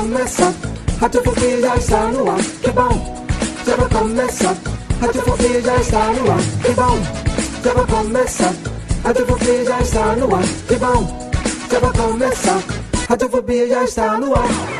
Já 0.00 0.06
vai 0.06 0.08
começar. 0.08 0.54
Radiofobia 1.00 1.60
já 1.60 1.76
está 1.76 2.06
no 2.06 2.30
ar. 2.30 2.42
Que 2.62 2.70
bom, 2.70 3.26
já 3.66 3.76
vai 3.76 3.88
começar. 3.88 4.56
Radiofobia 5.00 5.60
já 5.60 5.76
está 5.76 6.12
no 6.12 6.30
ar. 6.30 6.38
Que 6.62 6.72
bom, 6.72 6.98
já 7.64 7.74
vai 7.74 7.86
começar. 7.86 8.54
Radiofobia 9.04 9.64
já 9.64 9.80
está 9.80 10.16
no 10.16 10.34
ar. 10.34 10.44
Que 10.68 10.76
bom, 10.76 11.30
já 11.70 11.78
vai 11.80 11.92
começar. 11.92 12.62
Radiofobia 13.08 13.68
já 13.68 13.84
está 13.84 14.18
no 14.18 14.34
ar. 14.34 14.79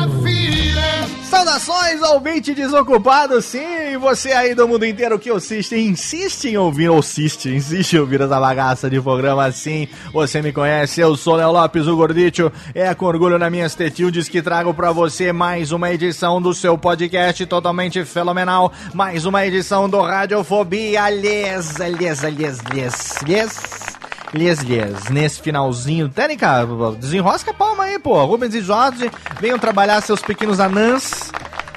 Saudações, 1.61 2.01
ouvinte 2.01 2.55
desocupado, 2.55 3.39
sim, 3.39 3.95
você 3.99 4.31
aí 4.31 4.55
do 4.55 4.67
mundo 4.67 4.83
inteiro 4.83 5.19
que 5.19 5.29
assiste, 5.29 5.75
insiste 5.75 6.45
em 6.45 6.57
ouvir, 6.57 6.89
ou 6.89 6.97
assiste, 6.97 7.49
insiste 7.49 7.93
em 7.93 7.99
ouvir 7.99 8.19
essa 8.21 8.39
bagaça 8.39 8.89
de 8.89 8.99
programa 8.99 9.45
assim, 9.45 9.87
você 10.11 10.41
me 10.41 10.51
conhece, 10.51 11.01
eu 11.01 11.15
sou 11.15 11.35
Léo 11.35 11.51
Lopes, 11.51 11.85
o 11.85 11.95
Gordito, 11.95 12.51
é 12.73 12.91
com 12.95 13.05
orgulho 13.05 13.37
nas 13.37 13.51
minhas 13.51 13.75
tetildes 13.75 14.27
que 14.27 14.41
trago 14.41 14.73
pra 14.73 14.91
você 14.91 15.31
mais 15.31 15.71
uma 15.71 15.91
edição 15.91 16.41
do 16.41 16.51
seu 16.51 16.77
podcast 16.79 17.45
totalmente 17.45 18.03
fenomenal, 18.05 18.71
mais 18.91 19.25
uma 19.27 19.45
edição 19.45 19.87
do 19.87 20.01
Radiofobia, 20.01 21.03
aliás, 21.03 21.79
aliás, 21.79 22.23
aliás, 22.23 22.59
aliás, 22.65 23.15
aliás. 23.21 23.90
Lies, 24.33 24.63
nesse 25.09 25.41
finalzinho. 25.41 26.07
Técnica, 26.07 26.65
desenrosca 26.97 27.51
a 27.51 27.53
palma 27.53 27.83
aí, 27.83 27.99
pô. 27.99 28.23
Rubens 28.23 28.55
e 28.55 28.61
Jorge, 28.61 29.11
venham 29.39 29.59
trabalhar 29.59 29.99
seus 30.01 30.21
pequenos 30.21 30.59
anãs. 30.59 31.31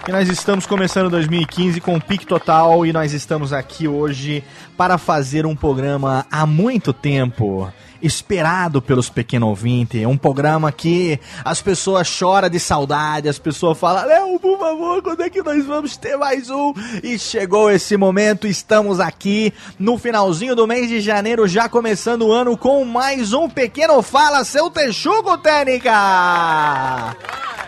E 0.07 0.13
nós 0.13 0.29
estamos 0.29 0.67
começando 0.67 1.11
2015 1.11 1.81
com 1.81 1.99
pique 1.99 2.27
total 2.27 2.85
e 2.85 2.93
nós 2.93 3.13
estamos 3.13 3.53
aqui 3.53 3.89
hoje 3.89 4.45
para 4.77 4.99
fazer 4.99 5.47
um 5.47 5.57
programa 5.57 6.27
há 6.31 6.47
muito 6.47 6.93
tempo 6.93 7.73
esperado 8.05 8.83
pelos 8.83 9.09
pequenos 9.09 9.49
ouvintes, 9.49 10.07
um 10.07 10.17
programa 10.17 10.71
que 10.71 11.19
as 11.45 11.63
pessoas 11.63 12.07
choram 12.07 12.49
de 12.49 12.61
saudade, 12.61 13.29
as 13.29 13.39
pessoas 13.39 13.79
falam, 13.79 14.05
Léo, 14.07 14.39
por 14.39 14.59
favor, 14.59 15.03
quando 15.03 15.23
é 15.23 15.31
que 15.31 15.43
nós 15.43 15.65
vamos 15.65 15.97
ter 15.97 16.17
mais 16.17 16.51
um? 16.51 16.75
E 17.03 17.19
chegou 17.19 17.71
esse 17.71 17.97
momento, 17.97 18.47
estamos 18.47 19.01
aqui 19.01 19.53
no 19.79 19.97
finalzinho 19.97 20.55
do 20.55 20.67
mês 20.67 20.89
de 20.89 21.01
janeiro, 21.01 21.49
já 21.49 21.69
começando 21.69 22.23
o 22.23 22.33
ano 22.33 22.57
com 22.57 22.85
mais 22.85 23.33
um 23.33 23.49
pequeno 23.49 24.03
Fala 24.03 24.45
Seu 24.45 24.71
Texugo, 24.71 25.39
Técnica! 25.39 25.93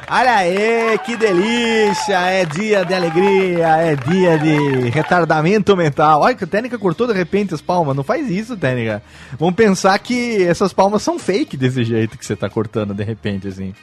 Olha 0.08 0.36
aí, 0.36 0.96
que 1.04 1.16
delícia! 1.16 2.20
É 2.20 2.44
dia 2.44 2.84
de 2.84 2.94
alegria, 2.94 3.66
é 3.78 3.96
dia 3.96 4.38
de 4.38 4.88
retardamento 4.88 5.76
mental. 5.76 6.20
Olha 6.20 6.32
que 6.32 6.44
a 6.44 6.46
Técnica 6.46 6.78
cortou 6.78 7.08
de 7.08 7.12
repente 7.12 7.52
as 7.52 7.60
palmas. 7.60 7.96
Não 7.96 8.04
faz 8.04 8.30
isso, 8.30 8.56
Técnica. 8.56 9.02
Vamos 9.36 9.56
pensar 9.56 9.98
que 9.98 10.14
essas 10.42 10.72
palmas 10.72 11.02
são 11.02 11.18
fake 11.18 11.56
desse 11.56 11.84
jeito 11.84 12.16
que 12.18 12.24
você 12.26 12.36
tá 12.36 12.48
cortando 12.48 12.94
de 12.94 13.02
repente, 13.04 13.48
assim. 13.48 13.74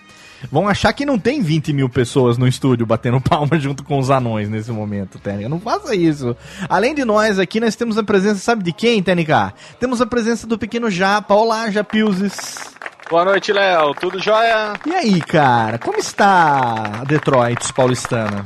Vão 0.52 0.68
achar 0.68 0.92
que 0.92 1.06
não 1.06 1.18
tem 1.18 1.42
20 1.42 1.72
mil 1.72 1.88
pessoas 1.88 2.38
no 2.38 2.46
estúdio 2.48 2.86
batendo 2.86 3.20
palma 3.24 3.58
junto 3.58 3.82
com 3.84 3.98
os 3.98 4.10
anões 4.12 4.50
nesse 4.50 4.72
momento, 4.72 5.18
Técnica. 5.18 5.48
Não 5.48 5.60
faça 5.60 5.96
isso. 5.96 6.36
Além 6.68 6.94
de 6.94 7.06
nós 7.06 7.40
aqui, 7.40 7.60
nós 7.62 7.76
temos 7.76 7.98
a 7.98 8.04
presença, 8.04 8.40
sabe 8.40 8.62
de 8.64 8.74
quem, 8.74 9.02
Técnica? 9.02 9.54
Temos 9.80 10.02
a 10.02 10.06
presença 10.06 10.46
do 10.46 10.58
pequeno 10.58 10.90
Japa. 10.92 11.34
Olá, 11.34 11.70
Japilzes. 11.72 12.74
Boa 13.10 13.24
noite, 13.26 13.54
Léo. 13.54 13.94
Tudo 13.94 14.20
jóia? 14.20 14.74
E 14.86 14.94
aí, 14.94 15.22
cara? 15.22 15.78
Como 15.80 15.98
está 15.98 17.02
a 17.02 17.04
Detroit 17.06 17.72
paulistana? 17.74 18.44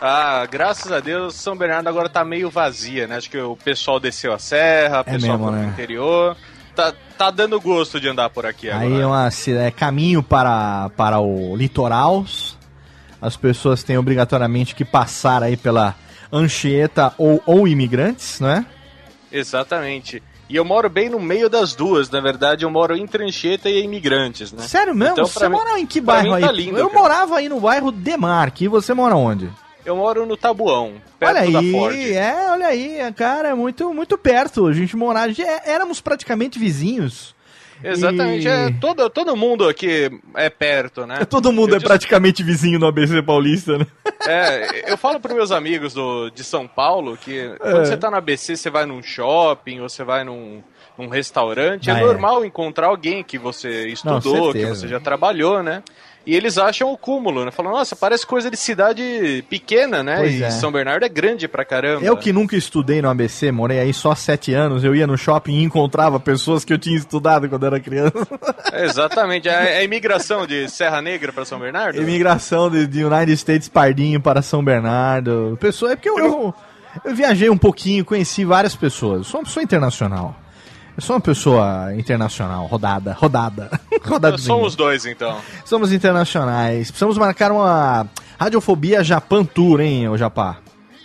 Ah, 0.00 0.46
graças 0.48 0.92
a 0.92 1.00
Deus, 1.00 1.34
São 1.34 1.56
Bernardo 1.56 1.88
agora 1.88 2.08
tá 2.08 2.24
meio 2.24 2.48
vazia, 2.48 3.08
né? 3.08 3.16
Acho 3.16 3.28
que 3.28 3.38
o 3.38 3.56
pessoal 3.56 3.98
desceu 3.98 4.32
a 4.32 4.38
serra, 4.38 4.98
o 4.98 5.00
É 5.00 5.04
pessoal 5.14 5.36
mesmo, 5.38 5.44
foi 5.44 5.52
pro 5.58 5.60
né? 5.66 5.68
interior. 5.72 6.36
Tá, 6.76 6.92
tá 7.18 7.30
dando 7.30 7.60
gosto 7.60 8.00
de 8.00 8.08
andar 8.08 8.30
por 8.30 8.46
aqui 8.46 8.70
agora. 8.70 8.86
Aí 8.86 9.00
é, 9.00 9.06
uma, 9.06 9.28
é 9.66 9.70
caminho 9.70 10.22
para, 10.22 10.88
para 10.96 11.18
o 11.20 11.56
litoral. 11.56 12.24
As 13.20 13.36
pessoas 13.36 13.82
têm 13.82 13.98
obrigatoriamente 13.98 14.74
que 14.74 14.84
passar 14.84 15.42
aí 15.42 15.56
pela 15.56 15.94
Anchieta 16.32 17.12
ou, 17.18 17.42
ou 17.44 17.66
imigrantes, 17.66 18.38
não 18.38 18.48
é? 18.48 18.64
Exatamente. 19.32 20.22
E 20.48 20.56
eu 20.56 20.64
moro 20.64 20.88
bem 20.88 21.10
no 21.10 21.20
meio 21.20 21.50
das 21.50 21.74
duas, 21.74 22.08
na 22.08 22.20
verdade, 22.20 22.64
eu 22.64 22.70
moro 22.70 22.96
entre 22.96 23.22
Anchieta 23.24 23.68
e 23.68 23.82
imigrantes, 23.82 24.50
né? 24.52 24.62
Sério 24.62 24.94
mesmo? 24.94 25.12
Então, 25.12 25.26
você 25.26 25.46
mim- 25.48 25.56
mora 25.56 25.78
em 25.78 25.84
que 25.86 26.00
bairro 26.00 26.28
mim 26.28 26.34
aí? 26.36 26.40
tá 26.42 26.52
lindo, 26.52 26.78
Eu 26.78 26.88
cara. 26.88 27.00
morava 27.02 27.36
aí 27.36 27.48
no 27.48 27.60
bairro 27.60 27.92
Demarque. 27.92 28.64
E 28.64 28.68
você 28.68 28.94
mora 28.94 29.14
onde? 29.14 29.50
Eu 29.88 29.96
moro 29.96 30.26
no 30.26 30.36
Tabuão, 30.36 30.94
perto 31.18 31.38
olha 31.40 31.50
da 31.50 31.58
aí, 31.60 31.72
Ford. 31.72 31.96
é, 31.96 32.50
olha 32.50 32.66
aí, 32.66 32.98
cara, 33.16 33.48
é 33.48 33.54
muito, 33.54 33.92
muito 33.94 34.18
perto. 34.18 34.66
A 34.66 34.72
gente 34.72 34.94
morava, 34.96 35.32
já 35.32 35.44
éramos 35.64 36.00
praticamente 36.00 36.58
vizinhos. 36.58 37.34
Exatamente, 37.82 38.44
E- 38.44 38.50
é, 38.50 38.70
todo, 38.80 39.08
todo 39.08 39.36
mundo 39.36 39.68
aqui 39.68 40.10
é 40.34 40.50
perto, 40.50 41.06
né? 41.06 41.24
Todo 41.30 41.52
mundo 41.52 41.70
Eu 41.70 41.76
é 41.76 41.78
dis- 41.78 41.86
praticamente 41.86 42.42
vizinho 42.42 42.76
no 42.78 42.86
ABC 42.88 43.22
Paulista, 43.22 43.78
né? 43.78 43.86
É, 44.26 44.92
eu 44.92 44.98
falo 44.98 45.20
pros 45.20 45.34
meus 45.34 45.52
amigos 45.52 45.94
do, 45.94 46.28
de 46.30 46.42
São 46.42 46.66
Paulo 46.66 47.16
que 47.16 47.38
É. 47.38 47.56
quando 47.56 47.86
você 47.86 47.96
tá 47.96 48.10
no 48.10 48.16
ABC, 48.16 48.56
você 48.56 48.68
vai 48.68 48.84
num 48.84 49.00
shopping 49.00 49.78
ou 49.80 49.88
você 49.88 50.02
vai 50.02 50.24
num, 50.24 50.60
num 50.98 51.06
restaurante, 51.08 51.88
Ah, 51.88 51.98
é 51.98 52.02
é. 52.02 52.04
normal 52.04 52.44
encontrar 52.44 52.88
alguém 52.88 53.22
que 53.22 53.38
você 53.38 53.86
estudou, 53.86 54.52
que 54.52 54.58
certeza. 54.58 54.74
você 54.80 54.88
já 54.88 54.98
trabalhou, 54.98 55.62
né? 55.62 55.82
E 56.28 56.36
eles 56.36 56.58
acham 56.58 56.92
o 56.92 56.98
cúmulo, 56.98 57.42
né? 57.42 57.50
Falam, 57.50 57.72
nossa, 57.72 57.96
parece 57.96 58.26
coisa 58.26 58.50
de 58.50 58.56
cidade 58.58 59.42
pequena, 59.48 60.02
né? 60.02 60.18
Pois 60.18 60.34
e 60.34 60.42
é. 60.44 60.50
São 60.50 60.70
Bernardo 60.70 61.02
é 61.02 61.08
grande 61.08 61.48
pra 61.48 61.64
caramba. 61.64 62.04
Eu 62.04 62.18
que 62.18 62.34
nunca 62.34 62.54
estudei 62.54 63.00
no 63.00 63.08
ABC, 63.08 63.50
morei 63.50 63.80
aí 63.80 63.94
só 63.94 64.14
sete 64.14 64.52
anos, 64.52 64.84
eu 64.84 64.94
ia 64.94 65.06
no 65.06 65.16
shopping 65.16 65.54
e 65.54 65.62
encontrava 65.62 66.20
pessoas 66.20 66.66
que 66.66 66.72
eu 66.74 66.78
tinha 66.78 66.98
estudado 66.98 67.48
quando 67.48 67.64
era 67.64 67.80
criança. 67.80 68.28
É, 68.70 68.84
Exatamente, 68.84 69.48
é 69.48 69.78
a 69.78 69.82
imigração 69.82 70.46
de 70.46 70.68
Serra 70.68 71.00
Negra 71.00 71.32
pra 71.32 71.46
São 71.46 71.58
Bernardo? 71.58 71.98
Imigração 71.98 72.68
de, 72.68 72.86
de 72.86 73.02
United 73.02 73.32
States 73.32 73.66
Pardinho 73.66 74.20
para 74.20 74.42
São 74.42 74.62
Bernardo. 74.62 75.56
Pessoa, 75.58 75.92
é 75.92 75.96
porque 75.96 76.10
eu, 76.10 76.18
eu, 76.18 76.54
eu 77.06 77.14
viajei 77.14 77.48
um 77.48 77.56
pouquinho, 77.56 78.04
conheci 78.04 78.44
várias 78.44 78.76
pessoas. 78.76 79.26
Sou 79.26 79.40
uma 79.40 79.46
pessoa 79.46 79.64
internacional. 79.64 80.36
Eu 80.98 81.02
sou 81.02 81.14
uma 81.14 81.22
pessoa 81.22 81.94
internacional, 81.96 82.66
rodada, 82.66 83.12
rodada. 83.12 83.70
Rodadinha. 84.04 84.44
Somos 84.44 84.74
dois, 84.74 85.06
então. 85.06 85.40
Somos 85.64 85.92
internacionais. 85.92 86.90
Precisamos 86.90 87.16
marcar 87.16 87.52
uma 87.52 88.08
Radiofobia 88.36 89.04
Japan 89.04 89.44
Tour, 89.44 89.80
hein, 89.80 90.08
ô 90.08 90.16
Japá? 90.16 90.56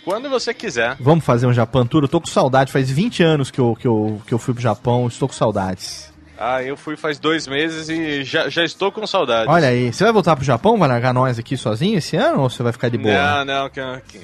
Quando 0.04 0.28
você 0.28 0.52
quiser. 0.52 0.96
Vamos 0.98 1.24
fazer 1.24 1.46
um 1.46 1.52
Japão 1.52 1.86
Tour? 1.86 2.02
Eu 2.02 2.08
tô 2.08 2.20
com 2.20 2.26
saudade, 2.26 2.72
faz 2.72 2.90
20 2.90 3.22
anos 3.22 3.52
que 3.52 3.60
eu, 3.60 3.76
que 3.76 3.86
eu, 3.86 4.20
que 4.26 4.34
eu 4.34 4.38
fui 4.38 4.52
pro 4.52 4.60
Japão, 4.60 5.06
estou 5.06 5.28
com 5.28 5.34
saudades. 5.34 6.12
Ah, 6.38 6.62
eu 6.62 6.76
fui 6.76 6.96
faz 6.96 7.18
dois 7.18 7.46
meses 7.46 7.88
e 7.88 8.24
já, 8.24 8.48
já 8.48 8.64
estou 8.64 8.90
com 8.90 9.06
saudades. 9.06 9.48
Olha 9.48 9.68
aí, 9.68 9.92
você 9.92 10.02
vai 10.02 10.12
voltar 10.12 10.34
pro 10.34 10.44
Japão? 10.44 10.76
Vai 10.78 10.88
largar 10.88 11.14
nós 11.14 11.38
aqui 11.38 11.56
sozinho 11.56 11.98
esse 11.98 12.16
ano 12.16 12.42
ou 12.42 12.50
você 12.50 12.62
vai 12.62 12.72
ficar 12.72 12.88
de 12.88 12.98
boa? 12.98 13.44
Não, 13.44 13.44
não, 13.44 13.70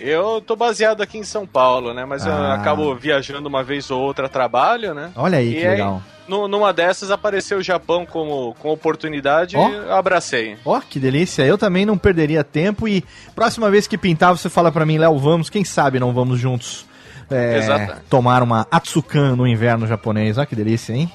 eu 0.01 0.41
tô 0.45 0.57
baseado 0.57 1.03
aqui 1.03 1.19
em 1.19 1.23
São 1.25 1.47
Paulo, 1.47 1.95
né? 1.95 2.05
Mas 2.05 2.27
eu 2.27 2.33
Ah. 2.33 2.55
acabo 2.55 2.95
viajando 2.97 3.49
uma 3.49 3.63
vez 3.63 3.91
ou 3.91 4.01
outra 4.01 4.27
a 4.27 4.29
trabalho, 4.29 4.93
né? 4.93 5.11
Olha 5.15 5.39
aí 5.39 5.51
E 5.57 5.61
que 5.61 5.69
legal. 5.69 6.03
nu- 6.27 6.49
numa 6.49 6.73
dessas 6.73 7.11
apareceu 7.13 7.59
o 7.59 7.63
Japão 7.63 8.05
como, 8.05 8.57
como 8.59 8.75
oportunidade 8.75 9.57
Ó. 9.57 9.69
e 9.69 9.73
eu 9.75 9.95
abracei. 9.95 10.57
Ó, 10.65 10.81
que 10.81 10.99
delícia. 10.99 11.45
Eu 11.45 11.57
também 11.57 11.87
não 11.87 11.97
perderia 11.97 12.43
tempo 12.43 12.89
e 12.89 13.05
próxima 13.37 13.71
vez 13.71 13.87
que 13.87 13.97
pintar 13.97 14.37
você 14.37 14.49
fala 14.49 14.73
pra 14.73 14.85
mim, 14.85 14.99
Léo, 14.99 15.17
vamos, 15.19 15.49
quem 15.49 15.65
sabe 15.65 16.01
não 16.01 16.13
vamos 16.13 16.41
juntos 16.41 16.85
é, 17.31 17.95
tomar 18.11 18.43
uma 18.43 18.67
Atsukan 18.69 19.37
no 19.37 19.47
inverno 19.47 19.87
japonês. 19.87 20.37
Ó, 20.39 20.45
que 20.45 20.57
delícia, 20.57 20.93
hein? 20.93 21.09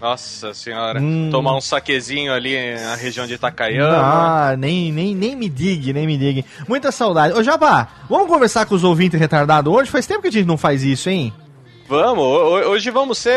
Nossa 0.00 0.54
senhora, 0.54 1.00
Hum. 1.00 1.28
tomar 1.30 1.56
um 1.56 1.60
saquezinho 1.60 2.32
ali 2.32 2.54
na 2.76 2.94
região 2.94 3.26
de 3.26 3.36
Takayama. 3.36 3.96
Ah, 4.52 4.56
nem, 4.56 4.92
nem, 4.92 5.12
nem 5.14 5.34
me 5.34 5.48
digue, 5.48 5.92
nem 5.92 6.06
me 6.06 6.16
digue. 6.16 6.44
Muita 6.68 6.92
saudade. 6.92 7.34
Ô, 7.34 7.42
Jabá, 7.42 7.88
vamos 8.08 8.28
conversar 8.28 8.64
com 8.66 8.76
os 8.76 8.84
ouvintes 8.84 9.18
retardados 9.18 9.72
hoje? 9.72 9.90
Faz 9.90 10.06
tempo 10.06 10.22
que 10.22 10.28
a 10.28 10.32
gente 10.32 10.46
não 10.46 10.56
faz 10.56 10.84
isso, 10.84 11.10
hein? 11.10 11.32
Vamos, 11.88 12.22
ho- 12.22 12.68
hoje 12.70 12.90
vamos 12.90 13.18
ser 13.18 13.32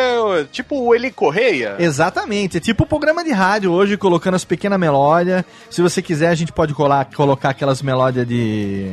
tipo 0.52 0.76
o 0.80 0.94
Eli 0.94 1.10
Correia. 1.10 1.78
Exatamente, 1.80 2.58
é 2.58 2.60
tipo 2.60 2.84
o 2.84 2.88
programa 2.88 3.24
de 3.24 3.32
rádio 3.32 3.72
hoje, 3.72 3.96
colocando 3.98 4.36
as 4.36 4.44
pequenas 4.46 4.78
melódias. 4.80 5.44
Se 5.70 5.82
você 5.82 6.02
quiser, 6.02 6.28
a 6.28 6.36
gente 6.36 6.52
pode 6.52 6.74
colar, 6.74 7.06
colocar 7.16 7.50
aquelas 7.50 7.82
melódias 7.82 8.28
de. 8.28 8.92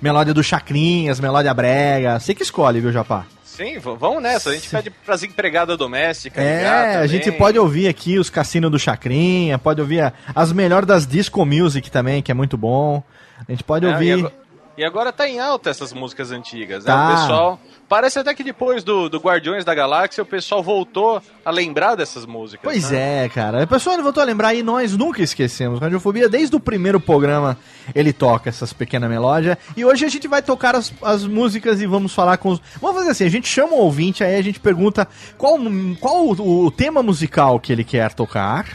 Melódia 0.00 0.32
do 0.32 0.42
Chacrinhas, 0.42 1.20
melódia 1.20 1.52
brega. 1.52 2.18
Você 2.18 2.34
que 2.34 2.42
escolhe, 2.42 2.80
viu, 2.80 2.90
Japá? 2.92 3.26
Sim, 3.56 3.78
vamos 3.78 4.22
nessa. 4.22 4.50
A 4.50 4.54
gente 4.54 4.68
pede 4.68 4.90
pras 4.90 5.22
empregadas 5.22 5.76
domésticas. 5.76 6.42
É, 6.42 6.96
a 6.96 7.06
gente 7.06 7.30
pode 7.32 7.58
ouvir 7.58 7.88
aqui 7.88 8.18
os 8.18 8.30
cassinos 8.30 8.70
do 8.70 8.78
Chacrinha, 8.78 9.58
pode 9.58 9.80
ouvir 9.80 10.00
a- 10.00 10.12
as 10.34 10.52
melhores 10.52 10.86
das 10.86 11.06
disco 11.06 11.44
music 11.44 11.90
também, 11.90 12.22
que 12.22 12.30
é 12.30 12.34
muito 12.34 12.56
bom. 12.56 13.02
A 13.46 13.50
gente 13.50 13.64
pode 13.64 13.84
É, 13.86 13.88
ouvir. 13.90 14.12
Agora, 14.12 14.32
e 14.76 14.84
agora 14.84 15.12
tá 15.12 15.28
em 15.28 15.38
alta 15.38 15.68
essas 15.68 15.92
músicas 15.92 16.30
antigas, 16.30 16.84
né? 16.84 16.92
Tá. 16.92 17.08
O 17.08 17.16
pessoal. 17.16 17.60
Parece 17.88 18.20
até 18.20 18.32
que 18.32 18.44
depois 18.44 18.84
do, 18.84 19.08
do 19.08 19.18
Guardiões 19.18 19.64
da 19.64 19.74
Galáxia 19.74 20.22
o 20.22 20.26
pessoal 20.26 20.62
voltou 20.62 21.20
a 21.44 21.50
lembrar 21.50 21.96
dessas 21.96 22.24
músicas. 22.24 22.62
Pois 22.62 22.90
né? 22.92 23.24
é, 23.24 23.28
cara. 23.28 23.64
O 23.64 23.66
pessoal 23.66 24.00
voltou 24.00 24.22
a 24.22 24.26
lembrar 24.26 24.54
e 24.54 24.62
nós 24.62 24.96
nunca 24.96 25.20
esquecemos. 25.22 25.80
Radiofobia, 25.80 26.28
desde 26.28 26.54
o 26.54 26.60
primeiro 26.60 27.00
programa, 27.00 27.58
ele 27.94 28.12
toca 28.12 28.48
essas 28.48 28.72
pequenas 28.72 29.10
melódias. 29.10 29.56
E 29.76 29.84
hoje 29.84 30.04
a 30.04 30.08
gente 30.08 30.28
vai 30.28 30.40
tocar 30.40 30.76
as, 30.76 30.92
as 31.02 31.26
músicas 31.26 31.80
e 31.80 31.86
vamos 31.86 32.14
falar 32.14 32.36
com 32.36 32.50
os. 32.50 32.62
Vamos 32.80 32.98
fazer 32.98 33.10
assim: 33.10 33.24
a 33.24 33.30
gente 33.30 33.48
chama 33.48 33.74
o 33.74 33.80
ouvinte, 33.80 34.22
aí 34.22 34.36
a 34.36 34.42
gente 34.42 34.60
pergunta 34.60 35.08
qual, 35.36 35.58
qual 35.98 36.26
o, 36.26 36.66
o 36.66 36.70
tema 36.70 37.02
musical 37.02 37.58
que 37.58 37.72
ele 37.72 37.82
quer 37.82 38.14
tocar. 38.14 38.66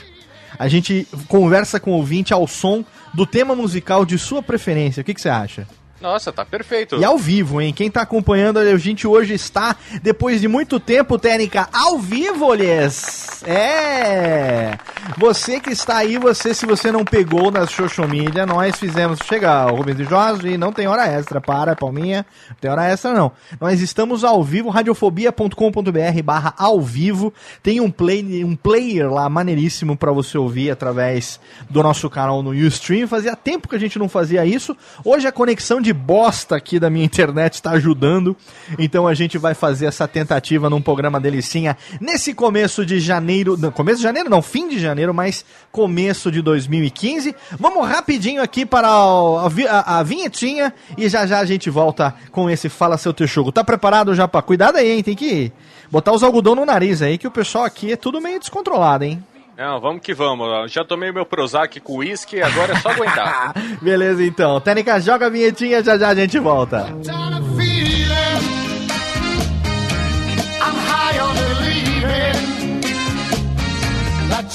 A 0.60 0.68
gente 0.68 1.08
conversa 1.28 1.80
com 1.80 1.92
o 1.92 1.96
ouvinte 1.96 2.34
ao 2.34 2.48
som 2.48 2.84
do 3.14 3.26
tema 3.26 3.56
musical 3.56 4.06
de 4.06 4.18
sua 4.18 4.44
preferência. 4.44 5.02
O 5.02 5.04
que, 5.04 5.14
que 5.14 5.22
você 5.22 5.30
acha? 5.30 5.68
Nossa, 6.06 6.31
tá 6.31 6.46
perfeito. 6.46 6.98
E 6.98 7.04
ao 7.04 7.18
vivo, 7.18 7.60
hein? 7.60 7.74
Quem 7.74 7.90
tá 7.90 8.04
acompanhando 8.04 8.60
a 8.60 8.78
gente 8.78 9.07
hoje 9.07 9.34
está, 9.34 9.75
depois 10.04 10.40
de 10.40 10.48
muito 10.48 10.80
tempo, 10.80 11.18
Técnica, 11.18 11.68
ao 11.74 11.98
vivo, 11.98 12.54
lhes. 12.54 13.44
É! 13.44 14.78
Você 15.18 15.60
que 15.60 15.72
está 15.72 15.98
aí, 15.98 16.19
você, 16.19 16.54
se 16.54 16.66
você 16.68 16.92
não 16.92 17.04
pegou 17.04 17.50
nas 17.50 17.72
social 17.72 18.07
media, 18.07 18.46
nós 18.46 18.75
fizemos. 18.75 19.18
Chega 19.25 19.66
o 19.66 19.75
Rubens 19.75 19.98
de 19.98 20.04
Jorge, 20.04 20.57
não 20.57 20.72
tem 20.72 20.88
hora 20.88 21.07
extra, 21.07 21.42
para, 21.42 21.75
palminha. 21.75 22.24
Não 22.50 22.58
tem 22.62 22.69
hora 22.69 22.86
extra, 22.86 23.12
não. 23.12 23.31
Nós 23.60 23.81
estamos 23.81 24.24
ao 24.24 24.44
vivo, 24.44 24.69
radiofobia.com.br 24.69 26.24
barra 26.24 26.54
ao 26.56 26.81
vivo. 26.81 27.34
Tem 27.63 27.81
um, 27.81 27.90
play, 27.90 28.44
um 28.44 28.56
player 28.56 29.12
lá 29.12 29.28
maneiríssimo 29.28 29.98
para 29.98 30.12
você 30.12 30.38
ouvir 30.38 30.69
através 30.69 31.40
do 31.68 31.81
nosso 31.81 32.08
canal 32.12 32.44
no 32.44 32.51
Ustream. 32.51 33.08
Fazia 33.08 33.36
tempo 33.36 33.68
que 33.68 33.75
a 33.75 33.80
gente 33.80 33.98
não 33.98 34.08
fazia 34.08 34.46
isso. 34.46 34.78
Hoje 35.04 35.25
a 35.25 35.31
conexão 35.31 35.81
de 35.81 35.95
bosta 35.96 36.56
aqui 36.56 36.80
da 36.80 36.90
minha 36.90 37.06
internet 37.06 37.54
está 37.56 37.72
ajudando. 37.72 38.36
Então 38.78 39.08
a 39.08 39.14
gente 39.14 39.38
vai 39.38 39.54
fazer 39.56 39.86
essa 39.88 40.08
tentativa 40.08 40.70
num 40.70 40.82
programa 40.82 41.20
delicinha 41.20 41.76
nesse 42.00 42.34
começo 42.34 42.86
de 42.86 43.00
janeiro. 43.00 43.58
Não, 43.58 43.72
começo 43.72 43.98
de 43.98 44.04
janeiro, 44.04 44.30
não, 44.30 44.42
fim 44.42 44.68
de 44.70 44.78
janeiro, 44.80 45.14
mas 45.14 45.44
começo 45.72 46.32
de 46.32 46.42
2015. 46.42 47.34
Vamos 47.60 47.88
rapidinho 47.88 48.42
aqui 48.42 48.66
para 48.66 48.88
a, 48.90 49.48
a- 49.70 50.00
a 50.00 50.04
vinhetinha 50.04 50.74
e 50.98 51.08
já 51.10 51.26
já 51.26 51.40
a 51.40 51.46
gente 51.46 51.70
volta 51.70 52.14
com 52.32 52.50
esse 52.50 52.70
Fala 52.70 52.98
Seu 52.98 53.14
Texugo. 53.14 53.52
Tá 53.52 53.64
preparado 53.64 54.14
já 54.14 54.28
pra. 54.28 54.42
Cuidado 54.42 54.78
aí, 54.78 54.92
hein? 54.92 55.02
Tem 55.04 55.16
que 55.16 55.52
botar 55.90 56.12
os 56.12 56.24
algodão 56.24 56.56
no 56.56 56.66
nariz 56.66 57.02
aí, 57.02 57.18
que 57.18 57.28
o 57.28 57.32
pessoal 57.32 57.64
aqui 57.64 57.92
é 57.92 57.96
tudo 57.96 58.20
meio 58.22 58.40
descontrolado, 58.40 59.04
hein? 59.06 59.24
Não, 59.57 59.80
vamos 59.80 60.02
que 60.02 60.13
vamos. 60.13 60.72
Já 60.72 60.84
tomei 60.84 61.12
meu 61.12 61.25
Prozac 61.25 61.80
com 61.80 61.98
uísque, 61.98 62.42
agora 62.42 62.74
é 62.74 62.80
só 62.80 62.90
aguentar. 62.90 63.54
Beleza, 63.81 64.24
então. 64.24 64.60
Técnica, 64.60 65.00
joga 65.00 65.28
a 65.28 65.30
vinhetinha, 65.30 65.81
já 65.81 65.98
já 65.98 66.10
a 66.10 66.16
gente 66.16 66.38
volta. 66.40 66.81
Down 67.04 67.34
a 67.34 67.42
feeling. 67.56 68.06
I'm 70.60 70.75
high 70.75 71.19
on 71.19 71.36
believing 71.36 72.81
that 74.30 74.50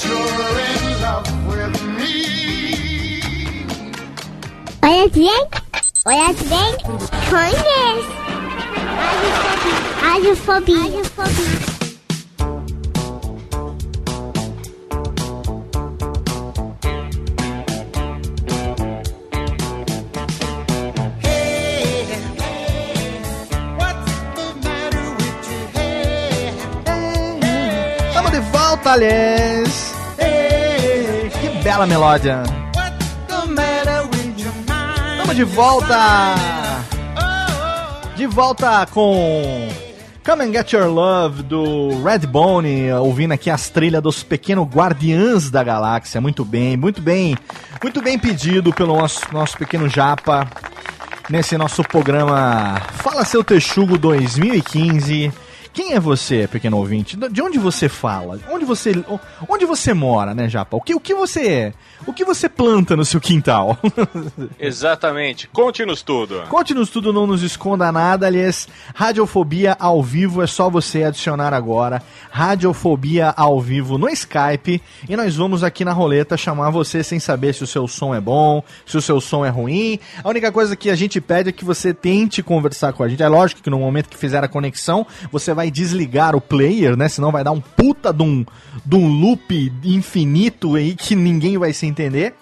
Ei, 30.17 31.29
Que 31.39 31.63
bela 31.63 31.87
melódia. 31.87 32.43
Estamos 35.11 35.33
de 35.33 35.45
volta. 35.45 36.35
De 38.17 38.27
volta 38.27 38.85
com 38.87 39.69
Come 40.25 40.43
and 40.43 40.51
Get 40.51 40.73
Your 40.73 40.87
Love 40.87 41.41
do 41.43 42.03
Redbone, 42.03 42.91
ouvindo 42.91 43.31
aqui 43.31 43.49
as 43.49 43.69
trilhas 43.69 44.03
dos 44.03 44.23
pequenos 44.23 44.67
Guardiãs 44.67 45.49
da 45.49 45.63
Galáxia. 45.63 46.19
Muito 46.19 46.43
bem, 46.43 46.75
muito 46.75 47.01
bem, 47.01 47.37
muito 47.81 48.01
bem 48.01 48.19
pedido 48.19 48.73
pelo 48.73 48.97
nosso, 48.97 49.21
nosso 49.31 49.57
pequeno 49.57 49.87
Japa 49.87 50.45
nesse 51.29 51.57
nosso 51.57 51.81
programa 51.81 52.81
Fala 52.95 53.23
Seu 53.23 53.41
Texugo 53.41 53.97
2015. 53.97 55.31
Quem 55.81 55.93
é 55.93 55.99
você, 55.99 56.47
pequeno 56.47 56.77
ouvinte? 56.77 57.17
De 57.17 57.41
onde 57.41 57.57
você 57.57 57.89
fala? 57.89 58.39
Onde 58.51 58.63
você, 58.63 58.91
onde 59.49 59.65
você 59.65 59.95
mora, 59.95 60.35
né, 60.35 60.47
Japa? 60.47 60.77
O 60.77 60.79
que, 60.79 60.93
o 60.93 60.99
que 60.99 61.15
você, 61.15 61.73
o 62.05 62.13
que 62.13 62.25
você 62.25 62.49
planta 62.49 62.95
no 62.95 63.05
seu 63.05 63.19
quintal? 63.19 63.77
Exatamente. 64.59 65.47
Conte-nos 65.47 66.01
tudo. 66.01 66.43
Conte-nos 66.49 66.89
tudo, 66.89 67.13
não 67.13 67.27
nos 67.27 67.43
esconda 67.43 67.91
nada. 67.91 68.27
Aliás, 68.27 68.67
Radiofobia 68.95 69.75
ao 69.79 70.01
vivo 70.01 70.41
é 70.41 70.47
só 70.47 70.69
você 70.69 71.03
adicionar 71.03 71.53
agora. 71.53 72.01
Radiofobia 72.29 73.33
ao 73.35 73.59
vivo 73.61 73.97
no 73.97 74.09
Skype. 74.09 74.81
E 75.07 75.15
nós 75.15 75.35
vamos 75.35 75.63
aqui 75.63 75.85
na 75.85 75.93
roleta 75.93 76.35
chamar 76.37 76.69
você 76.69 77.03
sem 77.03 77.19
saber 77.19 77.53
se 77.53 77.63
o 77.63 77.67
seu 77.67 77.87
som 77.87 78.15
é 78.15 78.21
bom, 78.21 78.63
se 78.85 78.97
o 78.97 79.01
seu 79.01 79.21
som 79.21 79.45
é 79.45 79.49
ruim. 79.49 79.99
A 80.23 80.29
única 80.29 80.51
coisa 80.51 80.75
que 80.75 80.89
a 80.89 80.95
gente 80.95 81.21
pede 81.21 81.49
é 81.49 81.51
que 81.51 81.65
você 81.65 81.93
tente 81.93 82.41
conversar 82.41 82.93
com 82.93 83.03
a 83.03 83.09
gente. 83.09 83.21
É 83.21 83.27
lógico 83.27 83.61
que 83.61 83.69
no 83.69 83.79
momento 83.79 84.09
que 84.09 84.17
fizer 84.17 84.43
a 84.43 84.47
conexão, 84.47 85.05
você 85.31 85.53
vai 85.53 85.69
desligar 85.69 86.35
o 86.35 86.41
player, 86.41 86.97
né? 86.97 87.07
Senão 87.07 87.31
vai 87.31 87.43
dar 87.43 87.51
um 87.51 87.61
puta 87.61 88.11
de 88.11 88.23
um, 88.23 88.45
de 88.85 88.95
um 88.95 89.07
loop 89.07 89.71
infinito 89.83 90.75
aí 90.75 90.95
que 90.95 91.15
ninguém 91.15 91.57
vai 91.57 91.73
se 91.73 91.85
entender. 91.91 92.33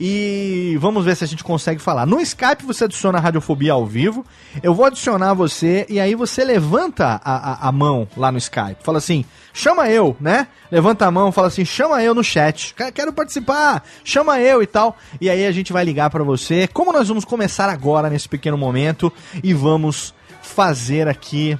E 0.00 0.76
vamos 0.80 1.04
ver 1.04 1.16
se 1.16 1.24
a 1.24 1.26
gente 1.26 1.42
consegue 1.42 1.80
falar. 1.80 2.06
No 2.06 2.20
Skype 2.20 2.64
você 2.64 2.84
adiciona 2.84 3.18
a 3.18 3.20
Radiofobia 3.20 3.72
ao 3.72 3.86
vivo. 3.86 4.24
Eu 4.62 4.74
vou 4.74 4.84
adicionar 4.84 5.34
você 5.34 5.86
e 5.88 5.98
aí 5.98 6.14
você 6.14 6.44
levanta 6.44 7.20
a, 7.24 7.64
a, 7.64 7.68
a 7.68 7.72
mão 7.72 8.06
lá 8.16 8.30
no 8.30 8.38
Skype. 8.38 8.82
Fala 8.84 8.98
assim, 8.98 9.24
chama 9.52 9.88
eu, 9.88 10.16
né? 10.20 10.46
Levanta 10.70 11.06
a 11.06 11.10
mão, 11.10 11.32
fala 11.32 11.48
assim, 11.48 11.64
chama 11.64 12.02
eu 12.02 12.14
no 12.14 12.22
chat. 12.22 12.74
Quero- 12.94 13.12
participar, 13.12 13.82
chama 14.04 14.38
eu 14.40 14.62
e 14.62 14.66
tal. 14.66 14.96
E 15.20 15.28
aí 15.30 15.46
a 15.46 15.52
gente 15.52 15.72
vai 15.72 15.84
ligar 15.84 16.10
pra 16.10 16.22
você. 16.22 16.68
Como 16.68 16.92
nós 16.92 17.08
vamos 17.08 17.24
começar 17.24 17.68
agora 17.70 18.10
nesse 18.10 18.28
pequeno 18.28 18.58
momento 18.58 19.12
e 19.42 19.54
vamos 19.54 20.14
fazer 20.42 21.08
aqui 21.08 21.58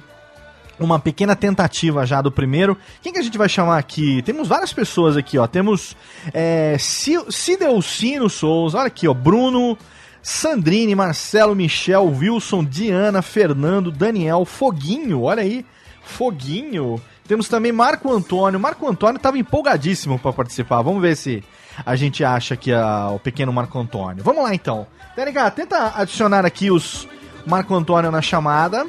uma 0.79 0.99
pequena 0.99 1.35
tentativa 1.35 2.05
já 2.05 2.21
do 2.21 2.31
primeiro. 2.31 2.77
Quem 3.01 3.11
que 3.13 3.19
a 3.19 3.21
gente 3.21 3.37
vai 3.37 3.49
chamar 3.49 3.77
aqui? 3.77 4.21
Temos 4.21 4.47
várias 4.47 4.71
pessoas 4.73 5.17
aqui, 5.17 5.37
ó. 5.37 5.45
Temos 5.47 5.95
é, 6.33 6.77
Ci- 6.79 7.25
Cidelcino 7.29 8.29
Souza, 8.29 8.77
olha 8.77 8.87
aqui, 8.87 9.07
ó. 9.07 9.13
Bruno, 9.13 9.77
Sandrine, 10.21 10.95
Marcelo, 10.95 11.55
Michel, 11.55 12.05
Wilson, 12.07 12.63
Diana, 12.63 13.21
Fernando, 13.21 13.91
Daniel, 13.91 14.45
Foguinho, 14.45 15.23
olha 15.23 15.41
aí, 15.43 15.65
Foguinho. 16.03 17.01
Temos 17.27 17.47
também 17.47 17.71
Marco 17.71 18.11
Antônio. 18.11 18.59
Marco 18.59 18.87
Antônio 18.87 19.17
estava 19.17 19.37
empolgadíssimo 19.37 20.17
para 20.17 20.33
participar. 20.33 20.81
Vamos 20.81 21.01
ver 21.01 21.15
se 21.15 21.43
a 21.85 21.95
gente 21.95 22.23
acha 22.23 22.57
que 22.57 22.73
a, 22.73 23.09
o 23.09 23.19
pequeno 23.19 23.53
Marco 23.53 23.77
Antônio. 23.79 24.23
Vamos 24.23 24.43
lá 24.43 24.53
então. 24.53 24.87
Tênica, 25.15 25.49
tenta 25.51 25.93
adicionar 25.95 26.45
aqui 26.45 26.71
os 26.71 27.07
Marco 27.45 27.73
Antônio 27.75 28.09
na 28.11 28.21
chamada. 28.21 28.85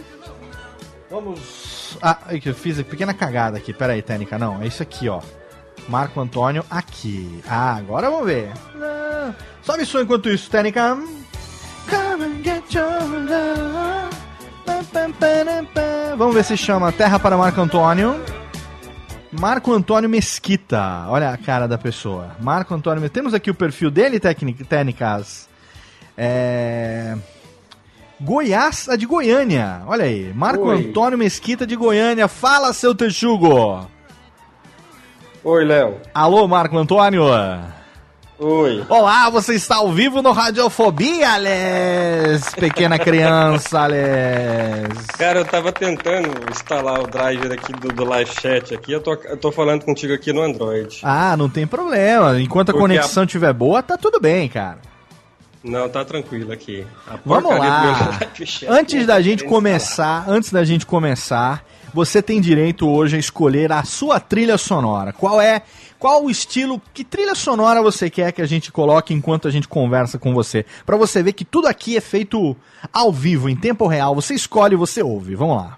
Vamos. 1.10 1.98
Ah, 2.00 2.18
eu 2.44 2.54
fiz 2.54 2.78
a 2.78 2.84
pequena 2.84 3.12
cagada 3.12 3.56
aqui. 3.58 3.72
Pera 3.72 3.94
aí, 3.94 4.02
Tênica. 4.02 4.38
Não, 4.38 4.62
é 4.62 4.66
isso 4.66 4.82
aqui, 4.82 5.08
ó. 5.08 5.20
Marco 5.88 6.20
Antônio 6.20 6.64
aqui. 6.70 7.42
Ah, 7.48 7.74
agora 7.74 8.08
vamos 8.10 8.26
ver. 8.26 8.52
Ah, 8.80 9.32
sobe 9.62 9.84
som 9.84 10.00
enquanto 10.00 10.28
isso, 10.28 10.48
Tênica. 10.50 10.96
Come 11.88 12.24
and 12.24 12.44
get 12.44 12.72
your 12.74 12.84
love. 13.28 14.10
Vamos 16.16 16.34
ver 16.34 16.44
se 16.44 16.56
chama 16.56 16.92
Terra 16.92 17.18
para 17.18 17.36
Marco 17.36 17.60
Antônio. 17.60 18.20
Marco 19.32 19.72
Antônio 19.72 20.08
Mesquita. 20.08 21.06
Olha 21.08 21.30
a 21.30 21.36
cara 21.36 21.66
da 21.66 21.76
pessoa. 21.78 22.36
Marco 22.40 22.74
Antônio. 22.74 23.08
Temos 23.10 23.32
aqui 23.34 23.50
o 23.50 23.54
perfil 23.54 23.90
dele, 23.90 24.20
técnic- 24.20 24.64
técnicas. 24.64 25.48
É. 26.16 27.16
Goiás, 28.20 28.86
a 28.88 28.96
de 28.96 29.06
Goiânia. 29.06 29.82
Olha 29.86 30.04
aí. 30.04 30.30
Marco 30.34 30.64
Oi. 30.68 30.76
Antônio 30.76 31.18
Mesquita 31.18 31.66
de 31.66 31.74
Goiânia. 31.74 32.28
Fala, 32.28 32.72
seu 32.72 32.94
texugo. 32.94 33.86
Oi, 35.42 35.64
Léo. 35.64 35.96
Alô, 36.12 36.46
Marco 36.46 36.76
Antônio. 36.76 37.24
Oi. 38.38 38.84
Olá, 38.90 39.30
você 39.30 39.54
está 39.54 39.76
ao 39.76 39.90
vivo 39.90 40.20
no 40.20 40.32
Radiofobia, 40.32 41.30
Ales. 41.32 42.54
Pequena 42.54 42.98
criança, 42.98 43.80
Ales. 43.80 45.06
Cara, 45.18 45.40
eu 45.40 45.44
tava 45.46 45.72
tentando 45.72 46.28
instalar 46.50 47.00
o 47.00 47.06
driver 47.06 47.52
aqui 47.52 47.72
do, 47.72 47.88
do 47.88 48.04
live 48.04 48.30
chat 48.30 48.74
aqui. 48.74 48.92
Eu 48.92 49.00
tô, 49.00 49.14
eu 49.14 49.36
tô 49.38 49.50
falando 49.50 49.84
contigo 49.84 50.12
aqui 50.12 50.30
no 50.30 50.42
Android. 50.42 51.00
Ah, 51.02 51.36
não 51.38 51.48
tem 51.48 51.66
problema. 51.66 52.38
Enquanto 52.38 52.70
a 52.70 52.72
Porque 52.72 52.86
conexão 52.86 53.24
estiver 53.24 53.52
boa, 53.54 53.82
tá 53.82 53.96
tudo 53.96 54.20
bem, 54.20 54.46
cara. 54.48 54.89
Não, 55.62 55.88
tá 55.88 56.04
tranquilo 56.04 56.52
aqui. 56.52 56.86
Vamos 57.24 57.50
lá. 57.58 58.18
Antes 58.68 59.06
da 59.06 59.20
gente 59.20 59.44
começar, 59.44 60.24
antes 60.28 60.50
da 60.50 60.64
gente 60.64 60.86
começar, 60.86 61.62
você 61.92 62.22
tem 62.22 62.40
direito 62.40 62.88
hoje 62.88 63.16
a 63.16 63.18
escolher 63.18 63.70
a 63.70 63.84
sua 63.84 64.18
trilha 64.18 64.56
sonora. 64.56 65.12
Qual 65.12 65.38
é? 65.40 65.60
Qual 65.98 66.24
o 66.24 66.30
estilo? 66.30 66.80
Que 66.94 67.04
trilha 67.04 67.34
sonora 67.34 67.82
você 67.82 68.08
quer 68.08 68.32
que 68.32 68.40
a 68.40 68.46
gente 68.46 68.72
coloque 68.72 69.12
enquanto 69.12 69.46
a 69.48 69.50
gente 69.50 69.68
conversa 69.68 70.18
com 70.18 70.32
você? 70.32 70.64
Pra 70.86 70.96
você 70.96 71.22
ver 71.22 71.34
que 71.34 71.44
tudo 71.44 71.66
aqui 71.68 71.94
é 71.94 72.00
feito 72.00 72.56
ao 72.90 73.12
vivo, 73.12 73.48
em 73.50 73.56
tempo 73.56 73.86
real. 73.86 74.14
Você 74.14 74.32
escolhe, 74.32 74.74
você 74.76 75.02
ouve. 75.02 75.34
Vamos 75.34 75.58
lá. 75.58 75.76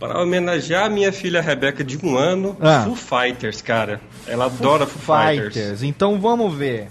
Para 0.00 0.20
homenagear 0.20 0.86
a 0.86 0.88
minha 0.88 1.12
filha 1.12 1.42
Rebeca 1.42 1.84
de 1.84 1.98
um 2.04 2.16
ano, 2.16 2.56
Ah. 2.60 2.84
Foo 2.86 2.96
Fighters, 2.96 3.60
cara. 3.60 4.00
Ela 4.26 4.46
adora 4.46 4.86
Foo 4.86 5.14
Fighters. 5.14 5.82
Então 5.82 6.18
vamos 6.18 6.54
ver. 6.54 6.88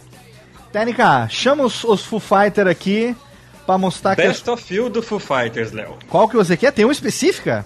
Técnica, 0.72 1.28
chama 1.30 1.64
os, 1.64 1.84
os 1.84 2.04
Foo 2.06 2.20
Fighter 2.20 2.68
aqui 2.68 3.16
pra 3.66 3.78
mostrar 3.78 4.16
que 4.16 4.22
Best 4.22 4.50
of 4.50 4.74
You 4.74 4.90
do 4.90 5.02
Foo 5.04 5.20
Fighters, 5.20 5.72
Léo. 5.72 5.98
qual 6.10 6.28
que 6.30 6.36
você 6.36 6.56
quer. 6.56 6.72
Tem 6.72 6.86
uma 6.86 6.92
específica? 6.94 7.66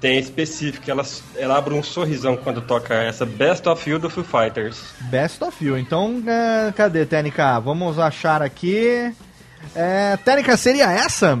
Tem 0.00 0.18
específico, 0.18 0.90
ela, 0.90 1.04
ela 1.36 1.58
abre 1.58 1.74
um 1.74 1.82
sorrisão 1.82 2.34
quando 2.36 2.62
toca 2.62 2.94
essa 2.94 3.26
Best 3.26 3.68
of 3.68 3.88
You 3.90 3.98
do 3.98 4.08
Foo 4.08 4.24
Fighters. 4.24 4.80
Best 5.10 5.42
of 5.44 5.62
You. 5.62 5.76
Então, 5.76 6.22
é, 6.26 6.72
cadê, 6.72 7.04
Técnica? 7.04 7.58
Vamos 7.60 7.98
achar 7.98 8.40
aqui. 8.40 9.12
É, 9.74 10.16
Técnica, 10.24 10.56
seria 10.56 10.90
essa? 10.90 11.38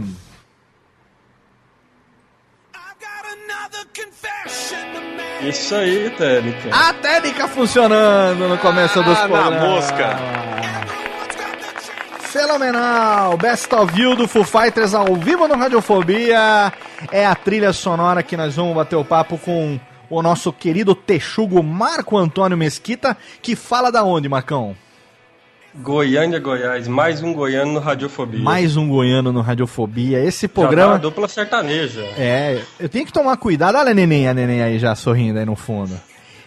Isso 5.42 5.74
aí, 5.74 6.10
Técnica. 6.10 6.68
A 6.74 6.92
técnica 6.94 7.48
funcionando 7.48 8.46
no 8.48 8.58
começo 8.58 9.02
dos 9.02 9.16
Ah, 9.18 9.26
na 9.26 9.28
programas. 9.28 9.62
mosca. 9.62 10.49
Fenomenal! 12.30 13.36
Best 13.36 13.74
of 13.74 14.00
You 14.00 14.14
do 14.14 14.28
Foo 14.28 14.44
Fighters 14.44 14.94
ao 14.94 15.16
vivo 15.16 15.48
no 15.48 15.56
Radiofobia. 15.56 16.72
É 17.10 17.26
a 17.26 17.34
trilha 17.34 17.72
sonora 17.72 18.22
que 18.22 18.36
nós 18.36 18.54
vamos 18.54 18.72
bater 18.72 18.94
o 18.94 19.04
papo 19.04 19.36
com 19.36 19.80
o 20.08 20.22
nosso 20.22 20.52
querido 20.52 20.94
texugo 20.94 21.60
Marco 21.60 22.16
Antônio 22.16 22.56
Mesquita, 22.56 23.16
que 23.42 23.56
fala 23.56 23.90
da 23.90 24.04
onde, 24.04 24.28
Marcão? 24.28 24.76
Goiânia, 25.74 26.38
Goiás. 26.38 26.86
Mais 26.86 27.20
um 27.20 27.32
goiano 27.32 27.72
no 27.72 27.80
Radiofobia. 27.80 28.40
Mais 28.40 28.76
um 28.76 28.88
goiano 28.88 29.32
no 29.32 29.40
Radiofobia. 29.40 30.22
Esse 30.22 30.46
Já 30.46 30.52
programa. 30.52 30.92
uma 30.92 30.98
dupla 31.00 31.26
sertaneja. 31.26 32.02
É, 32.16 32.62
eu 32.78 32.88
tenho 32.88 33.06
que 33.06 33.12
tomar 33.12 33.36
cuidado. 33.38 33.76
Olha 33.76 33.90
a 33.90 33.94
neném, 33.94 34.28
a 34.28 34.34
neném 34.34 34.62
aí 34.62 34.78
já 34.78 34.94
sorrindo 34.94 35.40
aí 35.40 35.44
no 35.44 35.56
fundo. 35.56 36.00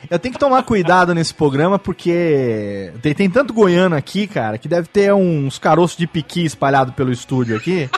Eu 0.09 0.19
tenho 0.19 0.33
que 0.33 0.39
tomar 0.39 0.63
cuidado 0.63 1.13
nesse 1.13 1.33
programa 1.33 1.79
porque 1.79 2.91
tem, 3.01 3.13
tem 3.13 3.29
tanto 3.29 3.53
goiano 3.53 3.95
aqui, 3.95 4.27
cara, 4.27 4.57
que 4.57 4.67
deve 4.67 4.87
ter 4.87 5.13
uns 5.13 5.57
caroços 5.57 5.97
de 5.97 6.07
piqui 6.07 6.45
espalhado 6.45 6.93
pelo 6.93 7.11
estúdio 7.11 7.55
aqui. 7.55 7.89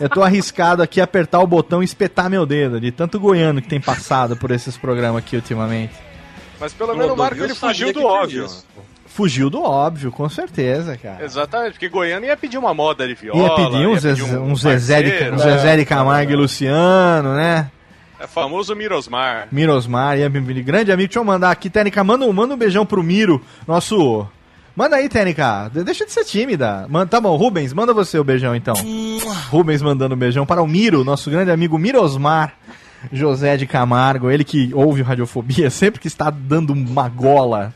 Eu 0.00 0.08
tô 0.08 0.22
arriscado 0.22 0.82
aqui 0.82 1.00
a 1.00 1.04
apertar 1.04 1.40
o 1.40 1.46
botão 1.46 1.82
e 1.82 1.84
espetar 1.84 2.30
meu 2.30 2.46
dedo, 2.46 2.80
de 2.80 2.92
tanto 2.92 3.18
goiano 3.18 3.60
que 3.60 3.68
tem 3.68 3.80
passado 3.80 4.36
por 4.36 4.50
esses 4.50 4.76
programas 4.76 5.18
aqui 5.18 5.36
ultimamente. 5.36 5.94
Mas 6.60 6.72
pelo 6.72 6.94
menos 6.94 7.12
o 7.12 7.16
Marco 7.16 7.42
ele 7.42 7.54
fugiu 7.54 7.92
do 7.92 8.04
óbvio. 8.04 8.46
Fugiu 9.06 9.50
do 9.50 9.60
óbvio, 9.60 10.12
com 10.12 10.28
certeza, 10.28 10.96
cara. 10.96 11.24
Exatamente, 11.24 11.72
porque 11.72 11.88
Goiânia 11.88 12.28
ia 12.28 12.36
pedir 12.36 12.58
uma 12.58 12.72
moda 12.72 13.06
de 13.06 13.14
viola. 13.14 13.42
Ia 13.42 13.54
pedir 13.56 13.86
um, 13.86 13.92
ia 13.92 13.98
Zezé, 13.98 14.22
pedir 14.22 14.38
um 14.38 14.56
Zezé, 14.56 15.02
de, 15.02 15.10
parceiro, 15.10 15.34
um 15.34 15.38
Zezé 15.38 15.76
de 15.76 15.84
Camargo 15.84 16.32
e 16.32 16.36
Luciano, 16.36 17.34
né? 17.34 17.70
É 18.20 18.26
famoso 18.26 18.74
Mirosmar. 18.74 19.48
Mirosmar, 19.52 20.16
pedir. 20.44 20.62
grande 20.62 20.90
amigo. 20.90 21.08
Deixa 21.08 21.20
eu 21.20 21.24
mandar 21.24 21.50
aqui, 21.50 21.70
Técnica. 21.70 22.02
Manda, 22.02 22.24
um- 22.24 22.32
manda 22.32 22.54
um 22.54 22.56
beijão 22.56 22.84
pro 22.84 23.02
Miro, 23.02 23.40
nosso. 23.66 24.26
Manda 24.74 24.96
aí, 24.96 25.08
Técnica. 25.08 25.70
De- 25.72 25.84
Deixa 25.84 26.04
de 26.04 26.12
ser 26.12 26.24
tímida. 26.24 26.86
Manda, 26.88 27.06
tá 27.06 27.20
bom, 27.20 27.36
Rubens, 27.36 27.72
manda 27.72 27.92
você 27.94 28.18
o 28.18 28.24
beijão 28.24 28.54
então. 28.56 28.74
Rubens 29.50 29.82
mandando 29.82 30.14
um 30.14 30.18
beijão 30.18 30.44
para 30.44 30.62
o 30.62 30.66
Miro, 30.66 31.04
nosso 31.04 31.30
grande 31.30 31.50
amigo 31.50 31.78
Mirosmar 31.78 32.54
José 33.12 33.56
de 33.56 33.66
Camargo. 33.66 34.30
Ele 34.30 34.42
que 34.44 34.70
ouve 34.74 35.02
Radiofobia, 35.02 35.70
sempre 35.70 36.00
que 36.00 36.08
está 36.08 36.28
dando 36.30 36.72
uma 36.72 37.08
gola 37.08 37.72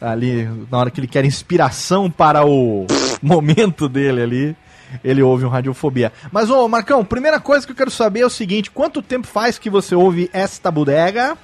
ali, 0.00 0.48
na 0.70 0.78
hora 0.78 0.90
que 0.90 1.00
ele 1.00 1.06
quer 1.06 1.24
inspiração 1.24 2.10
para 2.10 2.44
o 2.46 2.86
momento 3.22 3.88
dele 3.88 4.22
ali. 4.22 4.56
Ele 5.02 5.22
ouve 5.22 5.44
um 5.44 5.48
Radiofobia. 5.48 6.12
Mas, 6.30 6.50
ô, 6.50 6.68
Marcão, 6.68 7.04
primeira 7.04 7.40
coisa 7.40 7.66
que 7.66 7.72
eu 7.72 7.76
quero 7.76 7.90
saber 7.90 8.20
é 8.20 8.26
o 8.26 8.30
seguinte: 8.30 8.70
quanto 8.70 9.02
tempo 9.02 9.26
faz 9.26 9.58
que 9.58 9.70
você 9.70 9.94
ouve 9.94 10.30
esta 10.32 10.70
bodega? 10.70 11.36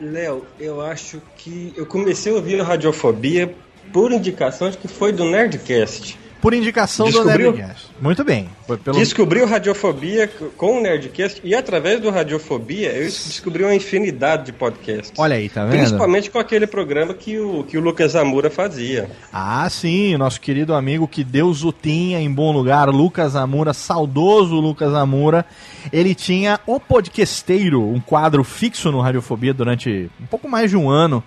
Léo, 0.00 0.46
eu 0.60 0.80
acho 0.80 1.20
que 1.36 1.72
eu 1.76 1.84
comecei 1.84 2.32
a 2.32 2.36
ouvir 2.36 2.60
Radiofobia 2.60 3.52
por 3.92 4.12
indicação 4.12 4.70
de 4.70 4.78
que 4.78 4.86
foi 4.86 5.12
do 5.12 5.24
Nerdcast. 5.24 6.21
Por 6.42 6.52
indicação 6.54 7.06
Descobriu? 7.06 7.52
do 7.52 7.58
Nerdcast. 7.58 7.92
Muito 8.00 8.24
bem. 8.24 8.48
Pelo... 8.82 8.98
Descobri 8.98 9.40
o 9.40 9.46
Radiofobia 9.46 10.28
com 10.56 10.78
o 10.78 10.82
Nerdcast 10.82 11.40
e 11.44 11.54
através 11.54 12.00
do 12.00 12.10
Radiofobia 12.10 12.90
eu 12.90 13.04
descobri 13.04 13.62
uma 13.62 13.72
infinidade 13.72 14.46
de 14.46 14.52
podcasts. 14.52 15.12
Olha 15.16 15.36
aí, 15.36 15.48
tá 15.48 15.64
vendo? 15.64 15.78
Principalmente 15.78 16.32
com 16.32 16.40
aquele 16.40 16.66
programa 16.66 17.14
que 17.14 17.38
o, 17.38 17.62
que 17.62 17.78
o 17.78 17.80
Lucas 17.80 18.16
Amura 18.16 18.50
fazia. 18.50 19.08
Ah, 19.32 19.70
sim, 19.70 20.16
nosso 20.16 20.40
querido 20.40 20.74
amigo, 20.74 21.06
que 21.06 21.22
Deus 21.22 21.62
o 21.62 21.70
tenha 21.70 22.20
em 22.20 22.28
bom 22.28 22.50
lugar, 22.50 22.88
Lucas 22.88 23.36
Amura, 23.36 23.72
saudoso 23.72 24.56
Lucas 24.56 24.92
Amura. 24.94 25.46
Ele 25.92 26.12
tinha 26.12 26.58
o 26.66 26.80
Podquesteiro, 26.80 27.80
um 27.88 28.00
quadro 28.00 28.42
fixo 28.42 28.90
no 28.90 29.00
Radiofobia 29.00 29.54
durante 29.54 30.10
um 30.20 30.26
pouco 30.26 30.48
mais 30.48 30.70
de 30.70 30.76
um 30.76 30.90
ano. 30.90 31.22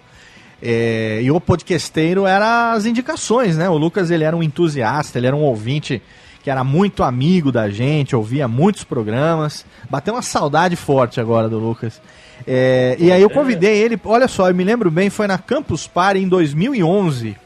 É, 0.67 1.19
e 1.22 1.29
o 1.29 1.39
Podquesteiro 1.39 2.25
era 2.25 2.72
as 2.72 2.88
indicações, 2.88 3.55
né? 3.55 3.69
O 3.69 3.77
Lucas 3.77 4.10
ele 4.10 4.24
era 4.24 4.36
um 4.36 4.41
entusiasta, 4.41 5.19
ele 5.19 5.27
era 5.27 5.36
um 5.36 5.43
ouvinte 5.43 6.01
que 6.41 6.50
era 6.50 6.63
muito 6.63 7.03
amigo 7.03 7.51
da 7.51 7.69
gente, 7.69 8.15
ouvia 8.15 8.48
muitos 8.48 8.84
programas. 8.84 9.63
Bateu 9.91 10.15
uma 10.15 10.24
saudade 10.24 10.75
forte 10.75 11.19
agora 11.19 11.48
do 11.48 11.60
Lucas. 11.60 12.01
É, 12.48 12.95
e 13.00 13.12
aí 13.12 13.22
eu 13.22 13.29
convidei 13.29 13.77
ele, 13.77 14.00
olha 14.03 14.27
só, 14.27 14.50
eu 14.50 14.55
me 14.55 14.63
lembro 14.63 14.89
bem, 14.89 15.10
foi 15.12 15.27
na 15.27 15.38
Campus 15.38 15.86
Party 15.86 16.19
em 16.19 16.27
2011 16.27 17.38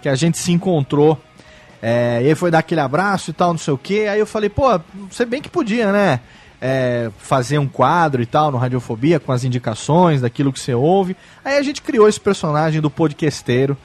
que 0.00 0.08
a 0.08 0.14
gente 0.14 0.38
se 0.38 0.52
encontrou. 0.52 1.18
É, 1.82 2.22
e 2.22 2.34
foi 2.34 2.50
dar 2.50 2.58
aquele 2.58 2.80
abraço 2.80 3.30
e 3.30 3.32
tal, 3.32 3.50
não 3.50 3.58
sei 3.58 3.74
o 3.74 3.78
que. 3.78 4.06
Aí 4.06 4.20
eu 4.20 4.26
falei, 4.26 4.48
pô, 4.48 4.80
você 5.10 5.24
bem 5.24 5.42
que 5.42 5.48
podia, 5.48 5.90
né? 5.90 6.20
É, 6.62 7.10
fazer 7.16 7.58
um 7.58 7.66
quadro 7.66 8.20
e 8.20 8.26
tal 8.26 8.50
no 8.50 8.58
Radiofobia 8.58 9.18
com 9.18 9.32
as 9.32 9.44
indicações 9.44 10.20
daquilo 10.20 10.52
que 10.52 10.60
você 10.60 10.74
ouve. 10.74 11.16
Aí 11.42 11.56
a 11.56 11.62
gente 11.62 11.80
criou 11.80 12.06
esse 12.06 12.20
personagem 12.20 12.82
do 12.82 12.90
podcasteiro 12.90 13.76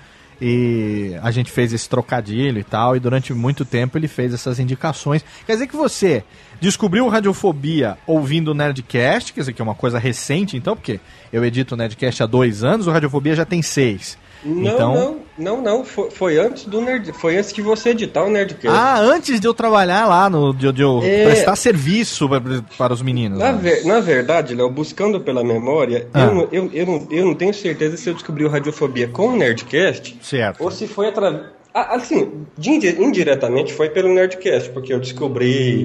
e 0.42 1.16
a 1.22 1.32
gente 1.32 1.52
fez 1.52 1.72
esse 1.72 1.88
trocadilho 1.88 2.60
e 2.60 2.64
tal. 2.64 2.96
E 2.96 3.00
durante 3.00 3.34
muito 3.34 3.64
tempo 3.64 3.98
ele 3.98 4.08
fez 4.08 4.34
essas 4.34 4.60
indicações. 4.60 5.24
Quer 5.46 5.54
dizer 5.54 5.68
que 5.68 5.76
você 5.76 6.24
descobriu 6.60 7.08
Radiofobia 7.08 7.98
ouvindo 8.06 8.52
o 8.52 8.54
Nerdcast, 8.54 9.34
quer 9.34 9.42
dizer 9.42 9.54
que 9.54 9.62
é 9.62 9.64
uma 9.64 9.76
coisa 9.76 10.00
recente 10.00 10.58
então, 10.58 10.76
porque 10.76 11.00
eu 11.32 11.44
edito 11.44 11.76
o 11.76 11.78
Nerdcast 11.78 12.24
há 12.24 12.26
dois 12.26 12.64
anos, 12.64 12.88
o 12.88 12.92
Radiofobia 12.92 13.36
já 13.36 13.46
tem 13.46 13.62
seis. 13.62 14.18
Não, 14.44 14.74
então, 14.74 14.94
não. 14.96 15.26
Não, 15.38 15.62
não, 15.62 15.84
foi, 15.84 16.10
foi 16.12 16.38
antes 16.40 16.66
do 16.66 16.80
Nerd. 16.80 17.12
Foi 17.14 17.36
antes 17.36 17.52
que 17.52 17.62
você 17.62 17.90
editar 17.90 18.24
o 18.24 18.30
Nerdcast. 18.30 18.68
Ah, 18.70 19.00
antes 19.00 19.40
de 19.40 19.46
eu 19.48 19.54
trabalhar 19.54 20.08
lá, 20.08 20.30
no, 20.30 20.54
de, 20.54 20.72
de 20.72 20.82
eu 20.82 21.02
É. 21.04 21.26
prestar 21.26 21.56
serviço 21.58 22.30
pra- 22.30 22.42
para 22.78 22.94
os 22.94 23.02
meninos. 23.02 23.38
Na, 23.40 23.52
né? 23.52 23.60
ver- 23.62 23.84
na 23.86 24.00
verdade, 24.00 24.56
Léo, 24.56 24.70
buscando 24.70 25.20
pela 25.20 25.44
memória, 25.44 26.08
Ah. 26.14 26.22
eu, 26.22 26.34
não- 26.36 26.48
eu, 26.52 26.70
eu, 26.74 26.86
não, 26.86 27.08
eu 27.12 27.26
não 27.26 27.36
tenho 27.36 27.54
certeza 27.54 27.98
se 27.98 28.08
eu 28.10 28.14
descobri 28.14 28.46
o 28.46 28.50
Radiofobia 28.50 29.08
com 29.10 29.28
o 29.30 29.36
Nerdcast 29.36 30.18
Certo. 30.22 30.64
ou 30.64 30.72
se 30.72 30.88
foi 30.88 31.08
através. 31.10 31.44
Assim, 31.74 32.32
de 32.58 32.70
indi- 32.70 32.96
indiretamente 33.02 33.74
foi 33.74 33.90
pelo 33.90 34.08
Nerdcast, 34.14 34.70
porque 34.70 34.94
eu 34.94 35.00
descobri 35.02 35.84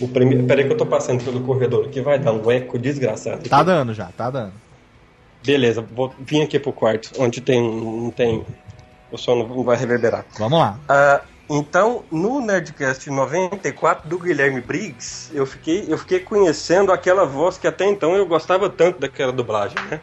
o 0.00 0.08
primeiro. 0.08 0.44
Peraí 0.44 0.64
que 0.64 0.72
eu 0.72 0.76
tô 0.78 0.86
passando 0.86 1.22
pelo 1.22 1.40
corredor 1.40 1.84
aqui, 1.84 2.00
vai 2.00 2.18
dar 2.18 2.32
um 2.32 2.50
eco 2.50 2.78
desgraçado. 2.78 3.46
Tá 3.48 3.62
dando 3.62 3.92
já, 3.92 4.06
tá 4.16 4.30
dando. 4.30 4.52
Beleza, 5.44 5.82
vou 5.82 6.14
vir 6.18 6.42
aqui 6.42 6.58
pro 6.58 6.72
quarto, 6.72 7.10
onde 7.18 7.40
tem. 7.40 7.60
não 7.60 8.10
tem. 8.10 8.44
O 9.10 9.18
som 9.18 9.36
não 9.36 9.62
vai 9.62 9.76
reverberar. 9.76 10.24
Vamos 10.38 10.58
lá. 10.58 10.78
Ah, 10.88 11.20
então, 11.48 12.04
no 12.10 12.40
Nerdcast 12.40 13.10
94 13.10 14.08
do 14.08 14.18
Guilherme 14.18 14.60
Briggs, 14.60 15.30
eu 15.34 15.44
fiquei, 15.44 15.84
eu 15.86 15.98
fiquei 15.98 16.20
conhecendo 16.20 16.90
aquela 16.90 17.26
voz 17.26 17.58
que 17.58 17.66
até 17.66 17.84
então 17.84 18.16
eu 18.16 18.26
gostava 18.26 18.70
tanto 18.70 18.98
daquela 18.98 19.30
dublagem, 19.30 19.76
né? 19.90 20.00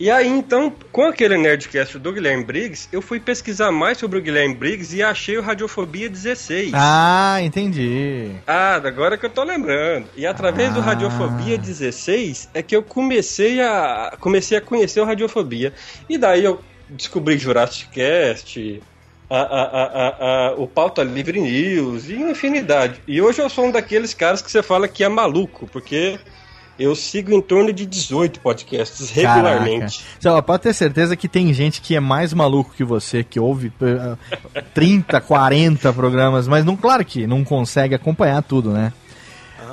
E 0.00 0.10
aí, 0.10 0.26
então, 0.26 0.72
com 0.90 1.04
aquele 1.04 1.36
Nerdcast 1.36 1.98
do 1.98 2.12
Guilherme 2.12 2.44
Briggs, 2.44 2.88
eu 2.90 3.00
fui 3.00 3.20
pesquisar 3.20 3.70
mais 3.70 3.98
sobre 3.98 4.18
o 4.18 4.22
Guilherme 4.22 4.54
Briggs 4.54 4.96
e 4.96 5.02
achei 5.02 5.38
o 5.38 5.42
Radiofobia 5.42 6.08
16. 6.08 6.72
Ah, 6.74 7.38
entendi. 7.40 8.32
Ah, 8.46 8.76
agora 8.76 9.16
que 9.16 9.26
eu 9.26 9.30
tô 9.30 9.44
lembrando. 9.44 10.06
E 10.16 10.26
através 10.26 10.72
do 10.72 10.80
Ah. 10.80 10.84
Radiofobia 10.84 11.56
16 11.56 12.48
é 12.52 12.62
que 12.62 12.74
eu 12.74 12.82
comecei 12.82 13.60
a 13.60 14.16
comecei 14.18 14.58
a 14.58 14.60
conhecer 14.60 15.00
o 15.00 15.04
Radiofobia. 15.04 15.72
E 16.08 16.18
daí 16.18 16.42
eu 16.42 16.60
descobri 16.88 17.38
Jurassic 17.38 17.88
Cast, 17.90 18.82
a, 19.30 19.36
a, 19.36 20.48
a, 20.48 20.54
o 20.56 20.66
Pauta 20.66 21.02
Livre 21.02 21.40
News 21.40 22.08
e 22.08 22.14
infinidade. 22.14 23.00
E 23.06 23.22
hoje 23.22 23.40
eu 23.40 23.48
sou 23.48 23.66
um 23.66 23.70
daqueles 23.70 24.12
caras 24.12 24.42
que 24.42 24.50
você 24.50 24.62
fala 24.62 24.88
que 24.88 25.04
é 25.04 25.08
maluco, 25.08 25.66
porque 25.68 26.18
eu 26.78 26.94
sigo 26.94 27.32
em 27.32 27.40
torno 27.40 27.72
de 27.72 27.86
18 27.86 28.40
podcasts 28.40 29.10
regularmente. 29.10 29.98
Caraca. 29.98 30.18
Você 30.20 30.28
ó, 30.28 30.42
pode 30.42 30.62
ter 30.62 30.74
certeza 30.74 31.16
que 31.16 31.28
tem 31.28 31.52
gente 31.52 31.80
que 31.80 31.94
é 31.94 32.00
mais 32.00 32.32
maluco 32.32 32.74
que 32.76 32.84
você, 32.84 33.22
que 33.22 33.38
ouve 33.38 33.72
eh, 33.80 34.62
30, 34.74 35.20
40 35.20 35.92
programas, 35.94 36.48
mas 36.48 36.64
não, 36.64 36.76
claro 36.76 37.04
que 37.04 37.26
não 37.26 37.44
consegue 37.44 37.94
acompanhar 37.94 38.42
tudo, 38.42 38.70
né? 38.70 38.92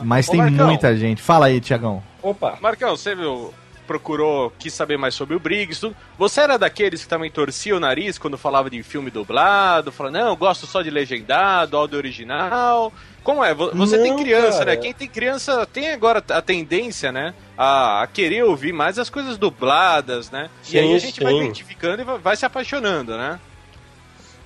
Mas 0.04 0.28
Ô, 0.28 0.32
tem 0.32 0.42
Marcão. 0.42 0.68
muita 0.68 0.96
gente. 0.96 1.22
Fala 1.22 1.48
aí, 1.48 1.60
Tiagão. 1.60 2.02
Opa! 2.22 2.58
Marcão, 2.62 2.96
você 2.96 3.16
viu, 3.16 3.54
procurou, 3.90 4.54
quis 4.60 4.72
saber 4.72 4.98
mais 5.00 5.16
sobre 5.16 5.36
o 5.36 5.40
Briggs, 5.40 5.82
tudo. 5.82 5.96
Você 6.16 6.42
era 6.42 6.60
daqueles 6.60 7.02
que 7.02 7.08
também 7.10 7.32
torcia 7.32 7.76
o 7.76 7.80
nariz 7.80 8.20
quando 8.20 8.38
falava 8.38 8.70
de 8.70 8.84
filme 8.84 9.10
dublado, 9.10 9.92
falava, 9.92 10.16
não, 10.20 10.28
eu 10.28 10.36
gosto 10.36 10.68
só 10.68 10.84
de 10.84 10.92
legendado, 10.92 11.76
áudio 11.76 11.98
original. 11.98 12.94
Como 13.24 13.44
é? 13.44 13.52
Vo- 13.52 13.72
Você 13.76 13.98
tem 13.98 14.12
Não, 14.12 14.20
criança, 14.20 14.60
cara. 14.60 14.72
né? 14.72 14.78
Quem 14.78 14.94
tem 14.94 15.08
criança 15.08 15.66
tem 15.66 15.90
agora 15.92 16.24
a 16.30 16.42
tendência, 16.42 17.12
né? 17.12 17.34
A, 17.58 18.04
a 18.04 18.08
querer 18.08 18.44
ouvir 18.44 18.72
mais 18.72 19.00
as 19.00 19.10
coisas 19.10 19.38
dubladas, 19.40 20.30
né? 20.30 20.50
e 20.72 20.78
aí 20.78 20.88
Sim, 20.88 20.96
a 20.96 21.00
gente 21.00 21.24
vai 21.24 21.34
sim. 21.34 21.40
identificando 21.42 22.02
e 22.02 22.06
vai, 22.06 22.18
vai 22.20 22.38
se 22.38 22.46
apaixonando, 22.46 23.18
né? 23.18 23.40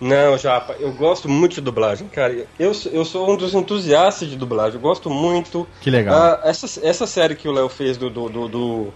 Não, 0.02 0.38
Japa, 0.38 0.76
eu 0.80 0.92
gosto 0.92 1.30
muito 1.30 1.56
de 1.56 1.62
dublagem, 1.62 2.08
cara. 2.10 2.46
Eu, 2.60 2.74
sou- 2.74 2.92
eu 2.92 3.06
sou 3.06 3.32
um 3.32 3.38
dos 3.38 3.54
entusiastas 3.54 4.28
de 4.30 4.36
dublagem, 4.36 4.76
eu 4.76 4.82
gosto 4.82 5.10
muito. 5.10 5.68
Que 5.80 5.90
legal. 5.90 6.14
Ah, 6.16 6.40
essa, 6.44 6.80
essa 6.86 7.08
série 7.08 7.36
que 7.36 7.48
o 7.48 7.52
Léo 7.54 7.70
fez 7.70 7.96
do, 7.96 8.10
do, 8.10 8.28
do, 8.28 8.48
do, 8.50 8.94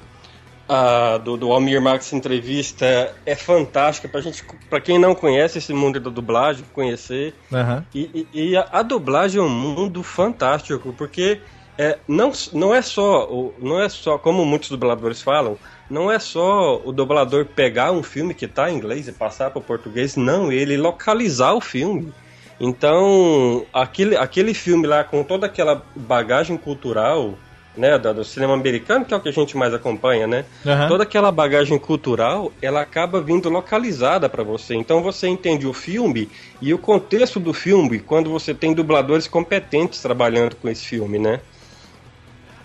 ah, 0.67 1.17
do, 1.17 1.37
do 1.37 1.51
Almir 1.51 1.81
Marx 1.81 2.11
Entrevista 2.13 3.13
é 3.25 3.35
fantástica 3.35 4.07
pra 4.07 4.21
gente, 4.21 4.43
pra 4.69 4.81
quem 4.81 4.99
não 4.99 5.15
conhece 5.15 5.57
esse 5.57 5.73
mundo 5.73 5.99
da 5.99 6.09
dublagem, 6.09 6.65
conhecer. 6.73 7.33
Aham. 7.51 7.85
E, 7.93 8.27
e- 8.33 8.49
e 8.51 8.57
a, 8.57 8.67
a 8.71 8.81
dublagem 8.81 9.39
é 9.39 9.43
um 9.43 9.49
mundo 9.49 10.03
fantástico, 10.03 10.93
porque 10.97 11.39
é, 11.77 11.97
não, 12.07 12.31
não 12.53 12.73
é 12.73 12.81
só, 12.81 13.29
não 13.59 13.79
é 13.79 13.87
só, 13.87 14.17
como 14.17 14.43
muitos 14.45 14.69
dubladores 14.69 15.21
falam, 15.21 15.57
não 15.89 16.11
é 16.11 16.19
só 16.19 16.81
o 16.83 16.91
dublador 16.91 17.45
pegar 17.45 17.91
um 17.91 18.03
filme 18.03 18.33
que 18.33 18.45
está 18.45 18.69
em 18.69 18.75
inglês 18.75 19.07
e 19.07 19.11
passar 19.11 19.51
para 19.51 19.59
o 19.59 19.63
português, 19.63 20.15
não, 20.15 20.51
ele 20.51 20.75
localizar 20.75 21.53
o 21.53 21.61
filme. 21.61 22.11
Então, 22.59 23.65
aquele, 23.71 24.17
aquele 24.17 24.53
filme 24.53 24.87
lá 24.87 25.03
com 25.03 25.23
toda 25.23 25.45
aquela 25.45 25.83
bagagem 25.95 26.57
cultural, 26.57 27.35
né, 27.77 27.97
do 27.97 28.23
cinema 28.23 28.53
americano, 28.53 29.05
que 29.05 29.13
é 29.13 29.17
o 29.17 29.19
que 29.19 29.29
a 29.29 29.33
gente 29.33 29.55
mais 29.55 29.73
acompanha, 29.73 30.25
né? 30.27 30.45
Aham. 30.65 30.87
Toda 30.87 31.03
aquela 31.03 31.31
bagagem 31.31 31.77
cultural, 31.77 32.51
ela 32.61 32.81
acaba 32.81 33.21
vindo 33.21 33.49
localizada 33.49 34.27
para 34.27 34.43
você. 34.43 34.75
Então 34.75 35.01
você 35.01 35.27
entende 35.27 35.67
o 35.67 35.73
filme 35.73 36.29
e 36.61 36.73
o 36.73 36.77
contexto 36.77 37.39
do 37.39 37.53
filme 37.53 37.99
quando 37.99 38.29
você 38.29 38.53
tem 38.53 38.73
dubladores 38.73 39.27
competentes 39.27 40.01
trabalhando 40.01 40.55
com 40.55 40.67
esse 40.67 40.85
filme, 40.85 41.19
né? 41.19 41.39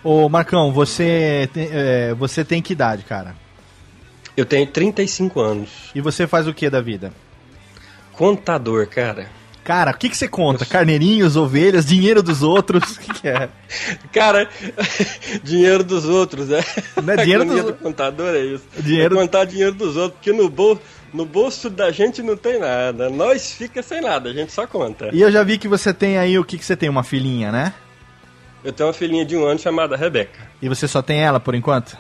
Ô, 0.03 0.29
Marcão, 0.29 0.73
você 0.73 1.49
tem, 1.53 1.69
é, 1.71 2.15
você 2.15 2.45
tem 2.45 2.61
que 2.61 2.73
idade, 2.73 3.05
cara? 3.05 3.37
Eu 4.37 4.47
tenho 4.47 4.67
35 4.67 5.41
anos. 5.41 5.71
E 5.95 6.01
você 6.01 6.27
faz 6.27 6.49
o 6.49 6.55
que 6.55 6.69
da 6.71 6.81
vida? 6.81 7.13
Contador, 8.13 8.87
cara. 8.89 9.42
Cara, 9.65 9.93
o 9.93 9.95
que, 9.97 10.09
que 10.09 10.17
você 10.17 10.27
conta? 10.27 10.65
Carneirinhos, 10.67 11.37
ovelhas, 11.37 11.87
dinheiro 11.87 12.23
dos 12.23 12.43
outros? 12.43 12.97
O 12.97 13.01
que, 13.01 13.15
que 13.21 13.29
é? 13.29 13.49
Cara, 14.13 14.49
dinheiro 15.45 15.85
dos 15.85 16.05
outros, 16.05 16.51
é. 16.51 16.65
Não 17.01 17.15
é 17.15 17.17
dinheiro 17.19 17.45
dos- 17.45 17.65
do 17.65 17.73
contador 17.75 18.35
é 18.35 18.41
isso. 18.41 18.65
Dinheiro- 18.79 19.17
É 19.17 19.19
contar 19.21 19.45
dinheiro 19.45 19.73
dos 19.75 19.97
outros, 19.97 20.15
porque 20.21 20.33
no, 20.33 20.49
bol... 20.49 20.79
no 21.15 21.25
bolso 21.25 21.71
da 21.71 21.93
gente 21.93 22.23
não 22.23 22.37
tem 22.37 22.59
nada. 22.59 23.09
Nós 23.09 23.53
fica 23.53 23.83
sem 23.83 24.01
nada, 24.01 24.31
a 24.31 24.33
gente 24.33 24.51
só 24.53 24.67
conta. 24.67 25.11
E 25.13 25.21
eu 25.21 25.31
já 25.31 25.45
vi 25.45 25.57
que 25.59 25.69
você 25.69 25.95
tem 25.95 26.19
aí, 26.19 26.37
o 26.39 26.45
que, 26.45 26.59
que 26.59 26.65
você 26.65 26.75
tem? 26.77 26.89
Uma 26.89 27.05
filhinha, 27.05 27.53
né? 27.53 27.73
Eu 28.65 28.73
tenho 28.73 28.89
uma 28.89 28.93
filhinha 28.95 29.25
de 29.25 29.37
um 29.37 29.45
ano 29.45 29.59
chamada 29.61 29.97
Rebeca. 29.97 30.39
E 30.61 30.69
você 30.69 30.87
só 30.89 31.03
tem 31.03 31.21
ela 31.21 31.39
por 31.41 31.55
enquanto? 31.55 31.97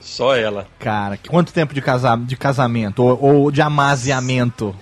Só 0.00 0.36
ela. 0.36 0.66
Cara, 0.78 1.18
quanto 1.28 1.52
tempo 1.52 1.72
de, 1.74 1.80
casa, 1.80 2.14
de 2.16 2.36
casamento? 2.36 3.02
Ou, 3.02 3.20
ou 3.22 3.50
de 3.50 3.62
amaziamento? 3.62 4.74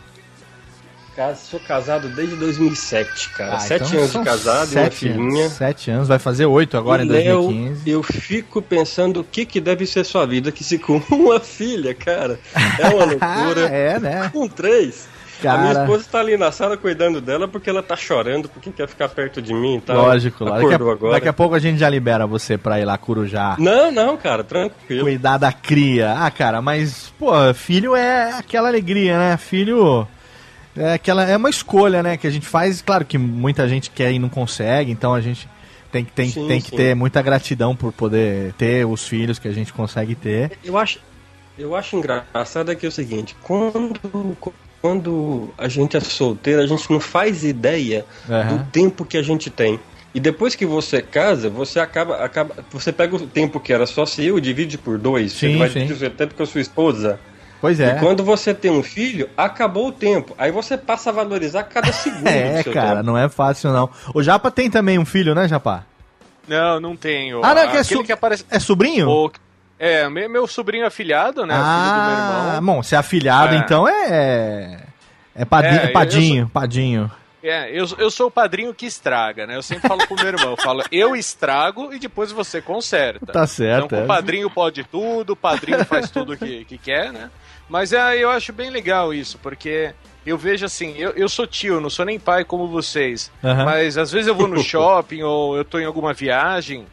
Cara, 1.14 1.35
sou 1.35 1.61
casado 1.61 2.09
desde 2.09 2.35
2007, 2.37 3.29
cara. 3.31 3.57
Ah, 3.57 3.59
sete 3.59 3.85
então 3.85 3.98
anos 3.98 4.12
de 4.12 4.18
casado 4.22 4.72
e 4.72 4.77
uma 4.79 4.90
filhinha. 4.90 5.48
Sete 5.51 5.90
anos, 5.90 6.09
vai 6.09 6.18
fazer 6.18 6.46
oito 6.46 6.75
agora 6.77 7.03
E, 7.03 7.07
em 7.07 7.11
Léo, 7.11 7.42
2015. 7.42 7.90
eu 7.90 8.03
fico 8.03 8.62
pensando 8.62 9.20
o 9.20 9.25
que, 9.25 9.44
que 9.44 9.61
deve 9.61 9.85
ser 9.87 10.05
sua 10.05 10.27
vida 10.27 10.51
que 10.51 10.64
se 10.64 10.79
com 10.79 11.03
uma 11.14 11.38
filha, 11.38 11.94
cara. 11.94 12.40
É 12.79 12.88
uma 12.88 13.05
loucura. 13.12 13.61
é, 13.68 14.01
né? 14.01 14.31
Com 14.33 14.48
três. 14.48 15.07
A 15.44 15.59
minha 15.59 15.72
Cara. 15.75 15.85
esposa 15.85 16.05
tá 16.11 16.20
ali 16.20 16.37
na 16.37 16.53
sala 16.53 16.77
cuidando 16.77 17.20
dela 17.20 17.48
porque 17.48 17.68
ela 17.68 17.83
tá 17.83 17.96
chorando, 17.96 18.48
porque 18.48 18.70
quer 18.70 18.87
ficar 18.88 19.09
perto 19.09 19.42
de 19.42 19.53
mim 19.53 19.79
e 19.79 19.81
tal. 19.81 19.96
Lógico, 19.96 20.44
lógico. 20.44 20.70
Daqui 20.70 20.83
a, 20.83 20.92
agora. 20.92 21.12
daqui 21.14 21.29
a 21.29 21.33
pouco 21.33 21.55
a 21.57 21.59
gente 21.59 21.79
já 21.81 21.88
libera 21.88 22.29
você 22.29 22.57
pra 22.57 22.79
ir 22.81 22.85
lá 22.85 22.96
corujar. 22.96 23.61
Não, 23.61 23.90
não, 23.90 24.16
cara, 24.16 24.44
tranquilo. 24.44 25.03
Cuidar 25.03 25.38
da 25.38 25.53
cria. 25.53 26.12
Ah, 26.16 26.31
cara, 26.31 26.62
mas, 26.62 27.12
pô, 27.18 27.33
filho 27.55 27.96
é 27.96 28.31
aquela 28.38 28.68
alegria, 28.68 29.18
né? 29.18 29.37
Filho 29.37 30.07
é 30.76 30.94
aquela 30.94 31.24
é 31.24 31.37
uma 31.37 31.50
escolha, 31.50 32.02
né, 32.02 32.16
que 32.16 32.26
a 32.26 32.30
gente 32.30 32.46
faz. 32.46 32.80
Claro 32.82 33.04
que 33.04 33.18
muita 33.18 33.68
gente 33.68 33.90
quer 33.90 34.12
e 34.12 34.18
não 34.18 34.28
consegue, 34.28 34.90
então 34.90 35.12
a 35.14 35.20
gente 35.20 35.48
tem, 35.90 36.04
que- 36.04 36.12
tem, 36.12 36.30
Sim, 36.30 36.46
tem 36.48 36.61
que 36.61 36.70
sim. 36.70 36.76
ter 36.76 36.94
muita 36.96 37.20
gratidão 37.20 37.76
por 37.76 37.92
poder 37.92 38.52
ter 38.54 38.87
os 38.87 39.06
filhos 39.06 39.38
que 39.38 39.48
a 39.48 39.52
gente 39.52 39.72
consegue 39.72 40.14
ter. 40.14 40.52
Eu 40.64 40.78
acho, 40.78 41.00
eu 41.58 41.74
acho 41.76 41.96
engraçado 41.96 42.74
que 42.74 42.87
é 42.87 42.88
o 42.88 42.92
seguinte, 42.92 43.37
quando, 43.42 44.37
quando 44.80 45.50
a 45.58 45.68
gente 45.68 45.96
é 45.96 46.00
solteiro, 46.00 46.62
a 46.62 46.66
gente 46.66 46.90
não 46.90 46.98
faz 47.00 47.44
ideia 47.44 48.04
Aham. 48.28 48.56
do 48.56 48.64
tempo 48.70 49.04
que 49.04 49.16
a 49.16 49.22
gente 49.22 49.50
tem. 49.50 49.78
E 50.14 50.20
depois 50.20 50.54
que 50.54 50.66
você 50.66 51.00
casa, 51.00 51.48
você 51.48 51.80
acaba, 51.80 52.16
acaba. 52.22 52.54
Você 52.70 52.92
pega 52.92 53.16
o 53.16 53.26
tempo 53.26 53.58
que 53.58 53.72
era 53.72 53.87
só 53.87 54.04
seu 54.04 54.37
e 54.37 54.40
divide 54.42 54.76
por 54.76 54.98
dois. 54.98 55.32
Sim, 55.32 55.52
você 55.52 55.58
vai 55.58 55.68
sim. 55.70 55.87
dividir 55.87 56.06
o 56.08 56.11
tempo 56.11 56.35
com 56.35 56.42
a 56.42 56.46
sua 56.46 56.61
esposa. 56.61 57.18
Pois 57.62 57.81
é. 57.81 57.96
E 57.96 58.01
quando 58.01 58.22
você 58.25 58.53
tem 58.53 58.70
um 58.70 58.83
filho, 58.83 59.31
acabou 59.37 59.87
o 59.88 59.92
tempo. 59.92 60.35
Aí 60.37 60.51
você 60.51 60.77
passa 60.77 61.09
a 61.09 61.12
valorizar 61.14 61.62
cada 61.62 61.90
segundo 61.94 62.27
É, 62.27 62.59
do 62.59 62.62
seu 62.64 62.72
cara, 62.75 62.96
tempo. 62.96 63.03
não 63.05 63.16
é 63.16 63.29
fácil 63.31 63.70
não. 63.72 63.88
O 64.12 64.22
Japa 64.22 64.51
tem 64.51 64.68
também 64.68 64.98
um 64.98 65.05
filho, 65.07 65.35
né, 65.35 65.46
Japa? 65.48 65.87
Não, 66.46 66.81
não 66.81 66.96
tenho. 66.96 67.40
Ah, 67.42 67.55
não, 67.55 67.68
que 67.70 67.77
é, 67.79 67.83
su- 67.85 68.03
que 68.03 68.12
aparece. 68.12 68.44
é 68.51 68.59
sobrinho? 68.59 69.09
O- 69.09 69.31
É, 69.79 70.09
meu, 70.11 70.46
sobrinho 70.48 70.85
afilhado, 70.87 71.46
né? 71.46 71.55
filho 71.55 71.64
do 71.64 71.70
meu 71.70 71.70
ah, 71.70 72.53
irmão. 72.57 72.75
bom, 72.77 72.83
se 72.83 72.94
é 72.94 72.98
afilhado, 72.98 73.55
É. 73.55 73.59
então 73.59 73.87
é. 73.88 74.81
É, 75.35 75.44
padinho, 75.44 75.81
É, 75.81 75.87
eu- 75.87 75.92
padinho, 75.92 76.48
padinho. 76.53 77.11
É, 77.44 77.70
eu, 77.70 77.87
eu 77.98 78.09
sou 78.11 78.27
o 78.29 78.31
padrinho 78.31 78.72
que 78.72 78.87
estraga, 78.87 79.46
né? 79.46 79.57
Eu 79.57 79.62
sempre 79.62 79.88
falo 79.88 80.07
pro 80.07 80.14
meu 80.16 80.27
irmão, 80.29 80.51
eu 80.51 80.57
falo, 80.57 80.85
eu 80.92 81.16
estrago 81.16 81.92
e 81.92 81.98
depois 81.98 82.31
você 82.31 82.61
conserta. 82.61 83.27
Tá 83.33 83.46
certo, 83.48 83.87
Então, 83.87 83.98
é. 84.01 84.05
o 84.05 84.07
padrinho 84.07 84.48
pode 84.51 84.85
tudo, 84.85 85.33
o 85.33 85.37
padrinho 85.37 85.85
faz 85.85 86.09
tudo 86.11 86.37
que, 86.37 86.64
que 86.64 86.79
quer, 86.79 87.12
né? 87.12 87.31
Mas 87.72 87.90
é, 87.94 88.18
eu 88.18 88.28
acho 88.28 88.52
bem 88.52 88.68
legal 88.68 89.14
isso, 89.14 89.38
porque 89.42 89.94
eu 90.26 90.37
vejo 90.37 90.66
assim, 90.66 90.94
eu, 90.98 91.12
eu 91.12 91.26
sou 91.26 91.46
tio, 91.46 91.80
não 91.80 91.88
sou 91.88 92.04
nem 92.04 92.20
pai 92.20 92.44
como 92.44 92.68
vocês, 92.68 93.30
Aham. 93.42 93.64
mas 93.64 93.96
às 93.96 94.12
vezes 94.12 94.28
eu 94.28 94.35
vou 94.35 94.46
no 94.46 94.58
shopping 94.62 95.22
ou 95.22 95.56
eu 95.56 95.64
tô 95.64 95.78
em 95.78 95.87
alguma 95.87 96.12
viagem 96.12 96.85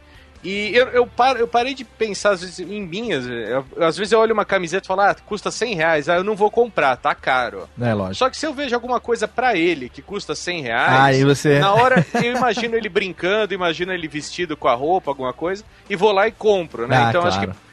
E 0.42 0.72
eu, 0.74 0.88
eu, 0.88 1.10
eu 1.38 1.48
parei 1.48 1.74
de 1.74 1.84
pensar 1.84 2.32
às 2.32 2.40
vezes 2.40 2.60
em 2.60 2.82
minhas. 2.82 3.28
Eu, 3.28 3.66
às 3.86 3.98
vezes 3.98 4.14
eu 4.14 4.20
olho 4.20 4.34
uma 4.34 4.46
camiseta 4.46 4.86
e 4.86 4.88
falo, 4.88 5.02
ah, 5.02 5.14
custa 5.26 5.52
100 5.52 5.76
reais, 5.76 6.08
aí 6.08 6.18
eu 6.18 6.24
não 6.24 6.34
vou 6.34 6.50
comprar, 6.50 6.96
tá 6.96 7.14
caro. 7.14 7.68
É 7.80 7.94
lógico. 7.94 8.16
Só 8.16 8.30
que 8.30 8.38
se 8.38 8.46
eu 8.48 8.54
vejo 8.54 8.74
alguma 8.74 9.02
coisa 9.02 9.28
pra 9.28 9.58
ele 9.58 9.90
que 9.90 10.02
custa 10.02 10.34
100 10.34 10.62
reais, 10.62 11.02
Aí 11.18 11.26
você. 11.26 11.60
na 11.60 11.74
hora 11.74 12.06
eu 12.14 12.34
imagino 12.38 12.78
ele 12.78 12.88
brincando, 12.88 13.54
imagino 13.54 13.92
ele 13.92 14.08
vestido 14.08 14.56
com 14.56 14.70
a 14.70 14.74
roupa, 14.74 15.12
alguma 15.12 15.34
coisa, 15.34 15.62
e 15.90 15.96
vou 15.98 16.14
lá 16.14 16.26
e 16.26 16.32
compro, 16.32 16.88
né? 16.88 16.98
Ah, 16.98 17.10
então 17.10 17.22
acho 17.26 17.38
claro. 17.38 17.52
que 17.52 17.69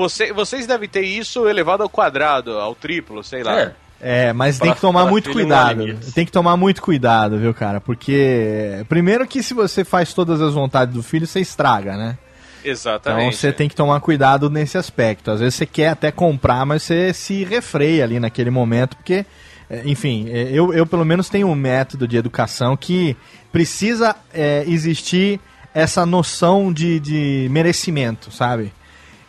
você, 0.00 0.32
vocês 0.32 0.66
devem 0.66 0.88
ter 0.88 1.02
isso 1.02 1.46
elevado 1.46 1.82
ao 1.82 1.88
quadrado, 1.88 2.58
ao 2.58 2.74
triplo, 2.74 3.22
sei 3.22 3.42
lá. 3.42 3.60
É. 3.60 3.74
É, 4.02 4.32
mas 4.32 4.56
Pra- 4.56 4.68
tem 4.68 4.74
que 4.74 4.80
tomar 4.80 5.04
muito 5.04 5.30
cuidado. 5.30 5.84
Tem 6.14 6.24
que 6.24 6.32
tomar 6.32 6.56
muito 6.56 6.80
cuidado, 6.80 7.38
viu, 7.38 7.52
cara? 7.52 7.82
Porque, 7.82 8.82
primeiro 8.88 9.26
que 9.26 9.42
se 9.42 9.52
você 9.52 9.84
faz 9.84 10.14
todas 10.14 10.40
as 10.40 10.54
vontades 10.54 10.94
do 10.94 11.02
filho, 11.02 11.26
você 11.26 11.38
estraga, 11.38 11.98
né? 11.98 12.16
Então 12.60 12.72
Exatamente. 12.72 13.36
você 13.36 13.52
tem 13.52 13.68
que 13.68 13.74
tomar 13.74 14.00
cuidado 14.00 14.48
nesse 14.48 14.78
aspecto. 14.78 15.30
Às 15.30 15.40
vezes 15.40 15.54
você 15.54 15.66
quer 15.66 15.88
até 15.88 16.10
comprar, 16.10 16.64
mas 16.64 16.82
você 16.82 17.12
se 17.12 17.44
refreia 17.44 18.02
ali 18.04 18.18
naquele 18.18 18.48
momento, 18.48 18.96
porque, 18.96 19.26
é, 19.68 19.82
enfim, 19.84 20.30
é, 20.30 20.48
eu, 20.50 20.72
eu 20.72 20.86
pelo 20.86 21.04
menos 21.04 21.28
tenho 21.28 21.48
um 21.48 21.54
método 21.54 22.08
de 22.08 22.16
educação 22.16 22.78
que 22.78 23.14
precisa 23.52 24.16
é, 24.32 24.64
existir 24.66 25.38
essa 25.74 26.06
noção 26.06 26.72
de, 26.72 26.98
de 27.00 27.48
merecimento, 27.50 28.30
sabe? 28.32 28.72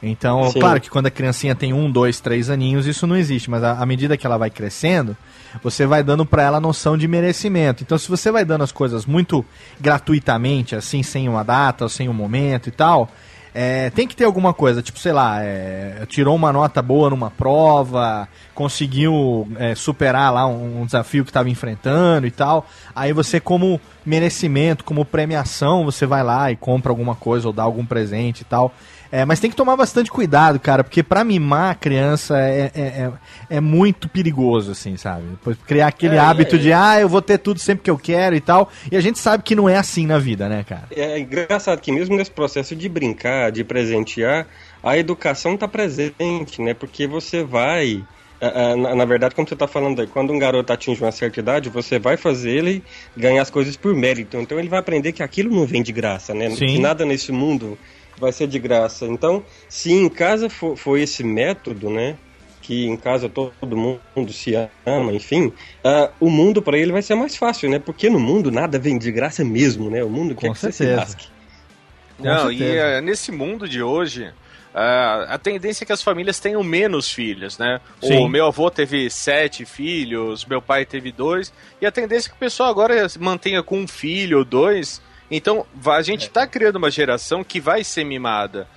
Então, 0.02 0.50
Sim. 0.50 0.60
claro 0.60 0.82
que 0.82 0.90
quando 0.90 1.06
a 1.06 1.12
criancinha 1.12 1.54
tem 1.54 1.74
um, 1.74 1.92
dois, 1.92 2.20
três 2.20 2.50
aninhos, 2.50 2.88
isso 2.88 3.06
não 3.06 3.16
existe, 3.16 3.50
mas 3.50 3.64
à 3.64 3.86
medida 3.86 4.18
que 4.18 4.26
ela 4.26 4.38
vai 4.38 4.50
crescendo, 4.50 5.16
você 5.64 5.86
vai 5.86 6.04
dando 6.04 6.26
pra 6.26 6.44
ela 6.44 6.58
a 6.58 6.62
noção 6.62 6.98
de 6.98 7.08
merecimento. 7.08 7.84
Então, 7.84 7.98
se 7.98 8.10
você 8.10 8.32
vai 8.32 8.44
dando 8.44 8.64
as 8.64 8.72
coisas 8.72 9.06
muito 9.06 9.46
gratuitamente, 9.80 10.76
assim, 10.76 11.04
sem 11.04 11.30
uma 11.30 11.44
data, 11.44 11.86
ou 11.86 11.90
sem 11.90 12.10
um 12.10 12.14
momento 12.14 12.68
e 12.68 12.72
tal, 12.72 13.10
é, 13.54 13.90
tem 13.90 14.08
que 14.08 14.16
ter 14.16 14.24
alguma 14.24 14.54
coisa, 14.54 14.82
tipo, 14.82 14.98
sei 14.98 15.12
lá, 15.12 15.44
é, 15.44 16.06
tirou 16.08 16.36
uma 16.36 16.54
nota 16.54 16.82
boa 16.82 17.10
numa 17.10 17.30
prova, 17.30 18.28
conseguiu 18.56 19.48
é, 19.58 19.76
superar 19.76 20.32
lá 20.34 20.48
um, 20.48 20.82
um 20.82 20.86
desafio 20.86 21.26
que 21.26 21.30
estava 21.30 21.50
enfrentando 21.50 22.26
e 22.26 22.32
tal. 22.32 22.66
Aí 22.96 23.12
você, 23.12 23.42
como 23.42 23.80
merecimento, 24.06 24.86
como 24.86 25.04
premiação, 25.04 25.84
você 25.84 26.06
vai 26.06 26.24
lá 26.24 26.50
e 26.50 26.56
compra 26.56 26.92
alguma 26.92 27.14
coisa 27.14 27.48
ou 27.48 27.54
dá 27.54 27.64
algum 27.64 27.86
presente 27.86 28.42
e 28.42 28.46
tal. 28.46 28.74
É, 29.12 29.26
mas 29.26 29.40
tem 29.40 29.50
que 29.50 29.56
tomar 29.56 29.76
bastante 29.76 30.10
cuidado, 30.10 30.58
cara, 30.60 30.84
porque 30.84 31.04
pra 31.04 31.24
mimar 31.24 31.72
a 31.72 31.76
criança 31.76 32.40
é, 32.40 32.72
é, 32.74 32.82
é, 32.82 33.12
é 33.50 33.60
muito 33.60 34.08
perigoso, 34.08 34.72
assim, 34.72 34.96
sabe? 34.96 35.26
Criar 35.68 35.88
aquele 35.88 36.16
É, 36.16 36.20
hábito 36.20 36.56
é. 36.56 36.60
de, 36.60 36.72
ah, 36.72 37.00
eu 37.00 37.10
vou 37.10 37.22
ter 37.22 37.38
tudo 37.38 37.60
sempre 37.60 37.84
que 37.84 37.92
eu 37.92 37.98
quero 37.98 38.36
e 38.36 38.40
tal. 38.40 38.70
E 38.90 38.96
a 38.96 39.02
gente 39.02 39.20
sabe 39.20 39.44
que 39.44 39.54
não 39.54 39.68
é 39.68 39.76
assim 39.76 40.08
na 40.08 40.18
vida, 40.18 40.48
né, 40.48 40.64
cara? 40.68 40.84
É 40.96 41.20
engraçado 41.20 41.82
que 41.82 41.92
mesmo 41.92 42.16
nesse 42.16 42.32
processo 42.32 42.76
de 42.76 42.88
brincar, 42.88 43.52
de 43.52 43.64
presentear, 43.64 44.48
a 44.82 44.98
educação 44.98 45.56
está 45.56 45.68
presente, 45.68 46.62
né? 46.62 46.74
Porque 46.74 47.06
você 47.06 47.44
vai. 47.44 48.04
Na, 48.76 48.96
na 48.96 49.06
verdade, 49.06 49.36
como 49.36 49.48
você 49.48 49.54
está 49.54 49.68
falando 49.68 50.02
aí, 50.02 50.08
quando 50.08 50.34
um 50.34 50.40
garoto 50.40 50.74
atinge 50.74 51.00
uma 51.00 51.12
certa 51.12 51.40
idade, 51.40 51.70
você 51.70 52.00
vai 52.00 52.18
fazer 52.18 52.50
ele 52.50 52.84
ganhar 53.16 53.44
as 53.44 53.52
coisas 53.52 53.78
por 53.78 53.94
mérito. 53.94 54.36
Então 54.38 54.58
ele 54.58 54.68
vai 54.68 54.80
aprender 54.80 55.12
que 55.12 55.22
aquilo 55.22 55.56
não 55.56 55.64
vem 55.66 55.84
de 55.84 55.92
graça, 55.92 56.34
né? 56.34 56.50
Sim. 56.50 56.66
Que 56.66 56.80
nada 56.80 57.06
nesse 57.06 57.32
mundo 57.32 57.78
vai 58.22 58.32
ser 58.32 58.48
de 58.48 58.60
graça. 58.60 59.06
Então, 59.06 59.44
se 59.68 59.92
em 59.92 60.08
casa 60.08 60.50
for, 60.50 60.78
for 60.78 60.98
esse 60.98 61.24
método, 61.24 61.90
né? 61.90 62.16
Que 62.62 62.86
em 62.86 62.96
casa 62.96 63.28
todo 63.28 63.76
mundo 63.76 64.32
se 64.32 64.54
ama, 64.86 65.12
enfim, 65.12 65.52
ah, 65.84 66.12
o 66.20 66.30
mundo 66.30 66.62
para 66.62 66.78
ele 66.78 66.92
vai 66.92 67.02
ser 67.02 67.16
mais 67.16 67.36
fácil, 67.36 67.70
né? 67.70 67.80
Porque 67.80 68.10
no 68.10 68.20
mundo 68.20 68.52
nada 68.52 68.78
vem 68.78 68.98
de 68.98 69.12
graça 69.12 69.44
mesmo, 69.44 69.90
né? 69.90 70.04
O 70.04 70.10
mundo 70.10 70.36
quer 70.36 70.48
Com 70.48 70.54
que 70.54 70.60
você 70.60 70.72
se 70.72 70.86
lasque. 70.86 71.28
Não, 72.20 72.52
e 72.52 72.64
eh, 72.64 73.02
nesse 73.02 73.32
mundo 73.32 73.68
de 73.68 73.82
hoje, 73.82 74.32
ah, 74.74 75.26
a 75.28 75.38
tendência 75.38 75.84
é 75.84 75.86
que 75.86 75.92
as 75.92 76.04
famílias 76.04 76.40
tenham 76.40 76.64
menos 76.64 77.12
filhos, 77.12 77.58
né? 77.58 77.82
Sim. 78.02 78.20
O 78.20 78.28
meu 78.28 78.46
avô 78.46 78.70
teve 78.70 79.10
sete 79.10 79.66
filhos, 79.66 80.46
meu 80.46 80.62
pai 80.62 80.86
teve 80.86 81.12
dois, 81.12 81.52
e 81.82 81.86
a 81.86 81.92
tendência 81.92 82.28
é 82.28 82.30
que 82.30 82.36
o 82.36 82.40
pessoal 82.40 82.70
agora 82.70 83.10
se 83.10 83.20
mantenha 83.20 83.64
com 83.64 83.80
um 83.80 83.88
filho 83.88 84.38
ou 84.38 84.46
dois. 84.46 85.02
Então, 85.32 85.66
a 85.86 86.02
gente 86.02 86.30
tá 86.30 86.46
criando 86.46 86.76
uma 86.76 86.92
geração 86.92 87.44
que 87.44 87.60
vai 87.60 87.84
ser 87.86 88.04
mimada. 88.04 88.68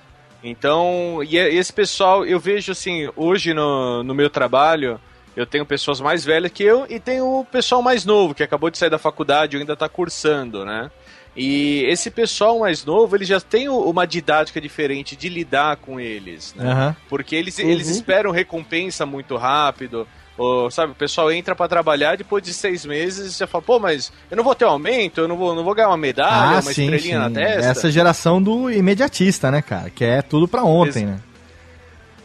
Então, 0.43 1.21
e 1.27 1.37
é- 1.37 1.53
esse 1.53 1.73
pessoal, 1.73 2.25
eu 2.25 2.39
vejo 2.39 2.71
assim, 2.71 3.09
hoje 3.15 3.53
no, 3.53 4.03
no 4.03 4.13
meu 4.15 4.29
trabalho, 4.29 4.99
eu 5.35 5.45
tenho 5.45 5.65
pessoas 5.65 5.99
mais 5.99 6.23
velhas 6.23 6.51
que 6.51 6.63
eu 6.63 6.85
e 6.89 6.99
tenho 6.99 7.39
o 7.39 7.43
pessoal 7.45 7.81
mais 7.81 8.05
novo, 8.05 8.33
que 8.33 8.43
acabou 8.43 8.69
de 8.69 8.77
sair 8.77 8.89
da 8.89 8.97
faculdade 8.99 9.57
e 9.57 9.59
ainda 9.59 9.75
tá 9.75 9.89
cursando, 9.89 10.63
né? 10.63 10.89
E 11.35 11.83
esse 11.89 12.09
pessoal 12.09 12.59
mais 12.59 12.85
novo, 12.85 13.13
ele 13.17 13.25
já 13.25 13.41
tem 13.41 13.67
uma 13.67 14.07
didática 14.07 14.61
diferente 14.61 15.17
de 15.17 15.27
lidar 15.27 15.75
com 15.77 15.99
eles, 15.99 16.53
né? 16.55 16.71
Aham. 16.71 16.95
Porque 17.09 17.35
eles, 17.35 17.57
Uhum. 17.57 17.69
eles 17.69 17.89
esperam 17.89 18.31
recompensa 18.31 19.05
muito 19.05 19.35
rápido. 19.35 20.07
Ou, 20.37 20.69
sabe, 20.69 20.91
o 20.91 20.95
pessoal 20.95 21.31
entra 21.31 21.55
pra 21.55 21.65
trabalhar 21.67 22.17
depois 22.17 22.43
de 22.43 22.53
seis 22.53 22.85
meses 22.85 23.37
já 23.37 23.47
fala, 23.47 23.61
pô, 23.61 23.79
mas 23.79 24.11
eu 24.29 24.35
não 24.35 24.43
vou 24.43 24.53
ter 24.53 24.65
um 24.65 24.69
aumento, 24.69 25.21
eu 25.21 25.27
não 25.29 25.37
vou, 25.37 25.55
não 25.55 25.63
vou 25.63 25.73
ganhar 25.73 25.87
uma 25.87 25.95
medalha, 25.97 26.59
uma 26.59 26.71
estrelinha 26.71 27.19
na 27.19 27.29
testa. 27.31 27.67
Ah, 27.67 27.71
Essa 27.71 27.89
geração 27.91 28.41
do 28.43 28.69
imediatista, 28.69 29.49
né, 29.49 29.61
cara? 29.61 29.89
Que 29.89 30.03
é 30.03 30.21
tudo 30.21 30.45
pra 30.47 30.63
ontem, 30.63 31.03
Ex- 31.03 31.09
né? 31.11 31.19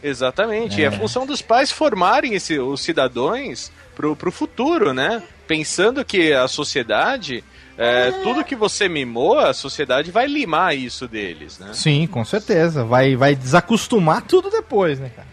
Exatamente. 0.02 0.76
É. 0.80 0.84
E 0.84 0.84
é 0.86 0.90
função 0.90 1.26
dos 1.26 1.42
pais 1.42 1.70
formarem 1.70 2.34
esse, 2.34 2.58
os 2.58 2.80
cidadãos 2.80 3.70
pro, 3.94 4.16
pro 4.16 4.32
futuro, 4.32 4.92
né? 4.92 5.22
Pensando 5.46 6.04
que 6.04 6.32
a 6.32 6.48
sociedade, 6.48 7.44
é, 7.76 8.10
tudo 8.22 8.44
que 8.44 8.56
você 8.56 8.88
mimou, 8.88 9.38
a 9.38 9.52
sociedade 9.52 10.10
vai 10.10 10.26
limar 10.26 10.76
isso 10.76 11.06
deles, 11.06 11.58
né? 11.58 11.70
Sim, 11.74 12.06
com 12.06 12.24
certeza. 12.24 12.84
Vai, 12.84 13.14
vai 13.14 13.34
desacostumar 13.34 14.22
tudo 14.22 14.50
depois, 14.50 14.98
né, 14.98 15.10
cara? 15.14 15.28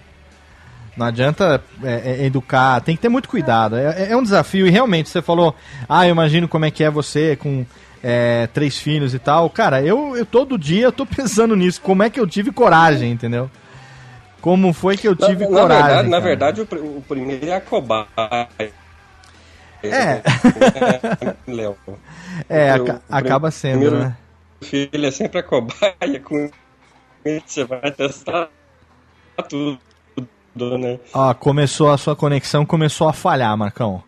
Não 0.97 1.05
adianta 1.05 1.63
é, 1.83 2.21
é, 2.21 2.25
educar, 2.25 2.81
tem 2.81 2.95
que 2.95 3.01
ter 3.01 3.09
muito 3.09 3.29
cuidado. 3.29 3.75
É, 3.77 4.11
é 4.11 4.17
um 4.17 4.23
desafio 4.23 4.65
e 4.65 4.69
realmente 4.71 5.09
você 5.09 5.21
falou, 5.21 5.55
ah, 5.87 6.07
eu 6.07 6.11
imagino 6.11 6.47
como 6.47 6.65
é 6.65 6.71
que 6.71 6.83
é 6.83 6.89
você 6.89 7.35
com 7.35 7.63
é, 8.03 8.47
três 8.47 8.77
filhos 8.77 9.13
e 9.13 9.19
tal. 9.19 9.47
Cara, 9.49 9.81
eu, 9.81 10.17
eu 10.17 10.25
todo 10.25 10.57
dia 10.57 10.85
eu 10.85 10.91
tô 10.91 11.05
pensando 11.07 11.55
nisso. 11.55 11.79
Como 11.81 12.01
é 12.01 12.09
que 12.09 12.19
eu 12.19 12.25
tive 12.25 12.51
coragem, 12.51 13.11
entendeu? 13.11 13.49
Como 14.41 14.73
foi 14.73 14.97
que 14.97 15.07
eu 15.07 15.15
tive 15.15 15.45
na, 15.45 15.51
na 15.51 15.61
coragem? 15.61 15.85
verdade, 15.85 16.09
na 16.09 16.19
verdade 16.19 16.61
o, 16.61 16.63
o 16.97 17.03
primeiro 17.07 17.45
é 17.47 17.55
a 17.55 17.61
cobaia. 17.61 18.07
É. 19.83 20.21
Léo. 21.47 21.77
É, 22.49 22.71
o 22.71 22.75
aca- 22.83 22.93
prim- 22.93 23.01
acaba 23.09 23.51
sendo, 23.51 23.71
primeiro 23.79 23.99
né? 23.99 24.17
filho 24.61 25.05
é 25.05 25.11
sempre 25.11 25.39
a 25.39 25.43
cobaia, 25.43 26.19
com 26.23 26.49
ele 27.25 27.43
você 27.45 27.63
vai 27.63 27.91
testar 27.91 28.49
tudo, 29.49 29.79
né? 30.77 30.99
Ó, 31.13 31.33
começou 31.33 31.89
a 31.91 31.97
sua 31.97 32.15
conexão, 32.15 32.65
começou 32.65 33.07
a 33.07 33.13
falhar, 33.13 33.55
Marcão. 33.57 34.01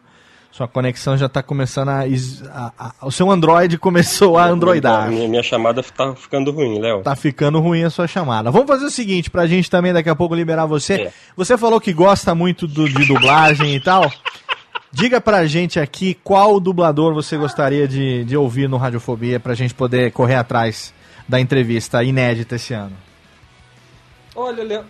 Sua 0.51 0.67
conexão 0.67 1.15
já 1.15 1.29
tá 1.29 1.43
começando 1.43 1.89
a, 1.89 2.07
is- 2.07 2.41
a- 2.47 2.71
a- 2.77 2.93
O 3.05 3.11
seu 3.11 3.29
Android 3.29 3.77
começou 3.77 4.37
a 4.37 4.45
androidar. 4.47 5.07
Minha, 5.09 5.27
minha 5.27 5.43
chamada 5.43 5.81
tá 5.83 6.13
ficando 6.15 6.51
ruim, 6.51 6.79
Léo. 6.79 7.01
Tá 7.01 7.15
ficando 7.15 7.59
ruim 7.59 7.83
a 7.83 7.89
sua 7.89 8.07
chamada. 8.07 8.49
Vamos 8.51 8.67
fazer 8.67 8.85
o 8.85 8.89
seguinte, 8.91 9.29
pra 9.29 9.45
gente 9.47 9.69
também 9.69 9.93
daqui 9.93 10.09
a 10.09 10.15
pouco 10.15 10.33
liberar 10.35 10.65
você. 10.65 10.93
É. 10.93 11.13
Você 11.37 11.57
falou 11.57 11.79
que 11.79 11.93
gosta 11.93 12.33
muito 12.33 12.67
do- 12.67 12.89
de 12.89 13.05
dublagem 13.05 13.75
e 13.75 13.79
tal. 13.79 14.11
Diga 14.91 15.21
pra 15.21 15.45
gente 15.45 15.79
aqui 15.79 16.15
qual 16.23 16.59
dublador 16.59 17.13
você 17.13 17.37
gostaria 17.37 17.87
de, 17.87 18.25
de 18.25 18.35
ouvir 18.35 18.67
no 18.67 18.75
Radiofobia 18.77 19.39
pra 19.39 19.53
gente 19.53 19.73
poder 19.75 20.11
correr 20.11 20.35
atrás 20.35 20.91
da 21.27 21.39
entrevista 21.39 22.03
inédita 22.03 22.55
esse 22.55 22.73
ano. 22.73 22.95
Olha, 24.35 24.63
Léo, 24.63 24.83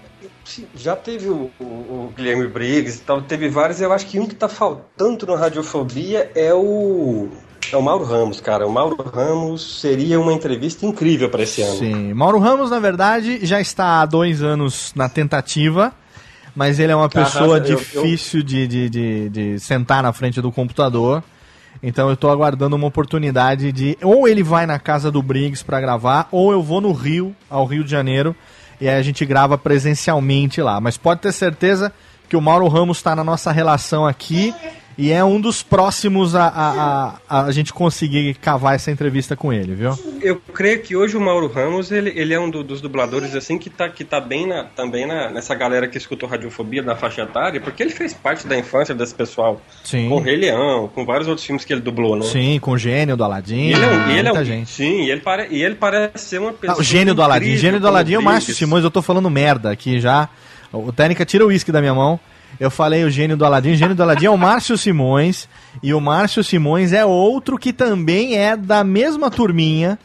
já 0.75 0.95
teve 0.95 1.27
o, 1.29 1.49
o- 1.59 1.63
o 1.63 2.13
Guilherme 2.15 2.47
Briggs 2.47 2.97
e 2.97 3.01
tal, 3.01 3.21
teve 3.21 3.49
vários, 3.49 3.79
eu 3.81 3.91
acho 3.93 4.05
que 4.07 4.19
um 4.19 4.25
que 4.25 4.35
tá 4.35 4.47
faltando 4.49 5.25
no 5.25 5.35
Radiofobia 5.35 6.31
é 6.35 6.53
o. 6.53 7.27
É 7.71 7.77
o 7.77 7.81
Mauro 7.83 8.03
Ramos, 8.03 8.41
cara. 8.41 8.65
O 8.65 8.71
Mauro 8.71 8.95
Ramos 9.03 9.79
seria 9.81 10.19
uma 10.19 10.33
entrevista 10.33 10.85
incrível 10.88 11.29
para 11.29 11.43
esse 11.43 11.62
ano. 11.62 11.77
Sim, 11.77 12.13
Mauro 12.13 12.39
Ramos, 12.39 12.71
na 12.71 12.79
verdade, 12.79 13.45
já 13.45 13.62
está 13.62 14.01
há 14.01 14.05
dois 14.07 14.41
anos 14.41 14.91
na 14.95 15.07
tentativa, 15.07 15.93
mas 16.55 16.79
ele 16.79 16.91
é 16.91 16.95
uma 16.95 17.09
pessoa 17.09 17.57
eu- 17.59 17.65
eu- 17.67 17.75
difícil 17.77 18.41
De, 18.41 18.65
de, 18.67 18.89
de, 18.89 19.29
de 19.29 19.59
sentar 19.59 20.01
na 20.01 20.12
frente 20.12 20.41
do 20.41 20.51
computador. 20.51 21.23
Então 21.83 22.09
eu 22.09 22.17
tô 22.17 22.29
aguardando 22.29 22.75
uma 22.75 22.88
oportunidade 22.88 23.71
de. 23.71 23.95
Ou 24.01 24.27
ele 24.27 24.41
vai 24.41 24.65
na 24.65 24.79
casa 24.79 25.12
do 25.12 25.21
Briggs 25.21 25.63
para 25.63 25.79
gravar, 25.79 26.27
ou 26.31 26.51
eu 26.51 26.63
vou 26.63 26.81
no 26.81 26.91
Rio, 26.91 27.35
ao 27.49 27.65
Rio 27.65 27.83
de 27.83 27.91
Janeiro, 27.91 28.35
e 28.79 28.87
aí 28.87 28.95
a 28.95 29.01
gente 29.01 29.25
grava 29.25 29.57
presencialmente 29.57 30.61
lá. 30.61 30.79
Mas 30.79 30.97
pode 30.97 31.21
ter 31.21 31.31
certeza 31.31 31.91
que 32.27 32.37
o 32.37 32.41
Mauro 32.41 32.67
Ramos 32.67 32.97
está 32.97 33.15
na 33.15 33.23
nossa 33.23 33.51
relação 33.51 34.05
aqui 34.05 34.53
E 34.97 35.12
é 35.13 35.23
um 35.23 35.39
dos 35.39 35.63
próximos 35.63 36.36
a, 36.36 36.47
a, 36.47 37.15
a, 37.30 37.45
a 37.45 37.52
gente 37.54 37.71
conseguir 37.71 38.34
cavar 38.36 38.75
essa 38.75 38.91
entrevista 38.91 39.34
com 39.34 39.54
ele, 39.54 39.73
viu? 39.73 39.97
Eu 40.21 40.41
creio 40.54 40.82
que 40.82 40.93
hoje 40.93 41.15
o 41.15 41.21
Mauro 41.21 41.47
Ramos, 41.47 41.89
ele, 41.89 42.12
ele 42.17 42.34
é 42.34 42.39
um 42.39 42.49
do- 42.49 42.63
dos 42.65 42.82
dubladores, 42.82 43.34
assim, 43.34 43.58
que 43.58 43.69
tá, 43.69 43.88
que 43.88 44.04
tá 44.04 44.19
bem 44.19 44.45
na, 44.45 44.65
também 44.65 45.06
na, 45.08 45.30
nessa 45.30 45.56
galera 45.56 45.88
que 45.88 45.97
escutou 45.97 46.28
Radiofobia 46.28 46.84
da 46.84 46.97
faixa 46.97 47.21
etária, 47.21 47.62
porque 47.62 47.82
ele 47.82 47.91
fez 47.91 48.13
parte 48.13 48.45
da 48.45 48.58
infância 48.58 48.93
desse 48.93 49.15
pessoal. 49.15 49.62
Sim. 49.86 50.10
Com 50.10 50.15
o 50.15 50.19
Rei 50.19 50.36
Leão, 50.36 50.89
com 50.93 51.06
vários 51.06 51.30
outros 51.30 51.45
filmes 51.47 51.63
que 51.63 51.71
ele 51.71 51.82
dublou, 51.82 52.17
né? 52.17 52.25
Sim, 52.25 52.60
com 52.60 52.71
o 52.71 52.78
gênio 52.78 53.15
do 53.15 53.23
Aladdin. 53.23 53.56
E 53.69 53.73
ele 53.73 53.84
é 53.86 53.88
um, 53.88 54.10
ele 54.12 54.28
é 54.28 54.34
um 54.34 54.43
gente. 54.43 54.69
sim, 54.69 55.04
e 55.06 55.12
ele, 55.12 55.21
pare, 55.21 55.47
e 55.49 55.63
ele 55.63 55.75
parece 55.75 56.25
ser 56.25 56.39
uma 56.41 56.49
Ah, 56.49 56.54
pessoa. 56.54 56.80
o 56.80 56.84
gênio 56.84 57.15
do 57.15 57.23
incrível 57.23 57.58
Gênio 57.58 57.80
do 57.80 57.88
Aladdin 57.88 58.15
é 58.15 58.19
o 58.19 58.21
Márcio. 58.21 58.54
Simões. 58.54 58.84
Eu 58.84 58.91
tô 58.91 59.02
falando 59.02 59.30
merda 59.30 59.71
aqui 59.71 59.97
já. 60.02 60.28
O 60.73 60.91
Técnica 60.91 61.25
tira 61.25 61.45
o 61.45 61.47
uísque 61.47 61.71
da 61.71 61.80
minha 61.80 61.93
mão. 61.93 62.19
Eu 62.60 62.69
falei 62.69 63.04
o 63.04 63.10
gênio 63.10 63.38
do 63.38 63.45
Aladdin. 63.45 63.72
O 63.72 63.76
gênio 63.76 63.95
do 63.95 64.04
Aladdin 64.04 64.26
é 64.26 64.30
o 64.30 64.38
Márcio 64.38 64.78
Simões. 64.78 65.48
E 65.82 65.93
o 65.93 66.02
Márcio 66.02 66.43
Simões 66.43 66.91
é 66.91 67.06
outro 67.06 67.58
que 67.58 67.72
também 67.72 68.38
é 68.38 68.58
da 68.58 68.84
mesma 68.84 69.32
turminha. 69.32 69.98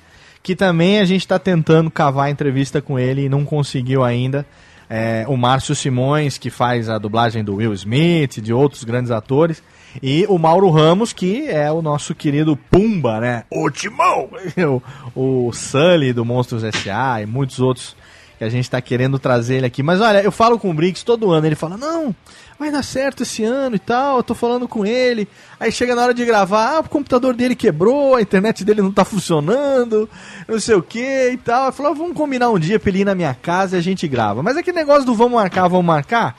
Que 0.42 0.54
também 0.54 1.00
a 1.00 1.04
gente 1.04 1.26
tá 1.26 1.38
tentando 1.38 1.90
cavar 1.90 2.26
a 2.26 2.30
entrevista 2.30 2.80
com 2.80 2.98
ele 2.98 3.24
e 3.24 3.28
não 3.28 3.44
conseguiu 3.44 4.04
ainda. 4.04 4.46
É, 4.88 5.24
o 5.26 5.36
Márcio 5.36 5.74
Simões, 5.74 6.38
que 6.38 6.50
faz 6.50 6.88
a 6.88 6.98
dublagem 6.98 7.42
do 7.42 7.56
Will 7.56 7.72
Smith, 7.72 8.40
de 8.40 8.52
outros 8.52 8.84
grandes 8.84 9.10
atores. 9.10 9.62
E 10.02 10.26
o 10.28 10.38
Mauro 10.38 10.70
Ramos, 10.70 11.12
que 11.12 11.48
é 11.48 11.70
o 11.70 11.80
nosso 11.80 12.14
querido 12.14 12.56
Pumba, 12.56 13.20
né? 13.20 13.44
O 13.50 13.70
Timão! 13.70 14.28
O, 15.16 15.48
o 15.48 15.52
Sully 15.52 16.12
do 16.12 16.24
Monstros 16.24 16.64
S.A. 16.64 17.22
e 17.22 17.26
muitos 17.26 17.60
outros 17.60 17.96
que 18.44 18.48
a 18.48 18.50
gente 18.50 18.70
tá 18.70 18.80
querendo 18.80 19.18
trazer 19.18 19.56
ele 19.56 19.66
aqui. 19.66 19.82
Mas 19.82 20.00
olha, 20.00 20.22
eu 20.22 20.30
falo 20.30 20.58
com 20.58 20.70
o 20.70 20.74
Briggs 20.74 21.04
todo 21.04 21.30
ano, 21.30 21.46
ele 21.46 21.54
fala, 21.54 21.76
não, 21.76 22.14
vai 22.58 22.70
dar 22.70 22.82
certo 22.82 23.22
esse 23.22 23.42
ano 23.42 23.76
e 23.76 23.78
tal, 23.78 24.18
eu 24.18 24.22
tô 24.22 24.34
falando 24.34 24.68
com 24.68 24.84
ele. 24.84 25.26
Aí 25.58 25.72
chega 25.72 25.94
na 25.94 26.02
hora 26.02 26.14
de 26.14 26.24
gravar, 26.24 26.76
ah, 26.76 26.80
o 26.80 26.88
computador 26.88 27.34
dele 27.34 27.54
quebrou, 27.54 28.14
a 28.14 28.22
internet 28.22 28.64
dele 28.64 28.82
não 28.82 28.92
tá 28.92 29.04
funcionando, 29.04 30.08
não 30.46 30.60
sei 30.60 30.74
o 30.74 30.82
que 30.82 31.30
e 31.32 31.36
tal. 31.38 31.66
Eu 31.66 31.72
falo, 31.72 31.88
ah, 31.90 31.94
vamos 31.94 32.16
combinar 32.16 32.50
um 32.50 32.58
dia 32.58 32.78
pra 32.78 32.90
ele 32.90 33.00
ir 33.00 33.04
na 33.04 33.14
minha 33.14 33.34
casa 33.34 33.76
e 33.76 33.78
a 33.78 33.82
gente 33.82 34.06
grava. 34.06 34.42
Mas 34.42 34.56
aquele 34.56 34.76
negócio 34.76 35.04
do 35.04 35.14
vamos 35.14 35.34
marcar, 35.34 35.68
vamos 35.68 35.86
marcar, 35.86 36.36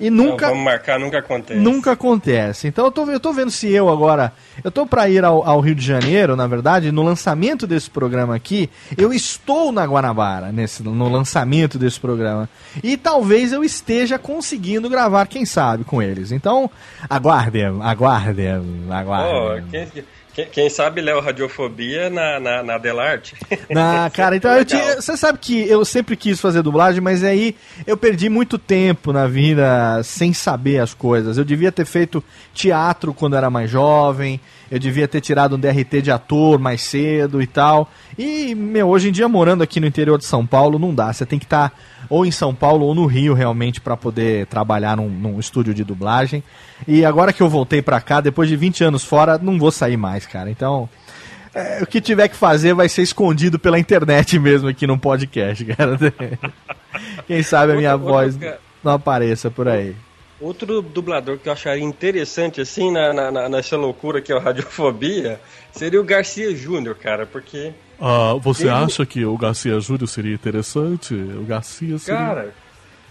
e 0.00 0.10
Não, 0.10 0.24
nunca... 0.24 0.48
vamos 0.48 0.64
marcar, 0.64 0.98
nunca 0.98 1.18
acontece. 1.18 1.60
Nunca 1.60 1.92
acontece. 1.92 2.66
Então 2.68 2.84
eu 2.86 2.90
tô, 2.90 3.10
eu 3.10 3.20
tô 3.20 3.32
vendo 3.32 3.50
se 3.50 3.70
eu 3.72 3.88
agora. 3.88 4.32
Eu 4.62 4.70
tô 4.70 4.86
pra 4.86 5.08
ir 5.08 5.24
ao, 5.24 5.46
ao 5.46 5.60
Rio 5.60 5.74
de 5.74 5.84
Janeiro, 5.84 6.34
na 6.36 6.46
verdade, 6.46 6.90
no 6.90 7.02
lançamento 7.02 7.66
desse 7.66 7.88
programa 7.90 8.34
aqui. 8.34 8.68
Eu 8.96 9.12
estou 9.12 9.70
na 9.72 9.84
Guanabara, 9.84 10.50
nesse, 10.52 10.82
no 10.82 11.08
lançamento 11.08 11.78
desse 11.78 12.00
programa. 12.00 12.48
E 12.82 12.96
talvez 12.96 13.52
eu 13.52 13.62
esteja 13.62 14.18
conseguindo 14.18 14.88
gravar, 14.88 15.26
quem 15.26 15.44
sabe, 15.44 15.84
com 15.84 16.02
eles. 16.02 16.32
Então, 16.32 16.70
aguardem, 17.08 17.64
aguardem, 17.82 18.88
Oh, 18.88 18.92
aguardem. 18.92 19.64
quem, 19.70 20.04
quem- 20.34 20.46
quem 20.46 20.68
sabe 20.70 21.00
Léo 21.00 21.20
Radiofobia 21.20 22.10
na, 22.10 22.40
na, 22.40 22.62
na 22.62 22.78
Delarte? 22.78 23.34
Na, 23.70 24.10
cara, 24.10 24.36
então 24.36 24.50
eu 24.52 24.64
tinha, 24.64 24.96
você 25.00 25.16
sabe 25.16 25.38
que 25.38 25.68
eu 25.68 25.84
sempre 25.84 26.16
quis 26.16 26.40
fazer 26.40 26.62
dublagem, 26.62 27.00
mas 27.00 27.22
aí 27.22 27.54
eu 27.86 27.96
perdi 27.96 28.28
muito 28.28 28.58
tempo 28.58 29.12
na 29.12 29.26
vida 29.26 30.02
sem 30.02 30.32
saber 30.32 30.78
as 30.80 30.92
coisas. 30.92 31.38
Eu 31.38 31.44
devia 31.44 31.70
ter 31.72 31.84
feito 31.84 32.22
teatro 32.52 33.14
quando 33.14 33.36
era 33.36 33.48
mais 33.48 33.70
jovem, 33.70 34.40
eu 34.70 34.78
devia 34.78 35.06
ter 35.06 35.20
tirado 35.20 35.56
um 35.56 35.58
DRT 35.58 36.02
de 36.02 36.10
ator 36.10 36.58
mais 36.58 36.82
cedo 36.82 37.40
e 37.40 37.46
tal. 37.46 37.88
E, 38.18 38.54
meu, 38.54 38.88
hoje 38.88 39.08
em 39.08 39.12
dia 39.12 39.28
morando 39.28 39.62
aqui 39.62 39.78
no 39.80 39.86
interior 39.86 40.18
de 40.18 40.24
São 40.24 40.46
Paulo 40.46 40.78
não 40.78 40.94
dá, 40.94 41.12
você 41.12 41.24
tem 41.24 41.38
que 41.38 41.44
estar 41.46 41.72
ou 42.08 42.24
em 42.26 42.30
São 42.30 42.54
Paulo 42.54 42.86
ou 42.86 42.94
no 42.94 43.06
Rio 43.06 43.34
realmente 43.34 43.80
para 43.80 43.96
poder 43.96 44.46
trabalhar 44.46 44.96
num, 44.96 45.08
num 45.08 45.38
estúdio 45.40 45.72
de 45.74 45.84
dublagem. 45.84 46.42
E 46.86 47.04
agora 47.04 47.32
que 47.32 47.42
eu 47.42 47.48
voltei 47.48 47.80
pra 47.82 48.00
cá, 48.00 48.20
depois 48.20 48.48
de 48.48 48.56
20 48.56 48.84
anos 48.84 49.04
fora, 49.04 49.38
não 49.38 49.58
vou 49.58 49.70
sair 49.70 49.96
mais, 49.96 50.26
cara. 50.26 50.50
Então, 50.50 50.88
é, 51.54 51.80
o 51.82 51.86
que 51.86 52.00
tiver 52.00 52.28
que 52.28 52.36
fazer 52.36 52.74
vai 52.74 52.88
ser 52.88 53.02
escondido 53.02 53.58
pela 53.58 53.78
internet 53.78 54.38
mesmo 54.40 54.68
aqui 54.68 54.86
no 54.86 54.98
podcast, 54.98 55.64
cara. 55.64 55.98
Quem 57.26 57.42
sabe 57.42 57.72
a 57.72 57.76
minha 57.76 57.92
Outra- 57.94 58.10
voz 58.12 58.34
outra- 58.34 58.58
não 58.82 58.92
apareça 58.92 59.50
por 59.50 59.68
aí. 59.68 59.94
Outro 60.40 60.82
dublador 60.82 61.38
que 61.38 61.48
eu 61.48 61.52
acharia 61.52 61.82
interessante, 61.84 62.60
assim, 62.60 62.90
na, 62.90 63.30
na- 63.30 63.48
nessa 63.48 63.76
loucura 63.76 64.20
que 64.20 64.30
é 64.32 64.34
o 64.36 64.40
Radiofobia, 64.40 65.40
seria 65.72 66.00
o 66.00 66.04
Garcia 66.04 66.54
Júnior, 66.54 66.96
cara, 66.96 67.24
porque, 67.24 67.72
Ah, 68.00 68.34
você 68.40 68.64
Ele- 68.64 68.70
acha 68.70 69.06
que 69.06 69.24
o 69.24 69.36
Garcia 69.36 69.78
Júnior 69.80 70.08
seria 70.08 70.34
interessante? 70.34 71.14
O 71.14 71.44
Garcia 71.44 71.98
seria. 71.98 72.18
cara, 72.20 72.54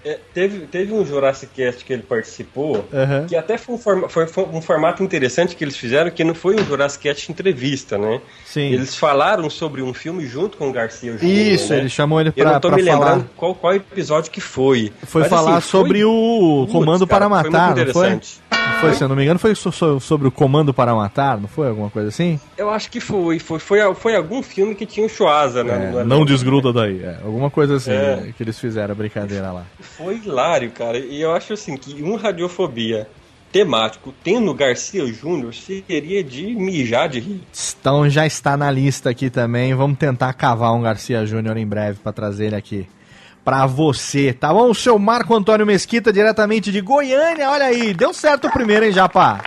é, 0.06 0.20
teve, 0.34 0.60
teve 0.68 0.94
um 0.94 1.06
Jurassic 1.06 1.52
Cast 1.56 1.84
que 1.86 1.94
ele 1.94 2.04
participou, 2.04 2.86
Aham. 2.94 3.26
que 3.28 3.36
até 3.36 3.58
foi 3.58 3.76
um, 3.76 3.78
forma- 3.78 4.10
foi- 4.10 4.28
foi 4.28 4.44
um 4.46 4.62
formato 4.62 5.04
interessante 5.04 5.56
que 5.56 5.64
eles 5.64 5.78
fizeram, 5.78 6.12
que 6.12 6.24
não 6.24 6.34
foi 6.36 6.56
um 6.56 6.66
Jurassic 6.66 7.04
Cast 7.04 7.32
entrevista, 7.32 7.98
né? 7.98 8.22
Sim. 8.46 8.72
Eles 8.74 8.96
falaram 8.96 9.50
sobre 9.50 9.82
um 9.82 9.94
filme 9.94 10.26
junto 10.26 10.58
com 10.58 10.70
o 10.70 10.72
Garcia 10.74 11.18
Júnior. 11.18 11.38
Isso, 11.38 11.72
né? 11.74 11.80
ele 11.80 11.90
chamou 11.90 12.20
ele 12.20 12.30
Eu 12.36 12.44
pra, 12.44 12.54
não 12.54 12.60
tô 12.60 12.70
me 12.72 12.84
falar. 12.84 13.00
lembrando 13.00 13.30
qual, 13.36 13.56
qual 13.56 13.74
episódio 13.76 14.32
que 14.32 14.42
foi. 14.42 14.92
Foi 15.06 15.22
Mas, 15.22 15.30
falar 15.30 15.58
assim, 15.58 15.70
foi- 15.70 15.80
sobre 15.82 16.04
o 16.06 16.62
Putz, 16.66 16.72
Comando 16.74 17.08
cara, 17.08 17.30
para 17.30 17.30
foi 17.42 17.50
muito 17.50 17.52
Matar, 17.54 17.68
não 17.68 17.94
foi? 17.94 18.08
interessante. 18.08 18.44
Foi, 18.82 18.94
se 18.96 19.02
eu 19.02 19.08
não 19.08 19.16
me 19.16 19.24
engano, 19.24 19.40
foi 19.40 19.56
so- 19.56 19.72
so- 19.72 20.00
sobre 20.02 20.28
o 20.28 20.32
Comando 20.32 20.74
para 20.74 20.94
Matar, 20.94 21.40
não 21.40 21.48
foi? 21.48 21.70
Alguma 21.70 21.90
coisa 21.90 22.10
assim? 22.10 22.38
Eu 22.58 22.70
acho 22.70 22.90
que 22.92 23.00
foi. 23.00 23.40
Foi, 23.40 23.58
foi, 23.58 23.80
foi 23.96 24.14
algum 24.16 24.44
filme 24.44 24.76
que 24.76 24.86
tinha 24.86 25.06
o 25.06 25.10
Schwarza, 25.10 25.64
né? 25.64 25.94
É, 26.00 26.04
Não 26.04 26.26
desgruda 26.26 26.74
daí. 26.74 27.02
É, 27.02 27.18
alguma 27.24 27.50
coisa 27.50 27.76
assim 27.78 27.92
É. 27.92 28.16
né, 28.18 28.34
que 28.36 28.44
eles 28.44 28.60
fizeram, 28.60 28.94
brincadeira 28.94 29.52
lá. 29.54 29.64
Foi 29.98 30.18
hilário, 30.18 30.72
cara. 30.72 30.98
E 30.98 31.22
eu 31.22 31.32
acho 31.32 31.54
assim 31.54 31.78
que 31.78 32.02
um 32.02 32.16
radiofobia 32.16 33.08
temático 33.52 34.14
tendo 34.24 34.54
Garcia 34.54 35.06
Júnior 35.06 35.54
seria 35.54 36.24
de 36.24 36.56
mijar 36.56 37.08
de 37.08 37.20
rir. 37.20 37.44
Então 37.80 38.10
já 38.10 38.26
está 38.26 38.58
na 38.58 38.72
lista 38.72 39.12
aqui 39.12 39.30
também. 39.30 39.76
Vamos 39.76 39.98
tentar 39.98 40.34
cavar 40.34 40.74
um 40.74 40.82
Garcia 40.82 41.26
Júnior 41.26 41.56
em 41.58 41.68
breve 41.68 42.00
para 42.00 42.12
trazer 42.12 42.48
ele 42.48 42.56
aqui 42.56 42.88
pra 43.44 43.66
você, 43.66 44.34
tá 44.34 44.54
bom? 44.54 44.70
O 44.70 44.76
seu 44.76 44.98
Marco 44.98 45.36
Antônio 45.36 45.66
Mesquita, 45.66 46.14
diretamente 46.14 46.72
de 46.72 46.82
Goiânia. 46.82 47.50
Olha 47.50 47.66
aí, 47.66 47.94
deu 47.94 48.14
certo 48.14 48.48
o 48.48 48.52
primeiro, 48.52 48.86
hein, 48.86 48.92
Japa? 48.92 49.42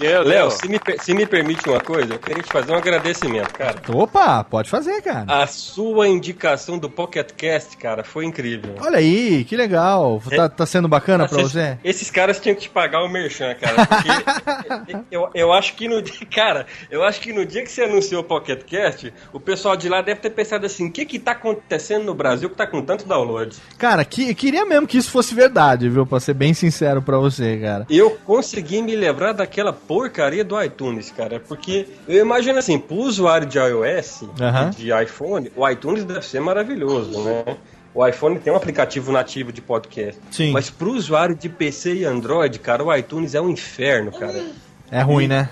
Léo, 0.00 0.50
se 0.50 0.68
me, 0.68 0.80
se 1.00 1.14
me 1.14 1.26
permite 1.26 1.68
uma 1.68 1.80
coisa, 1.80 2.14
eu 2.14 2.18
queria 2.18 2.42
te 2.42 2.50
fazer 2.52 2.72
um 2.72 2.76
agradecimento, 2.76 3.52
cara. 3.52 3.76
Opa, 3.92 4.44
pode 4.44 4.70
fazer, 4.70 5.00
cara. 5.02 5.24
A 5.28 5.46
sua 5.46 6.06
indicação 6.08 6.78
do 6.78 6.88
Pocket 6.88 7.32
Cast, 7.32 7.76
cara, 7.76 8.04
foi 8.04 8.24
incrível. 8.24 8.74
Olha 8.80 8.98
aí, 8.98 9.44
que 9.44 9.56
legal. 9.56 10.22
Tá, 10.34 10.48
tá 10.48 10.66
sendo 10.66 10.88
bacana 10.88 11.26
pra 11.28 11.40
Esses- 11.40 11.52
você? 11.52 11.78
Esses 11.82 12.10
caras 12.10 12.38
tinham 12.40 12.54
que 12.54 12.62
te 12.62 12.70
pagar 12.70 13.02
o 13.02 13.08
merchan, 13.08 13.54
cara. 13.54 13.86
Porque 13.86 14.96
eu, 15.10 15.28
eu 15.34 15.52
acho 15.52 15.74
que 15.74 15.88
no 15.88 16.00
dia. 16.02 16.14
Cara, 16.34 16.66
eu 16.90 17.02
acho 17.02 17.20
que 17.20 17.32
no 17.32 17.44
dia 17.44 17.62
que 17.62 17.70
você 17.70 17.82
anunciou 17.82 18.20
o 18.20 18.24
Pocket 18.24 18.62
Cast, 18.64 19.12
o 19.32 19.40
pessoal 19.40 19.76
de 19.76 19.88
lá 19.88 20.00
deve 20.00 20.20
ter 20.20 20.30
pensado 20.30 20.64
assim: 20.66 20.86
o 20.88 20.92
que 20.92 21.04
que 21.04 21.18
tá 21.18 21.32
acontecendo 21.32 22.04
no 22.04 22.14
Brasil 22.14 22.48
que 22.50 22.56
tá 22.56 22.66
com 22.66 22.82
tanto 22.82 23.06
download? 23.06 23.56
Cara, 23.76 24.04
que, 24.04 24.34
queria 24.34 24.64
mesmo 24.64 24.86
que 24.86 24.98
isso 24.98 25.10
fosse 25.10 25.34
verdade, 25.34 25.88
viu? 25.88 26.06
Pra 26.06 26.20
ser 26.20 26.34
bem 26.34 26.54
sincero 26.54 27.02
pra 27.02 27.18
você, 27.18 27.56
cara. 27.58 27.86
Eu 27.90 28.10
consegui 28.24 28.80
me 28.82 28.94
livrar 28.94 29.34
daquela 29.34 29.72
porcaria 29.88 30.44
do 30.44 30.62
iTunes, 30.62 31.10
cara. 31.10 31.40
Porque 31.40 31.88
eu 32.06 32.20
imagino 32.20 32.58
assim, 32.58 32.78
pro 32.78 32.96
usuário 32.96 33.46
de 33.46 33.58
iOS, 33.58 34.22
e 34.22 34.76
de 34.76 35.02
iPhone, 35.02 35.50
o 35.56 35.68
iTunes 35.68 36.04
deve 36.04 36.24
ser 36.24 36.40
maravilhoso, 36.40 37.20
né? 37.22 37.56
O 37.94 38.06
iPhone 38.06 38.38
tem 38.38 38.52
um 38.52 38.56
aplicativo 38.56 39.10
nativo 39.10 39.50
de 39.50 39.62
podcast. 39.62 40.20
Sim. 40.30 40.52
Mas 40.52 40.68
pro 40.68 40.92
usuário 40.92 41.34
de 41.34 41.48
PC 41.48 41.94
e 41.94 42.04
Android, 42.04 42.58
cara, 42.58 42.84
o 42.84 42.94
iTunes 42.94 43.34
é 43.34 43.40
um 43.40 43.48
inferno, 43.48 44.12
cara. 44.12 44.44
É 44.90 45.00
ruim, 45.00 45.26
né? 45.26 45.48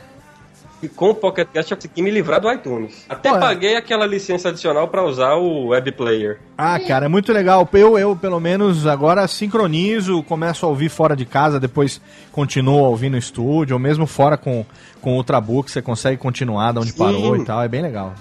E 0.82 0.88
com 0.88 1.10
o 1.10 1.14
Pocket 1.14 1.48
Cast 1.52 1.72
eu 1.72 1.76
consegui 1.76 2.02
me 2.02 2.10
livrar 2.10 2.40
do 2.40 2.52
iTunes. 2.52 3.06
Até 3.08 3.32
Ué. 3.32 3.40
paguei 3.40 3.76
aquela 3.76 4.06
licença 4.06 4.50
adicional 4.50 4.88
pra 4.88 5.02
usar 5.02 5.34
o 5.34 5.68
Web 5.68 5.92
Player. 5.92 6.38
Ah, 6.56 6.78
cara, 6.78 7.06
é 7.06 7.08
muito 7.08 7.32
legal. 7.32 7.68
Eu, 7.72 7.98
eu, 7.98 8.14
pelo 8.14 8.38
menos, 8.38 8.86
agora 8.86 9.26
sincronizo, 9.26 10.22
começo 10.22 10.66
a 10.66 10.68
ouvir 10.68 10.88
fora 10.88 11.16
de 11.16 11.24
casa, 11.24 11.58
depois 11.58 12.00
continuo 12.30 12.84
a 12.84 12.88
ouvir 12.88 13.10
no 13.10 13.16
estúdio, 13.16 13.74
ou 13.74 13.80
mesmo 13.80 14.06
fora 14.06 14.36
com, 14.36 14.64
com 15.00 15.14
o 15.14 15.16
Ultrabook, 15.16 15.70
você 15.70 15.80
consegue 15.80 16.18
continuar 16.18 16.72
de 16.72 16.80
onde 16.80 16.92
Sim. 16.92 16.98
parou 16.98 17.36
e 17.36 17.44
tal, 17.44 17.62
é 17.62 17.68
bem 17.68 17.82
legal. 17.82 18.12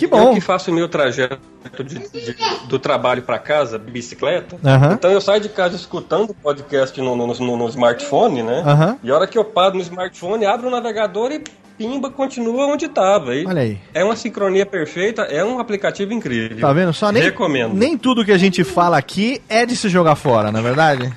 Que 0.00 0.06
Eu 0.06 0.08
bom. 0.10 0.32
que 0.34 0.40
faço 0.40 0.70
o 0.70 0.74
meu 0.74 0.88
trajeto 0.88 1.38
de- 1.84 1.98
de- 1.98 2.36
do 2.68 2.78
trabalho 2.78 3.20
pra 3.22 3.38
casa, 3.38 3.78
bicicleta. 3.78 4.56
Aham. 4.64 4.94
Então 4.94 5.10
eu 5.10 5.20
saio 5.20 5.42
de 5.42 5.50
casa 5.50 5.76
escutando 5.76 6.30
o 6.30 6.34
podcast 6.34 6.98
no, 7.00 7.14
no- 7.14 7.26
no- 7.34 7.56
no 7.58 7.68
smartphone, 7.68 8.42
né? 8.42 8.62
Aham. 8.66 8.96
E 9.02 9.10
a 9.10 9.14
hora 9.14 9.26
que 9.26 9.36
eu 9.36 9.44
paro 9.44 9.74
no 9.74 9.80
smartphone, 9.82 10.46
abro 10.46 10.68
o 10.68 10.70
navegador 10.70 11.30
e 11.32 11.44
pimba, 11.76 12.10
continua 12.10 12.66
onde 12.66 12.88
tava. 12.88 13.34
E 13.34 13.46
Olha 13.46 13.60
aí. 13.60 13.78
É 13.92 14.02
uma 14.02 14.16
sincronia 14.16 14.64
perfeita, 14.64 15.22
é 15.22 15.44
um 15.44 15.58
aplicativo 15.58 16.14
incrível. 16.14 16.58
Tá 16.60 16.72
vendo 16.72 16.94
só? 16.94 17.12
Nem, 17.12 17.22
Recomendo. 17.22 17.74
nem 17.74 17.98
tudo 17.98 18.24
que 18.24 18.32
a 18.32 18.38
gente 18.38 18.64
fala 18.64 18.96
aqui 18.96 19.42
é 19.50 19.66
de 19.66 19.76
se 19.76 19.90
jogar 19.90 20.14
fora, 20.16 20.50
na 20.50 20.60
é 20.60 20.62
verdade? 20.62 21.12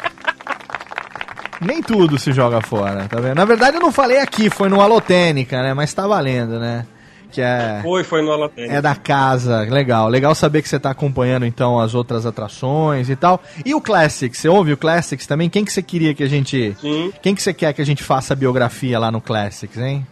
Nem 1.62 1.82
tudo 1.82 2.20
se 2.20 2.34
joga 2.34 2.60
fora, 2.62 3.08
tá 3.08 3.22
vendo? 3.22 3.36
Na 3.36 3.46
verdade 3.46 3.78
eu 3.78 3.82
não 3.82 3.92
falei 3.94 4.18
aqui, 4.20 4.50
foi 4.50 4.68
no 4.68 4.82
Alotênica, 4.82 5.62
né? 5.64 5.74
Mas 5.74 5.94
tá 5.94 6.06
valendo, 6.06 6.60
né? 6.60 6.86
Que 7.34 7.42
é, 7.42 7.80
Foi, 7.82 8.04
foi 8.04 8.22
no 8.22 8.32
Alatênis. 8.32 8.72
é 8.72 8.82
da 8.82 8.96
casa. 8.96 9.62
Legal. 9.62 10.08
Legal 10.08 10.36
saber 10.36 10.62
que 10.62 10.70
você 10.70 10.80
tá 10.80 10.92
acompanhando, 10.92 11.46
então, 11.46 11.80
as 11.80 11.96
outras 11.96 12.26
atrações 12.26 13.10
e 13.10 13.16
tal. 13.16 13.42
E 13.66 13.74
o 13.74 13.82
Classics, 13.82 14.40
você 14.40 14.48
ouve 14.48 14.74
o 14.74 14.78
Classics 14.78 15.26
também? 15.26 15.50
Quem 15.50 15.66
que 15.66 15.72
você 15.74 15.82
queria 15.82 16.14
que 16.14 16.24
a 16.24 16.30
gente... 16.30 16.76
Sim. 16.80 17.12
Quem 17.22 17.34
que 17.34 17.42
você 17.42 17.54
quer 17.54 17.74
que 17.74 17.82
a 17.82 17.86
gente 17.86 18.04
faça 18.04 18.34
a 18.34 18.36
biografia 18.36 19.00
lá 19.00 19.12
no 19.12 19.20
Classics, 19.20 19.78
hein? 19.78 20.06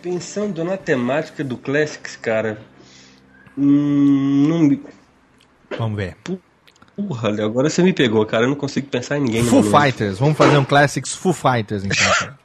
Pensando 0.00 0.64
na 0.64 0.76
temática 0.76 1.42
do 1.44 1.56
Classics, 1.56 2.16
cara. 2.16 2.58
Hum, 3.58 4.46
não. 4.48 4.80
Vamos 5.76 5.96
ver. 5.96 6.16
Porra, 6.96 7.28
agora 7.44 7.68
você 7.68 7.82
me 7.82 7.92
pegou, 7.92 8.24
cara. 8.24 8.44
Eu 8.44 8.48
não 8.48 8.56
consigo 8.56 8.86
pensar 8.86 9.18
em 9.18 9.22
ninguém. 9.22 9.44
Foo. 9.44 9.62
Fighters. 9.62 10.18
Vamos 10.18 10.38
fazer 10.38 10.56
um 10.56 10.64
Classics 10.64 11.14
Foo 11.14 11.32
Fighters, 11.32 11.84
então. 11.84 12.30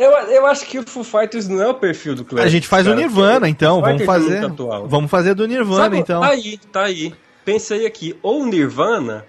Eu, 0.00 0.12
eu 0.30 0.46
acho 0.46 0.64
que 0.64 0.78
o 0.78 0.82
Foo 0.82 1.04
Fighters 1.04 1.46
não 1.46 1.60
é 1.60 1.68
o 1.68 1.74
perfil 1.74 2.14
do 2.14 2.24
Classics. 2.24 2.46
A 2.46 2.50
gente 2.50 2.66
faz 2.66 2.86
o 2.86 2.90
cara, 2.90 3.00
Nirvana, 3.02 3.40
porque 3.40 3.50
então. 3.50 3.78
o 3.78 3.82
Vamos 3.82 4.00
é 4.00 4.06
fazer. 4.06 4.40
Vamos 4.86 5.10
fazer 5.10 5.34
do 5.34 5.46
Nirvana, 5.46 5.82
Sabe, 5.82 5.98
então. 5.98 6.22
Tá 6.22 6.28
aí, 6.28 6.58
tá 6.72 6.82
aí. 6.84 7.14
Pensei 7.44 7.84
aqui, 7.84 8.16
ou 8.22 8.46
Nirvana, 8.46 9.26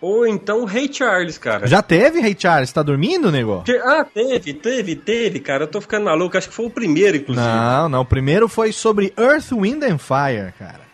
ou 0.00 0.26
então 0.26 0.64
Ray 0.64 0.90
Charles, 0.90 1.36
cara. 1.36 1.66
Já 1.66 1.82
teve, 1.82 2.22
Ray 2.22 2.34
Charles? 2.38 2.72
Tá 2.72 2.82
dormindo, 2.82 3.30
nego? 3.30 3.62
Ah, 3.84 4.02
teve, 4.02 4.54
teve, 4.54 4.96
teve, 4.96 5.40
cara. 5.40 5.64
Eu 5.64 5.68
tô 5.68 5.78
ficando 5.78 6.06
maluco. 6.06 6.38
Acho 6.38 6.48
que 6.48 6.54
foi 6.54 6.64
o 6.64 6.70
primeiro, 6.70 7.18
inclusive. 7.18 7.46
Não, 7.46 7.90
não. 7.90 8.00
O 8.00 8.06
primeiro 8.06 8.48
foi 8.48 8.72
sobre 8.72 9.12
Earth, 9.18 9.52
Wind 9.52 9.82
and 9.82 9.98
Fire, 9.98 10.54
cara. 10.58 10.87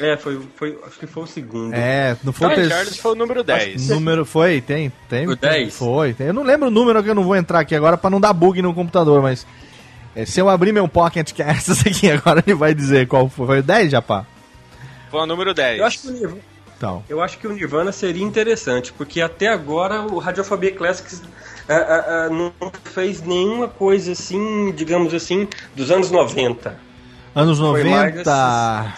É, 0.00 0.16
foi, 0.16 0.40
foi, 0.56 0.78
acho 0.86 0.98
que 0.98 1.06
foi 1.06 1.22
o 1.22 1.26
segundo. 1.26 1.74
É, 1.74 2.16
não 2.24 2.32
foi 2.32 2.46
o 2.46 2.50
Ray 2.50 2.62
ter- 2.62 2.68
Charles 2.70 2.96
foi 2.96 3.12
o 3.12 3.14
número 3.14 3.44
10. 3.44 3.88
Número 3.90 4.24
foi, 4.24 4.60
tem, 4.62 4.90
tem. 5.08 5.28
O 5.28 5.36
10? 5.36 5.76
Foi. 5.76 6.14
tem. 6.14 6.28
Eu 6.28 6.32
não 6.32 6.42
lembro 6.42 6.68
o 6.68 6.70
número 6.70 7.02
que 7.02 7.10
eu 7.10 7.14
não 7.14 7.22
vou 7.22 7.36
entrar 7.36 7.60
aqui 7.60 7.74
agora 7.74 7.98
pra 7.98 8.08
não 8.08 8.18
dar 8.18 8.32
bug 8.32 8.62
no 8.62 8.72
computador, 8.72 9.20
mas 9.20 9.46
é, 10.16 10.24
se 10.24 10.40
eu 10.40 10.48
abrir 10.48 10.72
meu 10.72 10.88
Pocket 10.88 11.32
Cast 11.32 11.70
aqui 11.86 12.10
agora 12.10 12.42
ele 12.46 12.54
vai 12.54 12.74
dizer 12.74 13.06
qual 13.06 13.28
foi. 13.28 13.46
Foi 13.46 13.58
o 13.58 13.62
10, 13.62 13.90
Japá? 13.90 14.24
Foi 15.10 15.20
o 15.20 15.26
número 15.26 15.52
10. 15.52 15.80
Eu 15.80 15.84
acho 15.84 16.00
que 16.00 16.08
o 16.08 16.12
Nirvana. 16.12 16.40
Então. 16.76 17.04
Eu 17.10 17.20
acho 17.20 17.36
que 17.36 17.46
o 17.46 17.52
Nirvana 17.52 17.92
seria 17.92 18.24
interessante, 18.24 18.90
porque 18.90 19.20
até 19.20 19.48
agora 19.48 20.00
o 20.00 20.18
Radiofobia 20.18 20.72
Classics 20.72 21.22
ah, 21.68 21.74
ah, 21.74 22.04
ah, 22.08 22.30
não 22.30 22.52
fez 22.84 23.22
nenhuma 23.22 23.68
coisa 23.68 24.12
assim, 24.12 24.72
digamos 24.72 25.12
assim, 25.12 25.46
dos 25.76 25.90
anos 25.90 26.10
90. 26.10 26.74
Anos 27.34 27.58
Foi 27.58 27.84
mais 27.84 28.12
90. 28.24 28.94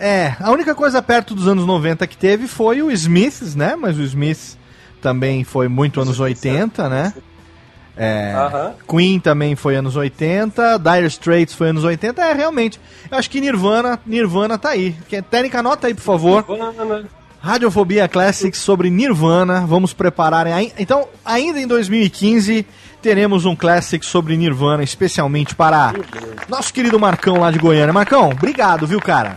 É, 0.00 0.34
a 0.40 0.50
única 0.50 0.74
coisa 0.74 1.02
perto 1.02 1.34
dos 1.34 1.46
anos 1.46 1.66
90 1.66 2.06
que 2.06 2.16
teve 2.16 2.48
foi 2.48 2.80
o 2.80 2.90
Smiths, 2.90 3.54
né? 3.54 3.76
Mas 3.76 3.98
o 3.98 4.02
Smiths 4.02 4.56
também 5.02 5.44
foi 5.44 5.68
muito 5.68 6.00
anos 6.00 6.18
80, 6.18 6.88
né? 6.88 7.12
É, 7.94 8.32
Aham. 8.34 8.74
Queen 8.88 9.20
também 9.20 9.54
foi 9.54 9.76
anos 9.76 9.94
80, 9.94 10.78
Dire 10.78 11.06
Straits 11.06 11.52
foi 11.52 11.68
anos 11.68 11.84
80, 11.84 12.22
é 12.22 12.32
realmente. 12.32 12.80
Eu 13.10 13.18
acho 13.18 13.28
que 13.28 13.42
Nirvana, 13.42 14.00
Nirvana 14.06 14.56
tá 14.56 14.70
aí. 14.70 14.96
Técnica, 15.30 15.58
anota 15.58 15.86
aí, 15.86 15.92
por 15.92 16.02
favor. 16.02 16.46
Nirvana. 16.48 17.04
Radiofobia 17.42 18.08
Classics 18.08 18.58
sobre 18.58 18.88
Nirvana. 18.88 19.66
Vamos 19.66 19.92
preparar. 19.92 20.46
Então, 20.78 21.08
ainda 21.22 21.60
em 21.60 21.66
2015, 21.66 22.66
teremos 23.02 23.44
um 23.44 23.54
Classic 23.54 24.04
sobre 24.04 24.34
Nirvana, 24.34 24.82
especialmente 24.82 25.54
para 25.54 25.92
nosso 26.48 26.72
querido 26.72 26.98
Marcão 26.98 27.38
lá 27.40 27.50
de 27.50 27.58
Goiânia. 27.58 27.92
Marcão, 27.92 28.30
obrigado, 28.30 28.86
viu, 28.86 29.00
cara? 29.00 29.36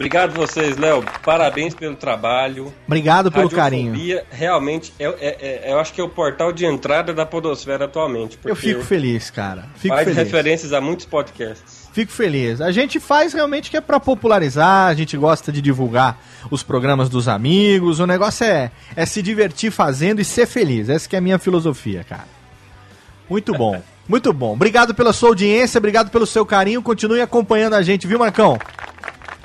Obrigado 0.00 0.32
vocês, 0.32 0.78
Léo. 0.78 1.04
Parabéns 1.22 1.74
pelo 1.74 1.94
trabalho. 1.94 2.72
Obrigado 2.86 3.30
pelo 3.30 3.50
carinho. 3.50 3.94
Realmente 4.30 4.94
é, 4.98 5.04
é- 5.04 5.66
é- 5.68 5.72
eu 5.72 5.78
acho 5.78 5.92
que 5.92 6.00
é 6.00 6.04
o 6.04 6.08
portal 6.08 6.54
de 6.54 6.64
entrada 6.64 7.12
da 7.12 7.26
podosfera 7.26 7.84
atualmente. 7.84 8.38
Eu 8.42 8.56
fico 8.56 8.82
feliz, 8.82 9.28
cara. 9.28 9.66
Fico 9.76 9.94
faz 9.94 10.08
feliz. 10.08 10.16
referências 10.16 10.72
a 10.72 10.80
muitos 10.80 11.04
podcasts. 11.04 11.86
Fico 11.92 12.10
feliz. 12.12 12.62
A 12.62 12.72
gente 12.72 12.98
faz 12.98 13.34
realmente 13.34 13.70
que 13.70 13.76
é 13.76 13.80
pra 13.82 14.00
popularizar, 14.00 14.86
a 14.88 14.94
gente 14.94 15.18
gosta 15.18 15.52
de 15.52 15.60
divulgar 15.60 16.18
os 16.50 16.62
programas 16.62 17.10
dos 17.10 17.28
amigos. 17.28 18.00
O 18.00 18.06
negócio 18.06 18.46
é, 18.46 18.70
é 18.96 19.04
se 19.04 19.20
divertir 19.20 19.70
fazendo 19.70 20.18
e 20.18 20.24
ser 20.24 20.46
feliz. 20.46 20.88
Essa 20.88 21.06
que 21.06 21.14
é 21.14 21.18
a 21.18 21.22
minha 21.22 21.38
filosofia, 21.38 22.06
cara. 22.08 22.24
Muito 23.28 23.52
bom. 23.52 23.82
Muito 24.08 24.32
bom. 24.32 24.54
Obrigado 24.54 24.94
pela 24.94 25.12
sua 25.12 25.28
audiência, 25.28 25.78
obrigado 25.78 26.10
pelo 26.10 26.26
seu 26.26 26.44
carinho. 26.46 26.82
Continue 26.82 27.20
acompanhando 27.20 27.74
a 27.74 27.82
gente, 27.82 28.06
viu, 28.06 28.18
Marcão? 28.18 28.58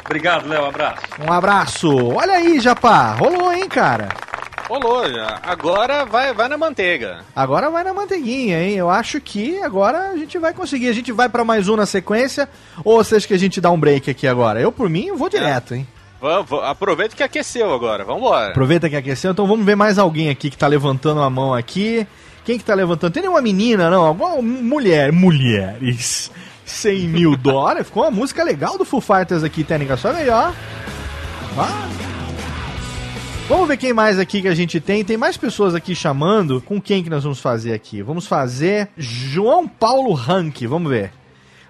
Obrigado, 0.06 0.48
Léo. 0.48 0.66
Abraço. 0.66 1.02
Um 1.28 1.32
abraço. 1.34 2.08
Olha 2.14 2.34
aí, 2.34 2.60
Japá. 2.60 3.14
Rolou, 3.14 3.52
hein, 3.52 3.68
cara? 3.68 4.10
Rolou, 4.70 5.08
já. 5.12 5.40
agora 5.44 6.06
vai, 6.06 6.34
vai 6.34 6.48
na 6.48 6.58
manteiga. 6.58 7.20
Agora 7.36 7.70
vai 7.70 7.84
na 7.84 7.94
manteiguinha, 7.94 8.62
hein? 8.64 8.74
Eu 8.76 8.90
acho 8.90 9.22
que 9.22 9.60
agora 9.62 10.10
a 10.12 10.18
gente 10.18 10.38
vai 10.40 10.54
conseguir. 10.54 10.88
A 10.90 10.94
gente 10.94 11.12
vai 11.12 11.30
pra 11.30 11.44
mais 11.44 11.68
um 11.70 11.76
na 11.76 11.86
sequência. 11.86 12.50
Ou 12.84 13.04
você 13.04 13.16
acha 13.16 13.28
que 13.28 13.34
a 13.34 13.40
gente 13.40 13.62
dá 13.62 13.70
um 13.72 13.80
break 13.80 14.10
aqui 14.10 14.28
agora? 14.28 14.60
Eu, 14.60 14.72
por 14.72 14.90
mim, 14.90 15.06
eu 15.08 15.18
vou 15.18 15.30
direto, 15.30 15.76
hein? 15.76 15.88
Va- 16.20 16.42
va- 16.42 16.70
Aproveita 16.72 17.16
que 17.16 17.22
aqueceu 17.22 17.72
agora, 17.74 18.04
vambora. 18.04 18.50
Aproveita 18.50 18.90
que 18.90 18.96
aqueceu, 18.96 19.32
então 19.32 19.46
vamos 19.46 19.66
ver 19.66 19.76
mais 19.76 20.00
alguém 20.00 20.30
aqui 20.30 20.50
que 20.50 20.58
tá 20.58 20.66
levantando 20.66 21.22
a 21.22 21.30
mão 21.30 21.54
aqui. 21.54 22.08
Quem 22.44 22.58
que 22.58 22.64
tá 22.64 22.74
levantando? 22.74 23.12
Tem 23.14 23.22
nenhuma 23.24 23.42
menina, 23.42 23.90
não? 23.90 24.04
Alguma 24.06 24.42
mulher, 24.42 25.12
mulheres. 25.12 26.32
100 26.66 27.08
mil 27.08 27.38
dólares. 27.38 27.88
Ficou 27.88 28.04
uma 28.04 28.12
música 28.12 28.44
legal 28.44 28.78
do 28.78 28.84
Foo 28.84 29.00
Fighters 29.00 29.44
aqui, 29.44 29.64
técnica. 29.64 29.96
Só. 29.96 30.10
Ah. 30.10 30.54
Vamos 33.48 33.68
ver 33.68 33.78
quem 33.78 33.94
mais 33.94 34.18
aqui 34.18 34.42
que 34.42 34.48
a 34.48 34.56
gente 34.56 34.80
tem. 34.80 35.06
Tem 35.06 35.16
mais 35.16 35.38
pessoas 35.38 35.76
aqui 35.76 35.96
chamando. 35.96 36.60
Com 36.62 36.82
quem 36.82 37.04
que 37.04 37.10
nós 37.10 37.24
vamos 37.24 37.40
fazer 37.40 37.74
aqui? 37.74 38.02
Vamos 38.02 38.26
fazer 38.28 38.90
João 38.98 39.68
Paulo 39.68 40.14
Rank. 40.14 40.64
Vamos 40.64 40.92
ver. 40.92 41.12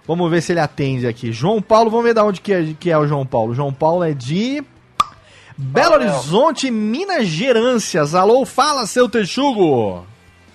Vamos 0.07 0.29
ver 0.31 0.41
se 0.41 0.53
ele 0.53 0.59
atende 0.59 1.05
aqui. 1.05 1.31
João 1.33 1.61
Paulo, 1.61 1.89
vamos 1.89 2.05
ver 2.05 2.13
de 2.13 2.21
onde 2.21 2.39
que 2.39 2.53
é, 2.53 2.73
que 2.79 2.91
é 2.91 2.97
o 2.97 3.07
João 3.07 3.25
Paulo. 3.25 3.53
João 3.53 3.73
Paulo 3.73 4.03
é 4.03 4.13
de 4.13 4.63
Belo 5.57 5.95
Horizonte, 5.95 6.69
Minas 6.69 7.27
Gerâncias. 7.27 8.13
Alô, 8.13 8.45
fala, 8.45 8.85
seu 8.85 9.09
texugo. 9.09 10.05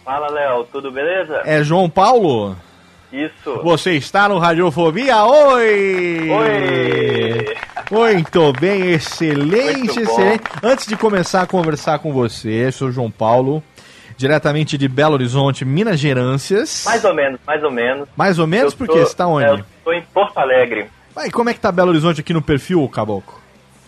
Fala, 0.04 0.30
Léo, 0.30 0.64
tudo 0.72 0.90
beleza? 0.90 1.42
É 1.44 1.62
João 1.64 1.90
Paulo? 1.90 2.56
Isso. 3.12 3.60
Você 3.62 3.92
está 3.94 4.28
no 4.28 4.38
Radiofobia? 4.38 5.24
Oi! 5.24 6.28
Oi! 6.30 7.46
Muito 7.90 8.52
bem, 8.60 8.92
excelente, 8.92 9.78
Muito 9.78 10.00
excelente. 10.00 10.44
Antes 10.62 10.86
de 10.86 10.96
começar 10.96 11.42
a 11.42 11.46
conversar 11.46 11.98
com 11.98 12.12
você, 12.12 12.70
sou 12.70 12.92
João 12.92 13.10
Paulo, 13.10 13.62
diretamente 14.16 14.78
de 14.78 14.86
Belo 14.86 15.14
Horizonte, 15.14 15.64
Minas 15.64 15.98
Gerâncias. 15.98 16.84
Mais 16.86 17.04
ou 17.04 17.12
menos, 17.14 17.40
mais 17.44 17.64
ou 17.64 17.70
menos. 17.70 18.08
Mais 18.16 18.38
ou 18.38 18.46
menos, 18.46 18.72
Eu 18.72 18.78
porque 18.78 18.92
tô- 18.92 18.98
você 19.00 19.04
está 19.10 19.26
onde? 19.26 19.44
é, 19.46 19.50
Eu 19.54 19.64
tô 19.84 19.92
em 19.92 20.02
Porto 20.02 20.38
Alegre. 20.38 20.86
E 21.26 21.30
como 21.30 21.50
é 21.50 21.54
que 21.54 21.60
tá 21.60 21.72
Belo 21.72 21.88
Horizonte 21.90 22.20
aqui 22.20 22.32
no 22.32 22.40
perfil, 22.40 22.88
Caboclo? 22.88 23.34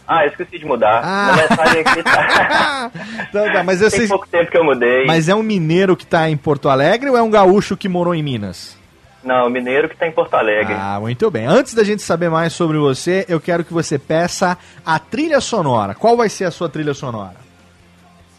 Ah, 0.06 0.24
eu 0.24 0.30
esqueci 0.30 0.58
de 0.58 0.66
mudar. 0.66 1.00
Ah. 1.04 1.36
Na 1.56 1.62
aqui 1.80 2.02
tá... 2.02 2.90
Então 3.30 3.52
tá, 3.52 3.62
mas, 3.62 3.78
Tem 3.78 3.88
vocês- 3.88 4.08
pouco 4.08 4.26
tempo 4.26 4.50
que 4.50 4.58
eu 4.58 4.64
mudei. 4.64 5.06
mas 5.06 5.28
é 5.28 5.34
um 5.34 5.42
mineiro 5.44 5.96
que 5.96 6.04
tá 6.04 6.28
em 6.28 6.36
Porto 6.36 6.68
Alegre 6.68 7.08
ou 7.08 7.16
é 7.16 7.22
um 7.22 7.30
gaúcho 7.30 7.76
que 7.76 7.88
morou 7.88 8.12
em 8.14 8.22
Minas? 8.22 8.76
Não, 9.22 9.48
mineiro 9.48 9.88
que 9.88 9.96
tá 9.96 10.06
em 10.06 10.12
Porto 10.12 10.34
Alegre. 10.34 10.74
Ah, 10.76 10.98
muito 11.00 11.30
bem. 11.30 11.46
Antes 11.46 11.74
da 11.74 11.84
gente 11.84 12.02
saber 12.02 12.28
mais 12.28 12.52
sobre 12.52 12.76
você, 12.76 13.24
eu 13.28 13.40
quero 13.40 13.64
que 13.64 13.72
você 13.72 13.98
peça 13.98 14.58
a 14.84 14.98
trilha 14.98 15.40
sonora. 15.40 15.94
Qual 15.94 16.16
vai 16.16 16.28
ser 16.28 16.44
a 16.44 16.50
sua 16.50 16.68
trilha 16.68 16.92
sonora? 16.92 17.36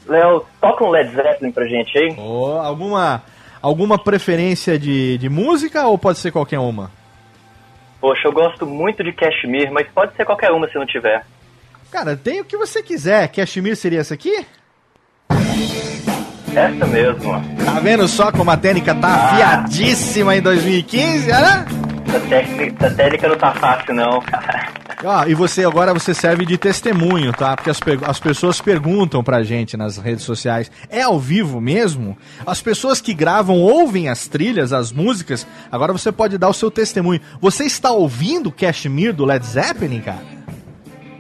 Léo, 0.06 0.46
toca 0.60 0.84
um 0.84 0.90
Led 0.90 1.14
Zeppelin 1.16 1.52
pra 1.52 1.66
gente 1.66 1.98
aí. 1.98 2.16
Ou 2.18 2.60
alguma, 2.60 3.24
alguma 3.62 3.98
preferência 3.98 4.78
de, 4.78 5.18
de 5.18 5.30
música 5.30 5.88
ou 5.88 5.98
pode 5.98 6.18
ser 6.18 6.32
qualquer 6.32 6.60
uma? 6.60 6.92
Poxa, 8.02 8.28
eu 8.28 8.34
gosto 8.34 8.66
muito 8.66 9.02
de 9.02 9.14
Cashmere, 9.14 9.72
mas 9.72 9.88
pode 9.88 10.14
ser 10.16 10.26
qualquer 10.26 10.52
uma 10.52 10.68
se 10.68 10.76
não 10.76 10.86
tiver. 10.86 11.26
Cara, 11.90 12.18
tem 12.18 12.42
o 12.42 12.46
que 12.46 12.58
você 12.58 12.84
quiser. 12.84 13.30
Cashmere 13.30 13.78
seria 13.78 14.02
essa 14.02 14.14
aqui? 14.14 14.46
Essa 16.56 16.86
mesmo. 16.86 17.44
Tá 17.66 17.80
vendo 17.82 18.08
só 18.08 18.32
como 18.32 18.52
a 18.52 18.58
técnica 18.58 18.94
tá 18.96 19.08
afiadíssima 19.08 20.36
em 20.36 20.42
2015, 20.42 21.28
né? 21.28 21.66
Essa 22.08 22.20
técnica, 22.20 22.86
essa 22.86 22.96
técnica 22.96 23.28
não 23.28 23.38
tá 23.38 23.52
fácil, 23.54 23.94
não. 23.94 24.24
Ó, 25.06 25.26
e 25.26 25.34
você 25.34 25.66
agora 25.66 25.94
você 25.94 26.14
serve 26.14 26.46
de 26.46 26.58
testemunho, 26.58 27.34
tá? 27.34 27.56
Porque 27.56 27.70
as, 27.70 27.80
as 28.08 28.20
pessoas 28.20 28.62
perguntam 28.62 29.22
pra 29.24 29.44
gente 29.44 29.76
nas 29.76 29.98
redes 29.98 30.24
sociais, 30.24 30.72
é 30.90 31.02
ao 31.02 31.20
vivo 31.20 31.60
mesmo? 31.60 32.18
As 32.46 32.62
pessoas 32.62 33.02
que 33.02 33.14
gravam 33.14 33.60
ouvem 33.60 34.08
as 34.08 34.28
trilhas, 34.28 34.72
as 34.72 34.92
músicas. 34.92 35.46
Agora 35.72 35.92
você 35.92 36.12
pode 36.12 36.38
dar 36.38 36.50
o 36.50 36.54
seu 36.54 36.72
testemunho. 36.72 37.20
Você 37.42 37.66
está 37.66 37.92
ouvindo 37.92 38.52
Cashmere 38.52 39.12
do 39.12 39.26
Led 39.26 39.46
Zeppelin, 39.46 40.00
cara? 40.00 40.43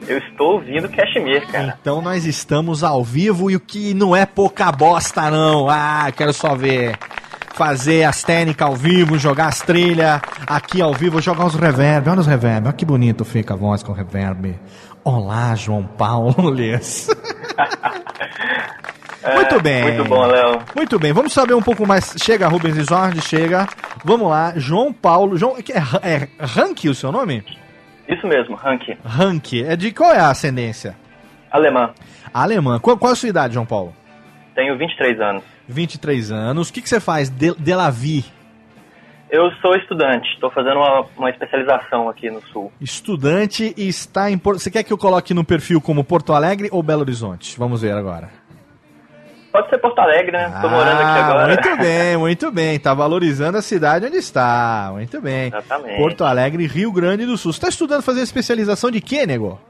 Eu 0.07 0.17
estou 0.17 0.53
ouvindo 0.53 0.89
Cashmere, 0.89 1.45
cara. 1.47 1.77
Então 1.81 2.01
nós 2.01 2.25
estamos 2.25 2.83
ao 2.83 3.03
vivo 3.03 3.49
e 3.49 3.55
o 3.55 3.59
que 3.59 3.93
não 3.93 4.15
é 4.15 4.25
pouca 4.25 4.71
bosta, 4.71 5.29
não. 5.31 5.69
Ah, 5.69 6.11
quero 6.15 6.33
só 6.33 6.55
ver. 6.55 6.97
Fazer 7.53 8.03
as 8.03 8.23
técnicas 8.23 8.67
ao 8.67 8.75
vivo, 8.75 9.17
jogar 9.17 9.47
as 9.47 9.59
trilhas 9.61 10.19
aqui 10.47 10.81
ao 10.81 10.91
vivo, 10.93 11.21
jogar 11.21 11.45
os 11.45 11.55
reverb. 11.55 12.09
Olha 12.09 12.19
os 12.19 12.27
reverb, 12.27 12.65
olha 12.65 12.73
que 12.73 12.83
bonito 12.83 13.23
fica 13.23 13.53
a 13.53 13.57
voz 13.57 13.83
com 13.83 13.93
reverb. 13.93 14.55
Olá, 15.03 15.53
João 15.55 15.83
Paulo. 15.83 16.49
Lês. 16.49 17.09
É, 19.25 19.35
Muito 19.35 19.61
bem. 19.61 19.83
Muito 19.83 20.03
bom, 20.03 20.25
Léo. 20.25 20.59
Muito 20.75 20.99
bem, 20.99 21.13
vamos 21.13 21.31
saber 21.31 21.53
um 21.53 21.61
pouco 21.61 21.87
mais. 21.87 22.13
Chega, 22.21 22.45
Rubens 22.49 22.75
Isordi, 22.75 23.21
chega. 23.21 23.69
Vamos 24.03 24.29
lá, 24.29 24.51
João 24.57 24.91
Paulo. 24.91 25.37
João, 25.37 25.55
é, 25.57 26.15
é 26.15 26.27
Rank 26.37 26.83
o 26.83 26.93
seu 26.93 27.09
nome? 27.09 27.41
Isso 28.07 28.27
mesmo, 28.27 28.55
Rank. 28.55 28.97
Rank. 29.05 29.53
É 29.53 29.75
de 29.75 29.91
qual 29.91 30.11
é 30.11 30.19
a 30.19 30.29
ascendência? 30.29 30.95
Alemã. 31.51 31.91
Alemã. 32.33 32.79
Qual, 32.79 32.97
qual 32.97 33.11
é 33.11 33.13
a 33.13 33.15
sua 33.15 33.29
idade, 33.29 33.53
João 33.53 33.65
Paulo? 33.65 33.93
Tenho 34.55 34.77
23 34.77 35.19
anos. 35.21 35.43
23 35.67 36.31
anos. 36.31 36.69
O 36.69 36.73
que, 36.73 36.81
que 36.81 36.89
você 36.89 36.99
faz 36.99 37.29
de, 37.29 37.53
de 37.55 37.73
la 37.73 37.89
vie? 37.89 38.25
Eu 39.29 39.49
sou 39.61 39.75
estudante, 39.75 40.27
estou 40.33 40.51
fazendo 40.51 40.77
uma, 40.77 41.05
uma 41.17 41.29
especialização 41.31 42.07
aqui 42.07 42.29
no 42.29 42.39
Sul. 42.49 42.71
Estudante 42.79 43.73
e 43.75 43.87
está 43.87 44.29
em. 44.29 44.37
Por- 44.37 44.59
Você 44.59 44.69
quer 44.69 44.83
que 44.83 44.93
eu 44.93 44.97
coloque 44.97 45.33
no 45.33 45.43
perfil 45.43 45.81
como 45.81 46.03
Porto 46.03 46.33
Alegre 46.33 46.69
ou 46.71 46.83
Belo 46.83 47.01
Horizonte? 47.01 47.57
Vamos 47.57 47.81
ver 47.81 47.93
agora. 47.93 48.29
Pode 49.53 49.69
ser 49.69 49.77
Porto 49.77 49.99
Alegre, 49.99 50.31
né? 50.31 50.51
Tô 50.63 50.67
morando 50.67 50.95
aqui 50.99 51.19
Ah, 51.19 51.25
agora. 51.27 51.47
Muito 51.47 51.77
bem, 51.77 52.17
muito 52.17 52.51
bem. 52.51 52.79
Tá 52.79 52.91
valorizando 52.95 53.55
a 53.55 53.61
cidade 53.61 54.07
onde 54.07 54.17
está. 54.17 54.89
Muito 54.91 55.21
bem. 55.21 55.47
Exatamente. 55.49 55.95
Porto 55.97 56.25
Alegre, 56.25 56.65
Rio 56.65 56.91
Grande 56.91 57.23
do 57.23 57.37
Sul. 57.37 57.53
Você 57.53 57.57
está 57.57 57.69
estudando 57.69 58.01
fazer 58.01 58.21
especialização 58.21 58.89
de 58.89 58.99
quê, 58.99 59.27
nego? 59.27 59.61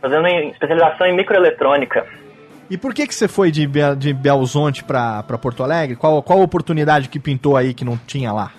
Fazendo 0.00 0.28
especialização 0.28 1.08
em 1.08 1.16
microeletrônica. 1.16 2.06
E 2.70 2.78
por 2.78 2.94
que, 2.94 3.04
que 3.04 3.14
você 3.14 3.26
foi 3.26 3.50
de, 3.50 3.66
Be 3.66 3.80
de 3.96 4.12
Belzonte 4.12 4.84
para 4.84 5.22
Porto 5.42 5.64
Alegre? 5.64 5.96
Qual, 5.96 6.22
qual 6.22 6.40
a 6.40 6.44
oportunidade 6.44 7.08
que 7.08 7.18
pintou 7.18 7.56
aí 7.56 7.74
que 7.74 7.84
não 7.84 7.96
tinha 8.06 8.32
lá? 8.32 8.52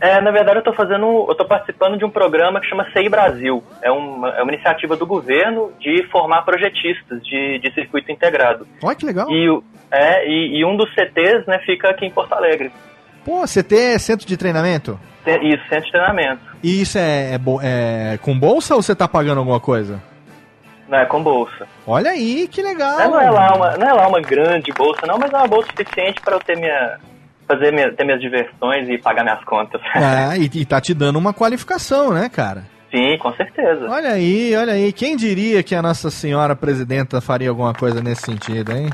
É, 0.00 0.20
na 0.20 0.30
verdade 0.30 0.58
eu 0.58 0.62
tô 0.64 0.72
fazendo, 0.72 1.26
eu 1.28 1.34
tô 1.34 1.44
participando 1.44 1.98
de 1.98 2.04
um 2.04 2.10
programa 2.10 2.58
que 2.60 2.66
chama 2.68 2.86
CI 2.92 3.08
Brasil. 3.08 3.62
É 3.82 3.90
uma, 3.90 4.30
é 4.30 4.42
uma 4.42 4.52
iniciativa 4.52 4.96
do 4.96 5.06
governo 5.06 5.72
de 5.78 6.02
formar 6.10 6.42
projetistas 6.42 7.22
de, 7.22 7.58
de 7.58 7.70
circuito 7.74 8.10
integrado. 8.10 8.66
Olha 8.82 8.96
que 8.96 9.04
legal. 9.04 9.30
E, 9.30 9.62
é, 9.90 10.26
e, 10.26 10.58
e 10.58 10.64
um 10.64 10.74
dos 10.76 10.88
CTs, 10.94 11.46
né, 11.46 11.58
fica 11.66 11.90
aqui 11.90 12.06
em 12.06 12.10
Porto 12.10 12.32
Alegre. 12.32 12.72
Pô, 13.24 13.42
CT 13.44 13.76
é 13.76 13.98
centro 13.98 14.26
de 14.26 14.36
treinamento? 14.38 14.98
Te- 15.22 15.38
Isso, 15.46 15.62
centro 15.68 15.84
de 15.84 15.92
treinamento. 15.92 16.40
E 16.62 16.80
isso 16.80 16.96
é, 16.98 17.34
é 17.34 17.40
é 18.14 18.18
com 18.18 18.38
bolsa 18.38 18.74
ou 18.74 18.82
você 18.82 18.94
tá 18.94 19.06
pagando 19.06 19.38
alguma 19.38 19.60
coisa? 19.60 20.02
Né, 20.88 21.04
com 21.04 21.22
bolsa. 21.22 21.68
Olha 21.86 22.10
aí, 22.10 22.48
que 22.48 22.62
legal. 22.62 22.98
É, 22.98 23.06
não, 23.06 23.20
é 23.20 23.30
lá 23.30 23.54
uma, 23.54 23.76
não 23.76 23.86
é 23.86 23.92
lá 23.92 24.08
uma 24.08 24.20
grande 24.20 24.72
bolsa, 24.72 25.06
não, 25.06 25.18
mas 25.18 25.30
é 25.32 25.36
uma 25.36 25.46
bolsa 25.46 25.68
suficiente 25.70 26.20
para 26.22 26.34
eu 26.36 26.40
ter 26.40 26.56
minha, 26.56 26.98
fazer 27.50 27.72
minha, 27.72 27.92
ter 27.92 28.04
minhas 28.04 28.20
diversões 28.20 28.88
e 28.88 28.98
pagar 28.98 29.24
minhas 29.24 29.42
contas. 29.44 29.80
É, 29.94 30.38
e, 30.38 30.50
e 30.54 30.64
tá 30.64 30.80
te 30.80 30.94
dando 30.94 31.18
uma 31.18 31.34
qualificação, 31.34 32.12
né, 32.12 32.28
cara? 32.28 32.64
Sim, 32.90 33.16
com 33.18 33.32
certeza. 33.34 33.88
Olha 33.88 34.10
aí, 34.10 34.54
olha 34.56 34.72
aí. 34.72 34.92
Quem 34.92 35.16
diria 35.16 35.62
que 35.62 35.74
a 35.74 35.82
Nossa 35.82 36.10
Senhora 36.10 36.56
Presidenta 36.56 37.20
faria 37.20 37.48
alguma 37.48 37.72
coisa 37.72 38.02
nesse 38.02 38.22
sentido, 38.22 38.72
hein? 38.72 38.90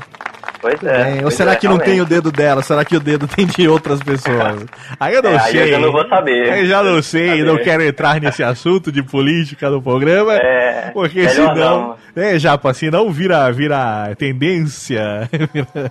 Pois 0.59 0.79
Bem, 0.79 0.91
é. 0.91 1.15
ou 1.17 1.21
pois 1.23 1.33
será 1.35 1.53
é, 1.53 1.55
que 1.55 1.67
não 1.67 1.77
tem 1.77 2.01
o 2.01 2.05
dedo 2.05 2.31
dela? 2.31 2.61
Será 2.63 2.83
que 2.83 2.95
o 2.95 2.99
dedo 2.99 3.27
tem 3.27 3.45
de 3.45 3.67
outras 3.67 4.01
pessoas? 4.01 4.65
Aí 4.99 5.13
eu 5.13 5.21
não 5.21 5.31
É, 5.31 5.37
aí 5.39 5.51
sei. 5.51 5.61
eu 5.63 5.67
já 5.69 5.79
não 5.79 5.91
vou 5.91 6.07
saber. 6.07 6.59
Eu 6.59 6.65
já 6.65 6.83
não 6.83 7.01
sei, 7.01 7.27
Saber. 7.29 7.43
não 7.45 7.57
quero 7.57 7.83
entrar 7.83 8.19
nesse 8.19 8.43
assunto 8.43 8.91
de 8.91 9.03
política 9.03 9.69
no 9.69 9.81
programa. 9.81 10.33
É, 10.35 10.91
porque 10.93 11.27
senão. 11.29 11.55
não. 11.55 11.97
É, 12.15 12.39
Japa, 12.39 12.73
senão 12.73 13.11
vira, 13.11 13.51
vira 13.51 14.15
tendência. 14.17 15.29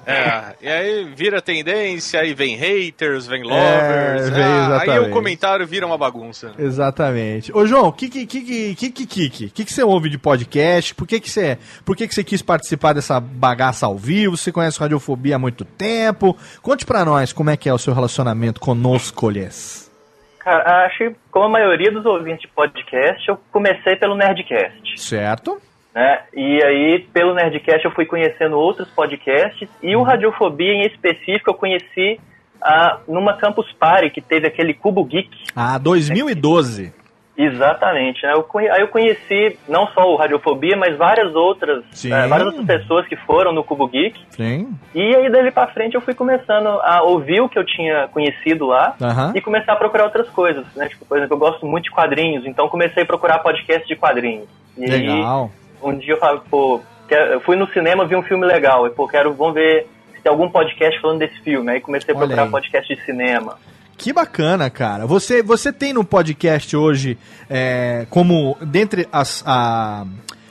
É, 0.05 0.43
e 0.61 0.69
aí 0.69 1.13
vira 1.15 1.41
tendência, 1.41 2.21
aí 2.21 2.35
vem 2.35 2.57
haters, 2.57 3.27
vem 3.29 3.43
lovers. 3.45 4.27
É, 4.27 4.31
vem 4.31 4.43
ah, 4.45 4.83
aí 4.83 4.99
o 4.99 5.11
comentário 5.11 5.65
vira 5.67 5.87
uma 5.87 5.97
bagunça. 5.97 6.51
Exatamente. 6.59 7.57
Ô, 7.57 7.65
João, 7.67 7.89
o 7.89 7.93
que 7.93 8.09
que, 8.09 8.27
que, 8.27 8.41
que, 8.41 8.75
que, 8.75 8.91
que, 8.91 9.07
que, 9.07 9.31
que, 9.31 9.49
que 9.51 9.65
que 9.65 9.73
você 9.73 9.83
ouve 9.85 10.09
de 10.09 10.19
podcast? 10.19 10.95
Por 10.95 11.07
que 11.07 11.21
que 11.21 11.31
você, 11.31 11.59
por 11.85 11.97
que 11.97 12.09
que 12.09 12.15
você 12.15 12.25
quis 12.25 12.43
participar 12.43 12.93
dessa 12.93 13.21
bagaça 13.21 13.87
ao 13.87 13.97
vivo? 13.97 14.37
Você 14.37 14.51
conhece 14.57 14.81
Radiofobia 14.81 15.37
há 15.37 15.39
muito 15.39 15.65
tempo? 15.65 16.35
Conte 16.63 16.87
pra 16.87 17.05
nós 17.05 17.31
como 17.33 17.51
é 17.51 17.57
que 17.57 17.69
é 17.69 17.75
o 17.75 17.79
seu 17.79 17.93
relacionamento 17.93 18.59
conosco, 18.59 19.29
lhes. 19.29 19.93
Cara, 20.41 20.87
acho 20.87 20.99
que 20.99 21.17
como 21.31 21.45
a 21.45 21.49
maioria 21.49 21.91
dos 21.93 22.07
ouvintes 22.07 22.43
de 22.43 22.49
podcast, 22.49 23.29
eu 23.29 23.39
comecei 23.53 23.97
pelo 23.97 24.15
Nerdcast. 24.15 24.99
Certo? 24.99 25.61
Né? 25.95 26.21
E 26.35 26.63
aí, 26.65 27.07
pelo 27.13 27.35
Nerdcast, 27.35 27.85
eu 27.85 27.91
fui 27.91 28.07
conhecendo 28.07 28.57
outros 28.57 28.89
podcasts 28.89 29.69
e 29.83 29.95
o 29.95 30.03
Radiofobia 30.03 30.73
em 30.73 30.87
específico 30.87 31.51
eu 31.51 31.55
conheci 31.55 32.19
ah, 32.63 33.01
numa 33.07 33.37
Campus 33.37 33.71
Party 33.73 34.09
que 34.09 34.23
teve 34.23 34.47
aquele 34.47 34.73
Cubo 34.73 35.05
Geek. 35.05 35.31
Ah, 35.55 35.77
2012. 35.77 36.93
Exatamente. 37.37 38.25
Né? 38.25 38.33
Eu 38.33 38.47
aí 38.73 38.81
eu 38.81 38.89
conheci 38.89 39.59
não 39.69 39.87
só 39.89 40.11
o 40.11 40.17
Radiofobia, 40.17 40.77
mas 40.77 40.97
várias 40.97 41.35
outras, 41.35 41.85
eh, 42.05 42.27
várias 42.27 42.47
outras 42.49 42.67
pessoas 42.67 43.07
que 43.07 43.17
foram 43.17 43.53
no 43.53 43.63
Cubo 43.63 43.87
Geek. 43.89 44.19
Sim. 44.31 44.69
E 44.95 45.15
aí, 45.15 45.31
dali 45.31 45.51
pra 45.51 45.67
frente, 45.67 45.95
eu 45.95 46.01
fui 46.01 46.15
começando 46.15 46.69
a 46.69 47.03
ouvir 47.03 47.41
o 47.41 47.49
que 47.49 47.59
eu 47.59 47.65
tinha 47.65 48.09
conhecido 48.09 48.67
lá 48.67 48.95
Aham. 49.01 49.33
e 49.35 49.41
começar 49.41 49.75
a 49.75 49.77
procurar 49.77 50.05
outras 50.05 50.29
coisas, 50.31 50.65
né? 50.75 50.89
Tipo, 50.89 51.05
por 51.05 51.19
exemplo, 51.19 51.35
eu 51.35 51.41
gosto 51.41 51.67
muito 51.67 51.85
de 51.85 51.91
quadrinhos, 51.91 52.47
então 52.47 52.69
comecei 52.69 53.03
a 53.03 53.07
procurar 53.07 53.39
podcast 53.41 53.87
de 53.87 53.97
quadrinhos. 53.97 54.49
E 54.77 54.87
Legal. 54.87 55.51
aí, 55.83 55.89
um 55.89 55.99
dia 55.99 56.15
eu 56.15 56.19
falei, 56.19 56.41
pô, 56.51 56.81
eu 57.11 57.41
fui 57.41 57.57
no 57.57 57.67
cinema, 57.69 58.07
vi 58.07 58.17
um 58.17 58.23
filme 58.23 58.47
legal, 58.47 58.87
e 58.87 58.91
pô, 58.91 59.07
quero, 59.07 59.33
vamos 59.35 59.55
ver 59.55 59.87
se 60.15 60.23
tem 60.23 60.31
algum 60.31 60.49
podcast 60.49 61.01
falando 61.01 61.19
desse 61.19 61.39
filme. 61.41 61.71
Aí 61.71 61.81
comecei 61.81 62.15
a 62.15 62.17
Olha 62.17 62.27
procurar 62.27 62.45
aí. 62.45 62.51
podcast 62.51 62.95
de 62.95 63.01
cinema. 63.05 63.59
Que 63.97 64.13
bacana, 64.13 64.69
cara. 64.69 65.07
Você, 65.07 65.43
você 65.43 65.73
tem 65.73 65.93
no 65.93 66.05
podcast 66.05 66.77
hoje, 66.77 67.19
é, 67.49 68.07
como 68.11 68.57
dentre 68.61 69.09
as, 69.11 69.43
a, 69.47 70.05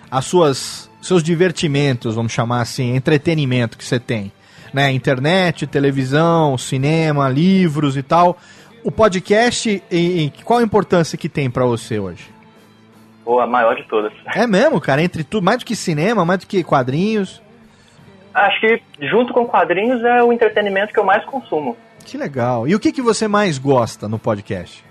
as 0.09 0.25
suas 0.25 0.89
seus 1.01 1.21
divertimentos, 1.21 2.15
vamos 2.15 2.31
chamar 2.31 2.61
assim, 2.61 2.95
entretenimento 2.95 3.77
que 3.77 3.85
você 3.85 3.99
tem, 3.99 4.31
né? 4.73 4.91
Internet, 4.91 5.67
televisão, 5.67 6.57
cinema, 6.57 7.29
livros 7.29 7.95
e 7.95 8.01
tal. 8.01 8.37
O 8.83 8.91
podcast, 8.91 9.83
e, 9.91 9.97
e 9.97 10.33
qual 10.43 10.59
a 10.59 10.63
importância 10.63 11.17
que 11.17 11.29
tem 11.29 11.49
pra 11.49 11.65
você 11.65 11.99
hoje? 11.99 12.29
Pô, 13.23 13.39
a 13.39 13.47
maior 13.47 13.75
de 13.75 13.83
todas. 13.83 14.11
É 14.33 14.45
mesmo, 14.45 14.81
cara, 14.81 15.01
entre 15.01 15.23
tudo, 15.23 15.43
mais 15.43 15.59
do 15.59 15.65
que 15.65 15.75
cinema, 15.75 16.25
mais 16.25 16.39
do 16.39 16.47
que 16.47 16.63
quadrinhos. 16.63 17.41
Acho 18.33 18.59
que 18.59 18.81
junto 19.01 19.33
com 19.33 19.45
quadrinhos 19.45 20.03
é 20.03 20.21
o 20.21 20.33
entretenimento 20.33 20.91
que 20.91 20.99
eu 20.99 21.05
mais 21.05 21.23
consumo. 21.25 21.77
Que 22.05 22.17
legal. 22.17 22.67
E 22.67 22.75
o 22.75 22.79
que, 22.79 22.91
que 22.91 23.01
você 23.01 23.27
mais 23.27 23.57
gosta 23.57 24.07
no 24.07 24.17
podcast? 24.19 24.83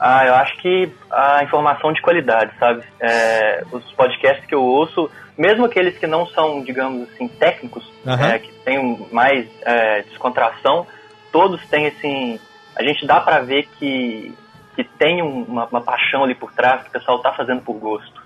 Ah, 0.00 0.26
eu 0.26 0.34
acho 0.34 0.56
que 0.60 0.90
a 1.10 1.42
informação 1.44 1.92
de 1.92 2.02
qualidade, 2.02 2.52
sabe? 2.58 2.82
É, 3.00 3.62
os 3.72 3.84
podcasts 3.92 4.44
que 4.46 4.54
eu 4.54 4.62
ouço, 4.62 5.08
mesmo 5.38 5.64
aqueles 5.64 5.96
que 5.96 6.06
não 6.06 6.26
são, 6.26 6.62
digamos 6.62 7.08
assim, 7.10 7.28
técnicos, 7.28 7.84
é, 8.06 8.38
que 8.38 8.52
têm 8.64 9.06
mais 9.12 9.46
é, 9.62 10.02
descontração, 10.02 10.86
todos 11.32 11.60
têm, 11.68 11.86
assim, 11.86 12.38
a 12.76 12.82
gente 12.82 13.06
dá 13.06 13.20
pra 13.20 13.40
ver 13.40 13.68
que, 13.78 14.34
que 14.74 14.84
tem 14.84 15.22
um- 15.22 15.44
uma, 15.44 15.66
uma 15.66 15.80
paixão 15.80 16.24
ali 16.24 16.34
por 16.34 16.52
trás, 16.52 16.82
que 16.82 16.88
o 16.88 16.92
pessoal 16.92 17.20
tá 17.20 17.32
fazendo 17.32 17.62
por 17.62 17.74
gosto. 17.74 18.22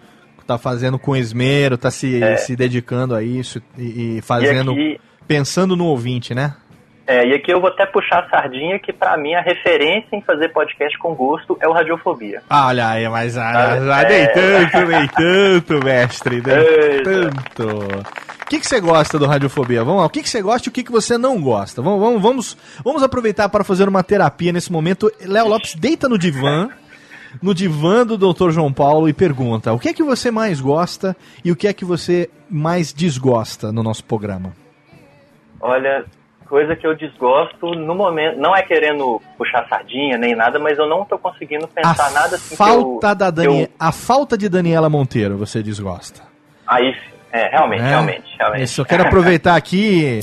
Tá 0.46 0.56
fazendo 0.58 0.98
com 0.98 1.14
esmero, 1.14 1.76
tá 1.76 1.90
se, 1.90 2.22
É. 2.22 2.38
se 2.38 2.56
dedicando 2.56 3.14
a 3.14 3.22
isso 3.22 3.60
e, 3.76 4.16
e 4.18 4.22
fazendo. 4.22 4.72
E 4.72 4.94
aqui, 4.94 5.00
Pensando 5.28 5.76
no 5.76 5.84
ouvinte, 5.84 6.34
né? 6.34 6.54
É, 7.08 7.26
e 7.26 7.32
aqui 7.34 7.50
eu 7.50 7.60
vou 7.60 7.70
até 7.70 7.86
puxar 7.86 8.20
a 8.24 8.28
sardinha, 8.28 8.78
que 8.78 8.92
pra 8.92 9.16
mim 9.16 9.34
a 9.34 9.40
referência 9.40 10.14
em 10.14 10.20
fazer 10.20 10.50
podcast 10.50 10.96
com 10.98 11.14
gosto 11.14 11.56
é 11.60 11.66
o 11.66 11.72
Radiofobia. 11.72 12.42
Ah, 12.50 12.66
olha 12.68 12.86
aí, 12.88 13.08
mas 13.08 13.36
ah, 13.36 13.48
Ah, 13.50 14.00
ah, 14.00 14.04
nem 14.08 14.20
é. 14.20 14.26
tanto, 14.28 14.86
nem 14.86 15.08
tanto, 15.08 15.84
mestre, 15.84 16.42
nem 16.42 16.56
Eita. 16.56 17.30
tanto. 17.30 17.68
O 18.42 18.48
que, 18.48 18.60
que 18.60 18.66
você 18.66 18.80
gosta 18.80 19.18
do 19.18 19.26
Radiofobia? 19.26 19.82
Vamos 19.84 20.00
lá, 20.00 20.06
o 20.06 20.10
que, 20.10 20.22
que 20.22 20.28
você 20.28 20.40
gosta 20.42 20.68
e 20.68 20.70
o 20.70 20.72
que, 20.72 20.82
que 20.84 20.92
você 20.92 21.18
não 21.18 21.40
gosta? 21.40 21.82
Vamos, 21.82 22.00
vamos, 22.00 22.22
vamos, 22.22 22.56
vamos 22.84 23.02
aproveitar 23.02 23.48
para 23.48 23.64
fazer 23.64 23.88
uma 23.88 24.02
terapia 24.02 24.52
nesse 24.52 24.70
momento. 24.70 25.10
Léo 25.20 25.48
Lopes 25.48 25.74
deita 25.74 26.08
no 26.08 26.16
divã, 26.18 26.68
no 27.42 27.54
divã 27.54 28.06
do 28.06 28.16
Dr. 28.16 28.50
João 28.50 28.72
Paulo 28.72 29.08
e 29.08 29.12
pergunta: 29.12 29.72
o 29.72 29.78
que 29.78 29.88
é 29.88 29.92
que 29.94 30.02
você 30.02 30.30
mais 30.30 30.60
gosta 30.60 31.16
e 31.44 31.50
o 31.52 31.56
que 31.56 31.68
é 31.68 31.72
que 31.72 31.84
você 31.84 32.30
mais 32.50 32.92
desgosta 32.92 33.70
no 33.72 33.82
nosso 33.82 34.04
programa? 34.04 34.52
Olha, 35.60 36.04
coisa 36.48 36.74
que 36.74 36.86
eu 36.86 36.94
desgosto 36.96 37.74
no 37.74 37.94
momento, 37.94 38.38
não 38.38 38.56
é 38.56 38.62
querendo 38.62 39.20
puxar 39.36 39.68
sardinha 39.68 40.16
nem 40.16 40.34
nada, 40.34 40.58
mas 40.58 40.78
eu 40.78 40.88
não 40.88 41.04
tô 41.04 41.18
conseguindo 41.18 41.68
pensar 41.68 42.06
A 42.06 42.10
nada 42.10 42.36
assim 42.36 42.56
falta 42.56 43.08
eu, 43.08 43.14
da 43.14 43.30
Dani... 43.30 43.62
eu- 43.62 43.68
a 43.78 43.92
falta 43.92 44.36
de 44.38 44.48
Daniela 44.48 44.88
Monteiro 44.88 45.36
você 45.36 45.62
desgosta? 45.62 46.22
Aí, 46.66 46.94
é, 47.32 47.48
realmente, 47.48 47.82
É. 47.82 47.88
realmente, 47.88 48.36
realmente. 48.38 48.62
Isso, 48.64 48.80
eu 48.80 48.84
quero 48.86 49.02
aproveitar 49.04 49.56
aqui, 49.56 50.20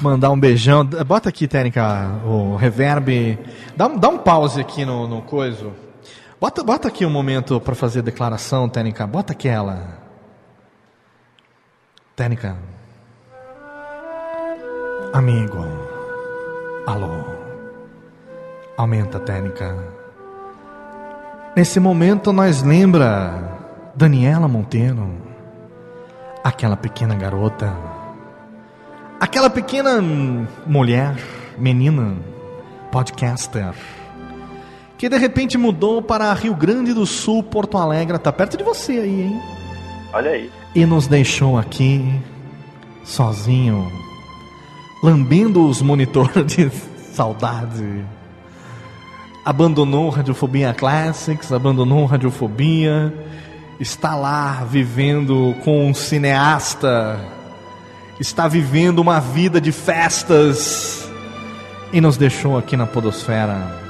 mandar 0.00 0.30
um 0.30 0.38
beijão. 0.40 0.84
Bota 0.84 1.28
aqui, 1.28 1.46
Técnica, 1.46 2.10
o 2.24 2.56
reverb. 2.56 3.38
Dá 3.76 3.86
um, 3.86 3.98
dá 3.98 4.08
um 4.08 4.18
pause 4.18 4.60
aqui 4.60 4.84
no, 4.84 5.06
no 5.06 5.22
coiso. 5.22 5.72
Bota, 6.40 6.64
bota 6.64 6.88
aqui 6.88 7.04
um 7.06 7.10
momento 7.10 7.60
pra 7.60 7.74
fazer 7.74 8.02
declaração, 8.02 8.68
Técnica. 8.68 9.06
Bota 9.06 9.32
aquela. 9.32 10.00
Técnica. 12.16 12.56
Amigo. 15.12 15.66
Alô. 16.86 17.24
Aumenta, 18.76 19.20
Técnica. 19.20 19.76
Nesse 21.54 21.78
momento 21.78 22.32
nós 22.32 22.62
lembra 22.62 23.60
Daniela 23.94 24.48
Monteiro 24.48 25.10
aquela 26.42 26.76
pequena 26.76 27.14
garota 27.14 27.72
Aquela 29.22 29.48
pequena 29.48 30.02
mulher, 30.66 31.14
menina, 31.56 32.16
podcaster, 32.90 33.72
que 34.98 35.08
de 35.08 35.16
repente 35.16 35.56
mudou 35.56 36.02
para 36.02 36.32
Rio 36.32 36.56
Grande 36.56 36.92
do 36.92 37.06
Sul, 37.06 37.40
Porto 37.40 37.78
Alegre, 37.78 38.18
tá 38.18 38.32
perto 38.32 38.56
de 38.56 38.64
você 38.64 38.92
aí, 38.92 39.22
hein? 39.22 39.40
Olha 40.12 40.32
aí. 40.32 40.50
E 40.74 40.84
nos 40.84 41.06
deixou 41.06 41.56
aqui, 41.56 42.20
sozinho, 43.04 43.92
lambendo 45.02 45.66
os 45.66 45.82
monitores 45.82 46.46
de 46.46 46.70
saudade. 47.12 48.04
Abandonou 49.44 50.08
Radiofobia 50.08 50.72
Classics, 50.72 51.52
abandonou 51.52 52.06
Radiofobia, 52.06 53.12
está 53.80 54.14
lá 54.14 54.64
vivendo 54.64 55.56
com 55.64 55.88
um 55.88 55.92
cineasta, 55.92 57.18
está 58.20 58.46
vivendo 58.46 59.00
uma 59.00 59.18
vida 59.18 59.60
de 59.60 59.72
festas 59.72 61.10
e 61.92 62.00
nos 62.00 62.16
deixou 62.16 62.56
aqui 62.56 62.76
na 62.76 62.86
Podosfera. 62.86 63.82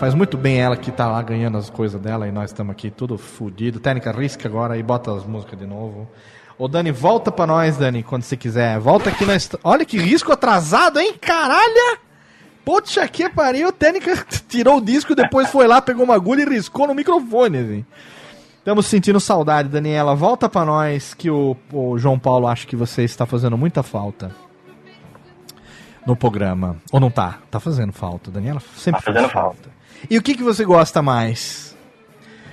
Faz 0.00 0.14
muito 0.14 0.36
bem 0.36 0.58
ela 0.58 0.76
que 0.76 0.90
tá 0.90 1.06
lá 1.06 1.22
ganhando 1.22 1.56
as 1.56 1.70
coisas 1.70 2.00
dela 2.00 2.26
e 2.26 2.32
nós 2.32 2.50
estamos 2.50 2.72
aqui 2.72 2.90
tudo 2.90 3.16
fudido. 3.16 3.78
Técnica 3.78 4.10
risca 4.10 4.48
agora 4.48 4.76
e 4.76 4.82
bota 4.82 5.14
as 5.14 5.24
músicas 5.24 5.56
de 5.56 5.64
novo. 5.64 6.08
Ô 6.62 6.68
Dani, 6.68 6.92
volta 6.92 7.32
pra 7.32 7.44
nós, 7.44 7.76
Dani, 7.76 8.04
quando 8.04 8.22
você 8.22 8.36
quiser. 8.36 8.78
Volta 8.78 9.10
aqui 9.10 9.24
nós. 9.24 9.50
Olha 9.64 9.84
que 9.84 9.98
risco 9.98 10.30
atrasado, 10.30 11.00
hein? 11.00 11.16
Caralho! 11.20 11.98
Poxa, 12.64 13.08
que 13.08 13.28
pariu. 13.28 13.70
A 13.70 13.72
técnica 13.72 14.24
tirou 14.48 14.76
o 14.76 14.80
disco, 14.80 15.12
depois 15.12 15.50
foi 15.50 15.66
lá, 15.66 15.82
pegou 15.82 16.04
uma 16.04 16.14
agulha 16.14 16.42
e 16.42 16.48
riscou 16.48 16.86
no 16.86 16.94
microfone, 16.94 17.58
assim. 17.58 17.84
Estamos 18.58 18.86
sentindo 18.86 19.18
saudade, 19.18 19.70
Daniela. 19.70 20.14
Volta 20.14 20.48
pra 20.48 20.64
nós 20.64 21.14
que 21.14 21.28
o, 21.28 21.56
o 21.72 21.98
João 21.98 22.16
Paulo 22.16 22.46
acha 22.46 22.64
que 22.64 22.76
você 22.76 23.02
está 23.02 23.26
fazendo 23.26 23.58
muita 23.58 23.82
falta 23.82 24.30
no 26.06 26.14
programa. 26.14 26.76
Ou 26.92 27.00
não 27.00 27.10
tá? 27.10 27.40
Tá 27.50 27.58
fazendo 27.58 27.92
falta. 27.92 28.30
Daniela 28.30 28.62
sempre 28.76 29.00
Tá 29.00 29.06
fazendo 29.06 29.22
faz 29.22 29.32
falta. 29.32 29.68
E 30.08 30.16
o 30.16 30.22
que, 30.22 30.36
que 30.36 30.44
você 30.44 30.64
gosta 30.64 31.02
mais? 31.02 31.71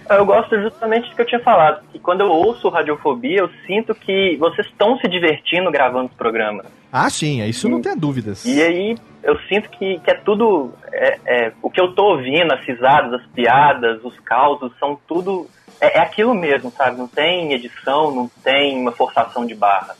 Eu 0.10 0.26
gosto 0.26 0.60
justamente 0.62 1.10
do 1.10 1.16
que 1.16 1.22
eu 1.22 1.26
tinha 1.26 1.41
falado, 1.41 1.82
que 1.91 1.99
quando 1.99 2.22
eu 2.22 2.30
ouço 2.32 2.68
Radiofobia, 2.70 3.39
eu 3.39 3.49
sinto 3.68 3.93
que 3.93 4.36
vocês 4.38 4.68
estão 4.68 4.97
se 4.97 5.07
divertindo 5.07 5.72
gravando 5.72 6.07
os 6.10 6.14
programas. 6.16 6.66
Ah, 6.91 7.10
sim, 7.10 7.43
isso 7.45 7.70
não 7.70 7.82
tem 7.82 7.95
dúvidas. 7.95 8.43
E 8.45 8.62
aí 8.62 8.97
eu 9.22 9.38
sinto 9.47 9.70
que, 9.70 9.99
que 9.99 10.10
é 10.10 10.16
tudo. 10.16 10.74
É, 10.91 11.20
é, 11.26 11.51
o 11.62 11.70
que 11.70 11.80
eu 11.80 11.93
tô 11.93 12.14
ouvindo, 12.16 12.51
as 12.51 12.62
risadas, 12.66 13.14
as 13.14 13.26
piadas, 13.28 14.03
os 14.03 14.18
causos, 14.22 14.72
são 14.80 14.97
tudo. 15.07 15.47
É, 15.80 15.99
é 15.99 16.01
aquilo 16.01 16.34
mesmo, 16.34 16.72
sabe? 16.72 16.97
Não 16.97 17.07
tem 17.07 17.53
edição, 17.53 18.14
não 18.14 18.32
tem 18.43 18.78
uma 18.80 18.91
forçação 18.91 19.45
de 19.45 19.53
barra. 19.53 19.95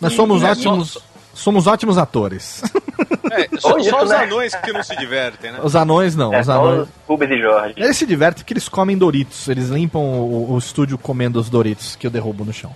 Nós 0.00 0.12
somos 0.12 0.42
E- 0.42 0.46
ótimos. 0.46 1.09
Somos 1.40 1.66
ótimos 1.66 1.96
atores. 1.98 2.62
É, 3.32 3.48
só, 3.60 3.78
só 3.80 4.02
os 4.02 4.10
né? 4.10 4.16
anões 4.24 4.52
que 4.56 4.72
não 4.72 4.82
se 4.82 4.96
divertem, 4.96 5.52
né? 5.52 5.60
Os 5.62 5.76
anões 5.76 6.16
não, 6.16 6.34
É 6.34 6.40
os 6.40 6.46
só 6.46 6.52
anões. 6.52 6.80
os 6.82 6.88
Rubens 7.06 7.30
e 7.30 7.40
Jorge. 7.40 7.74
Eles 7.76 7.96
se 7.96 8.04
divertem 8.04 8.42
porque 8.42 8.52
eles 8.52 8.68
comem 8.68 8.98
Doritos. 8.98 9.46
Eles 9.46 9.68
limpam 9.68 10.00
o, 10.00 10.52
o 10.52 10.58
estúdio 10.58 10.98
comendo 10.98 11.38
os 11.38 11.48
Doritos 11.48 11.94
que 11.94 12.08
eu 12.08 12.10
derrubo 12.10 12.44
no 12.44 12.52
chão. 12.52 12.74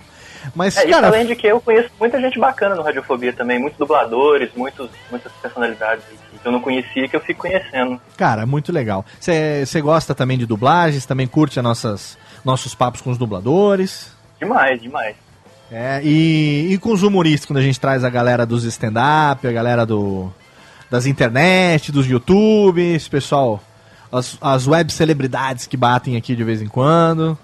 Mas, 0.55 0.77
É, 0.77 0.87
cara, 0.87 1.07
além 1.07 1.25
de 1.25 1.35
que 1.35 1.45
eu 1.45 1.59
conheço 1.59 1.89
muita 1.99 2.21
gente 2.21 2.39
bacana 2.39 2.73
no 2.73 2.83
Radiofobia 2.83 3.33
também, 3.33 3.59
muitos 3.59 3.77
dubladores, 3.77 4.49
muitos, 4.55 4.89
muitas 5.11 5.29
personalidades 5.41 6.05
que 6.41 6.47
eu 6.47 6.51
não 6.53 6.61
conhecia 6.61 7.05
que 7.09 7.17
eu 7.17 7.21
fico 7.21 7.41
conhecendo. 7.41 7.99
cara, 8.15 8.45
muito 8.45 8.71
legal. 8.71 9.05
Você 9.19 9.81
gosta 9.81 10.15
também 10.15 10.37
de 10.37 10.45
dublagens? 10.45 11.05
Também 11.05 11.27
curte 11.27 11.59
as 11.59 11.63
nossas, 11.63 12.17
nossos 12.45 12.73
papos 12.73 13.01
com 13.01 13.11
os 13.11 13.17
dubladores? 13.17 14.09
Demais, 14.39 14.81
demais. 14.81 15.15
É, 15.71 15.99
e, 16.03 16.73
e 16.73 16.77
com 16.77 16.91
os 16.91 17.01
humoristas, 17.03 17.45
quando 17.45 17.57
a 17.57 17.61
gente 17.61 17.79
traz 17.79 18.03
a 18.03 18.09
galera 18.09 18.45
dos 18.45 18.63
stand-up, 18.65 19.47
a 19.47 19.51
galera 19.51 19.85
do, 19.85 20.31
das 20.91 21.05
internet, 21.05 21.91
dos 21.91 22.07
YouTubes, 22.07 23.07
pessoal, 23.07 23.59
as, 24.11 24.37
as 24.41 24.67
web 24.67 24.91
celebridades 24.91 25.65
que 25.65 25.75
batem 25.75 26.15
aqui 26.17 26.35
de 26.35 26.43
vez 26.43 26.61
em 26.61 26.67
quando. 26.67 27.37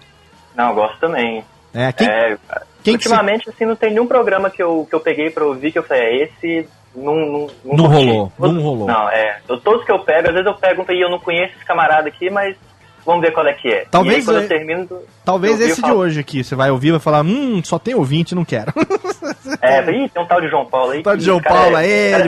Não, 0.55 0.69
eu 0.69 0.75
gosto 0.75 0.99
também. 0.99 1.43
É, 1.73 1.91
quem, 1.91 2.07
É, 2.07 2.37
quem 2.83 2.97
que 2.97 3.07
ultimamente, 3.07 3.49
assim, 3.49 3.65
não 3.65 3.75
tem 3.75 3.89
nenhum 3.89 4.05
programa 4.07 4.49
que 4.49 4.61
eu, 4.61 4.85
que 4.87 4.95
eu 4.95 4.99
peguei 4.99 5.29
pra 5.29 5.45
ouvir 5.45 5.71
que 5.71 5.79
eu 5.79 5.83
falei, 5.83 6.03
é, 6.03 6.23
esse 6.25 6.67
não, 6.95 7.15
não, 7.15 7.47
Não 7.63 7.85
curti. 7.87 7.93
rolou, 8.05 8.31
Todos- 8.37 8.53
não 8.55 8.61
rolou. 8.61 8.87
Não, 8.87 9.09
é. 9.09 9.39
Eu- 9.49 9.59
todos 9.61 9.83
que 9.85 9.91
eu 9.91 9.99
pego, 9.99 10.27
às 10.27 10.33
vezes 10.33 10.45
eu 10.45 10.53
pergunto 10.55 10.91
e 10.91 11.01
eu 11.01 11.09
não 11.09 11.19
conheço 11.19 11.55
esse 11.55 11.65
camarada 11.65 12.07
aqui, 12.09 12.29
mas 12.29 12.55
vamos 13.05 13.21
ver 13.21 13.31
qual 13.31 13.45
é 13.47 13.53
que 13.53 13.67
é. 13.67 13.85
Talvez 13.89 14.17
aí, 14.19 14.25
quando 14.25 14.39
é- 14.39 14.43
eu 14.43 14.47
termino. 14.47 14.85
do- 14.85 14.99
Talvez 15.23 15.59
eu 15.59 15.67
esse 15.67 15.81
eu 15.81 15.85
de 15.87 15.91
hoje 15.91 16.19
aqui. 16.19 16.43
Você 16.43 16.55
vai 16.55 16.71
ouvir 16.71 16.89
e 16.89 16.91
vai 16.91 16.99
falar, 16.99 17.23
hum, 17.23 17.61
só 17.63 17.77
tem 17.77 17.93
ouvinte, 17.95 18.33
não 18.35 18.45
quero. 18.45 18.71
É, 19.61 19.79
ih, 19.91 20.09
tem 20.09 20.23
um 20.23 20.25
tal 20.25 20.41
de 20.41 20.47
João 20.49 20.65
Paulo 20.65 20.91
aí. 20.91 21.03
Tal 21.03 21.15
de 21.15 21.23
João 21.23 21.39
Paulo 21.41 21.77
é, 21.77 21.81
aí, 21.81 22.11
Cara 22.11 22.25
é 22.25 22.27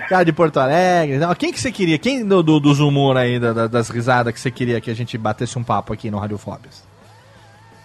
de-. 0.00 0.08
Cara 0.08 0.24
de 0.24 0.32
Porto 0.32 0.58
Alegre. 0.58 1.18
Não, 1.18 1.32
quem 1.34 1.52
que 1.52 1.60
você 1.60 1.70
queria? 1.70 1.98
Quem 1.98 2.26
do, 2.26 2.42
do- 2.42 2.58
dos 2.58 2.80
humor 2.80 3.16
aí, 3.16 3.38
da- 3.38 3.52
da- 3.52 3.66
das 3.68 3.88
risadas 3.88 4.32
que 4.32 4.40
você 4.40 4.50
queria 4.50 4.80
que 4.80 4.90
a 4.90 4.94
gente 4.94 5.16
batesse 5.16 5.56
um 5.58 5.62
papo 5.62 5.92
aqui 5.92 6.10
no 6.10 6.18
Radiofóbias? 6.18 6.82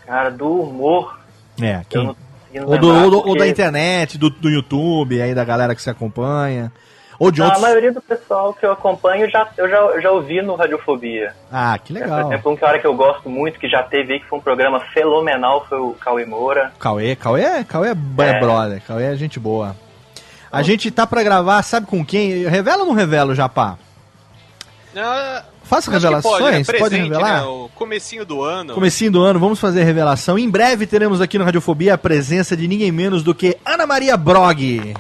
Cara, 0.08 0.30
do 0.32 0.50
humor. 0.64 1.20
É, 1.62 1.82
Eu 1.82 1.86
quem? 1.88 2.16
Ou, 2.66 2.78
do, 2.80 2.88
ou 2.90 3.10
do- 3.12 3.18
ou 3.18 3.24
porque- 3.26 3.40
da 3.40 3.48
internet, 3.48 4.18
do, 4.18 4.30
do 4.30 4.50
YouTube, 4.50 5.22
aí 5.22 5.36
da 5.36 5.44
galera 5.46 5.76
que 5.76 5.82
se 5.82 5.90
acompanha. 5.90 6.72
Ou 7.20 7.30
de 7.32 7.40
Não, 7.42 7.48
outros. 7.48 7.64
A 7.64 7.68
maioria 7.68 7.92
do 7.92 8.02
pessoal 8.02 8.54
que 8.54 8.66
eu 8.66 8.72
acompanho 8.72 9.30
já, 9.30 9.46
eu 9.58 9.70
já, 9.70 10.00
já 10.00 10.10
ouvi 10.12 10.42
no 10.42 10.56
Radiofobia. 10.56 11.34
Ah, 11.52 11.78
que 11.78 11.92
Por 11.94 12.02
legal. 12.02 12.22
exemplo, 12.22 12.52
um 12.54 12.56
cara 12.56 12.80
que 12.80 12.88
eu 12.88 12.96
gosto 12.96 13.30
muito, 13.30 13.60
que 13.60 13.68
já 13.68 13.84
teve 13.84 14.14
aí, 14.14 14.20
que 14.22 14.26
foi 14.26 14.40
um 14.40 14.42
programa 14.42 14.80
fenomenal, 14.94 15.66
foi 15.68 15.78
o 15.80 15.92
Cauê 16.00 16.26
Moura. 16.26 16.72
Cauê, 16.80 17.16
Cauê, 17.18 17.64
Cauê 17.66 17.90
é, 17.90 17.92
É. 17.92 18.40
brother, 18.40 18.82
Cauê 18.88 19.04
é 19.04 19.16
gente 19.18 19.38
boa. 19.38 19.76
A 20.52 20.62
gente 20.64 20.90
tá 20.90 21.06
pra 21.06 21.22
gravar, 21.22 21.62
sabe 21.62 21.86
com 21.88 22.04
quem? 22.06 22.48
Revela 22.48 22.84
ou 22.84 22.88
não 22.88 22.94
revela 22.96 23.34
o 23.34 23.36
Japá? 23.36 23.78
Ah, 24.96 25.44
Faça 25.64 25.92
revelações, 25.92 26.34
Pode, 26.40 26.58
né? 26.58 26.64
pode 26.64 26.78
Presente, 26.80 27.04
revelar? 27.10 27.42
né? 27.42 27.48
O 27.48 27.70
comecinho 27.76 28.26
do 28.26 28.42
ano. 28.42 28.74
Comecinho 28.74 29.12
do 29.12 29.22
ano, 29.22 29.40
vamos 29.40 29.60
fazer 29.60 29.82
a 29.82 29.86
revelação. 29.86 30.40
Em 30.40 30.50
breve 30.50 30.88
teremos 30.88 31.22
aqui 31.22 31.38
no 31.38 31.46
Radiofobia 31.46 31.94
a 31.94 31.98
presença 31.98 32.58
de 32.58 32.68
ninguém 32.68 32.92
menos 32.92 33.22
do 33.22 33.36
que 33.36 33.56
Ana 33.64 33.86
Maria 33.86 34.18
Brog. 34.18 34.96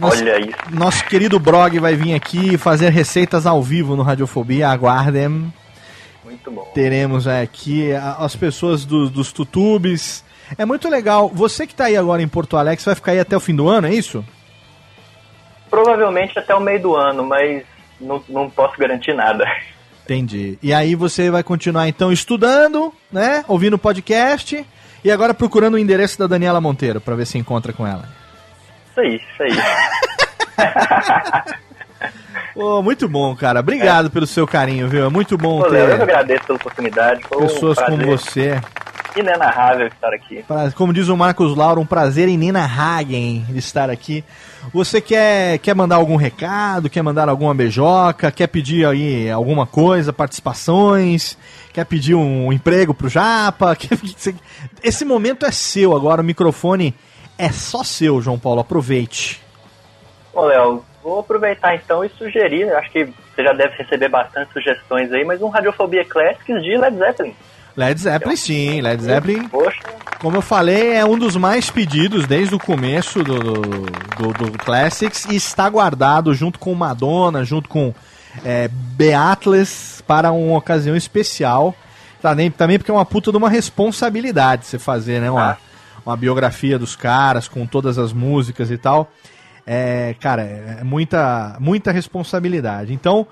Nosso, 0.00 0.22
Olha 0.22 0.38
isso. 0.40 0.56
nosso 0.70 1.04
querido 1.04 1.38
Brog 1.38 1.78
vai 1.78 1.94
vir 1.94 2.14
aqui 2.14 2.56
fazer 2.56 2.90
receitas 2.90 3.46
ao 3.46 3.62
vivo 3.62 3.94
no 3.96 4.02
Radiofobia, 4.02 4.68
aguardem. 4.68 5.52
Muito 6.24 6.50
bom. 6.50 6.62
Teremos 6.74 7.26
aqui 7.28 7.90
as 8.18 8.34
pessoas 8.34 8.84
do- 8.84 9.10
dos 9.10 9.30
tutubes. 9.32 10.24
É 10.56 10.64
muito 10.64 10.88
legal. 10.88 11.28
Você 11.28 11.66
que 11.66 11.74
tá 11.74 11.84
aí 11.84 11.96
agora 11.96 12.22
em 12.22 12.28
Porto 12.28 12.56
Alegre, 12.56 12.82
vai 12.84 12.94
ficar 12.94 13.12
aí 13.12 13.20
até 13.20 13.36
o 13.36 13.40
fim 13.40 13.54
do 13.54 13.68
ano, 13.68 13.86
é 13.88 13.94
isso? 13.94 14.24
Provavelmente 15.68 16.38
até 16.38 16.54
o 16.54 16.60
meio 16.60 16.80
do 16.80 16.96
ano, 16.96 17.24
mas 17.24 17.62
não, 18.00 18.22
não 18.28 18.50
posso 18.50 18.76
garantir 18.78 19.14
nada. 19.14 19.44
Entendi. 20.04 20.58
E 20.62 20.72
aí 20.72 20.94
você 20.96 21.30
vai 21.30 21.42
continuar 21.44 21.88
então 21.88 22.10
estudando, 22.10 22.92
né? 23.12 23.44
Ouvindo 23.46 23.74
o 23.74 23.78
podcast 23.78 24.64
e 25.04 25.10
agora 25.10 25.32
procurando 25.32 25.74
o 25.74 25.78
endereço 25.78 26.18
da 26.18 26.26
Daniela 26.26 26.60
Monteiro 26.60 27.00
para 27.00 27.14
ver 27.14 27.26
se 27.26 27.38
encontra 27.38 27.72
com 27.72 27.86
ela. 27.86 28.08
Isso 29.04 29.06
aí, 29.06 29.16
isso 29.16 29.42
aí. 29.42 29.52
Pô, 32.54 32.82
muito 32.82 33.08
bom, 33.08 33.34
cara. 33.34 33.60
Obrigado 33.60 34.10
pelo 34.10 34.26
seu 34.26 34.46
carinho, 34.46 34.88
viu? 34.88 35.06
É 35.06 35.08
muito 35.08 35.38
bom 35.38 35.60
Pô, 35.60 35.68
Léo, 35.68 35.88
eu 35.88 35.96
ter 35.96 36.02
agradeço 36.02 36.44
pela 36.44 36.56
oportunidade. 36.56 37.22
Foi 37.28 37.42
pessoas 37.42 37.78
um 37.78 37.84
como 37.84 38.06
você. 38.06 38.60
inenarrável 39.16 39.86
estar 39.86 40.12
aqui. 40.12 40.44
Como 40.74 40.92
diz 40.92 41.08
o 41.08 41.16
Marcos 41.16 41.56
Lauro, 41.56 41.80
um 41.80 41.86
prazer 41.86 42.28
em 42.28 42.36
Nina 42.36 42.64
Hagen 42.64 43.46
estar 43.54 43.88
aqui. 43.88 44.24
Você 44.74 45.00
quer, 45.00 45.58
quer 45.58 45.74
mandar 45.74 45.96
algum 45.96 46.16
recado, 46.16 46.90
quer 46.90 47.02
mandar 47.02 47.28
alguma 47.28 47.54
beijoca, 47.54 48.30
quer 48.30 48.48
pedir 48.48 48.86
aí 48.86 49.30
alguma 49.30 49.66
coisa, 49.66 50.12
participações, 50.12 51.38
quer 51.72 51.84
pedir 51.84 52.14
um 52.14 52.52
emprego 52.52 52.92
pro 52.92 53.08
Japa? 53.08 53.76
Esse 54.82 55.04
momento 55.04 55.46
é 55.46 55.50
seu 55.50 55.96
agora, 55.96 56.20
o 56.20 56.24
microfone 56.24 56.94
é 57.46 57.50
só 57.50 57.82
seu, 57.84 58.20
João 58.20 58.38
Paulo, 58.38 58.60
aproveite. 58.60 59.40
Bom, 60.34 60.42
Léo, 60.44 60.84
vou 61.02 61.20
aproveitar 61.20 61.74
então 61.74 62.04
e 62.04 62.08
sugerir, 62.10 62.70
acho 62.74 62.90
que 62.90 63.04
você 63.34 63.42
já 63.42 63.52
deve 63.52 63.74
receber 63.76 64.08
bastante 64.08 64.52
sugestões 64.52 65.10
aí, 65.12 65.24
mas 65.24 65.40
um 65.42 65.48
Radiofobia 65.48 66.04
Classics 66.04 66.62
de 66.62 66.76
Led 66.76 66.96
Zeppelin. 66.96 67.34
Led 67.76 68.00
Zeppelin 68.00 68.36
sim, 68.36 68.80
Led 68.80 69.00
Zeppelin 69.02 69.48
Poxa, 69.48 69.78
Como 70.20 70.36
eu 70.36 70.42
falei, 70.42 70.92
é 70.92 71.04
um 71.04 71.16
dos 71.16 71.36
mais 71.36 71.70
pedidos 71.70 72.26
desde 72.26 72.54
o 72.54 72.58
começo 72.58 73.22
do, 73.22 73.38
do, 73.38 73.62
do- 74.32 74.50
do 74.50 74.58
Classics 74.58 75.24
e 75.26 75.36
está 75.36 75.68
guardado 75.68 76.34
junto 76.34 76.58
com 76.58 76.74
Madonna, 76.74 77.44
junto 77.44 77.68
com 77.68 77.94
é, 78.44 78.68
Beatles 78.68 80.02
para 80.06 80.30
uma 80.32 80.58
ocasião 80.58 80.96
especial. 80.96 81.74
Também, 82.20 82.50
também 82.50 82.76
porque 82.78 82.90
é 82.90 82.94
uma 82.94 83.04
puta 83.06 83.30
de 83.30 83.36
uma 83.38 83.48
responsabilidade 83.48 84.66
você 84.66 84.78
fazer, 84.78 85.20
né? 85.20 85.30
Uma, 85.30 85.56
uma 86.04 86.16
biografia 86.16 86.78
dos 86.78 86.96
caras 86.96 87.46
com 87.48 87.66
todas 87.66 87.98
as 87.98 88.12
músicas 88.12 88.70
e 88.70 88.78
tal. 88.78 89.10
É, 89.66 90.14
cara, 90.20 90.42
é 90.42 90.84
muita, 90.84 91.56
muita 91.60 91.92
responsabilidade. 91.92 92.92
Então, 92.92 93.26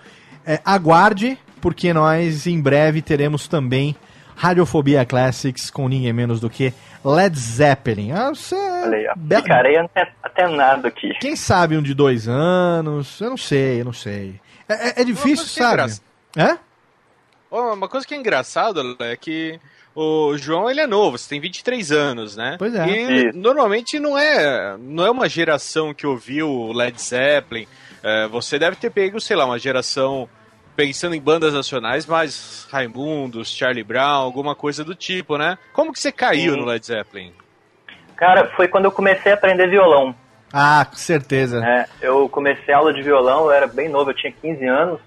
é, 0.47 0.61
aguarde, 0.65 1.39
porque 1.61 1.93
nós 1.93 2.47
em 2.47 2.61
breve 2.61 3.03
teremos 3.03 3.49
também 3.49 3.97
Radiofobia 4.37 5.05
Classics 5.05 5.69
com 5.71 5.89
ninguém 5.89 6.13
menos 6.13 6.39
do 6.39 6.49
que 6.49 6.73
Led 7.05 7.37
Zeppelin. 7.39 8.13
Ah, 8.13 8.29
você... 8.29 8.55
Olha 8.55 8.97
aí, 8.99 9.07
ó. 9.09 9.15
Bela- 9.17 9.43
Ficarei 9.43 9.77
até, 9.79 10.13
até 10.23 10.49
nada 10.49 10.89
aqui. 10.89 11.13
Quem 11.21 11.35
sabe 11.35 11.77
um 11.77 11.83
de 11.83 11.93
dois 11.95 12.29
anos? 12.29 13.21
Eu 13.21 13.31
não 13.31 13.37
sei, 13.37 13.81
eu 13.81 13.85
não 13.87 13.93
sei. 13.93 14.41
É, 14.69 14.75
é- 14.91 15.01
é 15.01 15.05
difícil, 15.05 15.45
Uma 15.45 15.45
coisa 15.45 15.53
que 15.55 15.61
é 15.61 15.63
sabe? 15.63 15.73
engraçado. 15.75 16.03
É? 16.37 16.59
Uma 17.51 17.89
coisa 17.89 18.07
que 18.07 18.15
é 18.15 18.17
engraçado 18.19 18.97
é 19.01 19.17
que 19.17 19.59
o 19.95 20.37
João 20.37 20.71
ele 20.71 20.81
é 20.81 20.87
novo, 20.87 21.19
você 21.19 21.29
tem 21.29 21.41
23 21.41 21.91
anos, 21.93 22.37
né? 22.37 22.57
Pois 22.59 22.75
é. 22.75 22.87
E 22.89 23.29
Isso. 23.29 23.39
normalmente 23.39 23.99
não 23.99 24.17
é, 24.17 24.77
não 24.79 25.05
é 25.05 25.11
uma 25.11 25.29
geração 25.29 25.93
que 25.93 26.07
ouviu 26.07 26.73
Led 26.73 27.01
Zeppelin. 27.01 27.67
É, 28.03 28.29
você 28.29 28.59
deve 28.59 28.77
ter 28.77 28.91
pego, 28.91 29.21
sei 29.21 29.37
lá, 29.37 29.45
uma 29.45 29.59
geração 29.59 30.29
pensando 30.77 31.17
em 31.17 31.21
bandas 31.21 31.53
nacionais, 31.53 32.07
mais 32.07 32.69
Raimundos, 32.71 33.51
Charlie 33.51 33.83
Brown, 33.83 34.23
alguma 34.23 34.55
coisa 34.55 34.85
do 34.85 34.95
tipo, 34.95 35.37
né? 35.37 35.59
Como 35.73 35.93
que 35.93 35.99
você 35.99 36.13
caiu 36.13 36.55
Sim. 36.55 36.61
no 36.61 36.67
Led 36.67 36.87
Zeppelin? 36.87 37.33
Cara, 38.17 38.47
foi 38.55 38.69
quando 38.69 38.85
eu 38.85 38.93
comecei 38.93 39.33
a 39.33 39.35
aprender 39.35 39.69
violão. 39.69 40.15
Ah, 40.53 40.87
com 40.89 40.97
certeza. 40.97 41.61
né? 41.61 41.87
Eu 42.01 42.29
comecei 42.29 42.73
aula 42.73 42.93
de 42.93 43.03
violão, 43.03 43.47
eu 43.47 43.53
era 43.53 43.67
bem 43.67 43.89
novo, 43.89 44.11
eu 44.11 44.15
tinha 44.15 44.33
15 44.33 44.65
anos. 44.67 45.01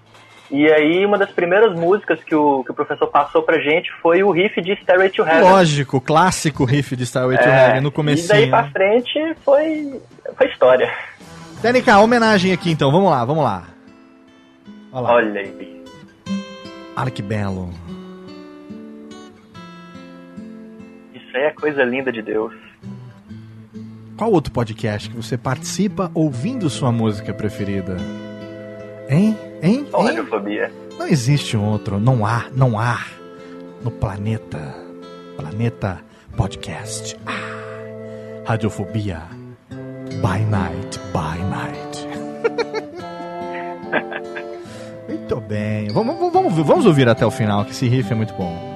E 0.54 0.70
aí, 0.70 1.06
uma 1.06 1.16
das 1.16 1.30
primeiras 1.30 1.74
músicas 1.74 2.22
que 2.22 2.34
o, 2.34 2.62
que 2.62 2.70
o 2.70 2.74
professor 2.74 3.06
passou 3.06 3.42
pra 3.42 3.58
gente 3.58 3.90
foi 4.02 4.22
o 4.22 4.30
riff 4.30 4.60
de 4.60 4.76
Stairway 4.82 5.08
to 5.08 5.22
Heaven. 5.22 5.40
Lógico, 5.50 5.98
clássico 5.98 6.66
riff 6.66 6.94
de 6.94 7.04
Starway 7.04 7.38
to 7.38 7.44
É, 7.44 7.68
Heaven 7.68 7.80
no 7.80 7.88
E 7.88 7.90
daí 7.90 7.92
comecinho. 7.92 8.50
pra 8.50 8.62
né? 8.62 8.70
frente 8.70 9.34
foi, 9.42 9.98
foi 10.36 10.46
história. 10.48 10.92
TNK, 11.62 11.90
homenagem 11.92 12.52
aqui 12.52 12.70
então, 12.70 12.92
vamos 12.92 13.10
lá, 13.10 13.24
vamos 13.24 13.42
lá. 13.42 13.64
Olha 14.92 15.00
lá. 15.02 15.12
Olha 15.14 15.40
aí. 15.40 15.84
Olha 16.94 17.10
que 17.10 17.22
belo. 17.22 17.70
Isso 21.14 21.34
aí 21.34 21.44
é 21.44 21.50
coisa 21.52 21.82
linda 21.82 22.12
de 22.12 22.20
Deus. 22.20 22.52
Qual 24.18 24.30
outro 24.30 24.52
podcast 24.52 25.08
que 25.08 25.16
você 25.16 25.38
participa 25.38 26.10
ouvindo 26.14 26.68
sua 26.68 26.92
música 26.92 27.32
preferida? 27.32 27.96
Hein? 29.12 29.36
Hein? 29.62 29.86
Só 29.90 29.98
Hein? 30.00 30.06
radiofobia. 30.06 30.72
Não 30.98 31.06
existe 31.06 31.54
outro, 31.56 32.00
não 32.00 32.24
há, 32.24 32.46
não 32.54 32.78
há 32.80 32.98
no 33.84 33.90
planeta, 33.90 34.74
planeta 35.36 36.00
podcast. 36.34 37.14
Ah, 37.26 38.42
radiofobia, 38.46 39.20
by 39.68 40.40
night, 40.48 40.98
by 41.12 41.42
night. 41.44 42.08
Muito 45.08 45.40
bem, 45.42 45.88
vamos, 45.88 46.16
vamos, 46.16 46.32
vamos, 46.32 46.54
vamos 46.66 46.86
ouvir 46.86 47.06
até 47.08 47.26
o 47.26 47.30
final, 47.30 47.66
que 47.66 47.72
esse 47.72 47.86
riff 47.88 48.10
é 48.10 48.14
muito 48.14 48.32
bom. 48.34 48.71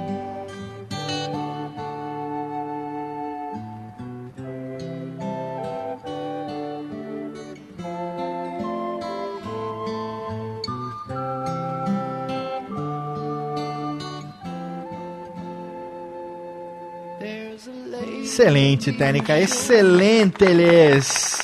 Excelente, 18.39 18.93
técnica, 18.93 19.39
excelente, 19.41 20.45
eles. 20.45 21.43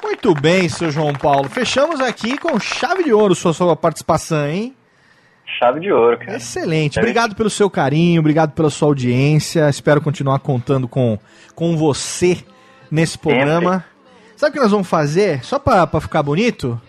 Muito 0.00 0.32
bem, 0.34 0.68
seu 0.68 0.88
João 0.88 1.12
Paulo. 1.12 1.48
Fechamos 1.48 1.98
aqui 2.00 2.38
com 2.38 2.60
chave 2.60 3.02
de 3.02 3.12
ouro 3.12 3.34
sua, 3.34 3.52
sua 3.52 3.74
participação, 3.74 4.46
hein? 4.46 4.72
Chave 5.58 5.80
de 5.80 5.90
ouro, 5.90 6.16
cara. 6.16 6.36
Excelente. 6.36 6.96
Obrigado 6.96 7.34
pelo 7.34 7.50
seu 7.50 7.68
carinho, 7.68 8.20
obrigado 8.20 8.52
pela 8.52 8.70
sua 8.70 8.86
audiência. 8.86 9.68
Espero 9.68 10.00
continuar 10.00 10.38
contando 10.38 10.86
com, 10.86 11.18
com 11.56 11.76
você 11.76 12.38
nesse 12.88 13.18
programa. 13.18 13.84
Sabe 14.36 14.50
o 14.50 14.52
que 14.52 14.60
nós 14.60 14.70
vamos 14.70 14.86
fazer? 14.86 15.44
Só 15.44 15.58
pra 15.58 15.88
ficar 16.00 16.22
bonito? 16.22 16.80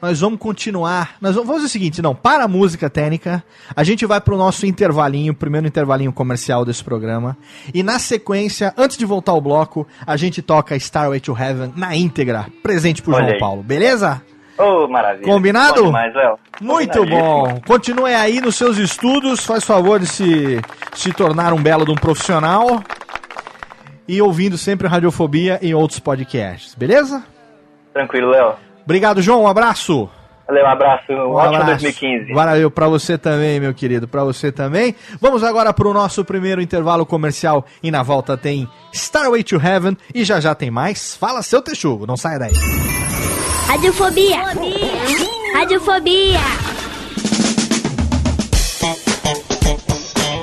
Nós 0.00 0.20
vamos 0.20 0.38
continuar. 0.38 1.16
Nós 1.20 1.34
vamos 1.34 1.50
fazer 1.50 1.66
o 1.66 1.68
seguinte, 1.68 2.00
não, 2.00 2.14
para 2.14 2.44
a 2.44 2.48
música 2.48 2.88
técnica, 2.88 3.44
a 3.76 3.84
gente 3.84 4.06
vai 4.06 4.20
pro 4.20 4.36
nosso 4.36 4.66
intervalinho, 4.66 5.34
primeiro 5.34 5.66
intervalinho 5.66 6.12
comercial 6.12 6.64
desse 6.64 6.82
programa. 6.82 7.36
E 7.74 7.82
na 7.82 7.98
sequência, 7.98 8.72
antes 8.76 8.96
de 8.96 9.04
voltar 9.04 9.32
ao 9.32 9.40
bloco, 9.40 9.86
a 10.06 10.16
gente 10.16 10.40
toca 10.40 10.74
Starway 10.76 11.20
to 11.20 11.36
Heaven 11.36 11.72
na 11.76 11.94
íntegra, 11.94 12.46
presente 12.62 13.02
pro 13.02 13.12
Olha 13.12 13.24
João 13.24 13.34
aí. 13.34 13.38
Paulo, 13.38 13.62
beleza? 13.62 14.22
Ô, 14.56 14.88
maravilha. 14.88 15.24
Combinado? 15.24 15.80
Bom 15.82 15.86
demais. 15.86 16.14
Muito 16.60 17.06
bom. 17.06 17.60
Continue 17.66 18.14
aí 18.14 18.40
nos 18.40 18.56
seus 18.56 18.78
estudos, 18.78 19.44
faz 19.44 19.64
favor 19.64 20.00
de 20.00 20.06
se, 20.06 20.60
se 20.94 21.12
tornar 21.12 21.52
um 21.52 21.62
belo 21.62 21.84
de 21.84 21.90
um 21.90 21.94
profissional. 21.94 22.82
E 24.08 24.20
ouvindo 24.20 24.58
sempre 24.58 24.88
Radiofobia 24.88 25.58
e 25.62 25.74
outros 25.74 26.00
podcasts, 26.00 26.74
beleza? 26.74 27.24
Tranquilo, 27.92 28.30
Léo. 28.30 28.69
Obrigado, 28.90 29.22
João. 29.22 29.42
Um 29.44 29.46
abraço. 29.46 30.08
Valeu, 30.48 30.64
um 30.64 30.68
abraço. 30.68 31.12
Um, 31.12 31.14
Um 31.14 31.32
ótimo 31.34 31.62
abraço. 31.62 31.82
2015. 31.84 32.32
Valeu 32.32 32.70
pra 32.72 32.88
você 32.88 33.16
também, 33.16 33.60
meu 33.60 33.72
querido, 33.72 34.08
pra 34.08 34.24
você 34.24 34.50
também. 34.50 34.96
Vamos 35.20 35.44
agora 35.44 35.72
pro 35.72 35.94
nosso 35.94 36.24
primeiro 36.24 36.60
intervalo 36.60 37.06
comercial 37.06 37.64
e 37.80 37.88
na 37.88 38.02
volta 38.02 38.36
tem 38.36 38.68
Starway 38.92 39.44
to 39.44 39.64
Heaven 39.64 39.96
e 40.12 40.24
já 40.24 40.40
já 40.40 40.52
tem 40.56 40.72
mais. 40.72 41.14
Fala 41.14 41.40
seu 41.42 41.62
texugo, 41.62 42.04
não 42.04 42.16
saia 42.16 42.40
daí. 42.40 42.52
Radiofobia. 43.68 44.38
Radiofobia. 45.54 46.40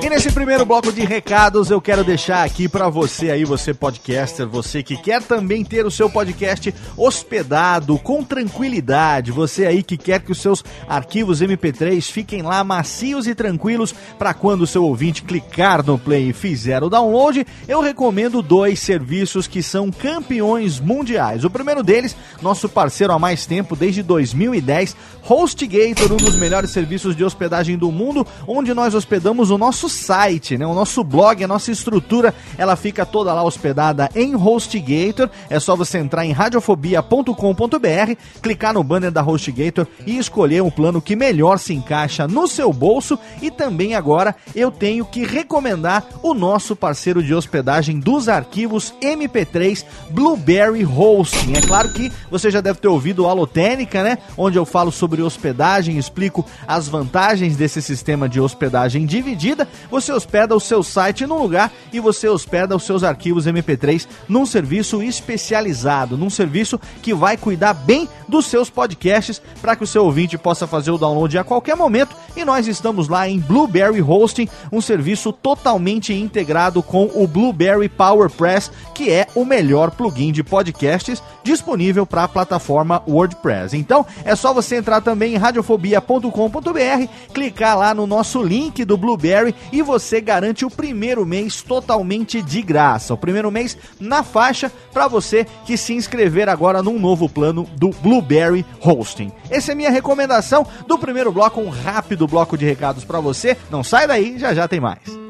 Nesse 0.08 0.32
primeiro 0.32 0.64
bloco 0.64 0.90
de 0.90 1.02
recados, 1.02 1.70
eu 1.70 1.80
quero 1.82 2.02
deixar 2.02 2.42
aqui 2.42 2.66
pra 2.66 2.88
você 2.88 3.30
aí, 3.30 3.44
você 3.44 3.74
podcaster, 3.74 4.48
você 4.48 4.82
que 4.82 4.96
quer 4.96 5.22
também 5.22 5.62
ter 5.62 5.84
o 5.84 5.90
seu 5.90 6.08
podcast 6.08 6.74
hospedado 6.96 7.96
com 7.98 8.24
tranquilidade, 8.24 9.30
você 9.30 9.66
aí 9.66 9.82
que 9.82 9.96
quer 9.98 10.20
que 10.20 10.32
os 10.32 10.40
seus 10.40 10.64
arquivos 10.88 11.40
MP3 11.42 12.02
fiquem 12.10 12.42
lá 12.42 12.64
macios 12.64 13.26
e 13.26 13.34
tranquilos 13.34 13.94
para 14.18 14.32
quando 14.32 14.62
o 14.62 14.66
seu 14.66 14.82
ouvinte 14.82 15.22
clicar 15.22 15.84
no 15.84 15.98
play 15.98 16.30
e 16.30 16.32
fizer 16.32 16.82
o 16.82 16.88
download, 16.88 17.46
eu 17.68 17.80
recomendo 17.80 18.42
dois 18.42 18.80
serviços 18.80 19.46
que 19.46 19.62
são 19.62 19.90
campeões 19.90 20.80
mundiais. 20.80 21.44
O 21.44 21.50
primeiro 21.50 21.82
deles, 21.82 22.16
nosso 22.40 22.68
parceiro 22.68 23.12
há 23.12 23.18
mais 23.18 23.46
tempo, 23.46 23.76
desde 23.76 24.02
2010, 24.02 24.96
HostGator, 25.28 26.12
um 26.12 26.16
dos 26.16 26.34
melhores 26.34 26.70
serviços 26.70 27.14
de 27.14 27.22
hospedagem 27.22 27.76
do 27.76 27.92
mundo, 27.92 28.26
onde 28.46 28.72
nós 28.72 28.94
hospedamos 28.94 29.50
o 29.50 29.58
nosso 29.58 29.97
site, 29.98 30.56
né? 30.56 30.66
O 30.66 30.74
nosso 30.74 31.04
blog, 31.04 31.42
a 31.42 31.48
nossa 31.48 31.70
estrutura, 31.70 32.34
ela 32.56 32.76
fica 32.76 33.04
toda 33.04 33.32
lá 33.32 33.42
hospedada 33.42 34.08
em 34.14 34.34
HostGator. 34.34 35.28
É 35.50 35.58
só 35.60 35.76
você 35.76 35.98
entrar 35.98 36.24
em 36.24 36.32
radiofobia.com.br, 36.32 38.14
clicar 38.42 38.74
no 38.74 38.84
banner 38.84 39.10
da 39.10 39.22
HostGator 39.22 39.86
e 40.06 40.18
escolher 40.18 40.62
um 40.62 40.70
plano 40.70 41.02
que 41.02 41.16
melhor 41.16 41.58
se 41.58 41.74
encaixa 41.74 42.26
no 42.26 42.46
seu 42.46 42.72
bolso. 42.72 43.18
E 43.42 43.50
também 43.50 43.94
agora 43.94 44.34
eu 44.54 44.70
tenho 44.70 45.04
que 45.04 45.24
recomendar 45.24 46.04
o 46.22 46.34
nosso 46.34 46.74
parceiro 46.76 47.22
de 47.22 47.34
hospedagem 47.34 47.98
dos 47.98 48.28
arquivos 48.28 48.94
MP3, 49.02 49.84
Blueberry 50.10 50.84
Hosting. 50.84 51.54
É 51.56 51.60
claro 51.60 51.92
que 51.92 52.12
você 52.30 52.50
já 52.50 52.60
deve 52.60 52.78
ter 52.78 52.88
ouvido 52.88 53.24
o 53.24 53.28
Alotênica, 53.28 54.02
né? 54.02 54.18
Onde 54.36 54.58
eu 54.58 54.64
falo 54.64 54.92
sobre 54.92 55.22
hospedagem, 55.22 55.98
explico 55.98 56.44
as 56.66 56.88
vantagens 56.88 57.56
desse 57.56 57.82
sistema 57.82 58.28
de 58.28 58.40
hospedagem 58.40 59.06
dividida. 59.06 59.68
Você 59.90 60.12
hospeda 60.12 60.54
o 60.54 60.60
seu 60.60 60.82
site 60.82 61.26
num 61.26 61.38
lugar 61.38 61.72
e 61.92 62.00
você 62.00 62.28
hospeda 62.28 62.76
os 62.76 62.82
seus 62.82 63.02
arquivos 63.02 63.46
MP3 63.46 64.06
num 64.28 64.44
serviço 64.44 65.02
especializado, 65.02 66.16
num 66.16 66.30
serviço 66.30 66.78
que 67.02 67.14
vai 67.14 67.36
cuidar 67.36 67.72
bem 67.72 68.08
dos 68.28 68.46
seus 68.46 68.68
podcasts 68.68 69.40
para 69.60 69.74
que 69.74 69.84
o 69.84 69.86
seu 69.86 70.04
ouvinte 70.04 70.36
possa 70.36 70.66
fazer 70.66 70.90
o 70.90 70.98
download 70.98 71.38
a 71.38 71.44
qualquer 71.44 71.76
momento. 71.76 72.14
E 72.36 72.44
nós 72.44 72.66
estamos 72.66 73.08
lá 73.08 73.28
em 73.28 73.38
Blueberry 73.38 74.02
Hosting, 74.02 74.48
um 74.70 74.80
serviço 74.80 75.32
totalmente 75.32 76.12
integrado 76.12 76.82
com 76.82 77.10
o 77.14 77.26
Blueberry 77.26 77.88
PowerPress, 77.88 78.70
que 78.94 79.10
é 79.10 79.26
o 79.34 79.44
melhor 79.44 79.90
plugin 79.90 80.32
de 80.32 80.44
podcasts 80.44 81.22
disponível 81.42 82.04
para 82.04 82.24
a 82.24 82.28
plataforma 82.28 83.02
WordPress. 83.08 83.76
Então, 83.76 84.04
é 84.24 84.36
só 84.36 84.52
você 84.52 84.76
entrar 84.76 85.00
também 85.00 85.34
em 85.34 85.38
radiofobia.com.br, 85.38 87.08
clicar 87.32 87.78
lá 87.78 87.94
no 87.94 88.06
nosso 88.06 88.42
link 88.42 88.84
do 88.84 88.96
Blueberry 88.96 89.54
e 89.72 89.77
você 89.82 90.20
garante 90.20 90.64
o 90.64 90.70
primeiro 90.70 91.24
mês 91.24 91.62
totalmente 91.62 92.42
de 92.42 92.62
graça. 92.62 93.14
O 93.14 93.18
primeiro 93.18 93.50
mês 93.50 93.76
na 94.00 94.22
faixa 94.22 94.70
para 94.92 95.08
você 95.08 95.46
que 95.64 95.76
se 95.76 95.94
inscrever 95.94 96.48
agora 96.48 96.82
num 96.82 96.98
novo 96.98 97.28
plano 97.28 97.64
do 97.76 97.90
Blueberry 97.90 98.64
Hosting. 98.80 99.32
Essa 99.50 99.72
é 99.72 99.74
minha 99.74 99.90
recomendação 99.90 100.66
do 100.86 100.98
primeiro 100.98 101.32
bloco, 101.32 101.60
um 101.60 101.68
rápido 101.68 102.26
bloco 102.26 102.56
de 102.56 102.64
recados 102.64 103.04
para 103.04 103.20
você. 103.20 103.56
Não 103.70 103.82
sai 103.84 104.06
daí, 104.06 104.38
já 104.38 104.54
já 104.54 104.66
tem 104.66 104.80
mais. 104.80 105.27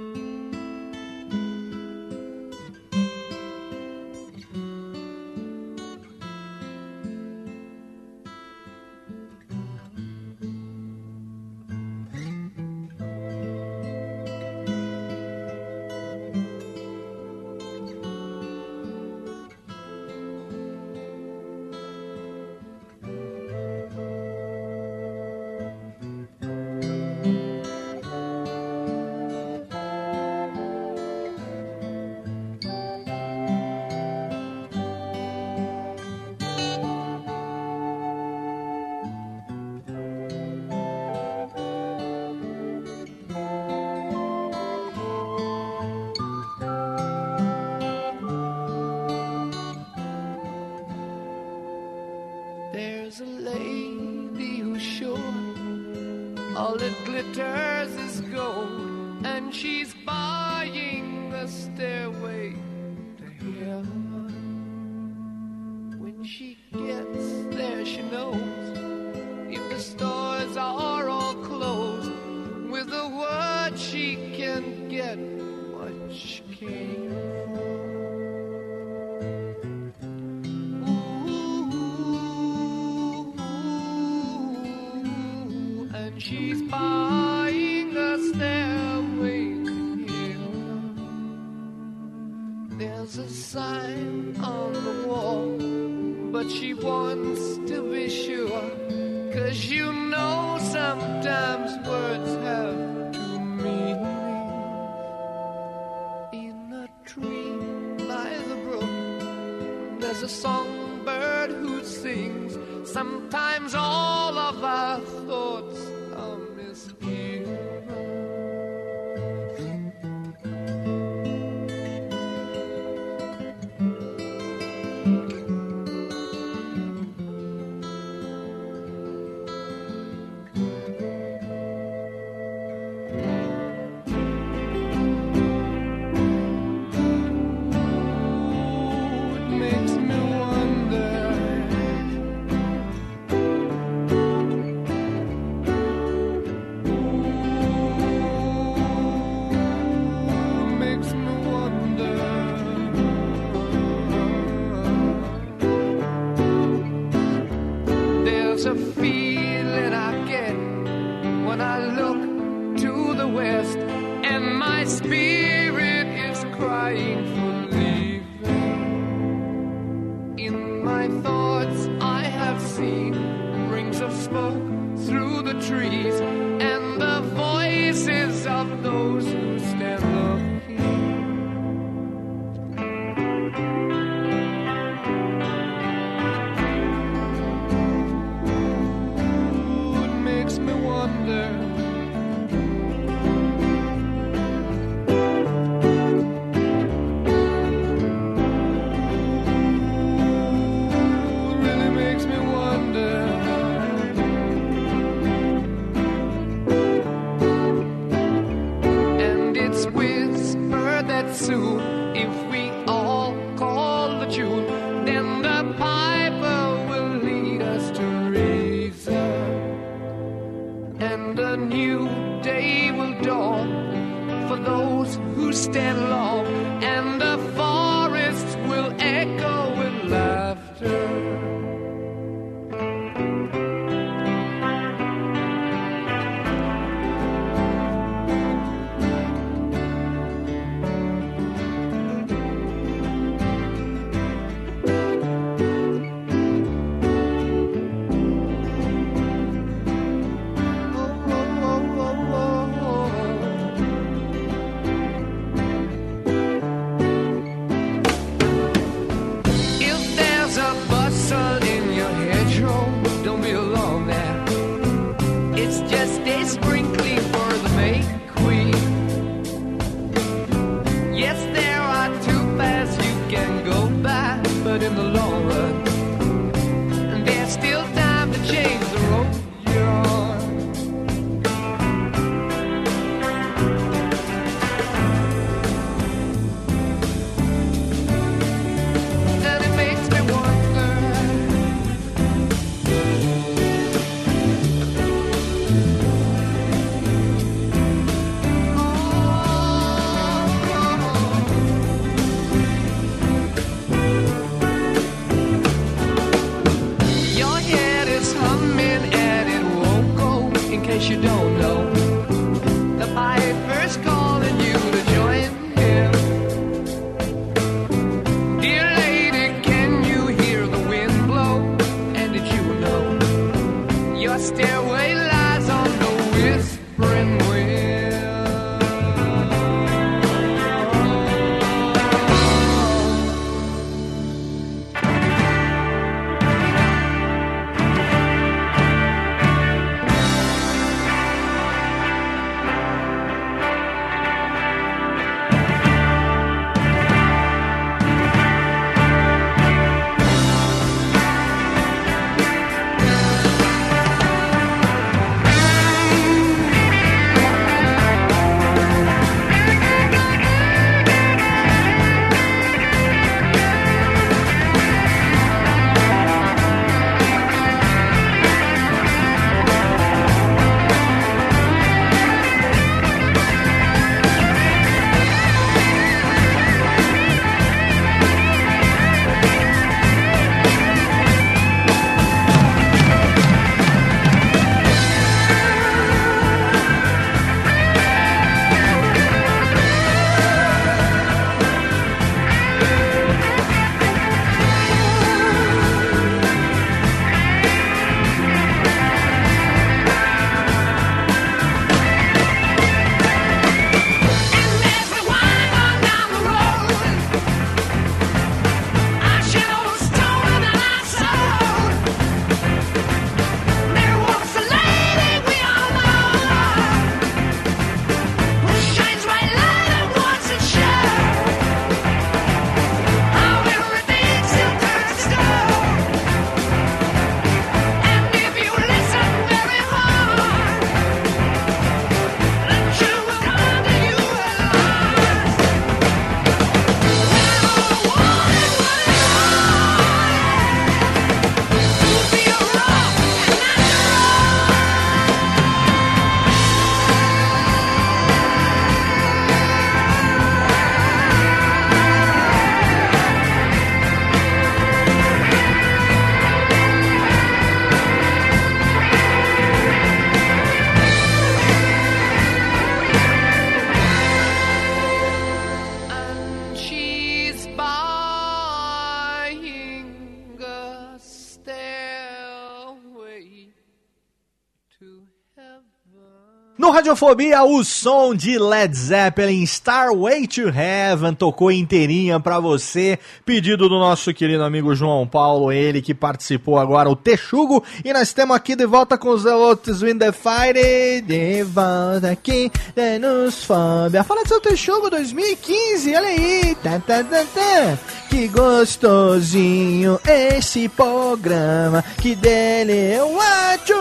Radiofobia, 477.09 477.65
o 477.65 477.83
som 477.83 478.35
de 478.35 478.59
Led 478.59 478.95
Zeppelin, 478.95 479.63
Starway 479.63 480.47
to 480.47 480.69
Heaven, 480.69 481.33
tocou 481.33 481.73
inteirinha 481.73 482.39
pra 482.39 482.61
você. 482.61 483.19
Pedido 483.47 483.89
do 483.89 483.99
nosso 483.99 484.35
querido 484.35 484.63
amigo 484.63 484.95
João 484.95 485.27
Paulo, 485.27 485.73
ele 485.73 486.03
que 486.03 486.13
participou 486.13 486.79
agora, 486.79 487.09
o 487.09 487.17
Texugo. 487.17 487.83
E 488.05 488.13
nós 488.13 488.35
temos 488.35 488.55
aqui 488.55 488.77
de 488.77 488.85
volta 488.85 489.17
com 489.17 489.31
os 489.31 489.47
outros 489.47 490.03
in 490.03 490.19
the 490.19 490.33
Fight. 490.33 491.23
De 491.23 491.63
volta 491.63 492.31
aqui, 492.31 492.71
Denusfobia. 492.95 494.23
Fala 494.23 494.43
do 494.43 494.49
seu 494.49 494.61
Texugo 494.61 495.09
2015, 495.09 496.15
olha 496.15 496.29
aí. 496.29 496.75
Tá, 496.83 497.01
tá, 497.01 497.25
tá, 497.25 497.45
tá. 497.55 497.99
Que 498.29 498.49
gostosinho 498.49 500.21
esse 500.29 500.91
programa. 500.91 502.05
Que 502.21 502.35
dele 502.35 503.15
eu 503.15 503.41
acho, 503.41 503.95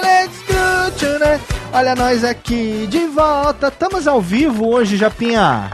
let's 0.00 0.38
go. 0.46 0.60
Olha 1.72 1.94
nós 1.94 2.19
aqui 2.24 2.86
de 2.88 3.06
volta. 3.06 3.68
Estamos 3.68 4.06
ao 4.06 4.20
vivo 4.20 4.68
hoje, 4.68 4.96
Japinha. 4.96 5.70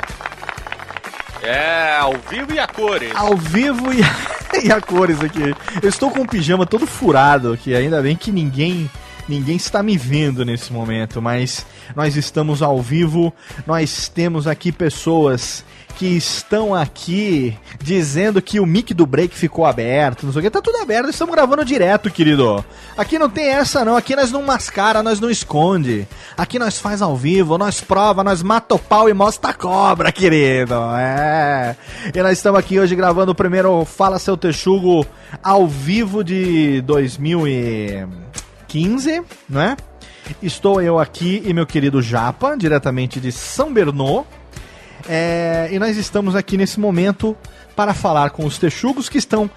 É, 1.42 1.96
ao 1.98 2.14
vivo 2.30 2.52
e 2.52 2.58
a 2.58 2.66
cores. 2.66 3.12
Ao 3.14 3.36
vivo 3.36 3.92
e, 3.92 4.00
e 4.66 4.72
a 4.72 4.80
cores 4.80 5.20
aqui. 5.20 5.54
Eu 5.82 5.88
estou 5.88 6.10
com 6.10 6.20
um 6.20 6.26
pijama 6.26 6.66
todo 6.66 6.86
furado 6.86 7.52
aqui. 7.52 7.74
Ainda 7.74 8.02
bem 8.02 8.16
que 8.16 8.32
ninguém 8.32 8.90
ninguém 9.28 9.56
está 9.56 9.82
me 9.82 9.96
vendo 9.96 10.44
nesse 10.44 10.72
momento, 10.72 11.20
mas 11.20 11.66
nós 11.94 12.16
estamos 12.16 12.62
ao 12.62 12.80
vivo. 12.80 13.32
Nós 13.66 14.08
temos 14.08 14.46
aqui 14.46 14.72
pessoas 14.72 15.64
que 15.96 16.06
estão 16.06 16.74
aqui 16.74 17.56
dizendo 17.82 18.42
que 18.42 18.60
o 18.60 18.66
mic 18.66 18.92
do 18.92 19.06
break 19.06 19.34
ficou 19.34 19.64
aberto, 19.64 20.26
não 20.26 20.32
sei 20.32 20.40
o 20.40 20.42
que, 20.42 20.50
tá 20.50 20.60
tudo 20.60 20.76
aberto, 20.76 21.08
estamos 21.08 21.34
gravando 21.34 21.64
direto, 21.64 22.10
querido. 22.10 22.62
Aqui 22.98 23.18
não 23.18 23.30
tem 23.30 23.48
essa 23.48 23.82
não, 23.82 23.96
aqui 23.96 24.14
nós 24.14 24.30
não 24.30 24.42
mascara, 24.42 25.02
nós 25.02 25.18
não 25.18 25.30
esconde. 25.30 26.06
Aqui 26.36 26.58
nós 26.58 26.78
faz 26.78 27.00
ao 27.00 27.16
vivo, 27.16 27.56
nós 27.56 27.80
prova, 27.80 28.22
nós 28.22 28.42
mata 28.42 28.74
o 28.74 28.78
pau 28.78 29.08
e 29.08 29.14
mostra 29.14 29.50
a 29.50 29.54
cobra, 29.54 30.12
querido. 30.12 30.74
É. 30.98 31.74
E 32.14 32.22
nós 32.22 32.32
estamos 32.32 32.60
aqui 32.60 32.78
hoje 32.78 32.94
gravando 32.94 33.32
o 33.32 33.34
primeiro 33.34 33.86
Fala 33.86 34.18
Seu 34.18 34.36
Texugo 34.36 35.06
ao 35.42 35.66
vivo 35.66 36.22
de 36.22 36.82
2015, 36.82 39.22
não 39.48 39.62
é? 39.62 39.74
Estou 40.42 40.82
eu 40.82 40.98
aqui 40.98 41.42
e 41.46 41.54
meu 41.54 41.66
querido 41.66 42.02
Japa, 42.02 42.54
diretamente 42.56 43.18
de 43.18 43.32
São 43.32 43.72
Bernô. 43.72 44.26
É, 45.08 45.68
e 45.70 45.78
nós 45.78 45.96
estamos 45.96 46.34
aqui 46.34 46.56
nesse 46.56 46.80
momento 46.80 47.36
para 47.74 47.94
falar 47.94 48.30
com 48.30 48.44
os 48.44 48.58
texugos 48.58 49.08
que 49.08 49.18
estão 49.18 49.50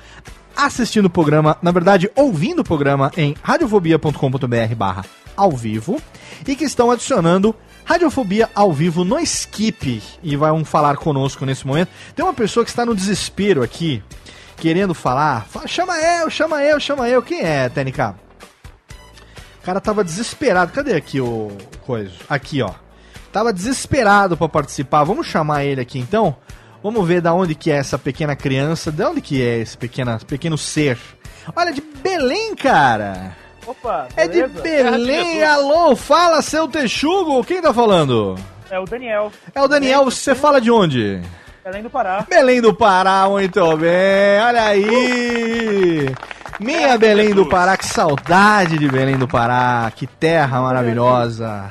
assistindo 0.55 1.05
o 1.05 1.09
programa, 1.09 1.57
na 1.61 1.71
verdade, 1.71 2.09
ouvindo 2.15 2.59
o 2.59 2.63
programa 2.63 3.11
em 3.15 3.35
radiofobia.com.br 3.41 4.75
barra 4.75 5.05
ao 5.35 5.51
vivo 5.51 6.01
e 6.45 6.55
que 6.55 6.65
estão 6.65 6.91
adicionando 6.91 7.55
Radiofobia 7.89 8.47
ao 8.53 8.71
vivo 8.71 9.03
no 9.03 9.19
Skip 9.19 10.03
e 10.21 10.35
vão 10.35 10.63
falar 10.63 10.95
conosco 10.97 11.43
nesse 11.43 11.65
momento. 11.65 11.89
Tem 12.15 12.23
uma 12.23 12.35
pessoa 12.35 12.63
que 12.63 12.69
está 12.69 12.85
no 12.85 12.93
desespero 12.93 13.63
aqui, 13.63 14.03
querendo 14.57 14.93
falar. 14.93 15.47
Fala, 15.47 15.67
chama 15.67 15.97
eu, 15.97 16.29
chama 16.29 16.63
eu, 16.63 16.79
chama 16.79 17.09
eu. 17.09 17.19
Quem 17.23 17.41
é, 17.41 17.67
TNK? 17.67 18.13
O 19.59 19.63
cara 19.63 19.81
tava 19.81 20.03
desesperado. 20.03 20.71
Cadê 20.71 20.93
aqui 20.93 21.19
o 21.19 21.51
coisa? 21.81 22.11
Aqui, 22.29 22.61
ó. 22.61 22.75
Tava 23.31 23.53
desesperado 23.53 24.35
para 24.35 24.49
participar. 24.49 25.03
Vamos 25.03 25.27
chamar 25.27 25.63
ele 25.63 25.81
aqui 25.81 25.99
então. 25.99 26.35
Vamos 26.81 27.07
ver 27.07 27.21
da 27.21 27.33
onde 27.33 27.55
que 27.55 27.71
é 27.71 27.75
essa 27.75 27.97
pequena 27.97 28.35
criança, 28.35 28.91
de 28.91 29.03
onde 29.03 29.21
que 29.21 29.41
é 29.41 29.57
esse 29.59 29.77
pequena, 29.77 30.17
pequeno 30.25 30.57
ser. 30.57 30.97
Olha, 31.55 31.73
de 31.73 31.81
Belém, 31.81 32.55
cara. 32.55 33.35
Opa, 33.67 34.07
É 34.15 34.27
de 34.27 34.47
Belém, 34.47 35.43
alô, 35.43 35.95
fala 35.95 36.41
seu 36.41 36.67
texugo, 36.67 37.43
quem 37.43 37.61
tá 37.61 37.73
falando? 37.73 38.35
É 38.69 38.79
o 38.79 38.85
Daniel. 38.85 39.31
É 39.53 39.61
o 39.61 39.67
Daniel, 39.67 40.05
você 40.05 40.33
fala 40.33 40.59
de 40.59 40.71
onde? 40.71 41.21
Belém 41.63 41.83
do 41.83 41.89
Pará. 41.89 42.25
Belém 42.27 42.61
do 42.61 42.73
Pará, 42.73 43.27
muito 43.29 43.77
bem, 43.77 44.41
olha 44.41 44.63
aí! 44.63 46.15
Minha 46.59 46.97
Belém 46.97 47.33
do 47.33 47.45
Pará, 47.45 47.77
que 47.77 47.85
saudade 47.85 48.77
de 48.77 48.87
Belém 48.87 49.17
do 49.17 49.27
Pará, 49.27 49.91
que 49.95 50.07
terra 50.07 50.61
maravilhosa! 50.61 51.69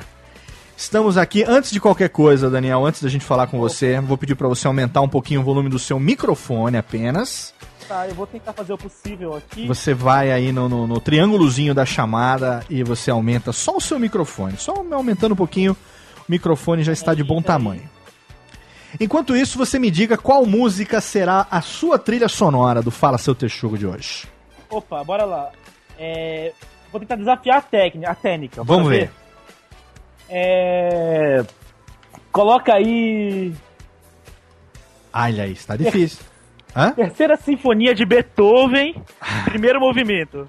Estamos 0.79 1.17
aqui, 1.17 1.43
antes 1.43 1.71
de 1.71 1.79
qualquer 1.81 2.07
coisa, 2.07 2.49
Daniel, 2.49 2.85
antes 2.85 3.03
da 3.03 3.09
gente 3.09 3.25
falar 3.25 3.47
com 3.47 3.59
você, 3.59 3.99
vou 3.99 4.17
pedir 4.17 4.33
para 4.33 4.47
você 4.47 4.65
aumentar 4.65 5.01
um 5.01 5.09
pouquinho 5.09 5.41
o 5.41 5.43
volume 5.43 5.67
do 5.67 5.77
seu 5.77 5.99
microfone 5.99 6.77
apenas. 6.77 7.53
Tá, 7.85 8.07
eu 8.07 8.15
vou 8.15 8.25
tentar 8.25 8.53
fazer 8.53 8.71
o 8.71 8.77
possível 8.77 9.35
aqui. 9.35 9.67
Você 9.67 9.93
vai 9.93 10.31
aí 10.31 10.53
no, 10.53 10.69
no, 10.69 10.87
no 10.87 11.01
triângulozinho 11.01 11.73
da 11.73 11.85
chamada 11.85 12.63
e 12.69 12.81
você 12.81 13.11
aumenta 13.11 13.51
só 13.51 13.75
o 13.75 13.81
seu 13.81 13.99
microfone. 13.99 14.55
Só 14.55 14.73
aumentando 14.93 15.33
um 15.33 15.35
pouquinho, 15.35 15.73
o 15.73 16.31
microfone 16.31 16.81
já 16.81 16.93
está 16.93 17.13
de 17.13 17.25
bom 17.25 17.41
tamanho. 17.41 17.83
Enquanto 19.01 19.35
isso, 19.35 19.57
você 19.57 19.77
me 19.77 19.91
diga 19.91 20.17
qual 20.17 20.45
música 20.45 21.01
será 21.01 21.45
a 21.51 21.61
sua 21.61 21.99
trilha 21.99 22.29
sonora 22.29 22.81
do 22.81 22.89
Fala 22.89 23.17
Seu 23.17 23.35
Texugo 23.35 23.77
de 23.77 23.85
hoje. 23.85 24.29
Opa, 24.69 25.03
bora 25.03 25.25
lá. 25.25 25.49
É, 25.99 26.53
Vou 26.89 26.99
tentar 26.99 27.15
desafiar 27.15 27.57
a 27.57 27.61
técnica. 27.61 28.11
A 28.11 28.15
técnica 28.15 28.63
Vamos 28.63 28.89
ver. 28.89 29.11
É... 30.29 31.43
Coloca 32.31 32.73
aí. 32.73 33.53
Olha 35.11 35.43
aí, 35.43 35.53
está 35.53 35.75
difícil. 35.75 36.19
Hã? 36.75 36.91
Terceira 36.91 37.35
Sinfonia 37.37 37.95
de 37.95 38.05
Beethoven, 38.05 39.03
primeiro 39.45 39.79
movimento. 39.79 40.47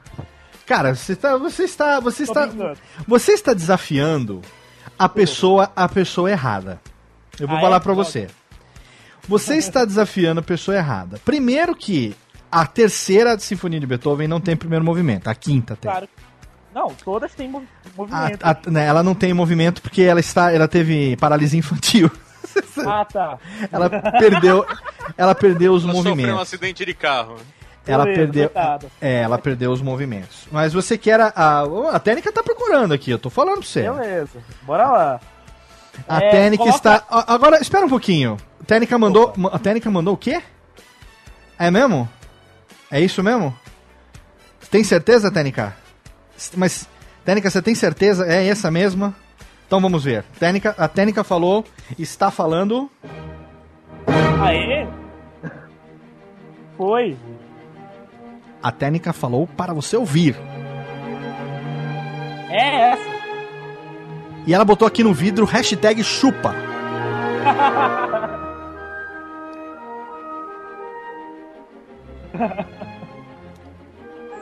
Cara, 0.67 0.95
você 0.95 1.15
está, 1.15 1.37
você 1.37 1.65
está, 1.65 1.99
você 1.99 2.25
Tô 2.27 2.33
está, 2.33 2.47
brincando. 2.47 2.79
você 3.09 3.33
está 3.33 3.55
desafiando 3.55 4.43
a 4.99 5.09
pessoa, 5.09 5.73
a 5.75 5.89
pessoa 5.89 6.31
errada. 6.31 6.81
Eu 7.41 7.49
vou 7.49 7.57
Ah, 7.57 7.61
falar 7.61 7.77
é? 7.77 7.81
pra 7.81 7.95
você. 7.95 8.29
Você 9.27 9.57
está 9.57 9.85
desafiando 9.85 10.41
a 10.41 10.43
pessoa 10.43 10.77
errada. 10.77 11.19
Primeiro 11.25 11.75
que 11.75 12.15
a 12.53 12.67
terceira 12.67 13.39
Sinfonia 13.39 13.81
de 13.81 13.87
Beethoven 13.87 14.29
não 14.29 14.41
tem 14.41 14.55
primeiro 14.57 14.85
movimento, 14.85 15.29
a 15.29 15.35
quinta 15.35 15.75
tem. 15.75 15.91
Claro. 15.91 16.09
Não, 16.75 16.89
todas 17.05 17.35
têm 17.35 17.49
mov- 17.49 17.65
A- 17.85 17.89
movimento. 17.97 18.45
a- 18.45 18.57
né, 18.71 18.87
ela 18.87 19.03
não 19.03 19.15
tem 19.15 19.33
movimento 19.35 19.83
porque 19.83 20.03
ela 20.03 20.21
está, 20.21 20.53
ela 20.53 20.69
teve 20.69 21.17
paralisia 21.17 21.59
infantil. 21.59 22.11
Ah, 22.85 23.05
tá. 23.05 23.39
Ela 23.71 23.89
perdeu, 24.19 24.67
ela 25.17 25.35
perdeu 25.37 25.73
os 25.73 25.85
Ela 25.85 25.93
sofreu 25.95 26.13
um 26.13 26.17
movimentos. 26.17 26.43
acidente 26.43 26.85
de 26.85 26.93
carro. 26.95 27.37
Ela 27.87 28.05
Beleza, 28.05 28.21
perdeu, 28.21 28.51
é, 29.01 29.21
ela 29.23 29.39
perdeu 29.39 29.71
os 29.71 29.81
movimentos. 29.81 30.49
Mas 30.51 30.73
você 30.73 30.99
quer 30.99 31.21
a, 31.21 31.33
a, 31.35 31.63
a 31.93 32.01
técnica 32.01 32.33
tá 32.33 32.43
procurando 32.43 32.93
aqui, 32.93 33.11
eu 33.11 33.19
tô 33.19 33.31
falando 33.31 33.59
pra 33.59 33.67
você. 33.67 33.83
Beleza, 33.83 34.39
bora 34.63 34.89
lá. 34.91 35.21
A 36.09 36.17
É, 36.23 36.31
técnica 36.31 36.65
coloca- 36.65 36.77
está. 36.77 37.05
Agora, 37.27 37.61
espera 37.61 37.87
um 37.87 37.89
pouquinho. 37.89 38.37
A 38.61 38.65
técnica 38.65 38.99
mandou. 38.99 39.33
A 39.53 39.59
técnica 39.59 39.91
mandou 39.91 40.15
o 40.15 40.19
quê? 40.19 40.43
É 41.59 41.71
mesmo? 41.71 42.09
É 42.91 43.01
isso 43.01 43.23
mesmo? 43.23 43.55
Tem 44.71 44.83
certeza, 44.83 45.31
técnica? 45.31 45.77
Mas, 46.57 46.89
técnica, 47.25 47.51
você 47.51 47.61
tem 47.61 47.75
certeza? 47.75 48.27
É 48.27 48.47
essa 48.47 48.71
mesma? 48.71 49.15
Então 49.67 49.81
vamos 49.81 50.05
ver. 50.05 50.25
Técnica, 50.39 50.75
a 50.77 50.89
técnica 50.89 51.23
falou, 51.23 51.65
está 51.99 52.31
falando. 52.31 52.91
Aê! 54.43 54.87
Foi. 56.77 57.17
A 58.63 58.73
técnica 58.73 59.13
falou 59.13 59.47
para 59.47 59.73
você 59.73 59.97
ouvir. 59.97 60.37
É 62.49 62.93
essa. 62.93 63.11
E 64.47 64.55
ela 64.55 64.65
botou 64.65 64.89
aqui 64.89 65.05
no 65.05 65.13
vidro 65.13 65.45
hashtag 65.45 66.03
chupa. 66.03 66.55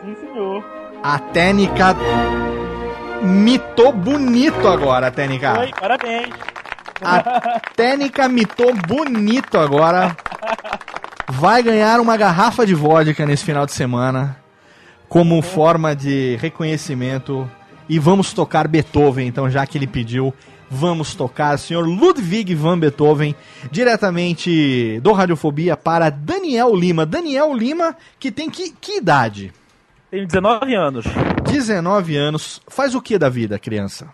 Sim, 0.00 0.14
senhor. 0.20 0.77
A 1.02 1.18
técnica 1.18 1.96
mitou 3.22 3.92
bonito 3.92 4.66
agora, 4.66 5.06
a 5.06 5.10
técnica. 5.10 5.54
Foi, 5.54 5.70
parabéns. 5.70 6.34
A 7.00 7.60
técnica 7.76 8.28
mitou 8.28 8.74
bonito 8.74 9.58
agora. 9.58 10.16
Vai 11.28 11.62
ganhar 11.62 12.00
uma 12.00 12.16
garrafa 12.16 12.66
de 12.66 12.74
vodka 12.74 13.24
nesse 13.24 13.44
final 13.44 13.64
de 13.64 13.72
semana. 13.72 14.36
Como 15.08 15.40
forma 15.40 15.94
de 15.94 16.36
reconhecimento. 16.40 17.48
E 17.88 17.98
vamos 17.98 18.32
tocar 18.32 18.66
Beethoven, 18.66 19.26
então, 19.26 19.48
já 19.48 19.64
que 19.66 19.78
ele 19.78 19.86
pediu. 19.86 20.34
Vamos 20.70 21.14
tocar 21.14 21.58
senhor 21.58 21.86
Ludwig 21.86 22.54
van 22.54 22.78
Beethoven, 22.78 23.34
diretamente 23.70 25.00
do 25.00 25.12
Radiofobia 25.12 25.76
para 25.76 26.10
Daniel 26.10 26.74
Lima. 26.74 27.06
Daniel 27.06 27.54
Lima, 27.54 27.96
que 28.18 28.30
tem 28.30 28.50
que, 28.50 28.70
que 28.78 28.98
idade? 28.98 29.50
Tenho 30.10 30.26
19 30.26 30.74
anos. 30.74 31.04
19 31.50 32.16
anos. 32.16 32.60
Faz 32.68 32.94
o 32.94 33.02
que 33.02 33.18
da 33.18 33.28
vida, 33.28 33.58
criança? 33.58 34.08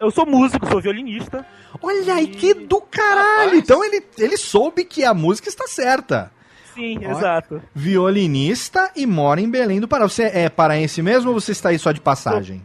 Eu 0.00 0.10
sou 0.10 0.24
músico, 0.26 0.66
sou 0.70 0.80
violinista. 0.80 1.44
Olha 1.82 2.14
aí, 2.14 2.28
que 2.28 2.54
do 2.54 2.80
caralho! 2.80 3.56
Então 3.56 3.84
ele, 3.84 4.04
ele 4.16 4.36
soube 4.36 4.84
que 4.84 5.04
a 5.04 5.12
música 5.12 5.48
está 5.48 5.66
certa. 5.66 6.30
Sim, 6.74 7.00
Ó. 7.04 7.10
exato. 7.10 7.60
Violinista 7.74 8.90
e 8.94 9.04
mora 9.06 9.40
em 9.40 9.50
Belém 9.50 9.80
do 9.80 9.88
Pará. 9.88 10.08
Você 10.08 10.24
é 10.24 10.48
paraense 10.48 11.02
mesmo 11.02 11.30
ou 11.32 11.40
você 11.40 11.50
está 11.52 11.70
aí 11.70 11.78
só 11.78 11.90
de 11.90 12.00
passagem? 12.00 12.62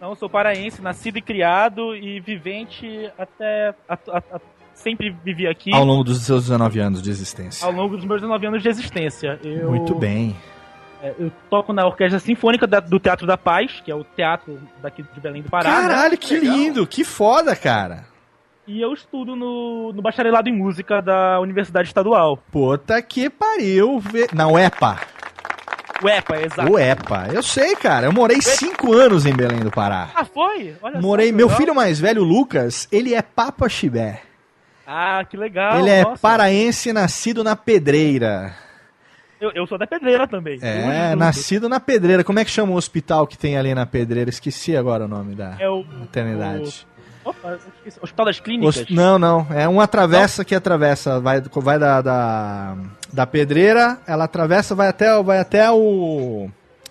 Não, 0.00 0.10
eu 0.10 0.16
sou 0.16 0.28
paraense, 0.28 0.82
nascido 0.82 1.16
e 1.16 1.22
criado 1.22 1.96
e 1.96 2.20
vivente 2.20 3.10
até. 3.18 3.74
a- 3.88 3.94
a- 4.08 4.18
a- 4.36 4.40
sempre 4.74 5.08
vivi 5.24 5.46
aqui 5.46 5.72
Ao 5.72 5.84
longo 5.84 6.02
dos 6.04 6.20
seus 6.22 6.42
19 6.42 6.80
anos 6.80 7.00
de 7.00 7.08
existência. 7.08 7.64
ao 7.64 7.72
longo 7.72 7.96
dos 7.96 8.04
meus 8.04 8.20
19 8.20 8.46
anos 8.46 8.62
de 8.62 8.68
existência. 8.68 9.38
Eu, 9.42 9.70
Muito 9.70 9.94
bem. 9.94 10.36
É, 11.04 11.14
eu 11.18 11.30
toco 11.50 11.72
na 11.72 11.86
Orquestra 11.86 12.18
Sinfônica 12.18 12.66
da- 12.66 12.80
do 12.80 12.98
Teatro 12.98 13.26
da 13.26 13.36
Paz, 13.36 13.80
que 13.84 13.90
é 13.90 13.94
o 13.94 14.02
teatro 14.02 14.58
daqui 14.82 15.02
de 15.02 15.20
Belém 15.20 15.42
do 15.42 15.50
Pará. 15.50 15.68
né? 15.70 15.76
Caralho, 15.88 16.18
que 16.18 16.36
lindo, 16.38 16.86
que 16.86 17.04
foda, 17.04 17.54
cara. 17.54 18.06
E 18.66 18.80
eu 18.80 18.92
estudo 18.94 19.36
no, 19.36 19.92
no 19.92 20.00
bacharelado 20.00 20.48
em 20.48 20.52
música 20.56 21.02
da 21.02 21.38
Universidade 21.40 21.86
Estadual. 21.88 22.38
Puta 22.50 23.02
que 23.02 23.28
pariu. 23.28 24.00
ve- 24.00 24.28
Na 24.32 24.48
UEPA. 24.48 24.98
O 26.02 26.08
EPA, 26.08 26.36
exato. 26.42 26.72
UEPA. 26.72 27.28
Eu 27.32 27.42
sei, 27.42 27.76
cara. 27.76 28.06
Eu 28.06 28.12
morei 28.12 28.40
cinco 28.42 28.92
anos 28.92 29.24
em 29.26 29.32
Belém 29.34 29.60
do 29.60 29.70
Pará. 29.70 30.08
Ah, 30.14 30.24
foi? 30.24 30.74
Olha 30.82 30.94
só 30.96 31.00
Morei. 31.00 31.26
que 31.26 31.32
Meu 31.32 31.46
legal. 31.46 31.58
filho 31.60 31.74
mais 31.74 32.00
velho, 32.00 32.22
Lucas, 32.24 32.88
ele 32.90 33.14
é 33.14 33.22
Papa 33.22 33.68
Chibé. 33.68 34.20
Ah, 34.86 35.24
que 35.24 35.36
legal. 35.36 35.78
ele 35.78 35.88
é 35.90 36.02
nossa. 36.02 36.20
paraense, 36.20 36.92
nascido 36.92 37.44
na 37.44 37.54
Pedreira. 37.56 38.54
Eu, 39.44 39.52
eu 39.54 39.66
sou 39.66 39.76
da 39.78 39.86
Pedreira 39.86 40.26
também. 40.26 40.58
É, 40.62 41.10
Tudo 41.10 41.18
nascido 41.18 41.68
na 41.68 41.78
Pedreira. 41.78 42.24
Como 42.24 42.38
é 42.38 42.44
que 42.44 42.50
chama 42.50 42.72
o 42.72 42.76
hospital 42.76 43.26
que 43.26 43.36
tem 43.36 43.56
ali 43.56 43.74
na 43.74 43.84
Pedreira? 43.86 44.30
Esqueci 44.30 44.76
agora 44.76 45.04
o 45.04 45.08
nome 45.08 45.34
da 45.34 45.56
É 45.60 45.68
o. 45.68 45.84
maternidade. 45.84 46.86
o- 47.24 47.28
Opa. 47.30 47.58
Hospital 48.02 48.26
das 48.26 48.38
Clínicas. 48.40 48.76
Os- 48.76 48.90
Não, 48.90 49.18
não. 49.18 49.46
É 49.50 49.66
uma 49.66 49.86
travessa 49.88 50.44
que 50.44 50.54
atravessa. 50.54 51.20
Vai, 51.20 51.40
vai 51.40 51.78
da, 51.78 52.02
da, 52.02 52.76
da 53.12 53.26
Pedreira, 53.26 53.98
ela 54.06 54.24
atravessa, 54.24 54.74
vai 54.74 54.88
até, 54.88 55.22
vai 55.22 55.38
até 55.38 55.70
o 55.70 56.48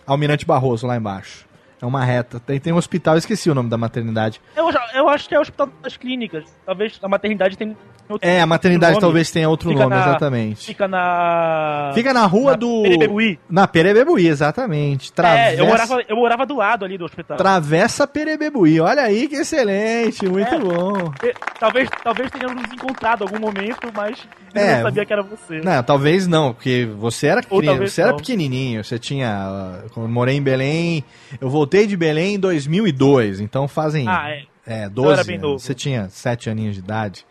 Almirante 0.08 0.46
Barroso, 0.46 0.88
lá 0.88 0.98
embaixo. 0.98 1.46
É 1.82 1.86
uma 1.86 2.04
reta. 2.04 2.40
Tem, 2.40 2.60
tem 2.60 2.72
um 2.74 2.78
hospital, 2.78 3.18
esqueci 3.18 3.50
o 3.50 3.54
nome 3.56 3.70
da 3.70 3.78
maternidade. 3.78 4.40
Eu, 4.56 4.70
eu 4.96 5.10
acho 5.10 5.28
que 5.28 5.36
é 5.36 5.38
o 5.38 5.42
Hospital 5.42 5.70
das 5.84 5.98
Clínicas. 5.98 6.46
Talvez 6.66 6.98
a 7.04 7.08
maternidade 7.10 7.58
tenha 7.58 7.76
outro 8.10 8.28
É, 8.28 8.42
a 8.42 8.46
maternidade 8.46 9.00
talvez 9.00 9.32
tenha 9.32 9.50
outro 9.50 9.70
Fica 9.70 9.84
nome, 9.84 9.96
na- 9.96 10.02
exatamente. 10.02 10.66
Fica 10.66 10.88
na. 10.88 11.92
Fica 11.94 12.14
na 12.14 12.26
rua 12.26 12.52
na 12.52 12.58
do. 12.58 12.84
Perebebuí. 12.84 13.40
Na 13.50 13.68
Perebebuí, 13.68 14.28
exatamente. 14.28 15.08
É, 15.08 15.12
eu 15.12 15.16
Travessa, 15.16 15.64
morava, 15.66 16.02
eu 16.08 16.16
morava 16.16 16.46
do 16.46 16.56
lado 16.56 16.86
ali 16.86 16.98
do 16.98 17.06
hospital. 17.06 17.38
Travessa 17.38 18.06
Perebebuí. 18.08 18.80
Olha 18.80 19.04
aí 19.04 19.28
que 19.28 19.36
excelente, 19.36 20.28
muito 20.28 20.54
É. 20.54 20.60
bom. 20.60 21.12
E- 21.24 21.34
Talvez, 21.60 21.90
talvez 22.04 22.30
tenhamos 22.30 22.62
nos 22.62 22.74
encontrado 22.74 23.22
em 23.24 23.28
algum 23.28 23.40
momento, 23.40 23.90
mas 23.96 24.18
eu 24.54 24.62
É. 24.62 24.76
não 24.76 24.84
sabia 24.84 25.06
que 25.06 25.14
era 25.14 25.24
você. 25.24 25.62
Não, 25.62 25.82
talvez 25.82 26.28
não, 26.28 26.54
porque 26.54 26.86
você 26.98 27.28
era, 27.28 27.42
Ou 27.50 27.60
cri- 27.60 27.68
talvez 27.68 27.94
você 27.94 28.02
era 28.02 28.10
não. 28.12 28.18
pequenininho, 28.18 28.84
você 28.84 29.00
tinha. 29.00 29.80
eu 29.96 30.08
morei 30.10 30.36
em 30.36 30.42
Belém, 30.42 31.04
eu 31.40 31.50
voltei 31.50 31.88
de 31.88 31.96
Belém 31.96 32.36
em 32.36 32.40
2002, 32.40 33.40
então 33.40 33.68
fazem. 33.68 34.08
Ah, 34.10 34.30
é. 34.30 34.44
É, 34.66 34.86
Eu 34.86 34.90
12 34.90 35.14
era 35.14 35.24
bem 35.26 35.36
anos. 35.36 35.48
novo. 35.48 35.60
Você 35.60 35.74
tinha 35.74 36.08
7 36.10 36.50
aninhos 36.50 36.76
de 36.76 36.80
idade. 36.82 37.26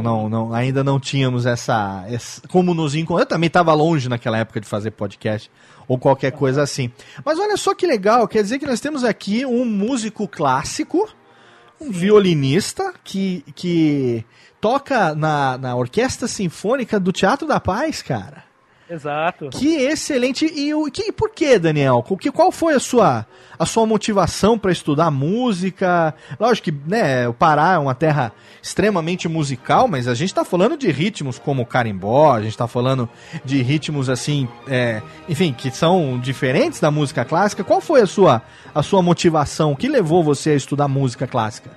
Então 0.00 0.02
não, 0.02 0.28
não, 0.28 0.52
ainda 0.54 0.82
não 0.82 0.98
tínhamos 0.98 1.44
essa, 1.46 2.04
essa- 2.08 2.40
Como 2.48 2.72
nos 2.74 2.94
encontrar. 2.94 3.22
Eu 3.22 3.26
também 3.26 3.46
estava 3.48 3.72
longe 3.74 4.08
naquela 4.08 4.38
época 4.38 4.60
de 4.60 4.66
fazer 4.66 4.90
podcast 4.92 5.50
ou 5.86 5.98
qualquer 5.98 6.32
coisa 6.32 6.62
assim. 6.62 6.90
Mas 7.24 7.38
olha 7.38 7.56
só 7.56 7.74
que 7.74 7.86
legal, 7.86 8.26
quer 8.26 8.42
dizer 8.42 8.58
que 8.58 8.66
nós 8.66 8.80
temos 8.80 9.04
aqui 9.04 9.44
um 9.44 9.64
músico 9.64 10.26
clássico, 10.26 11.08
um 11.80 11.90
violinista 11.90 12.92
que, 13.04 13.44
que 13.54 14.24
toca 14.60 15.14
na, 15.14 15.58
na 15.58 15.74
Orquestra 15.76 16.26
Sinfônica 16.28 16.98
do 17.00 17.12
Teatro 17.12 17.46
da 17.46 17.58
Paz, 17.60 18.00
cara. 18.02 18.44
Exato. 18.92 19.48
Que 19.48 19.76
excelente. 19.76 20.44
E, 20.44 20.74
o, 20.74 20.90
que, 20.90 21.08
e 21.08 21.12
por 21.12 21.30
que, 21.30 21.58
Daniel? 21.58 22.04
O 22.06 22.16
que, 22.16 22.30
qual 22.30 22.52
foi 22.52 22.74
a 22.74 22.78
sua, 22.78 23.26
a 23.58 23.64
sua 23.64 23.86
motivação 23.86 24.58
para 24.58 24.70
estudar 24.70 25.10
música? 25.10 26.14
Lógico 26.38 26.70
que 26.70 26.76
né, 26.86 27.26
o 27.26 27.32
Pará 27.32 27.72
é 27.72 27.78
uma 27.78 27.94
terra 27.94 28.32
extremamente 28.62 29.28
musical, 29.28 29.88
mas 29.88 30.06
a 30.06 30.12
gente 30.12 30.28
está 30.28 30.44
falando 30.44 30.76
de 30.76 30.90
ritmos 30.90 31.38
como 31.38 31.64
carimbó, 31.64 32.34
a 32.34 32.42
gente 32.42 32.50
está 32.50 32.68
falando 32.68 33.08
de 33.42 33.62
ritmos 33.62 34.10
assim, 34.10 34.46
é, 34.68 35.00
enfim, 35.26 35.54
que 35.54 35.70
são 35.70 36.20
diferentes 36.20 36.78
da 36.78 36.90
música 36.90 37.24
clássica. 37.24 37.64
Qual 37.64 37.80
foi 37.80 38.02
a 38.02 38.06
sua, 38.06 38.42
a 38.74 38.82
sua 38.82 39.00
motivação? 39.00 39.72
O 39.72 39.76
que 39.76 39.88
levou 39.88 40.22
você 40.22 40.50
a 40.50 40.54
estudar 40.54 40.86
música 40.86 41.26
clássica? 41.26 41.70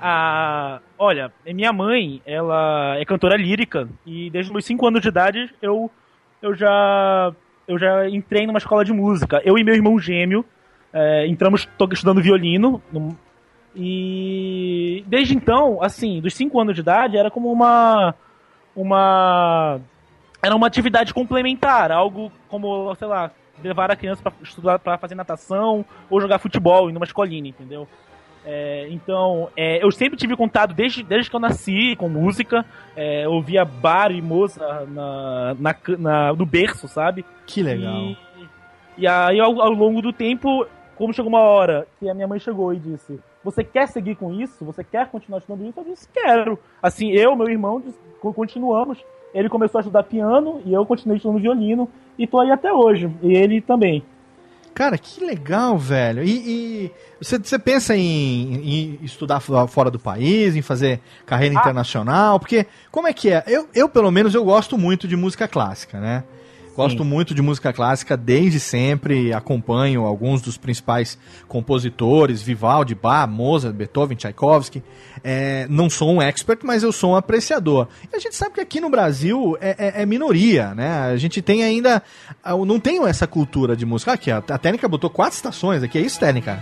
Ah, 0.00 0.80
olha, 0.96 1.32
minha 1.44 1.72
mãe, 1.72 2.22
ela 2.24 2.96
é 2.98 3.04
cantora 3.04 3.36
lírica 3.36 3.88
e 4.06 4.30
desde 4.30 4.50
os 4.50 4.52
meus 4.52 4.64
5 4.64 4.86
anos 4.86 5.02
de 5.02 5.08
idade 5.08 5.50
eu, 5.60 5.90
eu 6.42 6.54
já 6.54 7.32
eu 7.66 7.78
já 7.78 8.08
entrei 8.08 8.46
numa 8.46 8.58
escola 8.58 8.84
de 8.84 8.92
música. 8.92 9.40
Eu 9.44 9.58
e 9.58 9.64
meu 9.64 9.74
irmão 9.74 9.98
gêmeo 9.98 10.44
é, 10.92 11.26
entramos 11.26 11.68
estudando 11.92 12.22
violino 12.22 12.80
num- 12.92 13.14
e 13.76 15.04
desde 15.06 15.36
então, 15.36 15.82
assim, 15.82 16.20
dos 16.20 16.34
5 16.34 16.58
anos 16.60 16.74
de 16.74 16.80
idade 16.80 17.16
era 17.16 17.30
como 17.30 17.52
uma 17.52 18.14
uma 18.74 19.80
era 20.42 20.54
uma 20.54 20.66
atividade 20.66 21.12
complementar, 21.12 21.90
algo 21.90 22.30
como, 22.48 22.94
sei 22.94 23.08
lá, 23.08 23.30
levar 23.62 23.90
a 23.90 23.96
criança 23.96 24.22
para 24.22 24.32
estudar, 24.42 24.78
para 24.78 24.96
fazer 24.98 25.14
natação 25.16 25.84
ou 26.08 26.20
jogar 26.20 26.38
futebol 26.38 26.88
em 26.88 26.96
uma 26.96 27.04
escolinha, 27.04 27.48
entendeu? 27.50 27.88
É, 28.44 28.88
então, 28.90 29.48
é, 29.56 29.82
eu 29.84 29.90
sempre 29.90 30.16
tive 30.16 30.34
contato 30.36 30.72
desde, 30.74 31.02
desde 31.02 31.28
que 31.28 31.36
eu 31.36 31.40
nasci 31.40 31.94
com 31.96 32.08
música. 32.08 32.64
É, 32.96 33.24
eu 33.24 33.32
ouvia 33.32 33.64
bar 33.64 34.10
e 34.10 34.22
moça 34.22 34.86
na, 34.86 35.54
na, 35.54 35.76
na- 35.98 36.32
no 36.32 36.46
berço, 36.46 36.88
sabe? 36.88 37.24
Que 37.46 37.62
legal. 37.62 37.94
E, 38.02 38.16
e 38.98 39.06
aí, 39.06 39.38
ao, 39.38 39.60
ao 39.60 39.70
longo 39.70 40.00
do 40.00 40.12
tempo, 40.12 40.66
como 40.96 41.12
chegou 41.12 41.28
uma 41.28 41.40
hora 41.40 41.86
que 42.00 42.08
a 42.08 42.14
minha 42.14 42.26
mãe 42.26 42.38
chegou 42.40 42.72
e 42.72 42.78
disse: 42.78 43.20
Você 43.44 43.62
quer 43.62 43.86
seguir 43.88 44.14
com 44.16 44.32
isso? 44.32 44.64
Você 44.64 44.82
quer 44.82 45.08
continuar 45.08 45.38
estudando 45.38 45.68
isso? 45.68 45.78
Eu 45.80 45.84
disse: 45.84 46.08
Quero. 46.12 46.58
Assim, 46.82 47.10
eu, 47.12 47.36
meu 47.36 47.48
irmão, 47.48 47.82
continuamos. 48.20 48.98
Ele 49.34 49.48
começou 49.48 49.78
a 49.78 49.82
estudar 49.82 50.02
piano 50.04 50.60
e 50.64 50.72
eu 50.72 50.86
continuei 50.86 51.18
estudando 51.18 51.40
violino. 51.42 51.88
E 52.18 52.26
tô 52.26 52.40
aí 52.40 52.50
até 52.50 52.72
hoje. 52.72 53.10
E 53.22 53.32
ele 53.36 53.60
também. 53.60 54.02
Cara, 54.78 54.96
que 54.96 55.24
legal, 55.24 55.76
velho. 55.76 56.22
E, 56.22 56.30
e 56.30 56.90
você, 57.20 57.36
você 57.36 57.58
pensa 57.58 57.96
em, 57.96 58.54
em 58.54 58.98
estudar 59.02 59.40
fo- 59.40 59.66
fora 59.66 59.90
do 59.90 59.98
país, 59.98 60.54
em 60.54 60.62
fazer 60.62 61.00
carreira 61.26 61.56
Ah. 61.56 61.58
internacional? 61.58 62.38
Porque, 62.38 62.64
como 62.88 63.08
é 63.08 63.12
que 63.12 63.28
é? 63.28 63.42
Eu, 63.48 63.68
eu, 63.74 63.88
pelo 63.88 64.08
menos, 64.12 64.36
eu 64.36 64.44
gosto 64.44 64.78
muito 64.78 65.08
de 65.08 65.16
música 65.16 65.48
clássica, 65.48 65.98
né? 65.98 66.22
Gosto 66.78 67.04
muito 67.04 67.34
de 67.34 67.42
música 67.42 67.72
clássica 67.72 68.16
desde 68.16 68.60
sempre, 68.60 69.32
acompanho 69.32 70.04
alguns 70.04 70.40
dos 70.40 70.56
principais 70.56 71.18
compositores, 71.48 72.40
Vivaldi, 72.40 72.94
Bach, 72.94 73.28
Mozart, 73.28 73.74
Beethoven, 73.74 74.16
Tchaikovsky. 74.16 74.80
É, 75.24 75.66
não 75.68 75.90
sou 75.90 76.12
um 76.14 76.22
expert, 76.22 76.60
mas 76.62 76.84
eu 76.84 76.92
sou 76.92 77.10
um 77.12 77.16
apreciador. 77.16 77.88
E 78.12 78.16
a 78.16 78.20
gente 78.20 78.36
sabe 78.36 78.54
que 78.54 78.60
aqui 78.60 78.80
no 78.80 78.88
Brasil 78.88 79.56
é, 79.60 79.74
é- 79.98 80.02
é 80.02 80.06
minoria, 80.06 80.72
né? 80.74 81.00
A 81.00 81.16
gente 81.16 81.42
tem 81.42 81.64
ainda. 81.64 82.00
ah, 82.44 82.56
Não 82.56 82.78
tem 82.78 83.04
essa 83.08 83.26
cultura 83.26 83.76
de 83.76 83.84
música. 83.84 84.12
Aqui, 84.12 84.30
a, 84.30 84.38
a 84.38 84.56
Técnica 84.58 84.86
botou 84.88 85.10
quatro 85.10 85.34
estações 85.34 85.82
aqui, 85.82 85.98
é 85.98 86.02
isso, 86.02 86.20
Técnica? 86.20 86.60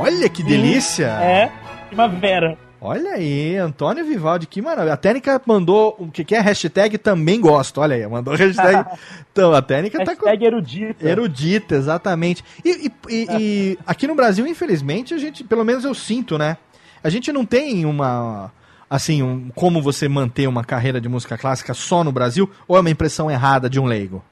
Olha 0.00 0.28
que 0.28 0.42
delícia! 0.42 1.06
É, 1.06 1.52
primavera. 1.86 2.58
Olha 2.80 3.12
aí, 3.12 3.56
Antônio 3.56 4.04
Vivaldi, 4.04 4.46
que 4.46 4.60
maravilha. 4.60 4.92
A 4.92 4.96
Técnica 4.96 5.40
mandou 5.46 5.96
o 5.98 6.10
que, 6.10 6.22
que 6.24 6.34
é 6.34 6.40
hashtag 6.40 6.98
também 6.98 7.40
gosto. 7.40 7.80
Olha 7.80 7.96
aí, 7.96 8.06
mandou 8.06 8.34
hashtag. 8.34 8.84
então, 9.32 9.52
a 9.54 9.62
Técnica 9.62 9.98
tá 10.04 10.14
com. 10.14 10.26
Hashtag 10.26 10.44
erudita. 10.44 11.08
Erudita, 11.08 11.74
exatamente. 11.76 12.44
E, 12.64 12.86
e- 12.86 12.92
e- 13.08 13.26
e 13.40 13.78
aqui 13.86 14.06
no 14.06 14.14
Brasil, 14.14 14.46
infelizmente, 14.46 15.14
a 15.14 15.18
gente, 15.18 15.42
pelo 15.44 15.64
menos 15.64 15.84
eu 15.84 15.94
sinto, 15.94 16.36
né? 16.36 16.56
A 17.02 17.08
gente 17.08 17.32
não 17.32 17.44
tem 17.46 17.84
uma. 17.86 18.52
Assim, 18.90 19.22
um- 19.22 19.50
como 19.54 19.80
você 19.80 20.06
manter 20.08 20.46
uma 20.46 20.62
carreira 20.62 21.00
de 21.00 21.08
música 21.08 21.38
clássica 21.38 21.72
só 21.72 22.04
no 22.04 22.12
Brasil, 22.12 22.50
ou 22.68 22.76
é 22.76 22.80
uma 22.80 22.90
impressão 22.90 23.30
errada 23.30 23.68
de 23.70 23.80
um 23.80 23.86
leigo? 23.86 24.22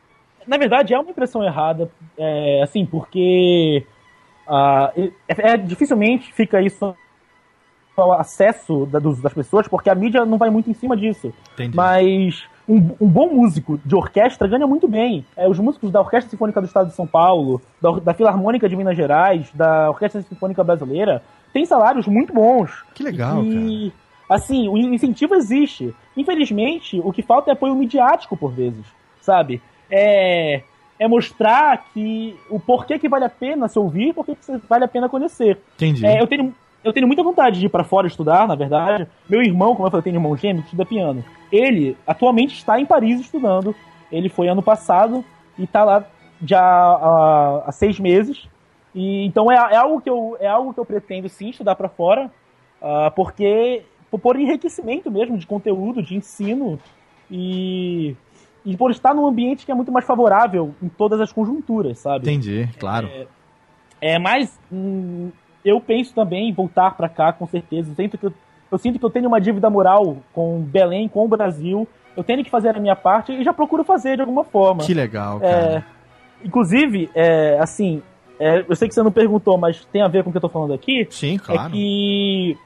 Na 0.47 0.59
verdade, 0.59 0.93
é 0.93 0.99
uma 0.99 1.11
impressão 1.11 1.43
errada, 1.43 1.91
é, 2.19 2.61
assim, 2.63 2.85
porque 2.85 3.85
ah, 4.47 4.93
é, 4.97 5.53
é- 5.53 5.57
dificilmente 5.57 6.33
fica 6.35 6.61
isso 6.61 6.95
ao 7.97 8.13
acesso 8.13 8.87
da- 8.87 8.99
dos- 8.99 9.21
das 9.21 9.33
pessoas, 9.35 9.69
porque 9.69 9.91
a 9.91 9.95
mídia 9.95 10.25
não 10.25 10.39
vai 10.39 10.51
muito 10.51 10.71
em 10.71 10.75
cima 10.75 10.97
disso. 10.97 11.33
Entendi. 11.55 11.77
Mas 11.77 12.45
um, 12.69 12.77
um 13.01 13.07
bom 13.09 13.29
músico 13.35 13.79
de 13.85 13.95
orquestra 13.95 14.49
ganha 14.49 14.67
muito 14.67 14.89
bem. 14.89 15.25
É, 15.37 15.49
os 15.49 15.59
músicos 15.59 15.91
da 15.91 16.01
Orquestra 16.01 16.31
Sinfônica 16.31 16.61
do 16.61 16.67
Estado 16.67 16.89
de 16.89 16.95
São 16.95 17.07
Paulo, 17.07 17.61
da, 17.81 17.91
da 17.99 18.15
Filarmônica 18.15 18.69
de 18.69 18.77
Minas 18.77 18.97
Gerais, 18.97 19.51
da 19.53 19.91
Orquestra 19.91 20.23
Sinfônica 20.23 20.63
Brasileira, 20.65 21.23
têm 21.53 21.67
salários 21.67 22.07
muito 22.07 22.33
bons. 22.33 22.71
Que 22.95 23.03
legal, 23.03 23.43
E, 23.45 23.93
assim, 24.29 24.69
o 24.69 24.79
incentivo 24.79 25.35
existe. 25.35 25.95
Infelizmente, 26.17 27.01
o 27.05 27.13
que 27.13 27.21
falta 27.23 27.51
é 27.51 27.53
apoio 27.53 27.75
midiático 27.75 28.37
por 28.37 28.53
vezes, 28.53 28.85
sabe? 29.21 29.61
É, 29.91 30.63
é 30.99 31.07
mostrar 31.09 31.85
que 31.93 32.35
o 32.49 32.59
porquê 32.59 32.99
que 32.99 33.09
vale 33.09 33.25
a 33.25 33.29
pena 33.29 33.69
se 33.69 33.79
ouvir 33.79 34.09
e 34.09 34.13
porquê 34.15 34.35
que 34.35 34.61
vale 34.69 34.85
a 34.85 34.89
pena 34.89 35.09
conhecer. 35.09 35.59
Entendi. 35.75 36.07
É, 36.07 36.23
eu, 36.23 36.27
tenho, 36.27 36.55
eu 36.85 36.93
tenho 36.93 37.07
muita 37.07 37.23
vontade 37.23 37.61
de 37.61 37.67
ir 37.67 37.69
pra 37.69 37.85
fora 37.85 38.07
estudar, 38.07 38.47
na 38.47 38.55
verdade. 38.55 39.07
Meu 39.29 39.43
irmão, 39.43 39.75
como 39.75 39.87
eu 39.87 39.91
falei, 39.91 40.01
eu 40.01 40.05
tenho 40.05 40.17
um 40.17 40.19
irmão 40.19 40.37
gêmeo 40.37 40.63
que 40.63 40.69
estuda 40.69 40.85
piano. 40.85 41.25
Ele 41.51 41.97
atualmente 42.07 42.55
está 42.55 42.81
em 42.81 42.87
Paris 42.87 43.21
estudando. 43.21 43.75
Ele 44.11 44.29
foi 44.29 44.49
ano 44.49 44.63
passado 44.63 45.25
e 45.59 45.67
tá 45.67 45.85
lá 45.85 46.05
já 46.45 46.61
há, 46.61 47.65
há 47.67 47.73
seis 47.73 47.99
meses. 48.01 48.49
E, 48.95 49.25
então 49.25 49.51
é, 49.51 49.55
é 49.55 49.77
algo 49.77 50.01
que 50.01 50.11
eu, 50.11 50.37
é 50.41 50.47
algo 50.47 50.75
que 50.75 50.81
eu 50.81 50.85
pretendo 50.85 51.29
sim 51.29 51.51
estudar 51.51 51.75
para 51.77 51.89
fora, 51.89 52.31
uh, 52.81 53.11
porque 53.15 53.83
por 54.23 54.39
enriquecimento 54.39 55.11
mesmo 55.11 55.39
de 55.39 55.47
conteúdo, 55.47 56.03
de 56.03 56.15
ensino 56.15 56.79
e, 57.31 58.15
e 58.65 58.77
por 58.77 58.91
estar 58.91 59.15
num 59.15 59.27
ambiente 59.27 59.65
que 59.65 59.73
é 59.73 59.75
muito 59.75 59.91
mais 59.91 60.05
favorável 60.05 60.75
em 60.83 60.89
todas 60.89 61.21
as 61.21 61.33
conjunturas, 61.33 61.99
sabe? 61.99 62.29
Entendi, 62.31 62.69
claro. 62.79 63.09
É, 63.09 63.27
é 64.03 64.19
mais. 64.19 64.59
Hum, 64.71 65.31
eu 65.65 65.81
penso 65.81 66.15
também 66.15 66.49
em 66.49 66.53
voltar 66.53 66.97
para 66.97 67.09
cá, 67.09 67.33
com 67.33 67.47
certeza. 67.47 67.91
Eu 67.91 67.95
sinto, 67.97 68.19
que 68.19 68.27
eu, 68.27 68.33
eu 68.71 68.79
sinto 68.79 68.99
que 68.99 69.05
eu 69.05 69.11
tenho 69.11 69.29
uma 69.29 69.41
dívida 69.41 69.69
moral 69.71 70.17
com 70.33 70.61
Belém, 70.61 71.09
com 71.09 71.25
o 71.25 71.29
Brasil. 71.29 71.87
Eu 72.17 72.23
tenho 72.25 72.45
que 72.45 72.51
fazer 72.51 72.77
a 72.77 72.81
minha 72.81 72.97
parte 72.97 73.33
e 73.33 73.43
já 73.45 73.53
procuro 73.53 73.85
fazer 73.85 74.17
de 74.17 74.21
alguma 74.23 74.45
forma. 74.45 74.83
Que 74.85 74.93
legal, 74.95 75.39
É, 75.43 75.51
cara. 75.51 75.87
inclusive, 76.45 77.09
é, 77.15 77.59
assim, 77.59 78.03
é, 78.39 78.65
eu 78.69 78.77
sei 78.77 78.89
que 78.89 78.95
você 78.95 79.03
não 79.03 79.13
perguntou, 79.13 79.57
mas 79.57 79.85
tem 79.87 80.03
a 80.03 80.09
ver 80.09 80.23
com 80.23 80.29
o 80.29 80.33
que 80.33 80.37
eu 80.37 80.43
tô 80.43 80.49
falando 80.49 80.75
aqui. 80.75 81.07
Sim, 81.11 81.37
É 81.37 81.39
claro. 81.39 81.71
que 81.73 82.57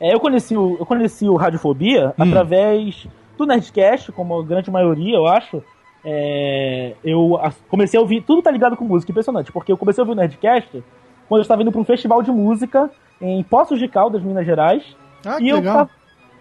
é, 0.00 0.14
eu, 0.14 0.18
conheci 0.20 0.56
o, 0.56 0.76
eu 0.80 0.86
conheci 0.86 1.28
o 1.28 1.36
Radiofobia 1.36 2.08
Hum. 2.18 2.22
através 2.24 3.06
do 3.38 3.46
Nerdcast, 3.46 4.10
como 4.12 4.40
a 4.40 4.42
grande 4.44 4.70
maioria, 4.70 5.14
eu 5.16 5.26
acho. 5.26 5.62
É, 6.04 6.94
eu 7.04 7.38
comecei 7.68 7.98
a 7.98 8.00
ouvir. 8.00 8.22
Tudo 8.22 8.40
tá 8.40 8.50
ligado 8.50 8.76
com 8.76 8.84
música, 8.84 9.10
impressionante, 9.10 9.50
porque 9.52 9.70
eu 9.72 9.76
comecei 9.76 10.00
a 10.00 10.04
ouvir 10.04 10.12
o 10.12 10.20
Nerdcast 10.20 10.82
quando 11.28 11.40
eu 11.40 11.42
estava 11.42 11.62
indo 11.62 11.72
para 11.72 11.80
um 11.80 11.84
festival 11.84 12.22
de 12.22 12.30
música 12.30 12.90
em 13.20 13.42
Poços 13.42 13.78
de 13.78 13.88
Caldas, 13.88 14.22
Minas 14.22 14.44
Gerais. 14.46 14.82
Ah, 15.24 15.36
e 15.38 15.44
que 15.44 15.48
eu, 15.48 15.56
legal. 15.56 15.74
tava- 15.76 15.90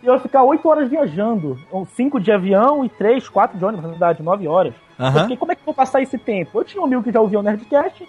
eu 0.03 0.13
ia 0.13 0.19
ficar 0.19 0.43
oito 0.43 0.67
horas 0.69 0.89
viajando. 0.89 1.57
Ou 1.71 1.85
Cinco 1.85 2.19
de 2.19 2.31
avião 2.31 2.83
e 2.85 2.89
três, 2.89 3.27
quatro 3.29 3.57
de 3.57 3.65
ônibus, 3.65 3.83
na 3.85 3.89
verdade, 3.91 4.21
nove 4.23 4.47
horas. 4.47 4.73
Eu 4.99 5.05
Aham. 5.05 5.21
fiquei, 5.21 5.37
como 5.37 5.51
é 5.51 5.55
que 5.55 5.61
eu 5.61 5.65
vou 5.65 5.73
passar 5.73 6.01
esse 6.01 6.17
tempo? 6.17 6.59
Eu 6.59 6.63
tinha 6.63 6.81
um 6.81 6.85
amigo 6.85 7.01
que 7.03 7.11
já 7.11 7.19
ouvia 7.19 7.39
o 7.39 7.43
Nerdcast, 7.43 8.03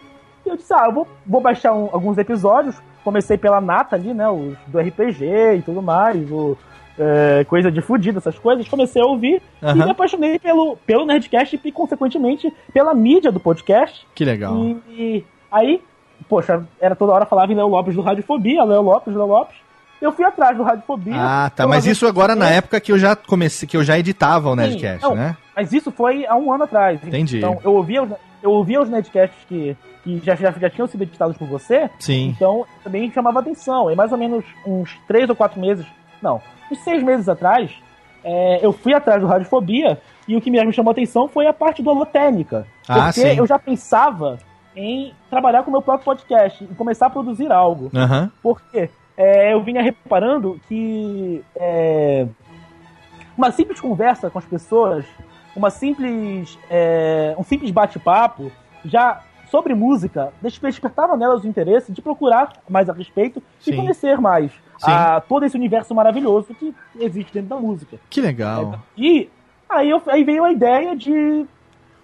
e 0.44 0.48
eu 0.48 0.56
disse, 0.56 0.72
ah, 0.74 0.84
eu 0.86 0.92
vou, 0.92 1.08
vou 1.26 1.40
baixar 1.40 1.72
um- 1.72 1.88
alguns 1.92 2.18
episódios. 2.18 2.80
Comecei 3.02 3.38
pela 3.38 3.60
Nata 3.60 3.94
ali, 3.96 4.12
né, 4.12 4.28
os 4.28 4.56
do 4.66 4.78
RPG 4.80 5.24
e 5.58 5.62
tudo 5.62 5.80
mais, 5.80 6.30
o, 6.30 6.56
é, 6.98 7.44
coisa 7.44 7.70
de 7.70 7.80
fudido, 7.80 8.18
essas 8.18 8.38
coisas. 8.38 8.68
Comecei 8.68 9.00
a 9.00 9.06
ouvir 9.06 9.40
e 9.62 9.64
Aham. 9.66 9.84
me 9.84 9.90
apaixonei 9.90 10.38
pelo, 10.38 10.76
pelo 10.86 11.04
Nerdcast 11.06 11.60
e, 11.64 11.72
consequentemente, 11.72 12.52
pela 12.72 12.92
mídia 12.94 13.30
do 13.32 13.38
podcast. 13.40 14.06
Que 14.14 14.24
legal. 14.24 14.56
E, 14.56 14.76
e 14.90 15.24
aí, 15.50 15.82
poxa, 16.28 16.64
era 16.80 16.94
toda 16.96 17.12
hora 17.12 17.26
falava 17.26 17.52
em 17.52 17.56
Léo 17.56 17.68
Lopes 17.68 17.94
do 17.94 18.02
Radiofobia, 18.02 18.64
Léo 18.64 18.82
Lopes, 18.82 19.14
Léo 19.14 19.26
Lopes. 19.26 19.56
Eu 20.00 20.12
fui 20.12 20.24
atrás 20.26 20.56
do 20.56 20.62
Radiofobia. 20.62 21.14
Ah, 21.16 21.50
tá. 21.54 21.66
Mas 21.66 21.86
isso 21.86 22.06
agora 22.06 22.34
na 22.36 22.50
época 22.50 22.78
que 22.80 22.92
eu 22.92 22.98
já 22.98 23.16
comecei, 23.16 23.66
que 23.66 23.76
eu 23.76 23.82
já 23.82 23.98
editava 23.98 24.48
o 24.48 24.52
Sim, 24.52 24.56
Nerdcast, 24.60 25.02
não, 25.02 25.14
né? 25.14 25.36
Mas 25.54 25.72
isso 25.72 25.90
foi 25.90 26.26
há 26.26 26.36
um 26.36 26.52
ano 26.52 26.64
atrás. 26.64 27.00
Entendi. 27.02 27.38
Então, 27.38 27.58
eu 27.64 27.72
ouvia, 27.74 28.02
os- 28.02 28.10
eu 28.42 28.50
ouvia 28.50 28.80
os 28.82 28.90
Nerdcasts 28.90 29.38
que, 29.48 29.74
que 30.04 30.20
já, 30.22 30.34
já, 30.34 30.50
já 30.52 30.68
tinham 30.68 30.86
sido 30.86 31.02
editados 31.02 31.36
por 31.38 31.48
você. 31.48 31.88
Sim. 31.98 32.28
Então, 32.36 32.66
também 32.84 33.10
chamava 33.10 33.40
atenção. 33.40 33.90
E 33.90 33.94
mais 33.96 34.12
ou 34.12 34.18
menos 34.18 34.44
uns 34.66 34.94
três 35.08 35.30
ou 35.30 35.34
quatro 35.34 35.58
meses, 35.58 35.86
não, 36.20 36.42
uns 36.70 36.78
seis 36.84 37.02
meses 37.02 37.26
atrás, 37.26 37.70
é, 38.22 38.58
eu 38.62 38.72
fui 38.74 38.92
atrás 38.92 39.20
do 39.22 39.26
Radiofobia 39.26 39.98
e 40.28 40.36
o 40.36 40.40
que 40.42 40.50
me 40.50 40.72
chamou 40.74 40.90
atenção 40.90 41.26
foi 41.26 41.46
a 41.46 41.54
parte 41.54 41.82
do 41.82 41.88
Holotênica. 41.88 42.66
Ah, 42.86 43.04
porque 43.04 43.20
sim. 43.22 43.38
eu 43.38 43.46
já 43.46 43.58
pensava 43.58 44.38
em 44.76 45.14
trabalhar 45.30 45.62
com 45.62 45.70
o 45.70 45.72
meu 45.72 45.82
próprio 45.82 46.04
podcast 46.04 46.62
e 46.62 46.74
começar 46.74 47.06
a 47.06 47.10
produzir 47.10 47.50
algo. 47.50 47.90
Aham. 47.96 48.30
Porque 48.42 48.90
é, 49.16 49.52
eu 49.54 49.62
vinha 49.62 49.82
reparando 49.82 50.60
que 50.68 51.42
é, 51.56 52.26
uma 53.36 53.50
simples 53.50 53.80
conversa 53.80 54.28
com 54.30 54.38
as 54.38 54.44
pessoas, 54.44 55.04
uma 55.56 55.70
simples, 55.70 56.58
é, 56.70 57.34
um 57.38 57.42
simples 57.42 57.70
bate-papo, 57.70 58.52
já 58.84 59.22
sobre 59.50 59.74
música, 59.74 60.32
des- 60.42 60.58
despertava 60.58 61.16
nelas 61.16 61.44
o 61.44 61.48
interesse 61.48 61.92
de 61.92 62.02
procurar 62.02 62.52
mais 62.68 62.88
a 62.90 62.92
respeito 62.92 63.42
Sim. 63.60 63.72
e 63.72 63.76
conhecer 63.76 64.20
mais 64.20 64.50
a 64.82 65.20
todo 65.22 65.44
esse 65.46 65.56
universo 65.56 65.94
maravilhoso 65.94 66.52
que 66.54 66.74
existe 67.00 67.32
dentro 67.32 67.48
da 67.50 67.56
música. 67.56 67.96
Que 68.10 68.20
legal. 68.20 68.80
E 68.96 69.30
aí, 69.68 69.88
eu- 69.88 70.02
aí 70.08 70.22
veio 70.24 70.44
a 70.44 70.52
ideia 70.52 70.94
de, 70.94 71.46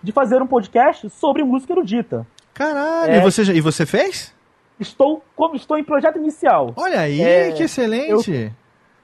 de 0.02 0.12
fazer 0.12 0.40
um 0.40 0.46
podcast 0.46 1.10
sobre 1.10 1.42
música 1.44 1.72
erudita. 1.74 2.26
Caralho, 2.54 3.12
É. 3.12 3.18
e, 3.18 3.20
você, 3.20 3.44
já- 3.44 3.52
e 3.52 3.60
você 3.60 3.86
fez? 3.86 4.34
Estou, 4.78 5.22
como 5.36 5.54
estou 5.56 5.78
em 5.78 5.84
projeto 5.84 6.18
inicial. 6.18 6.72
Olha 6.76 7.00
aí, 7.00 7.20
É, 7.22 7.52
que 7.52 7.62
excelente. 7.64 8.52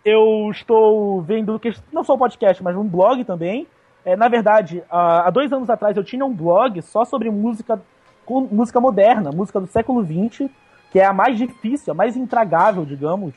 eu 0.04 0.50
estou 0.50 1.22
vendo 1.22 1.58
que 1.58 1.72
não 1.92 2.02
só 2.04 2.14
o 2.14 2.18
podcast, 2.18 2.62
mas 2.62 2.76
um 2.76 2.84
blog 2.84 3.24
também. 3.24 3.66
É, 4.04 4.16
na 4.16 4.28
verdade, 4.28 4.82
há 4.90 5.28
dois 5.30 5.52
anos 5.52 5.68
atrás 5.68 5.96
eu 5.96 6.04
tinha 6.04 6.24
um 6.24 6.32
blog 6.32 6.80
só 6.82 7.04
sobre 7.04 7.30
música 7.30 7.80
com 8.24 8.40
música 8.42 8.80
moderna, 8.80 9.30
música 9.32 9.60
do 9.60 9.66
século 9.66 10.04
XX, 10.04 10.48
que 10.90 10.98
é 10.98 11.04
a 11.04 11.12
mais 11.12 11.36
difícil, 11.38 11.92
a 11.92 11.96
mais 11.96 12.16
intragável, 12.16 12.84
digamos. 12.84 13.34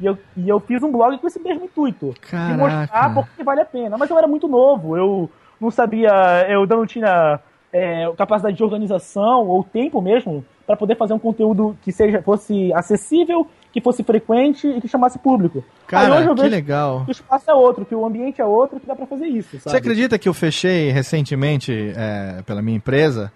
E 0.00 0.06
eu, 0.06 0.18
e 0.36 0.48
eu 0.48 0.58
fiz 0.60 0.82
um 0.82 0.90
blog 0.90 1.16
com 1.18 1.26
esse 1.26 1.38
mesmo 1.40 1.64
intuito. 1.64 2.12
De 2.14 2.20
Caraca. 2.20 2.56
mostrar 2.56 3.14
porque 3.14 3.44
vale 3.44 3.60
a 3.60 3.64
pena. 3.64 3.96
Mas 3.98 4.10
eu 4.10 4.18
era 4.18 4.26
muito 4.26 4.48
novo, 4.48 4.96
eu 4.96 5.30
não 5.60 5.70
sabia, 5.70 6.10
eu 6.48 6.66
não 6.66 6.84
tinha 6.86 7.38
é, 7.74 8.10
capacidade 8.16 8.56
de 8.56 8.62
organização 8.62 9.46
ou 9.48 9.64
tempo 9.64 10.00
mesmo 10.00 10.44
para 10.64 10.76
poder 10.76 10.96
fazer 10.96 11.12
um 11.12 11.18
conteúdo 11.18 11.76
que 11.82 11.90
seja 11.92 12.22
fosse 12.22 12.72
acessível, 12.72 13.46
que 13.72 13.80
fosse 13.80 14.04
frequente 14.04 14.66
e 14.68 14.80
que 14.80 14.86
chamasse 14.88 15.18
público. 15.18 15.62
Aí 15.92 16.04
hoje 16.06 16.10
Cara, 16.12 16.24
eu 16.24 16.34
que 16.36 16.42
legal. 16.48 17.02
que 17.04 17.10
o 17.10 17.12
espaço 17.12 17.50
é 17.50 17.54
outro, 17.54 17.84
que 17.84 17.94
o 17.94 18.06
ambiente 18.06 18.40
é 18.40 18.44
outro, 18.44 18.78
que 18.78 18.86
dá 18.86 18.94
pra 18.94 19.04
fazer 19.06 19.26
isso, 19.26 19.50
sabe? 19.58 19.62
Você 19.70 19.76
acredita 19.76 20.16
que 20.18 20.28
eu 20.28 20.32
fechei 20.32 20.90
recentemente 20.92 21.92
é, 21.96 22.42
pela 22.46 22.62
minha 22.62 22.76
empresa? 22.76 23.32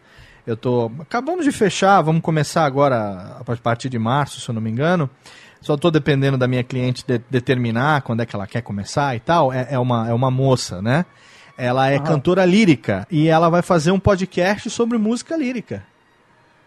Eu 0.47 0.57
tô. 0.57 0.91
Acabamos 1.01 1.45
de 1.45 1.53
fechar, 1.53 2.01
vamos 2.01 2.23
começar 2.23 2.65
agora 2.65 3.37
a 3.41 3.57
partir 3.63 3.89
de 3.91 3.99
março, 3.99 4.41
se 4.41 4.49
eu 4.49 4.55
não 4.55 4.63
me 4.63 4.71
engano. 4.71 5.11
Só 5.61 5.77
tô 5.77 5.91
dependendo 5.91 6.39
da 6.39 6.47
minha 6.47 6.63
cliente 6.63 7.05
de- 7.07 7.21
determinar 7.29 8.01
quando 8.03 8.23
é 8.23 8.27
que 8.27 8.35
ela 8.35 8.47
quer 8.47 8.63
começar 8.63 9.15
e 9.17 9.21
tal. 9.21 9.53
É, 9.53 9.67
é 9.73 9.79
uma, 9.79 10.09
é 10.09 10.15
uma 10.15 10.31
moça, 10.31 10.81
né? 10.81 11.05
Ela 11.59 11.91
é 11.91 11.99
cantora 11.99 12.45
lírica 12.45 13.05
e 13.11 13.27
ela 13.27 13.49
vai 13.49 13.63
fazer 13.63 13.91
um 13.91 13.99
podcast 13.99 14.71
sobre 14.71 14.97
música 14.97 15.37
lírica. 15.37 15.83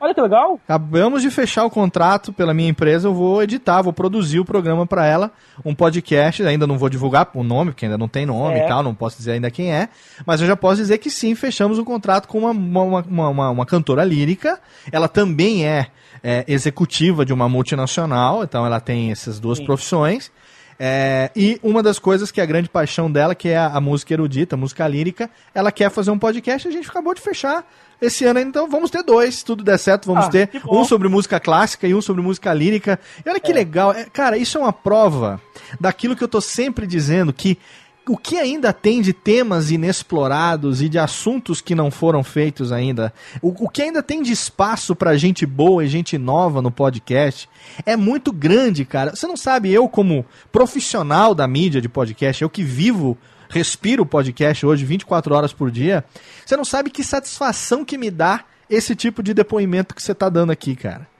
Olha 0.01 0.15
que 0.15 0.21
legal. 0.21 0.59
Acabamos 0.63 1.21
de 1.21 1.29
fechar 1.29 1.63
o 1.63 1.69
contrato 1.69 2.33
pela 2.33 2.55
minha 2.55 2.67
empresa, 2.69 3.07
eu 3.07 3.13
vou 3.13 3.43
editar, 3.43 3.83
vou 3.83 3.93
produzir 3.93 4.39
o 4.39 4.45
programa 4.45 4.85
para 4.87 5.05
ela, 5.05 5.31
um 5.63 5.75
podcast, 5.75 6.41
ainda 6.43 6.65
não 6.65 6.75
vou 6.75 6.89
divulgar 6.89 7.29
o 7.35 7.43
nome, 7.43 7.69
porque 7.71 7.85
ainda 7.85 7.99
não 7.99 8.07
tem 8.07 8.25
nome 8.25 8.55
É. 8.55 8.65
e 8.65 8.67
tal, 8.67 8.81
não 8.81 8.95
posso 8.95 9.17
dizer 9.17 9.33
ainda 9.33 9.51
quem 9.51 9.71
é, 9.71 9.89
mas 10.25 10.41
eu 10.41 10.47
já 10.47 10.55
posso 10.57 10.77
dizer 10.77 10.97
que 10.97 11.11
sim, 11.11 11.35
fechamos 11.35 11.77
um 11.77 11.83
contrato 11.85 12.27
com 12.27 12.39
uma, 12.39 12.49
uma, 12.49 13.03
uma, 13.03 13.29
uma, 13.29 13.49
uma 13.51 13.65
cantora 13.65 14.03
lírica, 14.03 14.59
ela 14.91 15.07
também 15.07 15.67
é, 15.67 15.85
é, 16.23 16.45
executiva 16.47 17.23
de 17.23 17.31
uma 17.31 17.47
multinacional, 17.47 18.43
então 18.43 18.65
ela 18.65 18.79
tem 18.79 19.11
essas 19.11 19.39
duas 19.39 19.59
Sim. 19.59 19.65
profissões, 19.65 20.31
é, 20.79 21.29
e 21.35 21.59
uma 21.61 21.83
das 21.83 21.99
coisas 21.99 22.31
que 22.31 22.39
é 22.39 22.43
a 22.43 22.47
grande 22.47 22.69
paixão 22.69 23.11
dela, 23.11 23.35
que 23.35 23.49
é 23.49 23.57
a, 23.57 23.67
a 23.67 23.81
música 23.81 24.13
erudita, 24.13 24.55
a 24.55 24.57
música 24.57 24.87
lírica, 24.87 25.29
ela 25.53 25.71
quer 25.71 25.89
fazer 25.89 26.11
um 26.11 26.19
podcast, 26.19 26.67
a 26.67 26.71
gente 26.71 26.89
acabou 26.89 27.13
de 27.13 27.21
fechar 27.21 27.65
esse 28.01 28.25
ano, 28.25 28.39
então 28.39 28.67
vamos 28.67 28.89
ter 28.89 29.03
dois, 29.03 29.35
se 29.35 29.45
tudo 29.45 29.63
der 29.63 29.77
certo, 29.77 30.07
vamos 30.07 30.25
Ah, 30.25 30.29
ter 30.29 30.49
um 30.67 30.83
sobre 30.83 31.07
música 31.07 31.39
clássica 31.39 31.87
e 31.87 31.93
um 31.93 32.01
sobre 32.01 32.21
música 32.21 32.51
lírica. 32.51 32.99
E 33.23 33.29
olha 33.29 33.39
que 33.39 33.53
legal, 33.53 33.91
é, 33.93 34.05
cara, 34.05 34.37
isso 34.37 34.57
é 34.57 34.61
uma 34.61 34.73
prova 34.73 35.39
daquilo 35.79 36.15
que 36.15 36.23
eu 36.23 36.27
tô 36.27 36.41
sempre 36.41 36.87
dizendo, 36.87 37.31
que 37.31 37.59
o 38.07 38.17
que 38.17 38.37
ainda 38.37 38.73
tem 38.73 39.01
de 39.01 39.13
temas 39.13 39.69
inexplorados 39.69 40.81
e 40.81 40.89
de 40.89 40.97
assuntos 40.97 41.61
que 41.61 41.75
não 41.75 41.91
foram 41.91 42.23
feitos 42.23 42.71
ainda, 42.71 43.13
o, 43.41 43.65
o 43.65 43.69
que 43.69 43.81
ainda 43.81 44.01
tem 44.01 44.21
de 44.21 44.31
espaço 44.31 44.95
pra 44.95 45.17
gente 45.17 45.45
boa 45.45 45.83
e 45.83 45.87
gente 45.87 46.17
nova 46.17 46.61
no 46.61 46.71
podcast, 46.71 47.47
é 47.85 47.95
muito 47.95 48.31
grande, 48.31 48.85
cara. 48.85 49.15
Você 49.15 49.27
não 49.27 49.37
sabe, 49.37 49.71
eu 49.71 49.87
como 49.87 50.25
profissional 50.51 51.35
da 51.35 51.47
mídia 51.47 51.81
de 51.81 51.89
podcast, 51.89 52.41
eu 52.41 52.49
que 52.49 52.63
vivo 52.63 53.17
respiro 53.49 54.05
podcast 54.05 54.65
hoje 54.65 54.85
24 54.85 55.35
horas 55.35 55.53
por 55.53 55.69
dia, 55.69 56.03
você 56.45 56.55
não 56.55 56.65
sabe 56.65 56.89
que 56.89 57.03
satisfação 57.03 57.83
que 57.83 57.97
me 57.97 58.09
dá 58.09 58.45
esse 58.69 58.95
tipo 58.95 59.21
de 59.21 59.33
depoimento 59.33 59.93
que 59.93 60.01
você 60.01 60.15
tá 60.15 60.29
dando 60.29 60.51
aqui, 60.51 60.75
cara. 60.75 61.10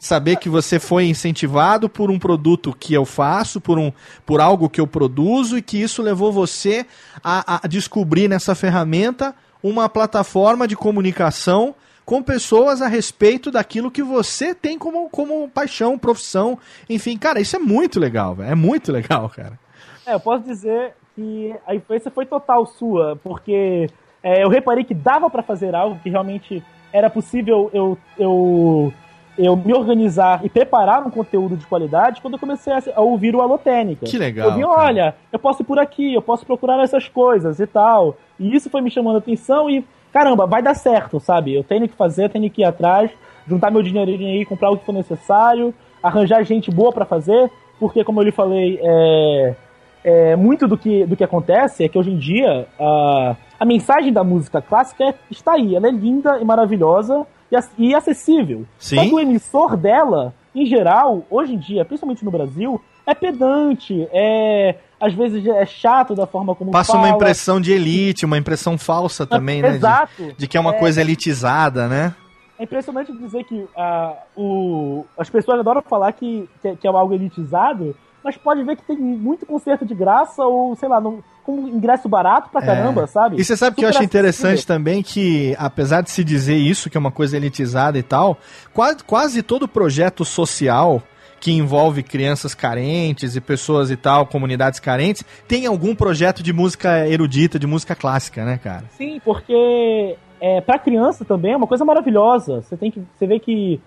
Saber 0.00 0.36
que 0.36 0.48
você 0.48 0.78
foi 0.78 1.04
incentivado 1.04 1.86
por 1.86 2.10
um 2.10 2.18
produto 2.18 2.74
que 2.74 2.94
eu 2.94 3.04
faço, 3.04 3.60
por, 3.60 3.78
um, 3.78 3.92
por 4.24 4.40
algo 4.40 4.70
que 4.70 4.80
eu 4.80 4.86
produzo 4.86 5.58
e 5.58 5.62
que 5.62 5.76
isso 5.76 6.00
levou 6.00 6.32
você 6.32 6.86
a, 7.22 7.60
a 7.62 7.68
descobrir 7.68 8.26
nessa 8.26 8.54
ferramenta 8.54 9.34
uma 9.62 9.90
plataforma 9.90 10.66
de 10.66 10.74
comunicação 10.74 11.74
com 12.02 12.22
pessoas 12.22 12.80
a 12.80 12.88
respeito 12.88 13.50
daquilo 13.50 13.90
que 13.90 14.02
você 14.02 14.54
tem 14.54 14.78
como, 14.78 15.08
como 15.10 15.48
paixão, 15.50 15.98
profissão, 15.98 16.58
enfim, 16.88 17.18
cara, 17.18 17.38
isso 17.38 17.54
é 17.54 17.58
muito 17.58 18.00
legal, 18.00 18.34
velho. 18.34 18.50
É 18.50 18.54
muito 18.54 18.90
legal, 18.90 19.28
cara. 19.28 19.58
É, 20.06 20.14
eu 20.14 20.20
posso 20.20 20.44
dizer 20.44 20.94
que 21.14 21.54
a 21.66 21.74
influência 21.74 22.10
foi 22.10 22.24
total 22.24 22.64
sua, 22.64 23.16
porque 23.22 23.86
é, 24.22 24.42
eu 24.42 24.48
reparei 24.48 24.82
que 24.82 24.94
dava 24.94 25.28
pra 25.28 25.42
fazer 25.42 25.74
algo 25.74 26.00
que 26.02 26.08
realmente 26.08 26.64
era 26.92 27.08
possível 27.08 27.70
eu, 27.72 27.96
eu, 28.18 28.92
eu 29.44 29.56
me 29.56 29.72
organizar 29.74 30.40
e 30.44 30.48
preparar 30.48 31.06
um 31.06 31.10
conteúdo 31.10 31.56
de 31.56 31.66
qualidade 31.66 32.20
quando 32.20 32.34
eu 32.34 32.40
comecei 32.40 32.72
a, 32.72 33.00
ouvir 33.00 33.34
o 33.34 33.40
Alotênica. 33.40 34.06
Que 34.06 34.18
legal, 34.18 34.48
Eu 34.50 34.54
vi, 34.54 34.62
cara. 34.62 34.72
olha, 34.86 35.14
eu 35.32 35.38
posso 35.38 35.62
ir 35.62 35.64
por 35.64 35.78
aqui, 35.78 36.14
eu 36.14 36.22
posso 36.22 36.44
procurar 36.44 36.82
essas 36.82 37.08
coisas 37.08 37.58
e 37.60 37.66
tal. 37.66 38.16
E 38.38 38.54
isso 38.54 38.68
foi 38.70 38.80
me 38.80 38.90
chamando 38.90 39.16
a 39.16 39.18
atenção 39.18 39.68
e, 39.70 39.84
caramba, 40.12 40.46
vai 40.46 40.62
dar 40.62 40.74
certo, 40.74 41.18
sabe? 41.20 41.54
Eu 41.54 41.64
tenho 41.64 41.88
que 41.88 41.94
fazer, 41.96 42.28
tenho 42.30 42.50
que 42.50 42.62
ir 42.62 42.64
atrás. 42.64 43.10
juntar 43.46 43.70
meu 43.70 43.82
dinheirinho 43.82 44.28
aí, 44.28 44.44
comprar 44.44 44.70
o 44.70 44.76
que 44.76 44.84
for 44.84 44.92
necessário, 44.92 45.74
arranjar 46.02 46.42
gente 46.44 46.70
boa 46.70 46.92
pra 46.92 47.04
fazer, 47.04 47.50
porque, 47.78 48.04
como 48.04 48.20
eu 48.20 48.24
lhe 48.24 48.30
falei, 48.32 48.78
é, 48.82 49.54
é, 50.04 50.36
muito 50.36 50.68
do 50.68 50.76
que, 50.78 51.04
do 51.06 51.16
que 51.16 51.24
acontece 51.24 51.82
é 51.84 51.88
que 51.88 51.98
hoje 51.98 52.10
em 52.10 52.16
dia 52.18 52.66
a, 52.78 53.36
a 53.58 53.64
mensagem 53.64 54.12
da 54.12 54.22
música 54.22 54.60
clássica 54.62 55.04
é- 55.04 55.14
está 55.30 55.52
aí, 55.54 55.74
ela 55.74 55.88
é 55.88 55.90
linda 55.90 56.38
e 56.40 56.44
maravilhosa 56.44 57.26
e, 57.50 57.56
ac- 57.56 57.94
acessível. 57.94 58.64
Sim. 58.78 58.96
Só 58.96 59.02
que 59.04 59.14
o 59.14 59.20
emissor 59.20 59.76
dela, 59.76 60.34
em 60.54 60.66
geral, 60.66 61.22
hoje 61.30 61.54
em 61.54 61.58
dia, 61.58 61.84
principalmente 61.84 62.24
no 62.24 62.30
Brasil, 62.30 62.80
é 63.06 63.14
pedante, 63.14 64.06
é 64.12 64.76
às 65.00 65.14
vezes 65.14 65.46
é 65.46 65.64
chato 65.64 66.14
da 66.14 66.26
forma 66.26 66.54
como 66.54 66.70
Passa 66.70 66.92
fala. 66.92 67.06
uma 67.06 67.14
impressão 67.14 67.58
de 67.58 67.72
elite, 67.72 68.26
uma 68.26 68.36
impressão 68.36 68.76
falsa 68.76 69.26
também, 69.26 69.62
né? 69.62 69.70
de- 69.70 69.76
Exato. 69.76 70.34
De, 70.36 70.46
que 70.46 70.56
é 70.58 70.60
uma 70.60 70.74
É. 70.74 70.78
coisa 70.78 71.00
elitizada, 71.00 71.88
né? 71.88 72.14
É 72.58 72.64
impressionante 72.64 73.10
dizer 73.16 73.44
que 73.44 73.66
ah, 73.74 74.12
o, 74.36 75.06
as 75.16 75.30
pessoas 75.30 75.58
adoram 75.58 75.80
falar 75.80 76.12
que, 76.12 76.46
que, 76.60 76.68
é- 76.68 76.76
que 76.76 76.86
é 76.86 76.90
algo 76.90 77.14
elitizado, 77.14 77.96
mas 78.22 78.36
pode 78.36 78.62
ver 78.62 78.76
que 78.76 78.82
tem 78.82 78.98
muito 78.98 79.46
concerto 79.46 79.86
de 79.86 79.94
graça 79.94 80.44
ou, 80.44 80.76
sei 80.76 80.86
lá, 80.90 81.00
no, 81.00 81.24
com 81.50 81.68
ingresso 81.68 82.08
barato 82.08 82.50
pra 82.50 82.62
caramba, 82.62 83.02
É. 83.02 83.06
sabe? 83.06 83.40
E 83.40 83.44
você 83.44 83.56
sabe 83.56 83.76
que 83.76 83.84
eu 83.84 83.88
Super 83.88 83.98
acho 83.98 84.04
interessante 84.04 84.66
também 84.66 85.02
que, 85.02 85.54
apesar 85.58 86.02
de 86.02 86.10
se 86.10 86.22
dizer 86.22 86.56
isso, 86.56 86.88
que 86.88 86.96
é 86.96 87.00
uma 87.00 87.10
coisa 87.10 87.36
elitizada 87.36 87.98
e 87.98 88.02
tal, 88.02 88.38
quase, 88.72 89.02
quase 89.04 89.42
todo 89.42 89.66
projeto 89.68 90.24
social 90.24 91.02
que 91.40 91.50
envolve 91.52 92.02
crianças 92.02 92.54
carentes 92.54 93.34
e 93.34 93.40
pessoas 93.40 93.90
e 93.90 93.96
tal, 93.96 94.26
comunidades 94.26 94.78
carentes, 94.78 95.24
tem 95.48 95.64
algum 95.66 95.94
projeto 95.94 96.42
de 96.42 96.52
música 96.52 97.08
erudita, 97.08 97.58
de 97.58 97.66
música 97.66 97.94
clássica, 97.94 98.44
né, 98.44 98.60
cara? 98.62 98.84
Sim, 98.98 99.18
porque 99.24 100.16
é, 100.38 100.60
pra 100.60 100.78
criança 100.78 101.24
também 101.24 101.52
é 101.52 101.56
uma 101.56 101.66
coisa 101.66 101.84
maravilhosa. 101.84 102.60
Você 102.60 102.76
tem 102.76 102.90
que. 102.90 103.02
Você 103.18 103.26
vê 103.26 103.38
que 103.38 103.80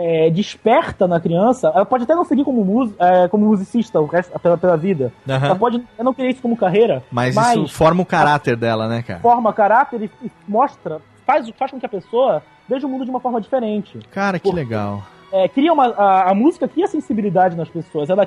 é, 0.00 0.30
desperta 0.30 1.08
na 1.08 1.18
criança. 1.20 1.72
Ela 1.74 1.84
pode 1.84 2.04
até 2.04 2.14
não 2.14 2.24
seguir 2.24 2.44
como, 2.44 2.64
mus, 2.64 2.92
é, 3.00 3.26
como 3.26 3.46
musicista 3.46 4.00
o 4.00 4.06
resto, 4.06 4.38
pela, 4.38 4.56
pela 4.56 4.76
vida. 4.76 5.12
Aham. 5.28 5.46
Ela 5.46 5.56
pode 5.56 5.76
até 5.94 6.02
não 6.04 6.14
querer 6.14 6.30
isso 6.30 6.40
como 6.40 6.56
carreira. 6.56 7.02
Mas, 7.10 7.34
isso 7.34 7.66
forma 7.68 8.02
o 8.02 8.06
caráter 8.06 8.56
dela, 8.56 8.86
né, 8.86 9.02
cara? 9.02 9.18
forma 9.20 9.52
caráter 9.52 10.02
e, 10.02 10.10
e 10.24 10.30
mostra, 10.46 11.00
faz, 11.26 11.48
faz 11.58 11.72
com 11.72 11.80
que 11.80 11.86
a 11.86 11.88
pessoa 11.88 12.42
veja 12.68 12.86
o 12.86 12.90
mundo 12.90 13.04
de 13.04 13.10
uma 13.10 13.18
forma 13.20 13.40
diferente. 13.40 13.98
Cara, 14.12 14.38
que 14.38 14.52
legal. 14.52 15.02
É, 15.32 15.48
cria 15.48 15.72
uma, 15.72 15.88
a, 15.88 16.30
a 16.30 16.34
música 16.34 16.68
cria 16.68 16.86
sensibilidade 16.86 17.56
nas 17.56 17.68
pessoas, 17.68 18.08
ela, 18.08 18.26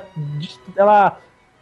ela 0.76 1.16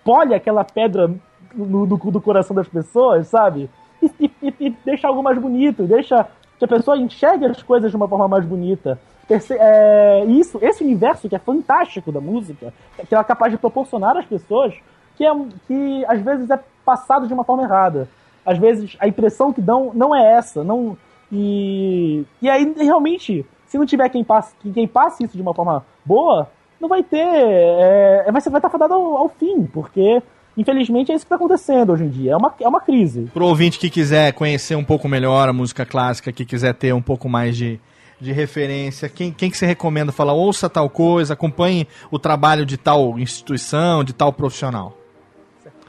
polha 0.04 0.36
aquela 0.36 0.64
pedra 0.64 1.10
no, 1.54 1.86
do, 1.86 1.96
do 1.96 2.20
coração 2.20 2.54
das 2.56 2.68
pessoas, 2.68 3.28
sabe? 3.28 3.70
E- 4.02 4.30
e- 4.42 4.54
e 4.60 4.70
deixa 4.84 5.06
algo 5.08 5.22
mais 5.22 5.38
bonito, 5.38 5.84
deixa 5.84 6.26
que 6.58 6.64
a 6.64 6.68
pessoa 6.68 6.96
enxergue 6.98 7.44
as 7.46 7.62
coisas 7.62 7.90
de 7.90 7.96
uma 7.96 8.08
forma 8.08 8.26
mais 8.28 8.44
bonita. 8.44 8.98
É, 9.32 10.24
isso, 10.26 10.58
esse 10.60 10.82
universo 10.82 11.28
que 11.28 11.36
é 11.36 11.38
fantástico 11.38 12.10
da 12.10 12.20
música, 12.20 12.72
que 13.08 13.14
ela 13.14 13.22
é 13.22 13.26
capaz 13.26 13.52
de 13.52 13.58
proporcionar 13.58 14.16
às 14.16 14.26
pessoas, 14.26 14.74
que, 15.16 15.24
é, 15.24 15.30
que 15.66 16.04
às 16.06 16.20
vezes 16.20 16.50
é 16.50 16.58
passado 16.84 17.28
de 17.28 17.34
uma 17.34 17.44
forma 17.44 17.62
errada. 17.62 18.08
Às 18.44 18.58
vezes 18.58 18.96
a 18.98 19.06
impressão 19.06 19.52
que 19.52 19.60
dão 19.60 19.92
não 19.94 20.16
é 20.16 20.32
essa, 20.32 20.64
não 20.64 20.96
e 21.30 22.24
e 22.42 22.50
aí 22.50 22.74
realmente 22.76 23.46
se 23.66 23.78
não 23.78 23.86
tiver 23.86 24.08
quem 24.08 24.24
passe 24.24 24.52
quem 24.74 24.88
passe 24.88 25.22
isso 25.22 25.36
de 25.36 25.42
uma 25.42 25.54
forma 25.54 25.84
boa, 26.04 26.50
não 26.80 26.88
vai 26.88 27.02
ter 27.02 27.18
é, 27.18 28.32
vai 28.32 28.40
ser 28.40 28.50
vai 28.50 28.58
estar 28.58 28.70
fadado 28.70 28.94
ao, 28.94 29.16
ao 29.18 29.28
fim, 29.28 29.64
porque 29.66 30.22
infelizmente 30.56 31.12
é 31.12 31.14
isso 31.14 31.24
que 31.24 31.32
está 31.32 31.36
acontecendo 31.36 31.92
hoje 31.92 32.04
em 32.04 32.08
dia. 32.08 32.32
É 32.32 32.36
uma, 32.36 32.54
é 32.60 32.68
uma 32.68 32.80
crise. 32.80 33.30
Pro 33.32 33.46
ouvinte 33.46 33.78
que 33.78 33.90
quiser 33.90 34.32
conhecer 34.32 34.74
um 34.74 34.84
pouco 34.84 35.06
melhor 35.06 35.48
a 35.48 35.52
música 35.52 35.86
clássica, 35.86 36.32
que 36.32 36.44
quiser 36.44 36.74
ter 36.74 36.92
um 36.92 37.02
pouco 37.02 37.28
mais 37.28 37.56
de, 37.56 37.78
de 38.20 38.32
referência, 38.32 39.08
quem, 39.08 39.32
quem 39.32 39.50
que 39.50 39.56
você 39.56 39.64
recomenda? 39.64 40.12
Fala, 40.12 40.32
ouça 40.32 40.68
tal 40.68 40.90
coisa, 40.90 41.32
acompanhe 41.32 41.88
o 42.10 42.18
trabalho 42.18 42.66
de 42.66 42.76
tal 42.76 43.18
instituição, 43.18 44.04
de 44.04 44.12
tal 44.12 44.32
profissional. 44.32 44.92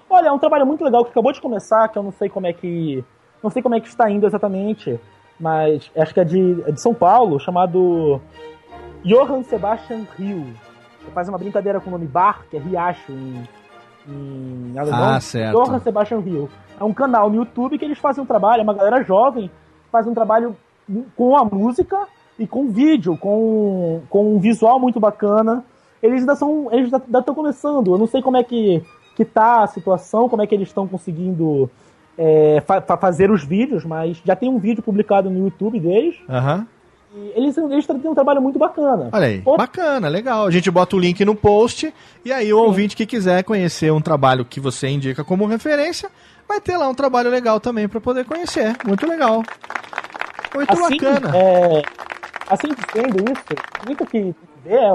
Olha, 0.10 0.30
é 0.30 0.32
um 0.32 0.40
trabalho 0.40 0.66
muito 0.66 0.84
legal 0.84 1.03
que 1.03 1.12
acabou 1.12 1.34
de 1.34 1.41
começar, 1.41 1.88
que 1.90 1.98
eu 1.98 2.03
não 2.03 2.12
sei 2.12 2.30
como 2.30 2.48
é 2.48 2.53
que. 2.53 3.03
Não 3.44 3.49
sei 3.49 3.62
como 3.62 3.76
é 3.76 3.80
que 3.80 3.88
está 3.88 4.10
indo 4.10 4.26
exatamente, 4.26 4.99
mas 5.40 5.90
acho 5.98 6.14
que 6.14 6.20
é 6.20 6.24
de, 6.24 6.64
é 6.68 6.72
de 6.72 6.82
São 6.82 6.94
Paulo, 6.94 7.40
chamado 7.40 8.22
Johann 9.03 9.44
Sebastian 9.44 10.06
Rio. 10.18 10.53
Ele 11.02 11.12
faz 11.14 11.28
uma 11.28 11.38
brincadeira 11.38 11.80
com 11.80 11.90
o 11.90 11.91
nome 11.91 12.06
Bar, 12.06 12.45
que 12.49 12.58
é 12.58 12.60
Riacho 12.60 13.12
em, 13.12 13.48
em 14.08 14.78
alemão. 14.78 15.16
Ah, 15.16 15.20
certo. 15.20 15.58
Johann 15.58 15.80
Sebastian 15.80 16.20
Rio. 16.20 16.49
É 16.80 16.84
um 16.84 16.94
canal 16.94 17.30
no 17.30 17.38
YouTube 17.38 17.80
que 17.80 17.86
eles 17.86 17.98
fazem 17.98 18.24
um 18.24 18.28
trabalho, 18.28 18.62
é 18.62 18.64
uma 18.64 18.74
galera 18.74 19.03
jovem, 19.03 19.49
faz 19.91 20.06
um 20.06 20.14
trabalho 20.14 20.56
com 21.16 21.36
a 21.36 21.44
música 21.44 22.08
e 22.42 22.48
com 22.48 22.70
vídeo, 22.70 23.16
com, 23.18 24.02
com 24.10 24.36
um 24.36 24.40
visual 24.40 24.80
muito 24.80 25.00
bacana. 25.00 25.64
Eles 26.02 26.22
ainda 26.22 26.36
são. 26.36 26.68
Eles 26.72 26.92
ainda 26.94 27.20
estão 27.20 27.36
começando. 27.36 27.92
Eu 27.94 27.98
não 27.98 28.08
sei 28.08 28.22
como 28.22 28.38
é 28.38 28.44
que, 28.44 28.82
que 29.16 29.24
tá 29.24 29.64
a 29.64 29.68
situação, 29.68 30.28
como 30.28 30.42
é 30.42 30.48
que 30.48 30.56
eles 30.56 30.68
estão 30.70 30.88
conseguindo 30.88 31.70
é, 32.18 32.62
fa- 32.66 32.82
fa- 32.82 32.98
fazer 32.98 33.30
os 33.32 33.44
vídeos, 33.44 33.86
mas 33.86 34.22
já 34.26 34.36
tem 34.36 34.50
um 34.50 34.58
vídeo 34.58 34.82
publicado 34.84 35.30
no 35.30 35.46
YouTube 35.46 35.80
deles. 35.80 36.16
Aham. 36.30 36.66
E 37.14 37.34
eles, 37.36 37.58
eles 37.58 37.86
têm 37.86 37.98
um 38.10 38.16
trabalho 38.16 38.42
muito 38.42 38.58
bacana. 38.58 39.10
Olha 39.12 39.28
aí, 39.28 39.42
Outro- 39.46 39.58
bacana, 39.58 40.08
legal. 40.08 40.48
A 40.48 40.52
gente 40.52 40.72
bota 40.72 40.96
o 40.96 41.00
link 41.00 41.24
no 41.26 41.36
post 41.36 41.94
e 42.24 42.32
aí 42.32 42.54
o 42.54 42.58
ouvinte 42.60 42.96
que 42.96 43.06
quiser 43.06 43.44
conhecer 43.44 43.92
um 43.92 44.00
trabalho 44.02 44.46
que 44.46 44.62
você 44.62 44.88
indica 44.88 45.22
como 45.24 45.46
referência, 45.46 46.10
vai 46.48 46.62
ter 46.62 46.78
lá 46.78 46.88
um 46.88 46.96
trabalho 46.96 47.30
legal 47.30 47.60
também 47.60 47.88
para 47.88 48.00
poder 48.00 48.24
conhecer. 48.26 48.76
Muito 48.88 49.06
legal. 49.06 49.44
Muito 50.56 50.72
assim, 50.72 50.98
bacana. 50.98 51.32
é, 51.38 51.82
assim 52.52 52.68
sendo 52.94 53.32
isso, 53.32 53.44
muito 53.86 54.06
que 54.06 54.36
é, 54.65 54.90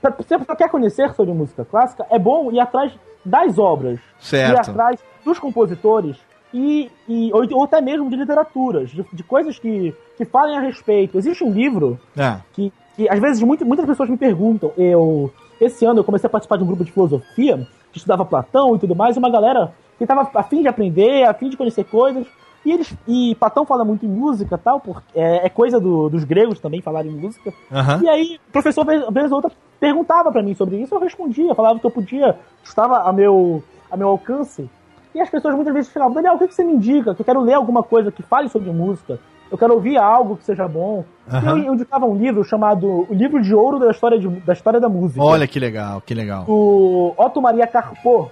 pra- 0.00 0.14
você 0.18 0.38
quer 0.56 0.68
conhecer 0.70 1.12
sobre 1.14 1.32
música 1.32 1.64
clássica, 1.64 2.06
é 2.10 2.18
bom 2.18 2.50
ir 2.52 2.60
atrás 2.60 2.92
das 3.24 3.58
obras. 3.58 3.98
Certo. 4.18 4.52
Ir 4.52 4.70
atrás 4.70 5.00
dos 5.24 5.38
compositores 5.38 6.16
e, 6.54 6.90
e 7.08 7.30
ou, 7.32 7.44
ou 7.52 7.64
até 7.64 7.80
mesmo 7.80 8.08
de 8.08 8.16
literaturas, 8.16 8.90
de, 8.90 9.04
de 9.12 9.22
coisas 9.22 9.58
que, 9.58 9.94
que 10.16 10.24
falem 10.24 10.56
a 10.56 10.60
respeito. 10.60 11.18
Existe 11.18 11.44
um 11.44 11.50
livro 11.52 11.98
É. 12.16 12.36
que, 12.52 12.72
que 12.96 13.08
às 13.08 13.18
vezes 13.20 13.42
muito, 13.42 13.64
muitas 13.66 13.86
pessoas 13.86 14.08
me 14.08 14.16
perguntam. 14.16 14.72
Eu 14.76 15.32
esse 15.60 15.84
ano 15.84 16.00
eu 16.00 16.04
comecei 16.04 16.26
a 16.26 16.30
participar 16.30 16.56
de 16.56 16.62
um 16.64 16.66
grupo 16.66 16.82
de 16.84 16.90
filosofia 16.90 17.66
que 17.92 17.98
estudava 17.98 18.24
Platão 18.24 18.74
e 18.74 18.78
tudo 18.78 18.96
mais, 18.96 19.14
e 19.16 19.18
uma 19.18 19.28
galera 19.30 19.72
que 19.98 20.04
estava 20.04 20.26
a 20.32 20.42
fim 20.42 20.62
de 20.62 20.68
aprender, 20.68 21.24
a 21.24 21.34
fim 21.34 21.50
de 21.50 21.56
conhecer 21.58 21.84
coisas. 21.84 22.26
E 22.64 22.72
eles 22.72 22.94
e 23.08 23.34
Platão 23.36 23.64
fala 23.64 23.84
muito 23.84 24.04
em 24.04 24.08
música, 24.08 24.58
tal, 24.58 24.80
porque 24.80 25.02
é, 25.18 25.46
é 25.46 25.48
coisa 25.48 25.80
do- 25.80 26.08
dos 26.10 26.24
gregos 26.24 26.60
também 26.60 26.82
falarem 26.82 27.10
em 27.10 27.14
música. 27.16 27.52
Aham. 27.72 28.00
E 28.02 28.08
aí 28.08 28.38
o 28.48 28.52
professor 28.52 28.84
vez, 28.84 29.02
vez 29.10 29.30
ou 29.30 29.36
outra 29.36 29.50
perguntava 29.78 30.30
pra 30.30 30.42
mim 30.42 30.54
sobre 30.54 30.76
isso, 30.76 30.94
eu 30.94 31.00
respondia, 31.00 31.54
falava 31.54 31.78
que 31.80 31.86
eu 31.86 31.90
podia, 31.90 32.36
estava 32.62 32.98
a 33.08 33.12
meu 33.12 33.62
a 33.90 33.96
meu 33.96 34.08
alcance. 34.08 34.68
E 35.14 35.20
as 35.20 35.28
pessoas 35.30 35.54
muitas 35.54 35.72
vezes 35.74 35.90
falavam, 35.90 36.14
Daniel, 36.14 36.34
o 36.34 36.38
que 36.38 36.46
que 36.48 36.54
você 36.54 36.62
me 36.62 36.74
indica? 36.74 37.14
Que 37.14 37.22
eu 37.22 37.24
quero 37.24 37.40
ler 37.40 37.54
alguma 37.54 37.82
coisa 37.82 38.12
que 38.12 38.22
fale 38.22 38.48
sobre 38.48 38.70
música. 38.70 39.18
Eu 39.50 39.58
quero 39.58 39.74
ouvir 39.74 39.96
algo 39.96 40.36
que 40.36 40.44
seja 40.44 40.68
bom. 40.68 41.04
E 41.28 41.44
eu, 41.46 41.58
eu 41.58 41.74
indicava 41.74 42.06
um 42.06 42.14
livro 42.14 42.44
chamado 42.44 42.86
O 43.10 43.12
Livro 43.14 43.42
de 43.42 43.52
Ouro 43.52 43.80
da 43.80 43.90
História, 43.90 44.16
de, 44.16 44.28
da 44.28 44.52
história 44.52 44.78
da 44.78 44.88
Música. 44.88 45.20
Olha 45.20 45.48
que 45.48 45.58
legal, 45.58 46.00
que 46.02 46.14
legal. 46.14 46.44
Do 46.44 47.14
Otto 47.16 47.42
Maria 47.42 47.66
Carpo, 47.66 48.30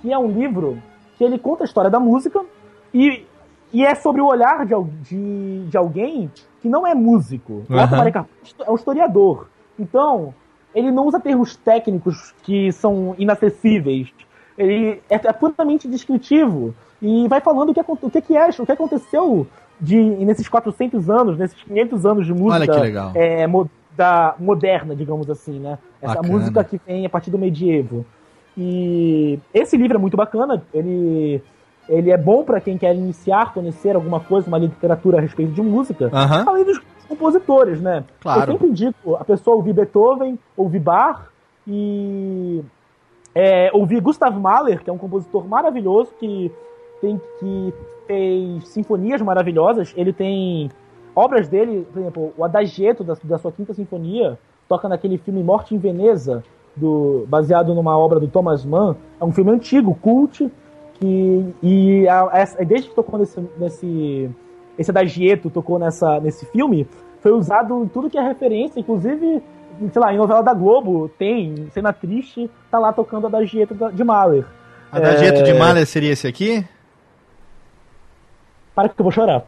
que 0.00 0.10
é 0.10 0.18
um 0.18 0.28
livro 0.28 0.78
que 1.18 1.24
ele 1.24 1.38
conta 1.38 1.64
a 1.64 1.66
história 1.66 1.90
da 1.90 2.00
música 2.00 2.40
e, 2.94 3.26
e 3.74 3.84
é 3.84 3.94
sobre 3.94 4.20
o 4.20 4.26
olhar 4.26 4.64
de, 4.64 4.74
de, 5.02 5.64
de 5.68 5.76
alguém 5.76 6.30
que 6.62 6.68
não 6.68 6.86
é 6.86 6.94
músico. 6.94 7.64
O 7.68 7.74
Otto 7.74 7.94
é 8.66 8.70
um 8.70 8.74
historiador. 8.74 9.48
Então, 9.78 10.32
ele 10.74 10.90
não 10.90 11.06
usa 11.06 11.20
termos 11.20 11.56
técnicos 11.56 12.32
que 12.42 12.70
são 12.72 13.14
inacessíveis. 13.18 14.08
Ele 14.56 15.02
é, 15.10 15.14
é 15.16 15.32
puramente 15.32 15.88
descritivo 15.88 16.74
e 17.02 17.26
vai 17.28 17.40
falando 17.40 17.70
o 17.70 17.74
que, 17.74 17.80
o 17.80 18.10
que, 18.10 18.20
que 18.22 18.36
é, 18.36 18.48
o 18.58 18.64
que 18.64 18.72
aconteceu 18.72 19.46
de, 19.80 19.96
nesses 20.00 20.48
400 20.48 21.10
anos, 21.10 21.36
nesses 21.36 21.60
500 21.64 22.06
anos 22.06 22.26
de 22.26 22.32
música 22.32 22.72
é, 23.14 23.46
mo- 23.46 23.68
da, 23.96 24.34
moderna, 24.38 24.94
digamos 24.94 25.28
assim, 25.28 25.58
né? 25.58 25.78
Essa 26.00 26.14
Bacana. 26.14 26.32
música 26.32 26.64
que 26.64 26.80
vem 26.86 27.04
a 27.04 27.10
partir 27.10 27.30
do 27.30 27.38
medievo. 27.38 28.06
E 28.56 29.38
esse 29.52 29.76
livro 29.76 29.96
é 29.96 30.00
muito 30.00 30.16
bacana, 30.16 30.62
ele, 30.72 31.42
ele 31.88 32.10
é 32.10 32.16
bom 32.16 32.44
para 32.44 32.60
quem 32.60 32.78
quer 32.78 32.94
iniciar, 32.94 33.52
conhecer 33.52 33.94
alguma 33.94 34.20
coisa, 34.20 34.48
uma 34.48 34.58
literatura 34.58 35.18
a 35.18 35.20
respeito 35.20 35.52
de 35.52 35.62
música, 35.62 36.10
Aham. 36.12 36.44
além 36.46 36.64
dos 36.64 36.80
compositores, 37.08 37.80
né? 37.80 38.04
Claro. 38.20 38.40
Eu 38.40 38.46
sempre 38.52 38.68
indico 38.68 39.16
a 39.16 39.24
pessoa 39.24 39.56
ouvir 39.56 39.72
Beethoven, 39.72 40.38
ouvir 40.56 40.80
Bach 40.80 41.28
e 41.66 42.62
é, 43.34 43.70
ouvir 43.72 44.00
Gustav 44.00 44.38
Mahler, 44.38 44.82
que 44.82 44.88
é 44.88 44.92
um 44.92 44.98
compositor 44.98 45.46
maravilhoso 45.46 46.12
que 46.18 46.50
tem 47.00 47.20
que 47.38 47.74
fez 48.06 48.68
sinfonias 48.68 49.20
maravilhosas. 49.20 49.92
Ele 49.96 50.12
tem 50.12 50.70
obras 51.14 51.48
dele, 51.48 51.86
por 51.92 52.00
exemplo, 52.00 52.32
o 52.36 52.44
Adagietto 52.44 53.04
da, 53.04 53.14
da 53.22 53.38
sua 53.38 53.52
quinta 53.52 53.74
sinfonia 53.74 54.38
toca 54.68 54.88
naquele 54.88 55.18
filme 55.18 55.42
Morte 55.42 55.74
em 55.74 55.78
Veneza, 55.78 56.42
do, 56.76 57.24
baseado 57.28 57.74
numa 57.74 57.96
obra 57.96 58.18
do 58.18 58.28
Thomas 58.28 58.64
Mann. 58.64 58.96
É 59.20 59.24
um 59.24 59.32
filme 59.32 59.50
antigo, 59.50 59.94
cult, 59.94 60.50
que 60.98 61.54
e 61.62 62.08
a, 62.08 62.30
essa- 62.32 62.64
desde 62.64 62.88
que 62.88 62.94
tocou 62.94 63.18
nesse, 63.18 63.40
nesse 63.58 64.30
esse 64.78 64.90
Adagietto 64.90 65.50
tocou 65.50 65.78
nessa, 65.78 66.18
nesse 66.20 66.44
filme, 66.46 66.86
foi 67.20 67.32
usado 67.32 67.84
em 67.84 67.88
tudo 67.88 68.10
que 68.10 68.18
é 68.18 68.22
referência, 68.22 68.80
inclusive, 68.80 69.42
sei 69.92 70.02
lá, 70.02 70.12
em 70.12 70.16
novela 70.16 70.42
da 70.42 70.52
Globo, 70.52 71.08
tem, 71.18 71.68
cena 71.72 71.92
triste, 71.92 72.50
tá 72.70 72.78
lá 72.78 72.92
tocando 72.92 73.26
a 73.26 73.30
da 73.30 73.44
Gieta 73.44 73.74
da- 73.74 73.90
de 73.90 74.02
Mahler. 74.02 74.44
A 74.90 74.98
da 75.00 75.16
Jeto 75.16 75.42
de 75.42 75.50
É, 75.50 75.58
Malha 75.58 75.84
seria 75.86 76.12
esse 76.12 76.26
aqui? 76.26 76.64
Para 78.74 78.88
que 78.88 79.00
eu 79.00 79.04
vou 79.04 79.12
chorar. 79.12 79.44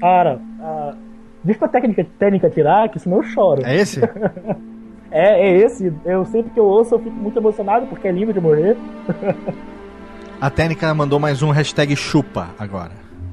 Cara, 0.00 0.40
diz 1.42 1.56
pra 1.56 1.68
técnica, 1.68 2.06
técnica 2.18 2.50
tirar, 2.50 2.88
que 2.88 2.98
senão 2.98 3.18
eu 3.18 3.22
choro. 3.22 3.64
É 3.64 3.76
esse? 3.76 4.00
É, 5.16 5.48
é 5.48 5.58
esse. 5.64 5.90
Eu 6.04 6.26
sempre 6.26 6.50
que 6.50 6.60
eu 6.60 6.64
ouço, 6.64 6.94
eu 6.94 6.98
fico 6.98 7.16
muito 7.16 7.38
emocionado, 7.38 7.86
porque 7.86 8.06
é 8.06 8.12
lindo 8.12 8.34
de 8.34 8.40
morrer. 8.40 8.76
A 10.38 10.50
técnica 10.50 10.92
mandou 10.92 11.18
mais 11.18 11.42
um 11.42 11.50
hashtag 11.50 11.96
chupa 11.96 12.48
agora. 12.58 12.92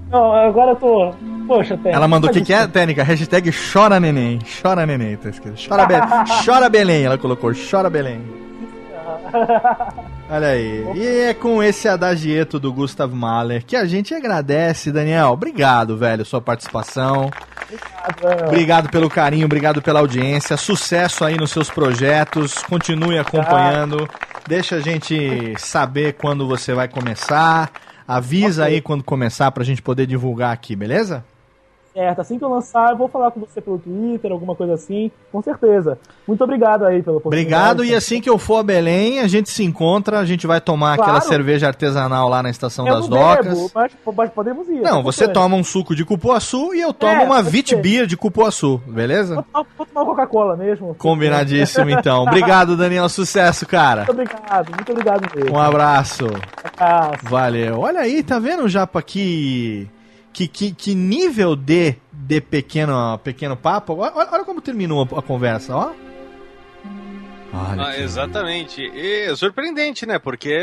Não, 0.09 0.31
agora 0.31 0.71
eu 0.71 0.75
tô. 0.77 1.13
Poxa, 1.45 1.75
técnica. 1.75 1.97
Ela 1.97 2.07
mandou 2.07 2.29
o 2.29 2.33
que, 2.33 2.41
que 2.41 2.53
é, 2.53 2.65
técnica? 2.65 3.03
Hashtag 3.03 3.51
chora 3.51 3.99
neném. 3.99 4.39
Chora 4.61 4.85
neném, 4.85 5.17
tá 5.17 5.29
escrito. 5.29 5.59
Chora, 5.67 5.85
Be 5.85 5.95
chora 6.45 6.69
Belém, 6.69 7.03
ela 7.03 7.17
colocou. 7.17 7.51
Chora 7.53 7.89
Belém. 7.89 8.21
Olha 10.29 10.47
aí. 10.47 10.85
E 10.95 11.07
é 11.29 11.33
com 11.33 11.61
esse 11.61 11.87
adagieto 11.87 12.59
do 12.59 12.71
Gustav 12.71 13.13
Mahler 13.13 13.63
que 13.65 13.75
a 13.75 13.85
gente 13.85 14.13
agradece, 14.13 14.91
Daniel. 14.91 15.29
Obrigado, 15.31 15.97
velho, 15.97 16.25
sua 16.25 16.41
participação. 16.41 17.29
Obrigado 18.47 18.89
pelo 18.89 19.09
carinho, 19.09 19.45
obrigado 19.45 19.81
pela 19.81 19.99
audiência. 19.99 20.57
Sucesso 20.57 21.23
aí 21.23 21.37
nos 21.37 21.51
seus 21.51 21.69
projetos. 21.69 22.63
Continue 22.63 23.19
acompanhando. 23.19 24.07
Deixa 24.47 24.77
a 24.77 24.79
gente 24.79 25.53
saber 25.57 26.13
quando 26.13 26.47
você 26.47 26.73
vai 26.73 26.87
começar. 26.87 27.71
Avisa 28.07 28.65
aí 28.65 28.81
quando 28.81 29.03
começar 29.03 29.51
pra 29.51 29.63
gente 29.63 29.81
poder 29.81 30.05
divulgar 30.05 30.51
aqui, 30.51 30.75
beleza? 30.75 31.23
Certo, 31.93 32.21
assim 32.21 32.39
que 32.39 32.43
eu 32.43 32.49
lançar, 32.49 32.89
eu 32.91 32.97
vou 32.97 33.07
falar 33.07 33.29
com 33.29 33.39
você 33.39 33.61
pelo 33.61 33.77
Twitter, 33.77 34.31
alguma 34.31 34.55
coisa 34.55 34.73
assim, 34.73 35.11
com 35.31 35.43
certeza. 35.43 35.99
Muito 36.27 36.43
obrigado 36.43 36.85
aí 36.85 37.03
pela 37.03 37.17
oportunidade. 37.17 37.53
Obrigado, 37.71 37.85
e 37.85 37.93
assim 37.93 38.19
que 38.19 38.27
eu 38.29 38.39
for 38.39 38.57
a 38.57 38.63
Belém, 38.63 39.19
a 39.19 39.27
gente 39.27 39.49
se 39.51 39.63
encontra, 39.63 40.17
a 40.19 40.25
gente 40.25 40.47
vai 40.47 40.59
tomar 40.59 40.95
Claro. 40.95 41.11
aquela 41.11 41.21
cerveja 41.21 41.67
artesanal 41.67 42.27
lá 42.27 42.41
na 42.41 42.49
estação 42.49 42.87
eu 42.87 42.95
das 42.95 43.07
docas. 43.07 43.45
bebo, 43.47 43.71
mas, 43.75 43.91
mas 44.17 44.29
podemos 44.31 44.67
ir. 44.69 44.81
Não, 44.81 45.03
você 45.03 45.25
problema. 45.25 45.43
toma 45.49 45.55
um 45.55 45.63
suco 45.63 45.95
de 45.95 46.03
cupuaçu 46.03 46.73
e 46.73 46.81
eu 46.81 46.91
tomo 46.93 47.11
É, 47.13 47.25
uma. 47.25 47.43
Beer 47.43 48.07
de 48.07 48.17
cupuaçu, 48.17 48.81
beleza? 48.87 49.35
Vou 49.35 49.43
tomar, 49.43 49.65
vou 49.77 49.85
tomar 49.85 50.05
Coca-Cola 50.05 50.57
mesmo. 50.57 50.95
Combinadíssimo 50.95 51.89
então. 51.91 52.23
Obrigado, 52.23 52.75
Daniel, 52.75 53.07
sucesso, 53.07 53.67
cara. 53.67 54.05
Muito 54.05 54.11
obrigado, 54.13 54.69
muito 54.71 54.91
obrigado 54.91 55.35
mesmo. 55.35 55.55
Um 55.55 55.59
abraço. 55.59 56.25
abraço. 56.79 57.19
Valeu. 57.23 57.79
Olha 57.81 57.99
aí, 57.99 58.23
tá 58.23 58.39
vendo, 58.39 58.67
Japa, 58.67 59.01
que 59.01 59.87
que, 60.33 60.47
que, 60.47 60.71
que 60.73 60.95
nível 60.95 61.55
de, 61.55 61.95
de 62.11 62.41
pequeno, 62.41 63.17
pequeno 63.19 63.55
papo? 63.55 63.93
Olha, 63.95 64.13
olha 64.31 64.43
como 64.43 64.59
terminou 64.61 65.01
a, 65.01 65.19
a 65.19 65.21
conversa, 65.21 65.75
ó. 65.75 65.91
Olha 67.53 67.83
Ah, 67.87 67.99
exatamente. 67.99 68.81
E 68.81 69.29
é 69.29 69.35
surpreendente, 69.35 70.05
né? 70.05 70.17
Porque 70.17 70.57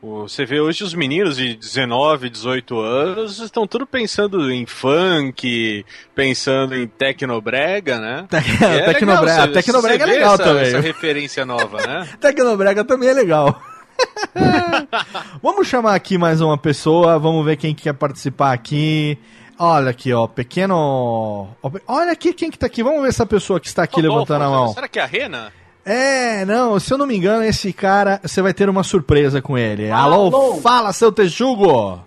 você 0.00 0.46
vê 0.46 0.58
hoje 0.60 0.82
os 0.84 0.94
meninos 0.94 1.36
de 1.36 1.54
19, 1.56 2.30
18 2.30 2.78
anos 2.80 3.38
estão 3.40 3.66
tudo 3.66 3.86
pensando 3.86 4.50
em 4.50 4.64
funk, 4.64 5.84
pensando 6.14 6.74
em 6.74 6.86
tecnobrega, 6.86 7.98
né? 7.98 8.26
E 8.32 8.64
é 8.64 8.84
Tecnobrega- 8.92 9.42
legal 9.44 9.46
você- 9.48 9.52
Tecnobrega 9.52 10.04
você 10.06 10.10
é 10.10 10.14
legal 10.14 10.34
essa, 10.34 10.42
também. 10.44 10.62
Essa 10.62 10.80
referência 10.80 11.44
nova, 11.44 11.86
né? 11.86 12.08
Tecnobrega 12.20 12.84
também 12.84 13.08
é 13.10 13.12
legal. 13.12 13.60
vamos 15.42 15.66
chamar 15.66 15.94
aqui 15.94 16.16
mais 16.18 16.40
uma 16.40 16.56
pessoa, 16.56 17.18
vamos 17.18 17.44
ver 17.44 17.56
quem 17.56 17.74
quer 17.74 17.92
participar 17.94 18.52
aqui. 18.52 19.18
Olha 19.58 19.90
aqui, 19.90 20.12
ó, 20.12 20.26
pequeno. 20.26 21.48
Olha 21.86 22.12
aqui 22.12 22.32
quem 22.32 22.50
que 22.50 22.58
tá 22.58 22.66
aqui. 22.66 22.82
Vamos 22.82 23.02
ver 23.02 23.08
essa 23.08 23.26
pessoa 23.26 23.58
que 23.58 23.66
está 23.66 23.82
aqui 23.82 23.96
Rodolfo, 23.96 24.32
levantando 24.32 24.44
a 24.44 24.48
mão. 24.56 24.72
Será 24.72 24.86
que 24.88 24.98
é 25.00 25.02
a 25.02 25.06
Rena? 25.06 25.52
É, 25.84 26.44
não, 26.44 26.78
se 26.78 26.92
eu 26.92 26.98
não 26.98 27.06
me 27.06 27.16
engano, 27.16 27.42
esse 27.42 27.72
cara, 27.72 28.20
você 28.22 28.40
vai 28.42 28.52
ter 28.54 28.68
uma 28.68 28.82
surpresa 28.84 29.40
com 29.42 29.56
ele. 29.58 29.90
Alô, 29.90 30.26
Alô? 30.26 30.54
fala, 30.56 30.92
seu 30.92 31.10
texugo! 31.10 31.98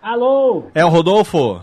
Alô, 0.00 0.64
É 0.74 0.82
o 0.84 0.88
Rodolfo? 0.88 1.60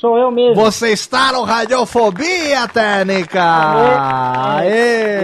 Sou 0.00 0.16
eu 0.18 0.30
mesmo. 0.30 0.54
Você 0.54 0.92
está 0.92 1.30
no 1.30 1.42
Radiofobia 1.42 2.66
Técnica! 2.72 3.42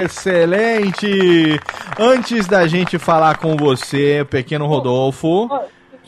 Excelente! 0.04 1.58
Antes 1.98 2.46
da 2.46 2.66
gente 2.66 2.98
falar 2.98 3.38
com 3.38 3.56
você, 3.56 4.26
pequeno 4.28 4.66
Rodolfo. 4.66 5.48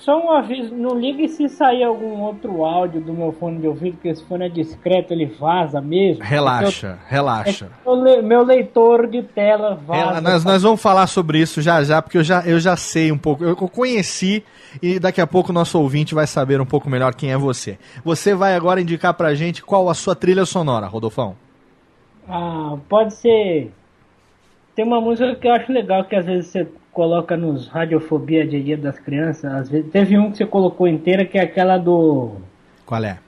Só 0.08 0.18
um 0.24 0.30
aviso, 0.30 0.74
não 0.74 0.98
ligue 0.98 1.28
se 1.28 1.50
sair 1.50 1.84
algum 1.84 2.18
outro 2.22 2.64
áudio 2.64 2.98
do 2.98 3.12
meu 3.12 3.30
fone 3.30 3.58
de 3.58 3.68
ouvido, 3.68 3.92
porque 3.96 4.08
esse 4.08 4.24
fone 4.24 4.46
é 4.46 4.48
discreto, 4.48 5.12
ele 5.12 5.26
vaza 5.26 5.82
mesmo. 5.82 6.24
Relaxa, 6.24 6.98
relaxa. 7.06 7.68
Meu, 7.84 7.94
le- 7.94 8.22
meu 8.22 8.42
leitor 8.42 9.06
de 9.06 9.22
tela 9.22 9.74
vaza. 9.74 10.00
Ela- 10.00 10.20
nós, 10.22 10.44
nós 10.46 10.62
vamos 10.62 10.80
falar 10.80 11.06
sobre 11.08 11.38
isso 11.40 11.60
já 11.60 11.84
já, 11.84 12.00
porque 12.00 12.16
eu 12.16 12.24
já, 12.24 12.40
eu 12.46 12.58
já 12.58 12.74
sei 12.74 13.12
um 13.12 13.18
pouco. 13.18 13.44
Eu, 13.44 13.50
eu 13.50 13.56
conheci 13.68 14.42
e 14.80 14.98
daqui 14.98 15.20
a 15.20 15.26
pouco 15.26 15.50
o 15.50 15.52
nosso 15.52 15.78
ouvinte 15.78 16.14
vai 16.14 16.26
saber 16.26 16.58
um 16.58 16.64
pouco 16.64 16.88
melhor 16.88 17.14
quem 17.14 17.30
é 17.30 17.36
você. 17.36 17.78
Você 18.02 18.34
vai 18.34 18.54
agora 18.56 18.80
indicar 18.80 19.12
pra 19.12 19.34
gente 19.34 19.62
qual 19.62 19.90
a 19.90 19.94
sua 19.94 20.16
trilha 20.16 20.46
sonora, 20.46 20.86
Rodolfão. 20.86 21.36
Ah, 22.26 22.78
pode 22.88 23.12
ser. 23.12 23.70
Tem 24.74 24.86
uma 24.86 25.02
música 25.02 25.34
que 25.34 25.46
eu 25.46 25.52
acho 25.52 25.70
legal 25.70 26.02
que 26.04 26.16
às 26.16 26.24
vezes 26.24 26.46
você 26.50 26.66
coloca 26.98 27.36
nos 27.36 27.68
Radiofobia 27.68 28.44
de 28.44 28.60
Dia 28.60 28.76
das 28.76 28.98
Crianças. 28.98 29.44
Às 29.44 29.68
vezes 29.68 29.88
teve 29.92 30.18
um 30.18 30.32
que 30.32 30.38
você 30.38 30.44
colocou 30.44 30.88
inteira 30.88 31.24
que 31.24 31.38
é 31.38 31.42
aquela 31.42 31.78
do 31.78 32.32
Qual 32.84 33.04
é? 33.04 33.20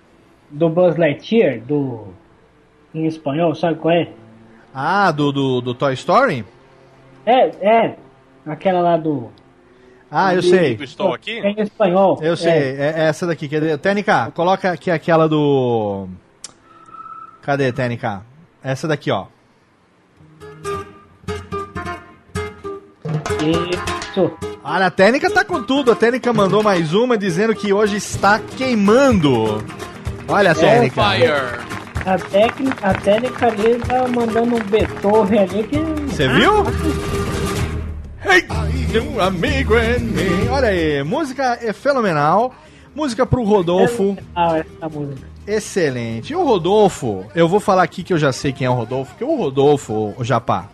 do 0.51 0.69
Buzz 0.69 0.97
Lightyear, 0.97 1.61
do 1.61 2.09
em 2.93 3.07
espanhol, 3.07 3.55
sabe 3.55 3.79
qual 3.79 3.95
é? 3.95 4.09
Ah, 4.75 5.13
do, 5.13 5.31
do, 5.31 5.61
do 5.61 5.73
Toy 5.73 5.95
Story? 5.95 6.45
É, 7.25 7.43
é 7.65 7.97
aquela 8.45 8.81
lá 8.81 8.97
do 8.97 9.29
Ah, 10.11 10.35
eu 10.35 10.41
do- 10.43 10.49
sei. 10.49 10.75
Estou 10.81 11.15
aqui? 11.15 11.39
É 11.39 11.51
em 11.51 11.61
espanhol. 11.61 12.19
Eu 12.21 12.37
sei, 12.37 12.51
é, 12.51 12.95
é 12.97 13.03
essa 13.05 13.25
daqui. 13.25 13.49
Cadê? 13.49 13.79
TNK, 13.79 14.33
coloca 14.35 14.73
aqui 14.73 14.91
aquela 14.91 15.29
do. 15.29 16.09
Cadê, 17.43 17.73
TNK? 17.73 18.23
Essa 18.65 18.89
daqui, 18.89 19.13
ó. 19.13 19.27
Isso. 23.41 24.31
Olha, 24.63 24.87
a 24.87 24.91
técnica 24.91 25.31
tá 25.31 25.45
com 25.45 25.63
tudo. 25.63 25.91
A 25.91 25.97
técnica 25.97 26.33
mandou 26.33 26.63
mais 26.63 26.93
uma 26.93 27.17
dizendo 27.17 27.55
que 27.55 27.73
hoje 27.73 27.97
está 27.97 28.39
queimando. 28.39 29.65
Olha 30.29 30.53
a 30.53 30.55
técnica. 30.55 31.03
A 32.07 32.19
técnica, 32.19 32.89
a 32.89 32.95
técnica 32.95 33.47
ali 33.47 33.79
tá 33.79 34.09
mandando 34.09 34.57
um 34.57 34.61
Beethoven 34.61 35.39
ali 35.39 35.65
que. 35.65 35.79
Você 36.09 36.29
viu? 36.29 36.65
Hey, 38.25 38.47
um 39.01 39.21
amigo 39.21 39.75
mim. 40.01 40.49
Olha 40.51 40.69
aí, 40.69 41.03
música 41.03 41.59
é 41.63 41.73
fenomenal. 41.73 42.55
Música 42.95 43.25
pro 43.25 43.45
Rodolfo. 43.45 44.17
Ah, 44.35 44.59
essa 44.59 44.89
música. 44.89 45.27
Excelente. 45.47 46.33
E 46.33 46.37
o 46.37 46.45
Rodolfo, 46.45 47.25
eu 47.35 47.49
vou 47.49 47.61
falar 47.61 47.83
aqui 47.83 48.03
que 48.03 48.13
eu 48.13 48.19
já 48.19 48.33
sei 48.33 48.53
quem 48.53 48.67
é 48.67 48.71
o 48.71 48.75
Rodolfo, 48.75 49.15
que 49.17 49.25
o 49.25 49.37
Rodolfo, 49.37 50.15
o 50.17 50.25
Japá. 50.25 50.69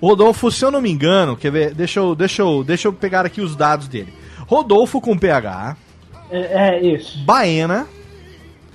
Rodolfo, 0.00 0.50
se 0.50 0.64
eu 0.64 0.70
não 0.70 0.80
me 0.80 0.90
engano, 0.90 1.36
quer 1.36 1.50
ver? 1.50 1.74
Deixa 1.74 2.00
eu, 2.00 2.14
deixa 2.14 2.42
eu, 2.42 2.64
deixa 2.64 2.88
eu 2.88 2.92
pegar 2.92 3.26
aqui 3.26 3.40
os 3.40 3.56
dados 3.56 3.88
dele. 3.88 4.12
Rodolfo 4.46 5.00
com 5.00 5.16
PH, 5.16 5.76
É, 6.30 6.76
é 6.76 6.80
isso. 6.80 7.18
Baena. 7.24 7.86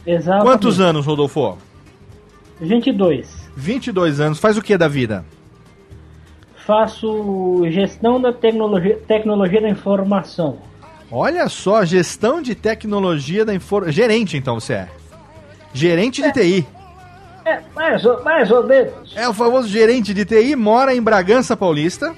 Exatamente. 0.06 0.46
Quantos 0.46 0.80
anos, 0.80 1.06
Rodolfo? 1.06 1.58
22. 2.60 3.50
22 3.56 4.20
anos. 4.20 4.40
Faz 4.40 4.58
o 4.58 4.62
que 4.62 4.78
da 4.78 4.88
vida? 4.88 5.26
Faço 6.66 7.64
gestão 7.70 8.20
da 8.22 8.34
tecnologia, 8.34 8.98
tecnologia 9.08 9.62
da 9.62 9.70
informação. 9.70 10.58
Olha 11.10 11.48
só, 11.48 11.86
gestão 11.86 12.42
de 12.42 12.54
tecnologia 12.54 13.46
da 13.46 13.54
informação. 13.54 13.94
Gerente, 13.94 14.36
então 14.36 14.60
você 14.60 14.74
é. 14.74 14.88
Gerente 15.74 16.22
de 16.22 16.32
TI. 16.34 16.68
É, 17.48 17.62
mais 17.74 18.04
ou, 18.04 18.22
mais 18.24 18.52
ou 18.52 18.64
menos. 18.64 19.16
É 19.16 19.28
o 19.30 19.34
famoso 19.34 19.70
gerente 19.70 20.14
de 20.14 20.26
TI, 20.26 20.54
mora 20.54 20.94
em 20.94 21.02
Bragança 21.02 21.56
Paulista. 21.56 22.14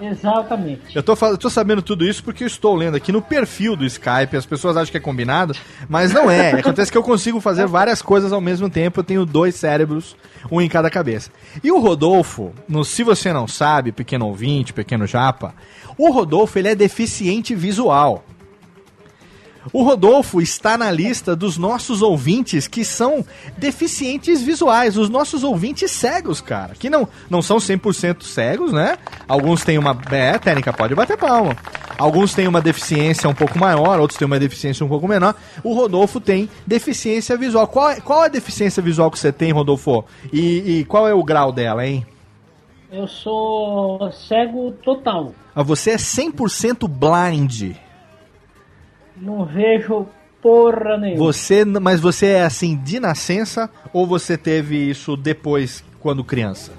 Exatamente. 0.00 0.94
Eu 0.94 1.02
tô, 1.02 1.14
eu 1.26 1.36
tô 1.36 1.50
sabendo 1.50 1.82
tudo 1.82 2.06
isso 2.06 2.22
porque 2.22 2.44
eu 2.44 2.46
estou 2.46 2.74
lendo 2.74 2.96
aqui 2.96 3.10
no 3.10 3.20
perfil 3.20 3.74
do 3.74 3.84
Skype. 3.84 4.36
As 4.36 4.46
pessoas 4.46 4.76
acham 4.76 4.90
que 4.90 4.96
é 4.96 5.00
combinado, 5.00 5.54
mas 5.88 6.12
não 6.12 6.30
é. 6.30 6.52
Acontece 6.60 6.90
que 6.90 6.96
eu 6.96 7.02
consigo 7.02 7.40
fazer 7.40 7.66
várias 7.66 8.00
coisas 8.00 8.32
ao 8.32 8.40
mesmo 8.40 8.70
tempo. 8.70 9.00
Eu 9.00 9.04
tenho 9.04 9.26
dois 9.26 9.56
cérebros, 9.56 10.16
um 10.50 10.60
em 10.60 10.68
cada 10.68 10.88
cabeça. 10.88 11.30
E 11.62 11.70
o 11.72 11.80
Rodolfo, 11.80 12.52
no, 12.68 12.84
se 12.84 13.02
você 13.02 13.32
não 13.32 13.46
sabe, 13.46 13.92
pequeno 13.92 14.26
ouvinte, 14.26 14.72
pequeno 14.72 15.06
japa, 15.06 15.52
o 15.98 16.10
Rodolfo 16.10 16.58
ele 16.58 16.68
é 16.68 16.74
deficiente 16.76 17.54
visual. 17.54 18.24
O 19.72 19.82
Rodolfo 19.82 20.40
está 20.40 20.78
na 20.78 20.90
lista 20.90 21.36
dos 21.36 21.58
nossos 21.58 22.00
ouvintes 22.00 22.66
que 22.66 22.84
são 22.84 23.24
deficientes 23.58 24.40
visuais, 24.40 24.96
os 24.96 25.10
nossos 25.10 25.44
ouvintes 25.44 25.90
cegos, 25.90 26.40
cara. 26.40 26.74
Que 26.78 26.88
não, 26.88 27.06
não 27.28 27.42
são 27.42 27.58
100% 27.58 28.22
cegos, 28.22 28.72
né? 28.72 28.96
Alguns 29.28 29.62
têm 29.62 29.76
uma. 29.78 29.96
É, 30.10 30.38
técnica, 30.38 30.72
pode 30.72 30.94
bater 30.94 31.16
palma. 31.18 31.54
Alguns 31.98 32.32
têm 32.32 32.48
uma 32.48 32.62
deficiência 32.62 33.28
um 33.28 33.34
pouco 33.34 33.58
maior, 33.58 34.00
outros 34.00 34.18
têm 34.18 34.24
uma 34.24 34.38
deficiência 34.38 34.84
um 34.84 34.88
pouco 34.88 35.06
menor. 35.06 35.34
O 35.62 35.74
Rodolfo 35.74 36.18
tem 36.18 36.48
deficiência 36.66 37.36
visual. 37.36 37.66
Qual, 37.68 37.90
é- 37.90 38.00
qual 38.00 38.22
é 38.22 38.26
a 38.26 38.30
deficiência 38.30 38.82
visual 38.82 39.10
que 39.10 39.18
você 39.18 39.30
tem, 39.30 39.52
Rodolfo? 39.52 40.04
E, 40.32 40.78
e 40.80 40.84
qual 40.86 41.06
é 41.06 41.12
o 41.12 41.22
grau 41.22 41.52
dela, 41.52 41.86
hein? 41.86 42.06
Eu 42.90 43.06
sou 43.06 44.10
cego 44.10 44.72
total. 44.82 45.34
Ah, 45.54 45.62
Você 45.62 45.90
é 45.90 45.96
100% 45.96 46.88
blind. 46.88 47.76
Não 49.20 49.44
vejo 49.44 50.06
porra 50.42 50.96
nenhuma. 50.96 51.18
Você, 51.24 51.64
mas 51.64 52.00
você 52.00 52.26
é 52.28 52.42
assim 52.44 52.76
de 52.76 52.98
nascença 52.98 53.68
ou 53.92 54.06
você 54.06 54.36
teve 54.38 54.76
isso 54.90 55.16
depois, 55.16 55.84
quando 56.00 56.24
criança? 56.24 56.72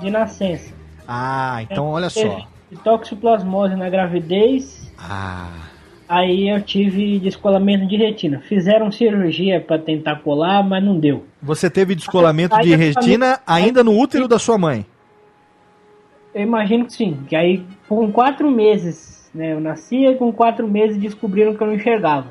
De 0.00 0.10
nascença. 0.10 0.72
Ah, 1.08 1.58
então 1.62 1.86
olha 1.86 2.10
só. 2.10 2.46
Toxoplasmose 2.82 3.76
na 3.76 3.88
gravidez. 3.88 4.90
Ah. 4.98 5.48
Aí 6.08 6.48
eu 6.50 6.60
tive 6.60 7.18
descolamento 7.18 7.86
de 7.86 7.96
retina. 7.96 8.40
Fizeram 8.46 8.92
cirurgia 8.92 9.60
pra 9.60 9.78
tentar 9.78 10.16
colar, 10.16 10.62
mas 10.62 10.84
não 10.84 10.98
deu. 10.98 11.24
Você 11.42 11.70
teve 11.70 11.94
descolamento 11.94 12.54
Aí 12.54 12.64
de 12.64 12.72
eu 12.72 12.78
retina 12.78 13.38
falei- 13.46 13.64
ainda 13.64 13.82
no 13.82 13.98
útero 13.98 14.28
da 14.28 14.38
sua 14.38 14.58
mãe. 14.58 14.84
Eu 16.34 16.42
imagino 16.42 16.84
que 16.84 16.92
sim. 16.92 17.18
Que 17.28 17.36
aí 17.36 17.64
com 17.88 18.10
quatro 18.12 18.50
meses, 18.50 19.13
né? 19.34 19.52
Eu 19.52 19.60
nascia 19.60 20.12
e 20.12 20.16
com 20.16 20.32
quatro 20.32 20.66
meses 20.68 20.96
descobriram 20.96 21.54
que 21.54 21.62
eu 21.62 21.66
não 21.66 21.74
enxergava. 21.74 22.26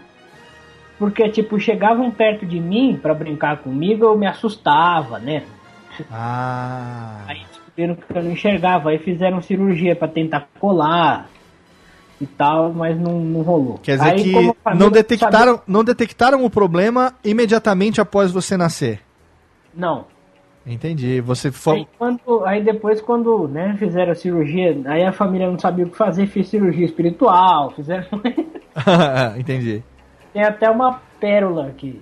Porque, 0.97 1.27
tipo, 1.30 1.59
chegavam 1.59 2.09
perto 2.11 2.45
de 2.45 2.59
mim 2.59 2.97
pra 3.01 3.13
brincar 3.13 3.57
comigo, 3.57 4.05
eu 4.05 4.17
me 4.17 4.25
assustava, 4.27 5.19
né? 5.19 5.43
Ah. 6.11 7.23
Aí 7.27 7.41
descobriram 7.49 7.95
que 7.95 8.17
eu 8.17 8.23
não 8.23 8.31
enxergava. 8.31 8.89
Aí 8.89 8.99
fizeram 8.99 9.41
cirurgia 9.41 9.95
pra 9.95 10.07
tentar 10.07 10.47
colar 10.59 11.30
e 12.21 12.25
tal, 12.25 12.71
mas 12.71 12.97
não, 12.99 13.19
não 13.19 13.41
rolou. 13.41 13.80
Quer 13.80 13.97
dizer 13.97 14.09
Aí, 14.11 14.23
que 14.23 14.31
não 14.31 14.55
sabia- 14.63 14.89
detectaram, 14.91 15.61
não 15.67 15.84
detectaram 15.84 16.45
o 16.45 16.49
problema 16.49 17.13
imediatamente 17.23 17.99
após 17.99 18.31
você 18.31 18.55
nascer. 18.55 19.01
Não. 19.73 20.05
Entendi. 20.65 21.19
Você 21.22 21.52
foi. 21.52 21.80
Aí, 21.80 21.88
quando, 21.98 22.45
aí 22.45 22.64
depois, 22.64 23.02
quando 23.02 23.48
né, 23.49 23.76
fizeram 23.77 24.14
a 24.14 24.15
cirurgia, 24.15 24.80
aí 24.85 25.03
a 25.03 25.11
família 25.11 25.49
não 25.49 25.60
sabia 25.60 25.85
o 25.85 25.90
que 25.90 25.98
fazer, 25.98 26.26
fez 26.27 26.48
cirurgia 26.48 26.85
espiritual, 26.85 27.72
fizeram. 27.72 28.06
Entendi. 29.38 29.84
Tem 30.31 30.44
até 30.44 30.69
uma 30.69 31.02
pérola 31.19 31.72
que 31.77 32.02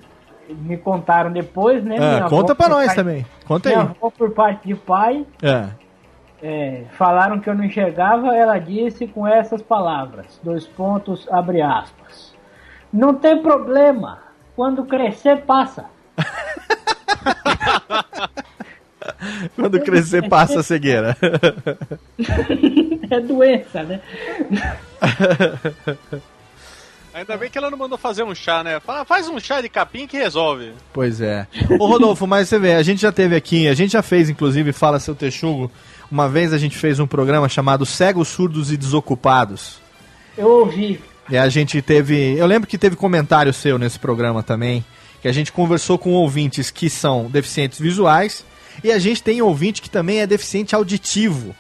me 0.50 0.78
contaram 0.78 1.32
depois, 1.32 1.84
né? 1.84 1.96
Ah, 2.00 2.16
minha 2.18 2.30
conta 2.30 2.54
pra 2.54 2.70
nós 2.70 2.86
parte- 2.88 2.96
também. 2.98 3.26
Conta 3.48 3.70
Minha 3.70 3.82
aí. 3.82 3.88
avó, 3.88 4.12
por 4.12 4.30
parte 4.32 4.68
de 4.68 4.76
pai, 4.76 5.26
É. 5.42 5.68
é, 6.44 6.84
falaram 6.92 7.40
que 7.40 7.50
eu 7.50 7.56
não 7.56 7.64
enxergava, 7.64 8.36
ela 8.36 8.60
disse 8.60 9.08
com 9.08 9.26
essas 9.28 9.62
palavras, 9.62 10.40
dois 10.44 10.68
pontos, 10.68 11.28
abre 11.32 11.62
aspas. 11.62 12.36
Não 12.94 13.14
tem 13.16 13.42
problema, 13.42 14.20
quando 14.56 14.86
crescer 14.86 15.42
passa. 15.46 15.86
Quando 19.56 19.80
crescer, 19.80 20.28
passa 20.28 20.60
a 20.60 20.64
cegueira. 20.64 21.16
é 23.10 23.20
doença, 23.20 23.84
né? 23.84 24.02
Ainda 27.14 27.36
bem 27.36 27.50
que 27.50 27.58
ela 27.58 27.70
não 27.70 27.78
mandou 27.78 27.98
fazer 27.98 28.24
um 28.24 28.34
chá, 28.34 28.64
né? 28.64 28.80
Fala, 28.80 29.04
faz 29.04 29.28
um 29.28 29.38
chá 29.38 29.60
de 29.60 29.68
capim 29.68 30.08
que 30.08 30.18
resolve. 30.18 30.72
Pois 30.94 31.20
é. 31.20 31.46
Ô 31.78 31.86
Rodolfo, 31.86 32.26
mas 32.26 32.48
você 32.48 32.58
vê, 32.58 32.74
a 32.74 32.84
gente 32.84 33.02
já 33.02 33.12
teve 33.12 33.36
aqui, 33.36 33.68
a 33.68 33.74
gente 33.74 33.92
já 33.92 34.02
fez, 34.02 34.30
inclusive, 34.30 34.72
Fala 34.72 34.98
Seu 34.98 35.14
Texugo. 35.14 35.70
Uma 36.10 36.30
vez 36.30 36.54
a 36.54 36.58
gente 36.58 36.78
fez 36.78 37.00
um 37.00 37.08
programa 37.08 37.50
chamado 37.50 37.86
Cegos, 37.86 38.30
Surdos 38.30 38.72
e 38.72 38.78
Desocupados. 38.78 39.80
Eu 40.38 40.48
ouvi. 40.48 41.02
E 41.30 41.38
a 41.38 41.50
gente 41.50 41.82
teve. 41.82 42.38
Eu 42.38 42.46
lembro 42.46 42.68
que 42.68 42.78
teve 42.78 42.96
comentário 42.96 43.54
seu 43.54 43.78
nesse 43.78 44.00
programa 44.00 44.42
também. 44.42 44.84
Que 45.22 45.28
a 45.28 45.32
gente 45.32 45.52
conversou 45.52 45.98
com 45.98 46.14
ouvintes 46.14 46.72
que 46.72 46.90
são 46.90 47.30
deficientes 47.30 47.80
visuais. 47.80 48.46
E 48.84 48.92
a 48.92 49.00
gente 49.00 49.22
tem 49.22 49.42
ouvinte 49.42 49.82
que 49.82 49.90
também 49.90 50.20
é 50.20 50.28
deficiente 50.28 50.76
auditivo. 50.76 51.56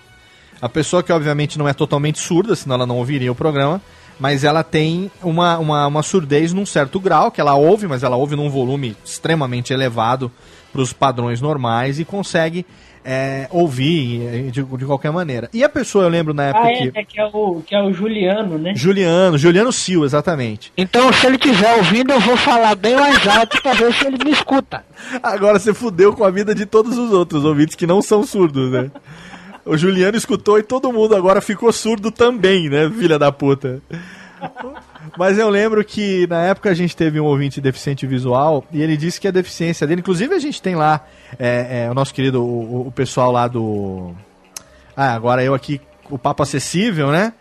A 0.61 0.69
pessoa 0.69 1.01
que 1.01 1.11
obviamente 1.11 1.57
não 1.57 1.67
é 1.67 1.73
totalmente 1.73 2.19
surda, 2.19 2.55
senão 2.55 2.75
ela 2.75 2.85
não 2.85 2.97
ouviria 2.97 3.31
o 3.31 3.35
programa. 3.35 3.81
Mas 4.19 4.43
ela 4.43 4.63
tem 4.63 5.09
uma, 5.23 5.57
uma, 5.57 5.87
uma 5.87 6.03
surdez 6.03 6.53
num 6.53 6.65
certo 6.65 6.99
grau, 6.99 7.31
que 7.31 7.41
ela 7.41 7.55
ouve, 7.55 7.87
mas 7.87 8.03
ela 8.03 8.15
ouve 8.15 8.35
num 8.35 8.51
volume 8.51 8.95
extremamente 9.03 9.73
elevado 9.73 10.31
para 10.71 10.81
os 10.81 10.93
padrões 10.93 11.41
normais 11.41 11.99
e 11.99 12.05
consegue 12.05 12.65
é, 13.03 13.47
ouvir 13.49 14.21
eh, 14.21 14.51
de, 14.51 14.63
de 14.63 14.85
qualquer 14.85 15.11
maneira. 15.11 15.49
E 15.51 15.63
a 15.63 15.69
pessoa, 15.69 16.03
eu 16.03 16.09
lembro 16.09 16.33
na 16.33 16.43
época 16.45 16.67
Ah, 16.67 16.71
é, 16.71 16.77
que. 16.77 16.91
né, 16.91 17.03
que 17.03 17.19
é 17.19 17.25
o, 17.25 17.61
que 17.65 17.73
é 17.75 17.81
o 17.81 17.91
Juliano, 17.91 18.57
né? 18.59 18.73
Juliano, 18.75 19.37
Juliano 19.37 19.71
Sil, 19.73 20.05
exatamente. 20.05 20.71
Então, 20.77 21.11
se 21.11 21.25
ele 21.25 21.35
estiver 21.37 21.73
ouvindo, 21.77 22.13
eu 22.13 22.19
vou 22.19 22.37
falar 22.37 22.75
bem 22.75 22.95
mais 22.95 23.27
alto 23.27 23.59
pra 23.61 23.73
ver 23.73 23.91
se 23.93 24.05
ele 24.05 24.23
me 24.23 24.31
escuta. 24.31 24.85
Agora 25.23 25.57
você 25.57 25.73
fudeu 25.73 26.13
com 26.13 26.23
a 26.23 26.29
vida 26.29 26.53
de 26.53 26.65
todos 26.65 26.97
os 26.97 27.11
outros 27.11 27.43
ouvintes 27.43 27.75
que 27.75 27.87
não 27.87 28.01
são 28.01 28.23
surdos, 28.23 28.71
né? 28.71 28.91
O 29.65 29.75
Juliano 29.77 30.17
escutou 30.17 30.57
e 30.59 30.63
todo 30.63 30.91
mundo 30.93 31.15
agora 31.15 31.39
ficou 31.41 31.71
surdo 31.71 32.11
também, 32.11 32.67
né, 32.69 32.89
filha 32.97 33.17
da 33.19 33.31
puta? 33.31 33.79
Mas 35.17 35.37
eu 35.37 35.49
lembro 35.49 35.83
que 35.83 36.27
na 36.27 36.43
época 36.43 36.69
a 36.69 36.73
gente 36.73 36.95
teve 36.95 37.19
um 37.19 37.25
ouvinte 37.25 37.59
deficiente 37.59 38.05
visual 38.05 38.63
e 38.71 38.81
ele 38.81 38.95
disse 38.95 39.19
que 39.19 39.27
a 39.27 39.31
deficiência 39.31 39.87
dele, 39.87 40.01
inclusive 40.01 40.33
a 40.33 40.39
gente 40.39 40.61
tem 40.61 40.75
lá 40.75 41.05
é, 41.39 41.85
é, 41.85 41.91
o 41.91 41.93
nosso 41.93 42.13
querido, 42.13 42.43
o, 42.43 42.87
o 42.87 42.91
pessoal 42.91 43.31
lá 43.31 43.47
do. 43.47 44.13
Ah, 44.95 45.13
agora 45.13 45.43
eu 45.43 45.53
aqui, 45.53 45.81
o 46.09 46.17
Papo 46.17 46.43
Acessível, 46.43 47.11
né? 47.11 47.33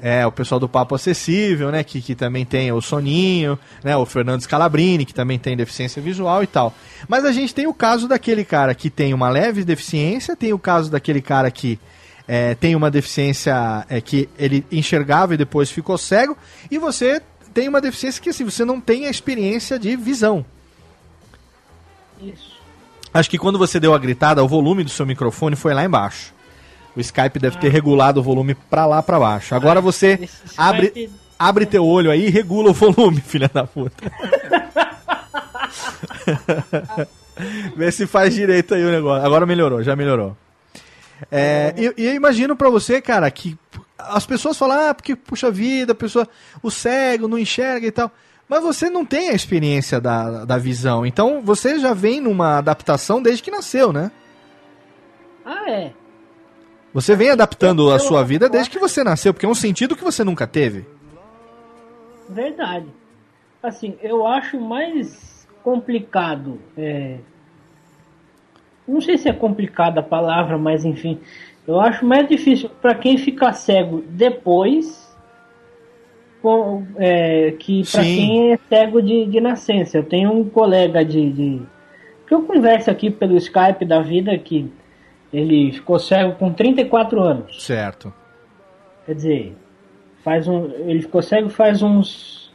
É, 0.00 0.26
o 0.26 0.32
pessoal 0.32 0.58
do 0.58 0.68
Papo 0.68 0.94
Acessível, 0.94 1.70
né? 1.70 1.84
Que, 1.84 2.00
que 2.00 2.14
também 2.14 2.44
tem 2.44 2.72
o 2.72 2.80
Soninho, 2.80 3.58
né? 3.84 3.96
O 3.96 4.04
Fernando 4.04 4.40
Scalabrini, 4.40 5.04
que 5.04 5.14
também 5.14 5.38
tem 5.38 5.56
deficiência 5.56 6.02
visual 6.02 6.42
e 6.42 6.46
tal. 6.46 6.74
Mas 7.06 7.24
a 7.24 7.30
gente 7.30 7.54
tem 7.54 7.66
o 7.66 7.74
caso 7.74 8.08
daquele 8.08 8.44
cara 8.44 8.74
que 8.74 8.90
tem 8.90 9.14
uma 9.14 9.28
leve 9.28 9.64
deficiência, 9.64 10.34
tem 10.34 10.52
o 10.52 10.58
caso 10.58 10.90
daquele 10.90 11.22
cara 11.22 11.50
que 11.50 11.78
é, 12.26 12.54
tem 12.54 12.74
uma 12.76 12.90
deficiência 12.90 13.84
é, 13.88 14.00
que 14.00 14.28
ele 14.38 14.64
enxergava 14.70 15.34
e 15.34 15.36
depois 15.36 15.70
ficou 15.70 15.96
cego, 15.98 16.36
e 16.70 16.78
você 16.78 17.20
tem 17.54 17.68
uma 17.68 17.80
deficiência 17.80 18.22
que 18.22 18.30
assim, 18.30 18.44
você 18.44 18.64
não 18.64 18.80
tem 18.80 19.06
a 19.06 19.10
experiência 19.10 19.78
de 19.78 19.94
visão. 19.96 20.44
Isso. 22.20 22.52
Acho 23.12 23.28
que 23.28 23.38
quando 23.38 23.58
você 23.58 23.78
deu 23.78 23.92
a 23.94 23.98
gritada, 23.98 24.42
o 24.42 24.48
volume 24.48 24.84
do 24.84 24.90
seu 24.90 25.04
microfone 25.04 25.54
foi 25.56 25.74
lá 25.74 25.84
embaixo. 25.84 26.32
O 26.96 27.00
Skype 27.00 27.38
deve 27.38 27.58
ter 27.58 27.70
regulado 27.70 28.20
o 28.20 28.22
volume 28.22 28.54
pra 28.54 28.86
lá 28.86 29.02
pra 29.02 29.18
baixo. 29.18 29.54
Agora 29.54 29.80
você 29.80 30.18
Esse 30.22 30.36
Skype- 30.46 30.54
abre, 30.58 31.10
abre 31.38 31.66
teu 31.66 31.84
olho 31.86 32.10
aí 32.10 32.26
e 32.26 32.30
regula 32.30 32.70
o 32.70 32.74
volume, 32.74 33.20
filha 33.26 33.50
da 33.52 33.66
puta. 33.66 34.10
Vê 37.76 37.90
se 37.90 38.06
faz 38.06 38.34
direito 38.34 38.74
aí 38.74 38.84
o 38.84 38.90
negócio. 38.90 39.24
Agora 39.26 39.46
melhorou, 39.46 39.82
já 39.82 39.96
melhorou. 39.96 40.36
É, 41.30 41.74
e, 41.76 42.02
e 42.02 42.06
eu 42.06 42.14
imagino 42.14 42.56
pra 42.56 42.70
você, 42.70 43.00
cara, 43.00 43.30
que 43.30 43.56
as 43.98 44.26
pessoas 44.26 44.58
falam, 44.58 44.90
ah, 44.90 44.94
porque, 44.94 45.14
puxa 45.14 45.50
vida, 45.50 45.92
a 45.92 45.94
pessoa, 45.94 46.28
o 46.62 46.70
cego 46.70 47.28
não 47.28 47.38
enxerga 47.38 47.86
e 47.86 47.90
tal. 47.90 48.10
Mas 48.48 48.62
você 48.62 48.90
não 48.90 49.04
tem 49.04 49.30
a 49.30 49.34
experiência 49.34 50.00
da, 50.00 50.44
da 50.44 50.58
visão. 50.58 51.06
Então 51.06 51.40
você 51.42 51.78
já 51.78 51.94
vem 51.94 52.20
numa 52.20 52.58
adaptação 52.58 53.22
desde 53.22 53.42
que 53.42 53.50
nasceu, 53.50 53.92
né? 53.92 54.10
Ah, 55.44 55.70
é. 55.70 55.92
Você 56.92 57.16
vem 57.16 57.30
adaptando 57.30 57.90
a 57.90 57.98
sua 57.98 58.22
vida 58.22 58.48
desde 58.48 58.70
que 58.70 58.78
você 58.78 59.02
nasceu, 59.02 59.32
porque 59.32 59.46
é 59.46 59.48
um 59.48 59.54
sentido 59.54 59.96
que 59.96 60.04
você 60.04 60.22
nunca 60.22 60.46
teve. 60.46 60.84
Verdade. 62.28 62.86
Assim, 63.62 63.96
eu 64.02 64.26
acho 64.26 64.60
mais 64.60 65.48
complicado. 65.62 66.60
é, 66.76 67.18
Não 68.86 69.00
sei 69.00 69.16
se 69.18 69.28
é 69.28 69.32
complicada 69.32 70.00
a 70.00 70.02
palavra, 70.02 70.58
mas 70.58 70.84
enfim. 70.84 71.18
Eu 71.66 71.80
acho 71.80 72.04
mais 72.04 72.28
difícil 72.28 72.68
para 72.80 72.94
quem 72.94 73.16
fica 73.16 73.52
cego 73.52 74.02
depois 74.08 75.00
com- 76.40 76.84
é, 76.96 77.52
que 77.52 77.82
para 77.90 78.02
quem 78.02 78.52
é 78.52 78.58
cego 78.68 79.00
de, 79.00 79.26
de 79.26 79.40
nascença. 79.40 79.98
Eu 79.98 80.04
tenho 80.04 80.32
um 80.32 80.48
colega 80.48 81.04
de, 81.04 81.30
de. 81.30 81.62
que 82.26 82.34
eu 82.34 82.42
converso 82.42 82.90
aqui 82.90 83.10
pelo 83.10 83.36
Skype 83.36 83.84
da 83.84 84.00
vida 84.00 84.36
que 84.38 84.70
ele 85.32 85.72
ficou 85.72 85.98
cego 85.98 86.32
com 86.34 86.52
34 86.52 87.20
anos. 87.22 87.62
Certo. 87.64 88.12
Quer 89.06 89.14
dizer, 89.14 89.56
faz 90.24 90.48
um, 90.48 90.64
ele 90.86 91.02
ficou 91.02 91.22
cego 91.22 91.48
faz 91.48 91.82
uns. 91.82 92.50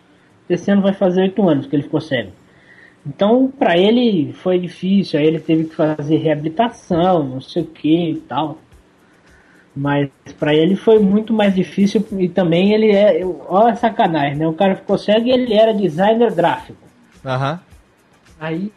Esse 0.49 0.69
ano 0.71 0.81
vai 0.81 0.93
fazer 0.93 1.21
oito 1.21 1.47
anos 1.47 1.65
que 1.65 1.75
ele 1.75 1.83
ficou 1.83 1.99
cego. 2.01 2.31
Então, 3.07 3.51
pra 3.57 3.77
ele 3.77 4.33
foi 4.33 4.59
difícil, 4.59 5.19
aí 5.19 5.25
ele 5.25 5.39
teve 5.39 5.65
que 5.65 5.75
fazer 5.75 6.17
reabilitação, 6.17 7.23
não 7.23 7.39
sei 7.41 7.61
o 7.63 7.65
que 7.65 8.11
e 8.11 8.15
tal. 8.17 8.57
Mas 9.75 10.09
pra 10.39 10.53
ele 10.53 10.75
foi 10.75 10.99
muito 10.99 11.31
mais 11.33 11.53
difícil 11.55 12.03
e 12.17 12.27
também 12.27 12.73
ele 12.73 12.91
é. 12.91 13.21
Olha 13.47 13.73
a 13.73 13.75
sacanagem, 13.75 14.35
né? 14.37 14.47
O 14.47 14.53
cara 14.53 14.75
ficou 14.75 14.97
cego 14.97 15.27
e 15.27 15.31
ele 15.31 15.53
era 15.53 15.73
designer 15.73 16.33
gráfico. 16.33 16.79
Aham. 17.23 17.59
Aí 18.39 18.71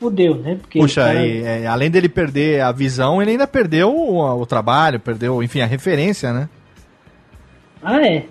fudeu, 0.00 0.34
né? 0.36 0.56
Porque 0.58 0.78
Puxa, 0.78 1.04
cara- 1.04 1.26
e, 1.26 1.42
é, 1.42 1.66
além 1.66 1.90
dele 1.90 2.08
perder 2.08 2.62
a 2.62 2.72
visão, 2.72 3.20
ele 3.20 3.32
ainda 3.32 3.46
perdeu 3.46 3.94
o, 3.94 4.40
o 4.40 4.46
trabalho, 4.46 4.98
perdeu, 4.98 5.42
enfim, 5.42 5.60
a 5.60 5.66
referência, 5.66 6.32
né? 6.32 6.48
Ah, 7.82 8.00
é? 8.04 8.24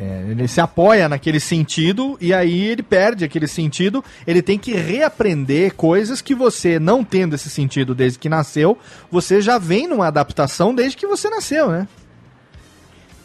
É, 0.00 0.30
ele 0.30 0.48
se 0.48 0.62
apoia 0.62 1.10
naquele 1.10 1.38
sentido 1.38 2.16
e 2.22 2.32
aí 2.32 2.68
ele 2.68 2.82
perde 2.82 3.22
aquele 3.22 3.46
sentido. 3.46 4.02
Ele 4.26 4.40
tem 4.40 4.58
que 4.58 4.72
reaprender 4.72 5.74
coisas 5.74 6.22
que 6.22 6.34
você, 6.34 6.78
não 6.78 7.04
tendo 7.04 7.34
esse 7.34 7.50
sentido 7.50 7.94
desde 7.94 8.18
que 8.18 8.26
nasceu, 8.26 8.78
você 9.10 9.42
já 9.42 9.58
vem 9.58 9.86
numa 9.86 10.06
adaptação 10.06 10.74
desde 10.74 10.96
que 10.96 11.06
você 11.06 11.28
nasceu, 11.28 11.70
né? 11.70 11.86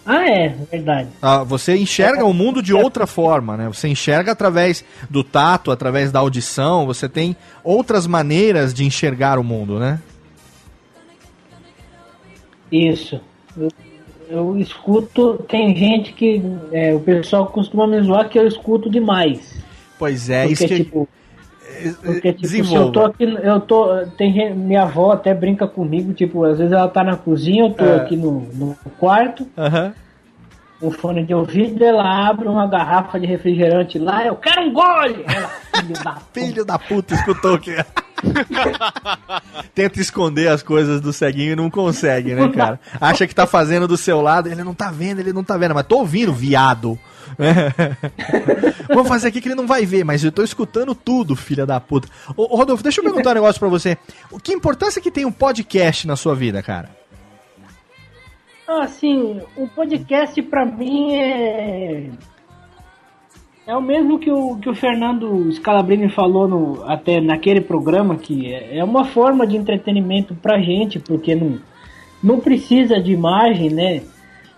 Ah, 0.06 0.30
é, 0.30 0.50
verdade. 0.70 1.10
Ah, 1.22 1.44
você 1.44 1.78
enxerga 1.78 2.26
o 2.26 2.34
mundo 2.34 2.62
de 2.62 2.74
outra 2.74 3.08
forma, 3.08 3.56
né? 3.56 3.68
Você 3.70 3.88
enxerga 3.88 4.34
através 4.34 4.84
do 5.10 5.24
tato, 5.24 5.72
através 5.72 6.12
da 6.12 6.20
audição, 6.20 6.86
você 6.86 7.08
tem 7.08 7.38
outras 7.64 8.06
maneiras 8.06 8.74
de 8.74 8.84
enxergar 8.84 9.40
o 9.40 9.44
mundo, 9.44 9.80
né? 9.80 10.00
Isso. 12.70 13.22
Eu, 14.30 14.58
escuto, 14.58 15.44
tem 15.48 15.76
gente 15.76 16.14
que. 16.14 16.42
é, 16.72 16.94
o 16.94 17.00
pessoal 17.00 17.46
costuma 17.48 17.86
me 17.88 18.02
zoar 18.02 18.28
que 18.30 18.40
eu 18.40 18.48
escuto 18.48 18.90
demais. 18.90 19.64
Pois 20.00 20.30
é, 20.30 20.42
Porque, 20.48 20.54
isso 20.54 20.68
que 20.68 20.84
tipo, 20.84 21.10
Porque, 22.04 22.34
tipo, 22.34 22.66
se 22.66 22.74
eu 22.76 22.92
tô 22.92 23.06
aqui, 23.06 23.24
eu 23.24 23.60
tô. 23.60 24.06
Tem 24.18 24.34
gente- 24.34 24.54
minha 24.56 24.84
avó 24.84 25.12
até 25.12 25.34
brinca 25.34 25.68
comigo, 25.68 26.14
tipo, 26.14 26.44
às 26.44 26.58
vezes 26.58 26.74
ela 26.74 26.88
tá 26.88 27.04
na 27.04 27.16
cozinha, 27.18 27.66
eu 27.66 27.74
tô 27.74 27.86
É. 27.86 27.96
aqui 27.98 28.16
no, 28.18 28.42
no 28.54 28.76
quarto, 29.00 29.48
um 30.82 30.92
fone 30.92 31.24
de 31.24 31.34
ouvido, 31.34 31.84
ela 31.84 32.28
abre 32.28 32.48
uma 32.48 32.68
garrafa 32.68 33.20
de 33.20 33.26
refrigerante 33.26 33.98
lá, 33.98 34.26
eu 34.26 34.36
quero 34.36 34.62
um 34.64 34.74
gole! 34.74 35.24
Ela, 35.28 35.48
filho 35.74 36.04
da 36.04 36.16
Filho 36.34 36.66
da 36.66 36.80
puta, 36.80 37.14
escutou 37.14 37.58
que. 37.60 37.76
Tenta 39.74 40.00
esconder 40.00 40.48
as 40.48 40.64
coisas 40.64 41.02
do 41.02 41.12
ceguinho 41.12 41.54
e 41.54 41.56
não 41.56 41.70
consegue, 41.70 42.34
né, 42.34 42.50
cara? 42.50 42.80
Acha 43.00 43.28
que 43.28 43.36
tá 43.36 43.46
fazendo 43.46 43.88
do 43.88 43.98
seu 43.98 44.22
lado, 44.22 44.50
ele 44.50 44.64
não 44.64 44.74
tá 44.74 44.92
vendo, 44.92 45.20
ele 45.20 45.34
não 45.34 45.44
tá 45.44 45.58
vendo, 45.58 45.76
mas 45.76 45.86
tô 45.86 45.98
ouvindo, 45.98 46.34
viado. 46.34 47.00
Vamos 48.88 49.08
fazer 49.08 49.28
aqui 49.28 49.42
que 49.42 49.48
ele 49.48 49.56
não 49.56 49.68
vai 49.68 49.86
ver, 49.86 50.04
mas 50.04 50.24
eu 50.24 50.32
tô 50.32 50.44
escutando 50.44 50.96
tudo, 50.96 51.36
filha 51.36 51.66
da 51.66 51.80
puta. 51.80 52.08
Ô, 52.36 52.56
Rodolfo, 52.56 52.84
deixa 52.84 53.02
eu 53.02 53.04
perguntar 53.04 53.32
um 53.32 53.36
negócio 53.36 53.60
pra 53.60 53.70
você. 53.70 53.98
Que 54.44 54.54
importância 54.54 55.02
que 55.02 55.12
tem 55.12 55.26
um 55.26 55.32
podcast 55.32 56.08
na 56.08 56.16
sua 56.16 56.36
vida, 56.36 56.62
cara? 56.62 56.90
Assim, 58.68 59.42
o 59.56 59.68
podcast 59.68 60.42
pra 60.42 60.66
mim 60.66 61.14
é. 61.14 62.10
É 63.68 63.76
o 63.76 63.82
mesmo 63.82 64.20
que 64.20 64.32
o, 64.32 64.58
que 64.58 64.70
o 64.70 64.76
Fernando 64.76 65.52
Scalabrini 65.52 66.08
falou 66.10 66.48
no, 66.48 66.84
até 66.84 67.20
naquele 67.20 67.62
programa, 67.62 68.16
que 68.16 68.54
é, 68.54 68.78
é 68.78 68.84
uma 68.84 69.06
forma 69.06 69.48
de 69.48 69.58
entretenimento 69.58 70.36
pra 70.36 70.60
gente, 70.60 71.00
porque 71.00 71.34
não, 71.34 71.58
não 72.22 72.40
precisa 72.40 73.02
de 73.02 73.12
imagem, 73.12 73.72
né? 73.72 74.04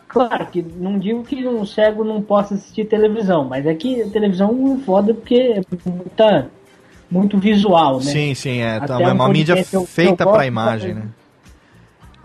Claro 0.09 0.47
que 0.47 0.61
não 0.61 0.99
digo 0.99 1.23
que 1.23 1.47
um 1.47 1.65
cego 1.65 2.03
não 2.03 2.21
possa 2.21 2.55
assistir 2.55 2.85
televisão, 2.85 3.45
mas 3.45 3.65
é 3.65 3.73
que 3.73 4.01
a 4.01 4.09
televisão 4.09 4.77
é 4.77 4.83
foda 4.83 5.13
porque 5.13 5.35
é 5.35 5.61
muita, 5.89 6.49
muito 7.09 7.37
visual, 7.37 7.97
né? 7.97 8.11
Sim, 8.11 8.33
sim, 8.33 8.59
é 8.59 8.79
tá, 8.79 9.01
é 9.01 9.11
uma 9.11 9.27
um 9.27 9.31
mídia 9.31 9.55
feita 9.63 10.25
pra 10.25 10.33
gosto 10.33 10.47
imagem, 10.47 10.93
né? 10.93 11.03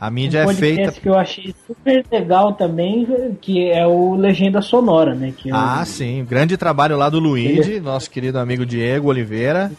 A 0.02 0.10
mídia 0.10 0.44
um 0.44 0.50
é 0.50 0.54
feita. 0.54 0.90
que 0.90 1.08
eu 1.08 1.14
achei 1.16 1.54
super 1.64 2.04
legal 2.10 2.54
também, 2.54 3.06
que 3.40 3.70
é 3.70 3.86
o 3.86 4.16
Legenda 4.16 4.60
Sonora, 4.60 5.14
né? 5.14 5.32
Que 5.36 5.48
é 5.48 5.52
Ah, 5.54 5.84
sim. 5.84 6.26
Grande 6.28 6.56
trabalho 6.56 6.96
lá 6.96 7.08
do 7.08 7.20
Luigi, 7.20 7.78
nosso 7.78 8.10
querido 8.10 8.40
amigo 8.40 8.66
Diego 8.66 9.08
Oliveira. 9.08 9.70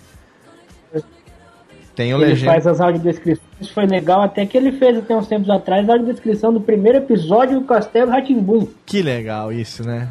Tem 1.93 2.13
o 2.13 2.17
ele 2.19 2.27
legenda. 2.27 2.53
faz 2.53 2.65
as 2.65 2.79
audiodescrições, 2.79 3.69
foi 3.73 3.85
legal, 3.85 4.21
até 4.21 4.45
que 4.45 4.57
ele 4.57 4.71
fez 4.71 4.97
até 4.97 5.13
uns 5.13 5.27
tempos 5.27 5.49
atrás 5.49 5.89
a 5.89 5.91
audiodescrição 5.91 6.53
do 6.53 6.61
primeiro 6.61 6.99
episódio 6.99 7.59
do 7.59 7.65
Castelo 7.65 8.09
Ratimbum. 8.09 8.65
Que 8.85 9.01
legal 9.01 9.51
isso, 9.51 9.85
né? 9.85 10.07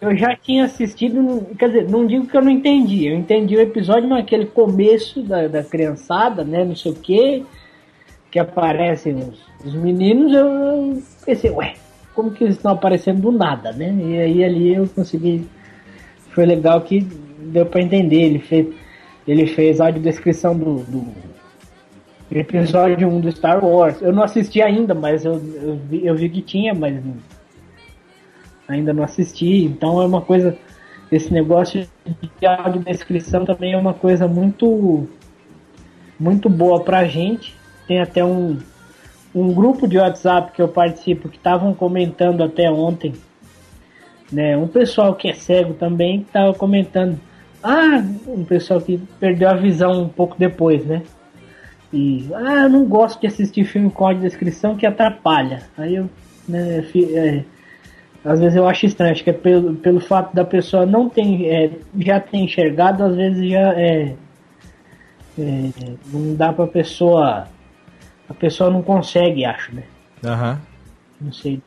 Eu 0.00 0.16
já 0.16 0.34
tinha 0.34 0.64
assistido, 0.64 1.46
quer 1.56 1.68
dizer, 1.68 1.88
não 1.88 2.04
digo 2.04 2.26
que 2.26 2.36
eu 2.36 2.42
não 2.42 2.50
entendi, 2.50 3.06
eu 3.06 3.14
entendi 3.14 3.56
o 3.56 3.60
episódio 3.60 4.08
naquele 4.08 4.46
começo 4.46 5.22
da, 5.22 5.46
da 5.46 5.62
criançada, 5.62 6.42
né, 6.42 6.64
não 6.64 6.74
sei 6.74 6.90
o 6.90 6.96
que, 6.96 7.46
que 8.34 8.38
aparecem 8.40 9.14
os, 9.14 9.38
os 9.64 9.74
meninos, 9.74 10.32
eu, 10.32 10.44
eu 10.44 11.02
pensei, 11.24 11.52
ué, 11.52 11.74
como 12.16 12.32
que 12.32 12.42
eles 12.42 12.56
estão 12.56 12.72
aparecendo 12.72 13.20
do 13.20 13.30
nada, 13.30 13.70
né? 13.70 13.94
E 13.96 14.18
aí 14.18 14.42
ali 14.44 14.74
eu 14.74 14.88
consegui, 14.88 15.48
foi 16.30 16.44
legal 16.44 16.80
que 16.80 17.02
deu 17.38 17.64
pra 17.64 17.80
entender, 17.80 18.22
ele 18.22 18.40
fez, 18.40 18.74
ele 19.24 19.46
fez 19.46 19.80
audiodescrição 19.80 20.58
do, 20.58 20.78
do 20.78 21.06
episódio 22.28 23.06
1 23.06 23.20
do 23.20 23.30
Star 23.30 23.64
Wars. 23.64 24.02
Eu 24.02 24.12
não 24.12 24.24
assisti 24.24 24.60
ainda, 24.60 24.96
mas 24.96 25.24
eu, 25.24 25.34
eu, 25.34 25.76
vi, 25.76 26.04
eu 26.04 26.16
vi 26.16 26.28
que 26.28 26.42
tinha, 26.42 26.74
mas 26.74 27.00
ainda 28.66 28.92
não 28.92 29.04
assisti. 29.04 29.62
Então 29.62 30.02
é 30.02 30.06
uma 30.06 30.22
coisa. 30.22 30.58
Esse 31.12 31.32
negócio 31.32 31.86
de 32.40 32.46
audiodescrição 32.46 33.44
também 33.44 33.74
é 33.74 33.76
uma 33.76 33.94
coisa 33.94 34.26
muito 34.26 35.06
muito 36.18 36.48
boa 36.48 36.82
pra 36.82 37.04
gente. 37.04 37.54
Tem 37.86 38.00
até 38.00 38.24
um, 38.24 38.58
um 39.34 39.52
grupo 39.52 39.86
de 39.86 39.98
WhatsApp 39.98 40.52
que 40.52 40.62
eu 40.62 40.68
participo 40.68 41.28
que 41.28 41.36
estavam 41.36 41.74
comentando 41.74 42.42
até 42.42 42.70
ontem. 42.70 43.14
Né, 44.32 44.56
um 44.56 44.66
pessoal 44.66 45.14
que 45.14 45.28
é 45.28 45.34
cego 45.34 45.74
também 45.74 46.22
estava 46.22 46.54
comentando. 46.54 47.20
Ah, 47.62 48.02
um 48.26 48.44
pessoal 48.44 48.80
que 48.80 48.98
perdeu 49.20 49.48
a 49.48 49.54
visão 49.54 50.02
um 50.02 50.08
pouco 50.08 50.36
depois, 50.38 50.84
né? 50.84 51.02
E, 51.92 52.26
ah, 52.34 52.64
eu 52.64 52.68
não 52.68 52.84
gosto 52.84 53.20
de 53.20 53.26
assistir 53.26 53.64
filme 53.64 53.90
com 53.90 54.06
audiodescrição 54.06 54.76
que 54.76 54.86
atrapalha. 54.86 55.62
Aí 55.76 55.94
eu, 55.94 56.10
né, 56.48 56.84
é, 57.14 57.44
às 58.24 58.40
vezes 58.40 58.56
eu 58.56 58.66
acho 58.66 58.86
estranho, 58.86 59.12
acho 59.12 59.22
que 59.22 59.30
é 59.30 59.34
pelo, 59.34 59.74
pelo 59.74 60.00
fato 60.00 60.34
da 60.34 60.44
pessoa 60.44 60.86
não 60.86 61.08
ter, 61.08 61.46
é, 61.46 61.70
já 61.98 62.18
ter 62.18 62.38
enxergado, 62.38 63.04
às 63.04 63.14
vezes 63.14 63.50
já 63.50 63.72
é, 63.78 64.14
é, 65.38 65.70
não 66.12 66.34
dá 66.34 66.52
pra 66.52 66.66
pessoa, 66.66 67.46
a 68.28 68.34
pessoa 68.34 68.70
não 68.70 68.82
consegue, 68.82 69.44
acho, 69.44 69.74
né? 69.74 69.82
Aham. 70.24 70.60
Não 71.20 71.32
sei. 71.32 71.60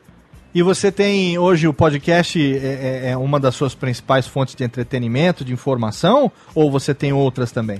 E 0.54 0.62
você 0.62 0.90
tem 0.90 1.38
hoje 1.38 1.68
o 1.68 1.74
podcast 1.74 2.40
é, 2.40 2.66
é- 3.06 3.10
é 3.10 3.16
uma 3.16 3.38
das 3.38 3.54
suas 3.54 3.74
principais 3.74 4.26
fontes 4.26 4.54
de 4.54 4.64
entretenimento, 4.64 5.44
de 5.44 5.52
informação, 5.52 6.32
ou 6.54 6.70
você 6.70 6.94
tem 6.94 7.12
outras 7.12 7.52
também? 7.52 7.78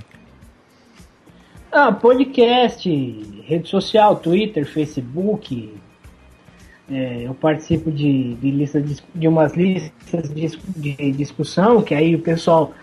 Ah, 1.71 1.91
podcast, 1.91 2.89
rede 3.45 3.67
social, 3.69 4.15
Twitter, 4.15 4.65
Facebook. 4.65 5.73
É, 6.91 7.23
eu 7.27 7.33
participo 7.35 7.91
de, 7.91 8.33
de, 8.35 8.49
lista 8.51 8.81
de, 8.81 8.97
de 9.13 9.27
umas 9.27 9.53
listas 9.55 10.29
de, 10.33 10.47
de 10.75 11.11
discussão, 11.11 11.81
que 11.83 11.93
aí 11.93 12.15
o 12.15 12.19
pessoal. 12.19 12.73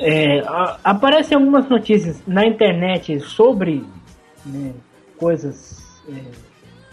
É, 0.00 0.40
a- 0.40 0.78
aparecem 0.82 1.36
algumas 1.36 1.68
notícias 1.68 2.22
na 2.26 2.46
internet 2.46 3.20
sobre 3.20 3.84
né, 4.46 4.72
coisas. 5.18 5.82
É, 6.08 6.20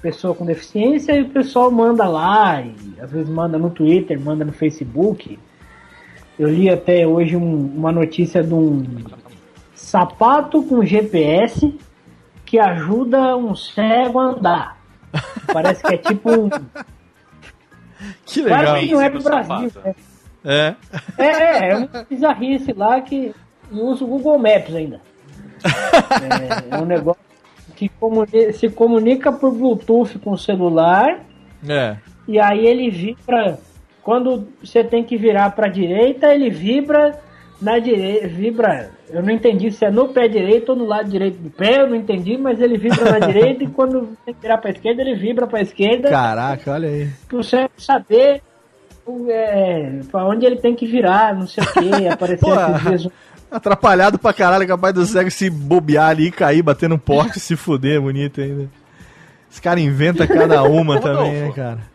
pessoa 0.01 0.33
com 0.33 0.43
deficiência 0.45 1.11
e 1.15 1.21
o 1.21 1.29
pessoal 1.29 1.69
manda 1.69 2.07
lá, 2.07 2.59
e 2.61 2.75
às 2.99 3.11
vezes 3.11 3.29
manda 3.29 3.57
no 3.59 3.69
Twitter, 3.69 4.19
manda 4.19 4.43
no 4.43 4.51
Facebook. 4.51 5.37
Eu 6.39 6.49
li 6.49 6.69
até 6.71 7.05
hoje 7.05 7.35
um- 7.35 7.67
uma 7.75 7.91
notícia 7.91 8.41
de 8.41 8.51
um 8.51 8.83
sapato 9.75 10.63
com 10.63 10.83
GPS 10.83 11.77
que 12.45 12.57
ajuda 12.57 13.37
um 13.37 13.53
cego 13.55 14.19
a 14.19 14.23
andar. 14.23 14.77
Parece 15.53 15.83
que 15.83 15.93
é 15.93 15.97
tipo 15.97 16.31
um. 16.31 16.49
Que 18.25 18.43
Claro 18.43 18.61
legal. 18.73 18.79
que 18.79 18.91
não 18.93 19.01
é 19.01 19.09
pro 19.11 19.21
Brasil. 19.21 19.71
né? 19.85 19.95
É. 20.43 20.75
É, 21.19 21.25
é, 21.27 21.69
é 21.69 21.75
uma 21.77 22.03
bizarrice 22.09 22.73
lá 22.73 22.99
que 23.01 23.31
usa 23.71 24.03
o 24.03 24.07
Google 24.07 24.39
Maps 24.39 24.73
ainda. 24.73 24.99
É, 26.71 26.75
é 26.75 26.77
um 26.79 26.85
negócio 26.85 27.21
que 27.81 27.89
comuni- 27.99 28.53
se 28.53 28.69
comunica 28.69 29.31
por 29.31 29.51
Bluetooth 29.51 30.19
com 30.19 30.31
o 30.33 30.37
celular 30.37 31.19
É. 31.67 31.95
e 32.27 32.39
aí 32.39 32.67
ele 32.67 32.91
vibra. 32.91 33.57
Quando 34.03 34.47
você 34.63 34.83
tem 34.83 35.03
que 35.03 35.17
virar 35.17 35.49
para 35.55 35.67
direita, 35.67 36.31
ele 36.31 36.51
vibra 36.51 37.19
na 37.59 37.79
direita. 37.79 38.27
Vibra. 38.27 38.91
Eu 39.09 39.23
não 39.23 39.31
entendi 39.31 39.71
se 39.71 39.83
é 39.83 39.89
no 39.89 40.09
pé 40.09 40.27
direito 40.27 40.69
ou 40.69 40.75
no 40.75 40.85
lado 40.85 41.09
direito 41.09 41.37
do 41.39 41.49
pé, 41.49 41.81
eu 41.81 41.87
não 41.87 41.95
entendi, 41.95 42.37
mas 42.37 42.61
ele 42.61 42.77
vibra 42.77 43.19
na 43.19 43.25
direita 43.25 43.63
e 43.65 43.67
quando 43.67 44.15
tem 44.25 44.33
que 44.35 44.41
virar 44.41 44.59
para 44.59 44.69
esquerda, 44.69 45.01
ele 45.01 45.15
vibra 45.15 45.47
para 45.47 45.61
esquerda. 45.61 46.09
Caraca, 46.09 46.71
olha 46.71 46.87
aí. 46.87 47.07
Pra 47.27 47.37
você 47.37 47.67
saber 47.77 48.41
é, 49.27 49.99
para 50.11 50.27
onde 50.27 50.45
ele 50.45 50.57
tem 50.57 50.75
que 50.75 50.85
virar, 50.85 51.33
não 51.35 51.47
sei 51.47 51.63
o 51.63 51.73
que. 51.73 52.05
Apareceu 52.07 52.47
Pô, 52.47 52.53
esses 52.53 52.83
dias 53.01 53.07
Atrapalhado 53.51 54.17
pra 54.17 54.31
caralho, 54.33 54.65
capaz 54.65 54.93
do 54.93 55.05
cego 55.05 55.29
se 55.29 55.49
bobear 55.49 56.09
ali 56.09 56.27
e 56.27 56.31
cair, 56.31 56.61
bater 56.63 56.87
no 56.87 56.97
poste 56.97 57.37
e 57.37 57.41
se 57.41 57.55
fuder, 57.57 57.99
bonito 58.01 58.39
ainda. 58.39 58.69
Esse 59.51 59.61
cara 59.61 59.79
inventa 59.79 60.25
cada 60.25 60.63
uma 60.63 60.99
também, 61.01 61.33
né, 61.33 61.51
cara? 61.53 61.91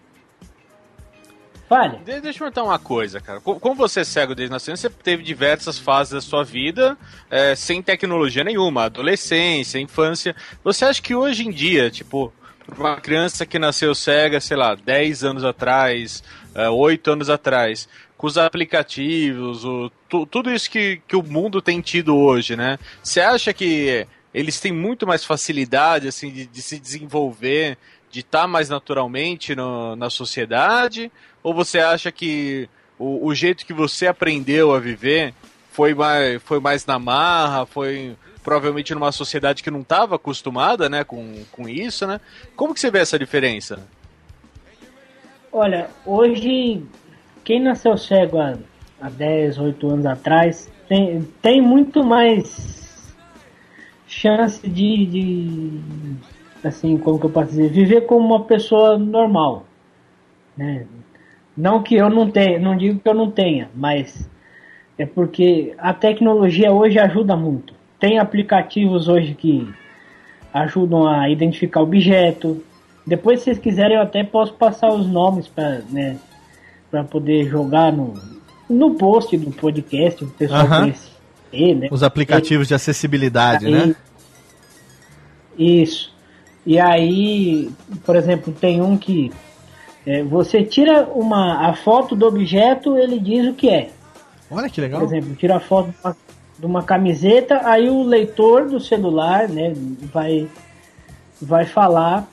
Fale. 1.68 1.96
De- 2.04 2.20
deixa 2.20 2.36
eu 2.38 2.50
perguntar 2.50 2.62
uma 2.62 2.78
coisa, 2.78 3.20
cara. 3.20 3.40
Co- 3.40 3.58
Como 3.58 3.74
você 3.74 4.00
é 4.00 4.04
cego 4.04 4.34
desde 4.34 4.52
nascimento, 4.52 4.78
você 4.78 4.90
teve 4.90 5.22
diversas 5.22 5.78
fases 5.78 6.12
da 6.12 6.20
sua 6.20 6.44
vida 6.44 6.96
é, 7.30 7.54
sem 7.56 7.82
tecnologia 7.82 8.44
nenhuma, 8.44 8.84
adolescência, 8.84 9.78
infância. 9.80 10.36
Você 10.62 10.84
acha 10.84 11.02
que 11.02 11.14
hoje 11.14 11.44
em 11.46 11.50
dia, 11.50 11.90
tipo, 11.90 12.32
uma 12.78 12.96
criança 13.00 13.44
que 13.44 13.58
nasceu 13.58 13.94
cega, 13.96 14.40
sei 14.40 14.56
lá, 14.56 14.74
10 14.76 15.24
anos 15.24 15.42
atrás, 15.44 16.22
é, 16.54 16.68
8 16.68 17.10
anos 17.10 17.28
atrás, 17.30 17.88
com 18.16 18.26
os 18.26 18.38
aplicativos, 18.38 19.64
o, 19.64 19.90
tu, 20.08 20.26
tudo 20.26 20.50
isso 20.50 20.70
que, 20.70 21.00
que 21.06 21.16
o 21.16 21.22
mundo 21.22 21.60
tem 21.60 21.80
tido 21.80 22.16
hoje, 22.16 22.56
né? 22.56 22.78
Você 23.02 23.20
acha 23.20 23.52
que 23.52 24.06
eles 24.32 24.58
têm 24.58 24.72
muito 24.72 25.06
mais 25.06 25.24
facilidade 25.24 26.08
assim 26.08 26.30
de, 26.30 26.46
de 26.46 26.62
se 26.62 26.78
desenvolver, 26.78 27.76
de 28.10 28.20
estar 28.20 28.42
tá 28.42 28.46
mais 28.46 28.68
naturalmente 28.68 29.54
no, 29.54 29.94
na 29.96 30.08
sociedade? 30.08 31.12
Ou 31.42 31.52
você 31.52 31.78
acha 31.78 32.10
que 32.10 32.68
o, 32.98 33.26
o 33.26 33.34
jeito 33.34 33.66
que 33.66 33.72
você 33.74 34.06
aprendeu 34.06 34.74
a 34.74 34.80
viver 34.80 35.34
foi 35.70 35.94
mais, 35.94 36.42
foi 36.42 36.58
mais 36.58 36.86
na 36.86 36.98
marra, 36.98 37.66
foi 37.66 38.16
provavelmente 38.42 38.94
numa 38.94 39.12
sociedade 39.12 39.62
que 39.62 39.70
não 39.70 39.80
estava 39.80 40.14
acostumada, 40.14 40.88
né, 40.88 41.02
com, 41.02 41.44
com 41.50 41.68
isso, 41.68 42.06
né? 42.06 42.20
Como 42.54 42.72
que 42.72 42.80
você 42.80 42.90
vê 42.90 43.00
essa 43.00 43.18
diferença? 43.18 43.86
Olha, 45.52 45.90
hoje 46.04 46.82
quem 47.46 47.60
nasceu 47.60 47.96
cego 47.96 48.40
há, 48.40 48.56
há 49.00 49.08
10, 49.08 49.58
8 49.58 49.88
anos 49.88 50.04
atrás 50.04 50.70
tem, 50.88 51.22
tem 51.40 51.62
muito 51.62 52.02
mais 52.02 53.14
chance 54.04 54.68
de, 54.68 55.06
de 55.06 55.80
assim, 56.64 56.98
como 56.98 57.20
que 57.20 57.26
eu 57.26 57.30
posso 57.30 57.50
dizer, 57.50 57.70
viver 57.70 58.00
como 58.02 58.26
uma 58.26 58.42
pessoa 58.42 58.98
normal, 58.98 59.64
né? 60.56 60.86
Não 61.56 61.82
que 61.84 61.94
eu 61.94 62.10
não 62.10 62.28
tenha, 62.28 62.58
não 62.58 62.76
digo 62.76 62.98
que 62.98 63.08
eu 63.08 63.14
não 63.14 63.30
tenha, 63.30 63.70
mas 63.74 64.28
é 64.98 65.06
porque 65.06 65.72
a 65.78 65.94
tecnologia 65.94 66.72
hoje 66.72 66.98
ajuda 66.98 67.36
muito. 67.36 67.74
Tem 67.98 68.18
aplicativos 68.18 69.06
hoje 69.08 69.34
que 69.34 69.72
ajudam 70.52 71.06
a 71.06 71.30
identificar 71.30 71.80
objeto. 71.80 72.62
Depois, 73.06 73.38
se 73.38 73.44
vocês 73.44 73.58
quiserem, 73.58 73.96
eu 73.96 74.02
até 74.02 74.24
posso 74.24 74.52
passar 74.54 74.92
os 74.92 75.06
nomes 75.06 75.46
para 75.48 75.80
né, 75.88 76.18
pra 76.96 77.04
poder 77.04 77.46
jogar 77.46 77.92
no, 77.92 78.14
no 78.68 78.94
post 78.94 79.36
do 79.36 79.50
podcast, 79.50 80.24
o 80.24 80.28
pessoal 80.28 80.66
conhecer, 80.66 81.74
né? 81.74 81.88
Os 81.90 82.02
aplicativos 82.02 82.68
de 82.68 82.74
acessibilidade, 82.74 83.66
Aí- 83.66 83.72
né? 83.72 83.96
Isso. 85.58 86.14
E 86.64 86.78
aí, 86.78 87.70
por 88.04 88.16
exemplo, 88.16 88.52
tem 88.52 88.80
um 88.80 88.96
que 88.96 89.30
é, 90.06 90.22
você 90.22 90.62
tira 90.62 91.04
uma, 91.04 91.68
a 91.68 91.74
foto 91.74 92.16
do 92.16 92.26
objeto, 92.26 92.96
ele 92.96 93.18
diz 93.18 93.46
o 93.46 93.54
que 93.54 93.68
é. 93.68 93.90
Olha 94.50 94.68
que 94.70 94.80
legal. 94.80 95.00
Por 95.00 95.06
exemplo, 95.06 95.34
tira 95.34 95.56
a 95.56 95.60
foto 95.60 95.90
de 95.90 95.96
uma, 96.02 96.16
de 96.60 96.66
uma 96.66 96.82
camiseta, 96.82 97.60
aí 97.64 97.88
o 97.90 98.02
leitor 98.02 98.68
do 98.68 98.80
celular, 98.80 99.48
né, 99.48 99.72
vai, 100.12 100.48
vai 101.40 101.66
falar 101.66 102.26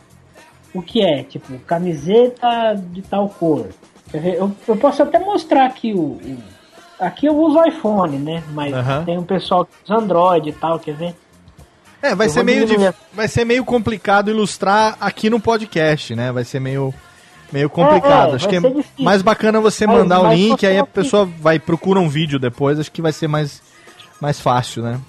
o 0.73 0.81
que 0.81 1.02
é, 1.02 1.23
tipo, 1.23 1.57
camiseta 1.60 2.76
de 2.91 3.02
tal 3.02 3.30
cor. 3.30 3.68
Eu, 4.14 4.52
eu 4.68 4.77
posso 4.77 5.02
até 5.03 5.18
mostrar 5.19 5.65
aqui 5.65 5.94
o, 5.94 6.19
Aqui 6.99 7.26
eu 7.26 7.35
uso 7.35 7.61
iPhone, 7.65 8.18
né? 8.18 8.44
Mas 8.52 8.73
Aham. 8.73 9.03
tem 9.03 9.18
um 9.18 9.23
pessoal 9.23 9.65
que 9.65 9.72
usa 9.84 9.95
Android 9.99 10.49
e 10.49 10.53
tal, 10.53 10.80
quer 10.80 10.95
ver? 10.95 11.15
É, 12.02 12.14
vai 12.15 12.27
Eu 12.27 12.31
ser, 12.31 12.44
meio 12.44 12.65
diminuir. 12.65 12.94
vai 13.14 13.27
ser 13.27 13.45
meio 13.45 13.65
complicado 13.65 14.30
ilustrar 14.30 14.98
aqui 15.02 15.30
no 15.30 15.40
podcast, 15.40 16.15
né? 16.15 16.31
Vai 16.31 16.44
ser 16.44 16.60
meio, 16.60 16.94
meio 17.52 17.69
complicado. 17.69 18.30
É, 18.30 18.31
é, 18.34 18.35
acho 18.35 18.48
que 18.48 18.56
é 18.56 18.60
difícil. 18.60 19.03
mais 19.06 19.22
bacana 19.22 19.60
você 19.60 19.88
Mas- 19.88 19.98
mandar 19.98 20.22
o 20.22 20.34
link, 20.34 20.65
aí 20.65 20.77
a 20.77 20.85
pessoa 20.85 21.26
vai 21.26 21.60
procura 21.60 21.99
um 21.99 22.07
vídeo 22.10 22.38
depois, 22.38 22.80
acho 22.80 22.91
que 22.91 23.02
vai 23.02 23.11
ser 23.11 23.27
mais, 23.27 23.61
mais 24.22 24.40
fácil, 24.40 24.84
né? 24.84 24.99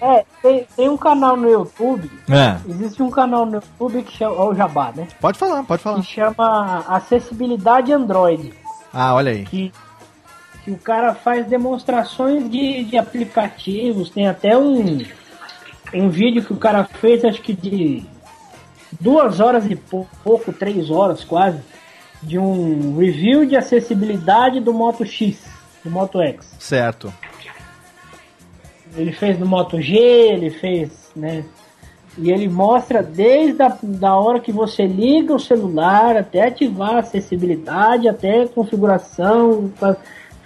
É, 0.00 0.24
tem, 0.42 0.66
tem 0.76 0.88
um 0.88 0.96
canal 0.96 1.36
no 1.36 1.48
YouTube. 1.48 2.10
É. 2.30 2.56
Existe 2.68 3.02
um 3.02 3.10
canal 3.10 3.46
no 3.46 3.54
YouTube 3.54 4.02
que 4.02 4.12
chama. 4.16 4.34
Ó, 4.36 4.50
o 4.50 4.54
Jabá, 4.54 4.92
né? 4.94 5.08
Pode 5.20 5.38
falar, 5.38 5.62
pode 5.64 5.82
falar. 5.82 6.00
Que 6.00 6.06
chama 6.06 6.84
Acessibilidade 6.86 7.92
Android. 7.92 8.52
Ah, 8.92 9.14
olha 9.14 9.32
aí. 9.32 9.44
Que, 9.44 9.72
que 10.64 10.70
o 10.70 10.76
cara 10.78 11.14
faz 11.14 11.46
demonstrações 11.46 12.50
de, 12.50 12.84
de 12.84 12.98
aplicativos. 12.98 14.10
Tem 14.10 14.28
até 14.28 14.56
um, 14.56 15.02
um 15.94 16.08
vídeo 16.10 16.44
que 16.44 16.52
o 16.52 16.56
cara 16.58 16.84
fez, 16.84 17.24
acho 17.24 17.40
que 17.40 17.54
de 17.54 18.04
duas 19.00 19.40
horas 19.40 19.64
e 19.70 19.74
pou- 19.76 20.06
pouco, 20.22 20.52
três 20.52 20.90
horas 20.90 21.24
quase, 21.24 21.60
de 22.22 22.38
um 22.38 22.98
review 22.98 23.46
de 23.46 23.56
acessibilidade 23.56 24.60
do 24.60 24.72
Moto 24.72 25.04
X, 25.06 25.38
do 25.84 25.90
Moto 25.90 26.20
X. 26.20 26.54
Certo. 26.58 27.12
Ele 28.96 29.12
fez 29.12 29.38
no 29.38 29.46
Moto 29.46 29.80
G, 29.80 29.96
ele 29.96 30.50
fez, 30.50 31.10
né? 31.14 31.44
E 32.18 32.30
ele 32.30 32.48
mostra 32.48 33.02
desde 33.02 33.60
a 33.62 33.76
da 33.82 34.16
hora 34.16 34.40
que 34.40 34.50
você 34.50 34.86
liga 34.86 35.34
o 35.34 35.38
celular 35.40 36.16
até 36.16 36.46
ativar 36.48 36.94
a 36.96 36.98
acessibilidade, 37.00 38.08
até 38.08 38.46
configuração, 38.46 39.70
fa- 39.76 39.96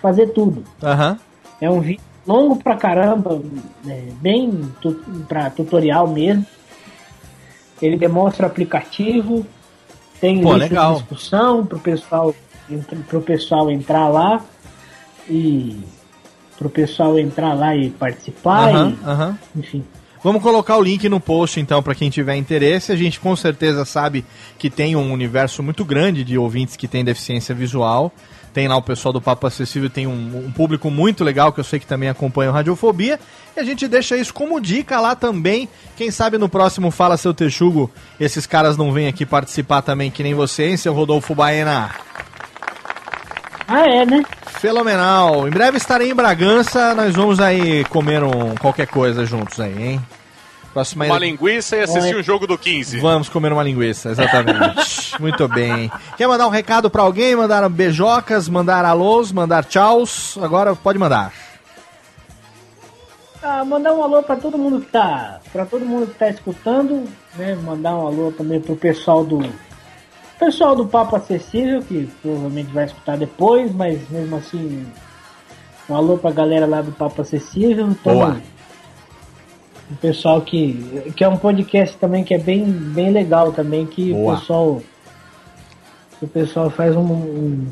fazer 0.03 0.29
tudo. 0.31 0.65
Aham. 0.83 1.17
É 1.61 1.71
um 1.71 1.81
vídeo 1.81 2.03
longo 2.27 2.57
pra 2.57 2.77
caramba, 2.77 3.41
né, 3.85 4.09
bem 4.21 4.51
tu, 4.83 4.95
pra 5.29 5.49
tutorial 5.51 6.09
mesmo. 6.09 6.45
Ele 7.81 7.97
demonstra 7.97 8.47
o 8.47 8.51
aplicativo, 8.51 9.47
tem 10.21 10.41
Pô, 10.43 10.53
lista 10.55 10.69
de 10.69 10.75
legal. 10.75 10.95
discussão 10.95 11.65
pro 11.65 11.79
pessoal, 11.79 12.35
pro 13.09 13.21
pessoal 13.21 13.71
entrar 13.71 14.09
lá 14.09 14.43
e 15.29 15.81
pro 16.61 16.69
pessoal 16.69 17.19
entrar 17.19 17.55
lá 17.55 17.75
e 17.75 17.89
participar, 17.89 18.69
Aham, 18.69 19.39
e, 19.57 19.61
enfim. 19.61 19.83
Vamos 20.23 20.43
colocar 20.43 20.77
o 20.77 20.83
link 20.83 21.09
no 21.09 21.19
post 21.19 21.59
então 21.59 21.83
para 21.83 21.95
quem 21.95 22.11
tiver 22.11 22.37
interesse. 22.37 22.93
A 22.93 22.97
gente 22.97 23.19
com 23.19 23.35
certeza 23.35 23.87
sabe 23.87 24.23
que 24.59 24.69
tem 24.69 24.95
um 24.95 25.11
universo 25.11 25.63
muito 25.63 25.83
grande 25.83 26.23
de 26.23 26.37
ouvintes 26.37 26.77
que 26.77 26.87
têm 26.87 27.03
deficiência 27.03 27.55
visual. 27.55 28.13
Tem 28.53 28.69
lá 28.69 28.77
o 28.77 28.83
pessoal 28.83 29.15
do 29.15 29.21
Papo 29.21 29.47
Acessível, 29.47 29.89
tem 29.89 30.07
um, 30.07 30.45
um 30.47 30.53
público 30.53 30.91
muito 30.91 31.25
legal 31.25 31.53
que 31.53 31.61
eu 31.61 31.65
sei 31.65 31.79
que 31.79 31.87
também 31.87 32.11
acompanha 32.11 32.51
o 32.51 32.53
Radiofobia. 32.53 33.19
E 33.57 33.61
a 33.61 33.65
gente 33.65 33.89
deixa 33.89 34.15
isso 34.15 34.35
como 34.35 34.61
dica 34.61 35.01
lá 35.01 35.17
também. 35.17 35.67
Quem 35.97 36.11
sabe 36.11 36.37
no 36.37 36.51
próximo 36.51 36.91
Fala 36.91 37.17
Seu 37.17 37.33
Texugo, 37.33 37.91
esses 38.19 38.45
caras 38.45 38.77
não 38.77 38.93
vêm 38.93 39.09
aqui 39.09 39.25
participar 39.25 39.81
também, 39.81 40.11
que 40.11 40.23
nem 40.23 40.35
você, 40.35 40.65
hein, 40.65 40.77
seu 40.77 40.93
Rodolfo 40.93 41.35
Baena? 41.35 41.95
Ah, 43.73 43.89
é, 43.89 44.05
né? 44.05 44.21
Fenomenal. 44.47 45.47
Em 45.47 45.51
breve 45.51 45.77
estarei 45.77 46.11
em 46.11 46.15
Bragança, 46.15 46.93
nós 46.93 47.15
vamos 47.15 47.39
aí 47.39 47.85
comer 47.85 48.21
um, 48.25 48.57
qualquer 48.57 48.89
coisa 48.89 49.25
juntos 49.25 49.61
aí, 49.61 49.81
hein? 49.81 50.01
Próxima 50.75 51.05
Uma 51.05 51.21
linguiça 51.21 51.77
e 51.77 51.83
assistir 51.83 52.15
Oi. 52.17 52.21
um 52.21 52.23
jogo 52.23 52.49
do 52.49 52.59
15. 52.59 52.99
Vamos 52.99 53.29
comer 53.29 53.53
uma 53.53 53.63
linguiça, 53.63 54.11
exatamente. 54.11 55.15
Muito 55.21 55.47
bem. 55.47 55.89
Quer 56.17 56.27
mandar 56.27 56.49
um 56.49 56.51
recado 56.51 56.91
pra 56.91 57.03
alguém? 57.03 57.37
Mandar 57.37 57.69
beijocas, 57.69 58.49
mandar 58.49 58.85
alôs, 58.85 59.31
mandar 59.31 59.65
tchauz? 59.65 60.37
Agora 60.43 60.75
pode 60.75 60.99
mandar. 60.99 61.33
Ah, 63.41 63.65
mandar 63.65 63.95
um 63.95 64.03
alô 64.03 64.21
pra 64.21 64.35
todo 64.35 64.59
mundo 64.59 64.81
que 64.81 64.91
tá. 64.91 65.39
para 65.53 65.65
todo 65.65 65.87
mundo 65.87 66.09
que 66.09 66.19
tá 66.19 66.29
escutando, 66.29 67.05
né? 67.37 67.55
Mandar 67.55 67.95
um 67.95 68.07
alô 68.07 68.33
também 68.33 68.61
pro 68.61 68.75
pessoal 68.75 69.25
do. 69.25 69.49
Pessoal 70.41 70.75
do 70.75 70.87
Papo 70.87 71.15
Acessível, 71.17 71.83
que 71.83 72.09
provavelmente 72.23 72.73
vai 72.73 72.87
escutar 72.87 73.17
depois, 73.17 73.73
mas 73.75 74.09
mesmo 74.09 74.37
assim. 74.37 74.87
Um 75.89 75.95
alô 75.95 76.17
pra 76.17 76.31
galera 76.31 76.67
lá 76.67 76.81
do 76.81 76.93
Papo 76.93 77.21
Acessível. 77.23 77.95
todo- 78.03 78.15
Boa. 78.15 78.37
O 79.91 79.97
pessoal 79.97 80.41
que. 80.41 81.13
Que 81.17 81.25
é 81.25 81.29
um 81.29 81.37
podcast 81.37 81.97
também 81.99 82.25
que 82.25 82.33
é 82.33 82.39
bem, 82.39 82.65
bem 82.65 83.11
legal 83.11 83.53
também, 83.53 83.85
que 83.87 84.13
Boa. 84.13 84.35
o 84.35 84.39
pessoal. 84.39 84.83
o 86.23 86.27
pessoal 86.29 86.71
faz 86.71 86.97
um. 86.97 87.01
um- 87.03 87.67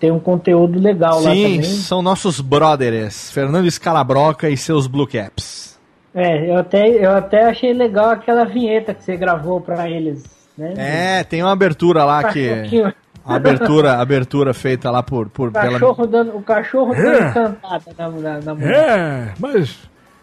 tem 0.00 0.10
um 0.12 0.20
conteúdo 0.20 0.78
legal 0.78 1.20
lá 1.20 1.32
Sim, 1.32 1.42
também. 1.56 1.62
são 1.64 2.00
nossos 2.02 2.40
brothers, 2.40 3.32
Fernando 3.32 3.66
Escalabroca 3.66 4.48
e 4.48 4.56
seus 4.56 4.86
Blue 4.86 5.06
Caps. 5.08 5.76
É, 6.14 6.48
eu 6.50 6.56
até, 6.56 6.88
eu 6.88 7.10
até 7.10 7.44
achei 7.44 7.72
legal 7.72 8.10
aquela 8.10 8.44
vinheta 8.44 8.94
que 8.94 9.02
você 9.04 9.16
gravou 9.16 9.60
pra 9.60 9.90
eles, 9.90 10.22
né? 10.58 10.74
É, 10.76 11.24
tem 11.24 11.42
uma 11.42 11.52
abertura 11.52 12.04
lá 12.04 12.24
que. 12.24 12.50
A 13.24 13.34
abertura, 13.36 13.92
a 13.94 14.00
abertura 14.00 14.52
feita 14.54 14.90
lá 14.90 15.02
por. 15.02 15.28
por 15.28 15.48
O 15.48 15.52
cachorro 15.52 16.06
dando, 16.06 16.36
o 16.36 16.42
cachorro 16.42 16.94
É. 16.94 17.02
dando 17.32 17.32
cantada 17.34 17.82
na, 17.98 18.08
na, 18.08 18.40
na 18.40 18.54
mulher. 18.54 18.72
É, 18.98 19.32
mas. 19.38 19.76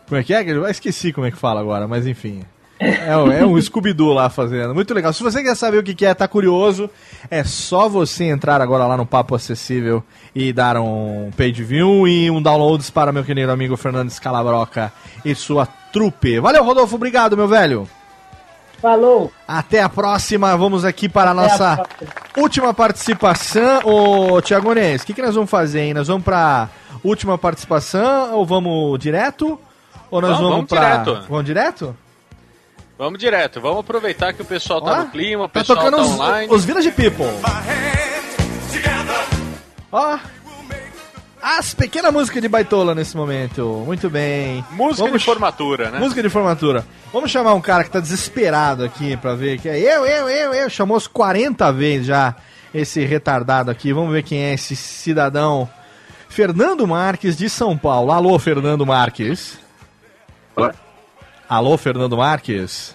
Como 0.07 0.19
é 0.19 0.23
que 0.23 0.33
é? 0.33 0.43
Eu 0.47 0.67
esqueci 0.67 1.11
como 1.13 1.25
é 1.25 1.31
que 1.31 1.37
fala 1.37 1.59
agora, 1.61 1.87
mas 1.87 2.05
enfim. 2.05 2.43
É, 2.79 3.15
um- 3.15 3.31
é 3.31 3.45
um 3.45 3.59
Scooby-Doo 3.61 4.11
lá 4.13 4.29
fazendo. 4.29 4.75
Muito 4.75 4.93
legal. 4.93 5.13
Se 5.13 5.23
você 5.23 5.41
quer 5.41 5.55
saber 5.55 5.77
o 5.77 5.83
que 5.83 5.95
que 5.95 6.05
é, 6.05 6.13
tá 6.13 6.27
curioso, 6.27 6.89
é 7.31 7.43
só 7.43 7.87
você 7.87 8.25
entrar 8.25 8.59
agora 8.61 8.85
lá 8.85 8.97
no 8.97 9.05
Papo 9.05 9.33
Acessível 9.33 10.03
e 10.35 10.51
dar 10.51 10.75
um 10.77 11.31
page 11.37 11.63
view 11.63 12.05
e 12.07 12.29
um 12.29 12.41
downloads 12.41 12.89
para 12.89 13.11
meu 13.13 13.23
querido 13.23 13.51
amigo 13.51 13.77
Fernandes 13.77 14.19
Calabroca 14.19 14.91
e 15.23 15.33
sua 15.33 15.65
trupe. 15.65 16.39
Valeu, 16.39 16.63
Rodolfo. 16.65 16.95
Obrigado, 16.95 17.37
meu 17.37 17.47
velho. 17.47 17.87
Falou. 18.81 19.31
Até 19.47 19.81
a 19.81 19.89
próxima. 19.89 20.55
Vamos 20.57 20.85
aqui 20.85 21.07
para 21.09 21.31
a 21.31 21.33
Até 21.33 21.39
a 21.41 21.47
nossa 21.47 21.75
próxima. 21.77 22.09
última 22.37 22.73
participação. 22.73 23.79
Ô, 23.83 24.41
Tiago 24.41 24.73
Nes, 24.73 25.01
o 25.01 25.05
que, 25.05 25.13
que 25.13 25.21
nós 25.21 25.35
vamos 25.35 25.49
fazer, 25.49 25.81
hein? 25.81 25.93
Nós 25.93 26.07
vamos 26.07 26.23
para 26.23 26.69
última 27.03 27.37
participação 27.37 28.33
ou 28.33 28.45
vamos 28.45 28.99
direto? 28.99 29.59
Ou 30.11 30.21
nós 30.21 30.37
vamos, 30.37 30.49
vamos 30.51 30.65
pra... 30.69 30.97
direto. 30.97 31.25
Vamos 31.29 31.45
direto? 31.45 31.95
Vamos 32.97 33.19
direto, 33.19 33.59
vamos 33.59 33.79
aproveitar 33.81 34.31
que 34.31 34.41
o 34.41 34.45
pessoal 34.45 34.81
tá 34.81 34.91
Ó, 34.93 35.03
no 35.03 35.05
clima, 35.09 35.43
o 35.43 35.47
Tá 35.49 35.59
pessoal 35.59 35.77
tocando 35.79 35.97
tá 35.97 36.03
os, 36.03 36.11
online. 36.11 36.53
os 36.53 36.63
Village 36.63 36.91
People. 36.91 37.25
Ó. 39.91 40.17
As 41.47 41.75
pequenas 41.75 42.11
músicas 42.11 42.41
de 42.41 42.47
baitola 42.47 42.95
nesse 42.95 43.15
momento. 43.15 43.83
Muito 43.85 44.09
bem. 44.09 44.65
Música 44.71 45.03
Vamos- 45.05 45.19
de 45.19 45.25
formatura, 45.25 45.91
né? 45.91 45.99
Música 45.99 46.23
de 46.23 46.29
formatura. 46.29 46.83
Vamos 47.13 47.29
chamar 47.29 47.53
um 47.53 47.61
cara 47.61 47.83
que 47.83 47.91
tá 47.91 47.99
desesperado 47.99 48.83
aqui 48.83 49.15
pra 49.17 49.35
ver 49.35 49.59
que 49.59 49.69
é 49.69 49.77
eu, 49.79 50.03
eu, 50.07 50.27
eu, 50.27 50.53
eu. 50.55 50.69
Chamou 50.71 50.97
os 50.97 51.05
40 51.05 51.71
vezes 51.71 52.07
já 52.07 52.33
esse 52.73 53.05
retardado 53.05 53.69
aqui. 53.69 53.93
Vamos 53.93 54.11
ver 54.11 54.23
quem 54.23 54.39
é 54.41 54.53
esse 54.55 54.75
cidadão. 54.75 55.69
Fernando 56.27 56.87
Marques 56.87 57.37
de 57.37 57.47
São 57.47 57.77
Paulo. 57.77 58.11
Alô, 58.11 58.39
Fernando 58.39 58.83
Marques. 58.83 59.59
Alô, 61.47 61.77
Fernando 61.77 62.17
Marques. 62.17 62.94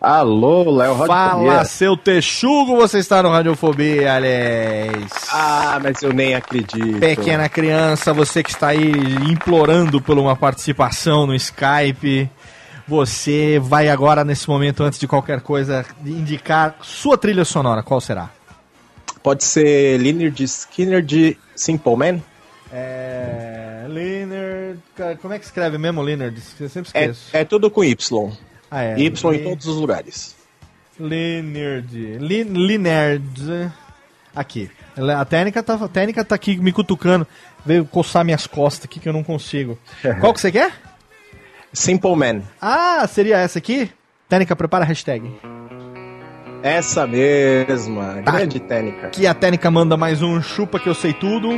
Alô, 0.00 0.70
Léo 0.70 0.96
Fala, 1.06 1.62
seu 1.66 1.94
texugo, 1.94 2.74
você 2.74 2.98
está 2.98 3.22
no 3.22 3.28
Radiofobia, 3.28 4.14
aliás. 4.14 5.10
Ah, 5.30 5.78
mas 5.82 6.00
eu 6.02 6.10
nem 6.10 6.34
acredito. 6.34 6.98
Pequena 6.98 7.50
criança, 7.50 8.10
você 8.14 8.42
que 8.42 8.48
está 8.48 8.68
aí 8.68 8.90
implorando 9.30 10.00
por 10.00 10.18
uma 10.18 10.34
participação 10.34 11.26
no 11.26 11.34
Skype, 11.34 12.30
você 12.88 13.58
vai 13.62 13.90
agora, 13.90 14.24
nesse 14.24 14.48
momento, 14.48 14.82
antes 14.82 14.98
de 14.98 15.06
qualquer 15.06 15.42
coisa, 15.42 15.84
indicar 16.04 16.76
sua 16.80 17.18
trilha 17.18 17.44
sonora. 17.44 17.82
Qual 17.82 18.00
será? 18.00 18.30
Pode 19.22 19.44
ser 19.44 20.00
Leonard 20.00 20.42
Skinner 20.42 21.02
de 21.02 21.36
Simple 21.54 21.94
Man? 21.96 22.20
É. 22.72 23.84
Leonard. 23.86 24.80
Como 25.20 25.34
é 25.34 25.38
que 25.38 25.44
escreve 25.44 25.76
mesmo, 25.76 26.00
Leonard? 26.00 26.40
Eu 26.58 26.68
sempre 26.70 26.90
É, 26.94 27.02
esqueço. 27.02 27.28
é 27.34 27.44
tudo 27.44 27.70
com 27.70 27.84
Y. 27.84 28.32
Ah, 28.70 28.82
é. 28.82 28.98
Y 28.98 29.30
Le- 29.30 29.36
em 29.38 29.44
todos 29.44 29.66
os 29.66 29.76
lugares. 29.76 30.36
Leonard. 30.98 32.18
Lin- 32.18 32.52
Linerd. 32.66 33.70
Aqui. 34.34 34.70
A 35.18 35.24
técnica, 35.24 35.62
tá, 35.62 35.74
a 35.74 35.88
técnica 35.88 36.24
tá 36.24 36.34
aqui 36.34 36.56
me 36.56 36.72
cutucando. 36.72 37.26
Veio 37.64 37.84
coçar 37.84 38.24
minhas 38.24 38.46
costas 38.46 38.84
aqui 38.84 39.00
que 39.00 39.08
eu 39.08 39.12
não 39.12 39.22
consigo. 39.24 39.78
Qual 40.20 40.32
que 40.32 40.40
você 40.40 40.52
quer? 40.52 40.72
Simple 41.72 42.14
Man. 42.16 42.42
Ah, 42.60 43.06
seria 43.08 43.38
essa 43.38 43.58
aqui? 43.58 43.90
Técnica, 44.28 44.54
prepara 44.54 44.84
a 44.84 44.86
hashtag. 44.86 45.30
Essa 46.62 47.06
mesma. 47.06 48.22
Tá. 48.24 48.32
Grande 48.32 48.60
técnica. 48.60 49.06
Aqui 49.06 49.26
a 49.26 49.34
técnica 49.34 49.70
manda 49.70 49.96
mais 49.96 50.20
um 50.22 50.40
chupa 50.42 50.78
que 50.78 50.88
eu 50.88 50.94
sei 50.94 51.12
tudo. 51.12 51.48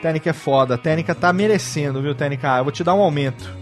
Técnica 0.00 0.30
é 0.30 0.32
foda. 0.32 0.74
A 0.76 0.78
técnica 0.78 1.14
tá 1.14 1.32
merecendo, 1.32 2.00
viu, 2.00 2.14
técnica? 2.14 2.56
Eu 2.58 2.64
vou 2.64 2.72
te 2.72 2.84
dar 2.84 2.94
um 2.94 3.00
aumento. 3.00 3.52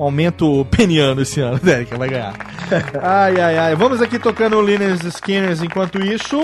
Um 0.00 0.04
aumento 0.04 0.66
peniano 0.70 1.20
esse 1.20 1.42
ano, 1.42 1.58
técnica, 1.60 1.98
vai 1.98 2.08
ganhar. 2.08 2.34
Ai, 3.02 3.38
ai, 3.38 3.58
ai. 3.58 3.76
Vamos 3.76 4.00
aqui 4.00 4.18
tocando 4.18 4.56
o 4.56 4.62
Linus 4.62 5.04
Skinners 5.04 5.62
enquanto 5.62 6.00
isso. 6.02 6.40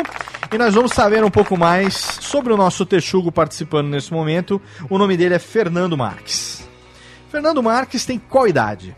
E 0.53 0.59
nós 0.59 0.75
vamos 0.75 0.93
saber 0.93 1.25
um 1.25 1.31
pouco 1.31 1.57
mais 1.57 1.95
sobre 1.95 2.53
o 2.53 2.57
nosso 2.57 2.85
Texugo 2.85 3.33
participando 3.33 3.89
nesse 3.89 4.13
momento. 4.13 4.61
O 4.91 4.99
nome 4.99 5.17
dele 5.17 5.37
é 5.37 5.39
Fernando 5.39 5.97
Marques. 5.97 6.69
Fernando 7.31 7.63
Marques 7.63 8.05
tem 8.05 8.19
qual 8.19 8.47
idade? 8.47 8.95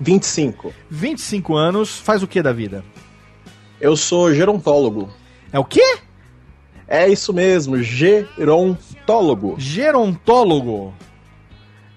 25. 0.00 0.74
25 0.90 1.54
anos. 1.54 2.00
Faz 2.00 2.20
o 2.20 2.26
que 2.26 2.42
da 2.42 2.52
vida? 2.52 2.84
Eu 3.80 3.96
sou 3.96 4.34
gerontólogo. 4.34 5.08
É 5.52 5.58
o 5.60 5.64
quê? 5.64 5.98
É 6.88 7.06
isso 7.08 7.32
mesmo, 7.32 7.80
gerontólogo. 7.80 9.54
Gerontólogo. 9.56 10.92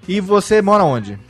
E 0.07 0.21
você 0.21 0.61
mora 0.61 0.83
onde? 0.83 1.24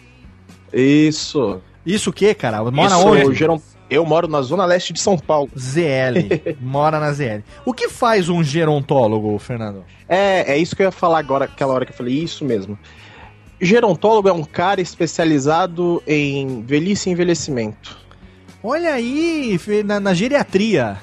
Isso. 0.76 1.62
Isso 1.86 2.10
o 2.10 2.14
quê, 2.14 2.34
cara? 2.34 2.64
Mora 2.70 2.96
Isso, 2.96 3.08
onde? 3.08 3.22
Eu, 3.22 3.34
geron... 3.34 3.62
eu 3.90 4.06
moro 4.06 4.28
na 4.28 4.42
zona 4.42 4.66
leste 4.66 4.92
de 4.92 5.00
São 5.00 5.18
Paulo. 5.18 5.50
ZL. 5.58 6.28
mora 6.60 7.00
na 7.00 7.14
ZL. 7.14 7.42
O 7.66 7.74
que 7.74 7.88
faz 7.88 8.28
um 8.28 8.44
gerontólogo, 8.44 9.38
Fernando? 9.40 9.84
É, 10.10 10.54
é 10.54 10.58
isso 10.58 10.76
que 10.76 10.82
eu 10.82 10.88
ia 10.88 10.92
falar 10.92 11.20
agora, 11.20 11.46
aquela 11.46 11.74
hora 11.74 11.86
que 11.86 11.92
eu 11.92 11.96
falei, 11.96 12.16
isso 12.16 12.44
mesmo. 12.44 12.78
Gerontólogo 13.62 14.28
é 14.28 14.34
um 14.34 14.44
cara 14.44 14.82
especializado 14.82 16.04
em 16.06 16.62
velhice 16.64 17.10
e 17.10 17.14
envelhecimento. 17.14 17.98
Olha 18.62 18.94
aí, 18.94 19.60
na, 19.86 20.00
na 20.00 20.14
geriatria. 20.14 20.98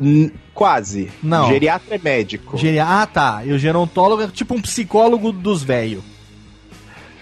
N- 0.00 0.32
quase. 0.54 1.10
Não. 1.22 1.48
Geriatra 1.48 1.96
é 1.96 1.98
médico. 1.98 2.56
Geri... 2.56 2.78
Ah, 2.78 3.06
tá. 3.06 3.42
E 3.44 3.52
o 3.52 3.58
gerontólogo 3.58 4.22
é 4.22 4.28
tipo 4.28 4.54
um 4.54 4.62
psicólogo 4.62 5.30
dos 5.30 5.62
velhos. 5.62 6.02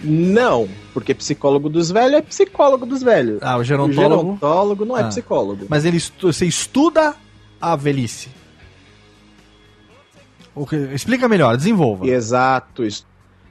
Não, 0.02 0.68
porque 0.93 1.14
psicólogo 1.14 1.68
dos 1.68 1.90
velhos 1.90 2.18
é 2.18 2.23
psicólogo 2.23 2.85
dos 2.86 3.02
velhos. 3.02 3.39
Ah, 3.43 3.56
o 3.56 3.60
O 3.60 3.64
gerontólogo. 3.64 4.23
gerontólogo 4.23 4.85
não 4.85 4.97
é 4.97 5.02
Ah. 5.02 5.09
psicólogo. 5.09 5.66
Mas 5.68 5.85
ele 5.85 5.97
estu... 5.97 6.32
você 6.32 6.44
estuda 6.47 7.14
a 7.60 7.74
velhice. 7.77 8.28
Explica 10.94 11.28
melhor, 11.28 11.56
desenvolva. 11.56 12.06
Exato. 12.06 12.82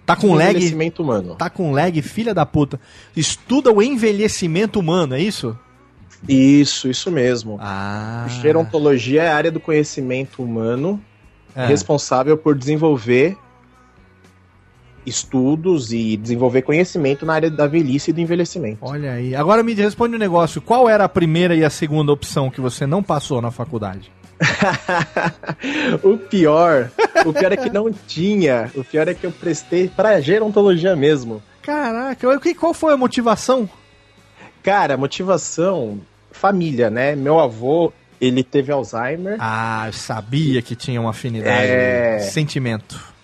Tá 0.06 0.16
com 0.16 0.34
lag. 0.34 0.52
Envelhecimento 0.52 1.04
humano. 1.04 1.36
Tá 1.36 1.50
com 1.50 1.72
lag, 1.72 2.00
filha 2.02 2.34
da 2.34 2.46
puta. 2.46 2.80
Estuda 3.16 3.72
o 3.72 3.82
envelhecimento 3.82 4.80
humano, 4.80 5.16
é 5.16 5.20
isso? 5.22 5.58
Isso, 6.28 6.88
isso 6.90 7.12
mesmo. 7.12 7.58
Ah. 7.62 8.26
Gerontologia 8.42 9.24
é 9.24 9.28
a 9.30 9.36
área 9.36 9.52
do 9.52 9.60
conhecimento 9.60 10.42
humano 10.42 11.00
É. 11.56 11.66
responsável 11.68 12.38
por 12.38 12.56
desenvolver 12.56 13.38
estudos 15.06 15.92
e 15.94 16.18
desenvolver 16.18 16.62
conhecimento 16.64 17.26
na 17.26 17.34
área 17.34 17.50
da 17.50 17.68
velhice 17.68 18.10
e 18.12 18.14
do 18.14 18.22
envelhecimento. 18.22 18.80
Olha 18.82 19.14
aí. 19.14 19.36
Agora 19.36 19.64
me 19.64 19.74
responde 19.74 20.16
um 20.16 20.20
negócio. 20.20 20.62
Qual 20.62 20.90
era 20.90 21.04
a 21.06 21.10
primeira 21.10 21.56
e 21.56 21.64
a 21.64 21.70
segunda 21.70 22.12
opção 22.12 22.50
que 22.50 22.60
você 22.62 22.86
não 22.86 23.02
passou 23.04 23.42
na 23.42 23.52
faculdade? 23.52 24.12
o 26.04 26.18
pior, 26.18 26.90
o 27.26 27.34
pior 27.34 27.52
é 27.52 27.58
que 27.58 27.70
não 27.70 27.92
tinha. 28.08 28.72
O 28.76 28.84
pior 28.84 29.08
é 29.08 29.14
que 29.14 29.26
eu 29.26 29.32
prestei 29.32 29.88
pra 29.88 30.20
gerontologia 30.20 30.96
mesmo. 30.96 31.42
Caraca, 31.62 32.28
o 32.30 32.40
que- 32.40 32.54
qual 32.54 32.74
foi 32.74 32.94
a 32.94 32.98
motivação? 32.98 33.68
Cara, 34.62 34.98
motivação, 34.98 36.00
família, 36.32 36.90
né? 36.90 37.16
Meu 37.16 37.40
avô, 37.40 37.92
ele 38.20 38.44
teve 38.44 38.72
Alzheimer. 38.72 39.38
Ah, 39.40 39.84
eu 39.88 39.94
sabia 39.94 40.62
que 40.62 40.76
tinha 40.76 41.00
uma 41.00 41.12
afinidade. 41.12 41.68
É. 41.68 42.20
Sentimento. 42.20 43.15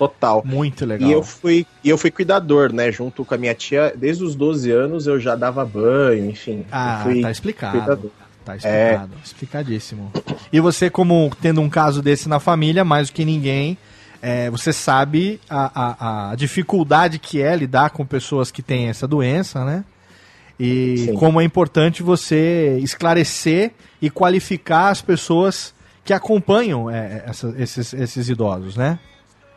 Total. 0.00 0.42
Muito 0.46 0.86
legal. 0.86 1.08
E 1.08 1.12
eu 1.12 1.22
fui, 1.22 1.66
e 1.84 1.90
eu 1.90 1.98
fui 1.98 2.10
cuidador, 2.10 2.72
né? 2.72 2.90
Junto 2.90 3.22
com 3.24 3.34
a 3.34 3.36
minha 3.38 3.54
tia, 3.54 3.92
desde 3.94 4.24
os 4.24 4.34
12 4.34 4.70
anos 4.70 5.06
eu 5.06 5.20
já 5.20 5.36
dava 5.36 5.62
banho, 5.64 6.30
enfim. 6.30 6.64
Ah, 6.72 7.00
fui 7.04 7.20
tá 7.20 7.30
explicado. 7.30 7.76
cuidador. 7.78 8.10
Tá 8.42 8.56
explicado. 8.56 9.10
Explicadíssimo. 9.22 10.10
E 10.50 10.58
você, 10.58 10.88
como 10.88 11.30
tendo 11.42 11.60
um 11.60 11.68
caso 11.68 12.00
desse 12.00 12.28
na 12.30 12.40
família, 12.40 12.82
mais 12.82 13.08
do 13.10 13.12
que 13.12 13.24
ninguém, 13.26 13.76
é, 14.22 14.48
você 14.48 14.72
sabe 14.72 15.38
a, 15.48 16.28
a, 16.28 16.30
a 16.30 16.34
dificuldade 16.34 17.18
que 17.18 17.42
é 17.42 17.54
lidar 17.54 17.90
com 17.90 18.04
pessoas 18.06 18.50
que 18.50 18.62
têm 18.62 18.88
essa 18.88 19.06
doença, 19.06 19.64
né? 19.66 19.84
E 20.58 20.96
Sim. 21.08 21.14
como 21.14 21.40
é 21.40 21.44
importante 21.44 22.02
você 22.02 22.78
esclarecer 22.82 23.72
e 24.00 24.08
qualificar 24.10 24.88
as 24.88 25.00
pessoas 25.02 25.74
que 26.04 26.12
acompanham 26.14 26.90
é, 26.90 27.22
essa- 27.26 27.54
esses, 27.58 27.92
esses 27.94 28.28
idosos, 28.30 28.76
né? 28.76 28.98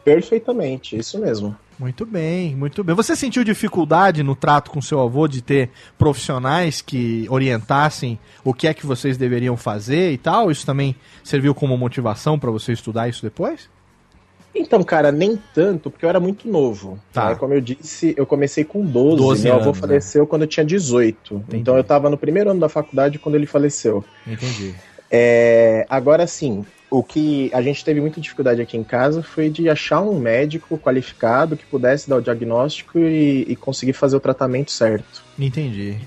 Perfeitamente, 0.03 0.97
isso 0.97 1.19
mesmo. 1.19 1.55
Muito 1.80 2.05
bem, 2.05 2.55
muito 2.55 2.84
bem. 2.84 2.95
Você 2.95 3.15
sentiu 3.15 3.43
dificuldade 3.43 4.21
no 4.21 4.35
trato 4.35 4.69
com 4.69 4.81
seu 4.81 4.99
avô 4.99 5.27
de 5.27 5.41
ter 5.41 5.69
profissionais 5.97 6.81
que 6.81 7.25
orientassem 7.30 8.19
o 8.43 8.53
que 8.53 8.67
é 8.67 8.73
que 8.73 8.85
vocês 8.85 9.17
deveriam 9.17 9.57
fazer 9.57 10.11
e 10.11 10.17
tal? 10.17 10.51
Isso 10.51 10.65
também 10.65 10.95
serviu 11.23 11.55
como 11.55 11.77
motivação 11.77 12.38
para 12.38 12.51
você 12.51 12.73
estudar 12.73 13.07
isso 13.07 13.23
depois? 13.23 13.69
Então, 14.55 14.84
cara, 14.84 15.11
nem 15.11 15.39
tanto, 15.53 15.89
porque 15.89 16.05
eu 16.05 16.09
era 16.09 16.19
muito 16.19 16.47
novo. 16.47 16.99
Tá. 17.11 17.30
né? 17.30 17.35
Como 17.35 17.53
eu 17.53 17.61
disse, 17.61 18.13
eu 18.15 18.25
comecei 18.25 18.63
com 18.63 18.85
12. 18.85 19.17
12 19.17 19.43
meu 19.43 19.53
avô 19.53 19.63
anos, 19.63 19.75
né? 19.77 19.81
faleceu 19.81 20.27
quando 20.27 20.43
eu 20.43 20.47
tinha 20.47 20.65
18. 20.65 21.45
Então 21.53 21.75
eu 21.75 21.84
tava 21.84 22.09
no 22.09 22.17
primeiro 22.17 22.51
ano 22.51 22.59
da 22.59 22.69
faculdade 22.69 23.17
quando 23.17 23.35
ele 23.35 23.47
faleceu. 23.47 24.05
Entendi. 24.27 24.75
É, 25.09 25.85
agora 25.89 26.25
sim, 26.27 26.65
o 26.94 27.02
que 27.02 27.49
a 27.56 27.61
gente 27.64 27.84
teve 27.84 27.99
muita 27.99 28.22
dificuldade 28.22 28.61
aqui 28.61 28.78
em 28.78 28.84
casa 28.84 29.24
foi 29.24 29.49
de 29.49 29.68
achar 29.68 29.99
um 29.99 30.20
médico 30.20 30.78
qualificado 30.78 31.57
que 31.57 31.65
pudesse 31.65 32.07
dar 32.07 32.18
o 32.18 32.22
diagnóstico 32.22 32.99
e, 32.99 33.48
e 33.49 33.56
conseguir 33.56 33.94
fazer 33.94 34.15
o 34.15 34.20
tratamento 34.20 34.72
certo. 34.72 35.24
Entendi. 35.40 35.98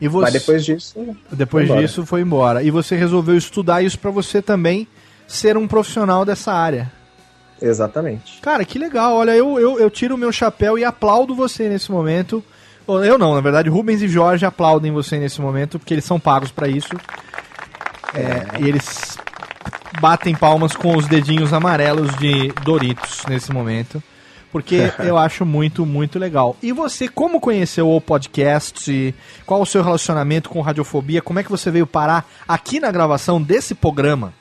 E 0.00 0.06
você, 0.06 0.22
Mas 0.22 0.32
depois 0.32 0.64
disso. 0.64 1.16
depois 1.32 1.66
foi 1.66 1.78
disso 1.78 2.06
foi 2.06 2.20
embora. 2.20 2.62
E 2.62 2.70
você 2.70 2.94
resolveu 2.94 3.36
estudar 3.36 3.82
isso 3.82 3.98
para 3.98 4.12
você 4.12 4.40
também 4.40 4.86
ser 5.26 5.56
um 5.56 5.66
profissional 5.66 6.24
dessa 6.24 6.52
área. 6.52 6.92
Exatamente. 7.60 8.40
Cara, 8.40 8.64
que 8.64 8.78
legal. 8.78 9.16
Olha, 9.16 9.32
eu, 9.32 9.58
eu, 9.58 9.80
eu 9.80 9.90
tiro 9.90 10.14
o 10.14 10.18
meu 10.18 10.30
chapéu 10.30 10.78
e 10.78 10.84
aplaudo 10.84 11.34
você 11.34 11.68
nesse 11.68 11.90
momento. 11.90 12.44
Eu 12.86 13.18
não, 13.18 13.34
na 13.34 13.40
verdade, 13.40 13.68
Rubens 13.68 14.00
e 14.02 14.06
Jorge 14.06 14.46
aplaudem 14.46 14.92
você 14.92 15.18
nesse 15.18 15.40
momento, 15.40 15.80
porque 15.80 15.94
eles 15.94 16.04
são 16.04 16.20
pagos 16.20 16.52
pra 16.52 16.68
isso. 16.68 16.94
É, 18.14 18.60
e 18.60 18.68
eles 18.68 19.16
batem 20.00 20.34
palmas 20.34 20.74
com 20.74 20.96
os 20.96 21.06
dedinhos 21.06 21.52
amarelos 21.52 22.14
de 22.16 22.48
Doritos 22.64 23.22
nesse 23.28 23.52
momento. 23.52 24.02
porque 24.50 24.92
eu 25.00 25.16
acho 25.16 25.46
muito, 25.46 25.86
muito 25.86 26.18
legal. 26.18 26.56
E 26.62 26.72
você, 26.72 27.08
como 27.08 27.40
conheceu 27.40 27.90
o 27.90 28.00
podcast? 28.00 29.14
Qual 29.46 29.62
o 29.62 29.66
seu 29.66 29.82
relacionamento 29.82 30.50
com 30.50 30.60
radiofobia? 30.60 31.22
Como 31.22 31.38
é 31.38 31.42
que 31.42 31.50
você 31.50 31.70
veio 31.70 31.86
parar 31.86 32.28
aqui 32.46 32.78
na 32.78 32.90
gravação 32.90 33.40
desse 33.40 33.74
programa? 33.74 34.34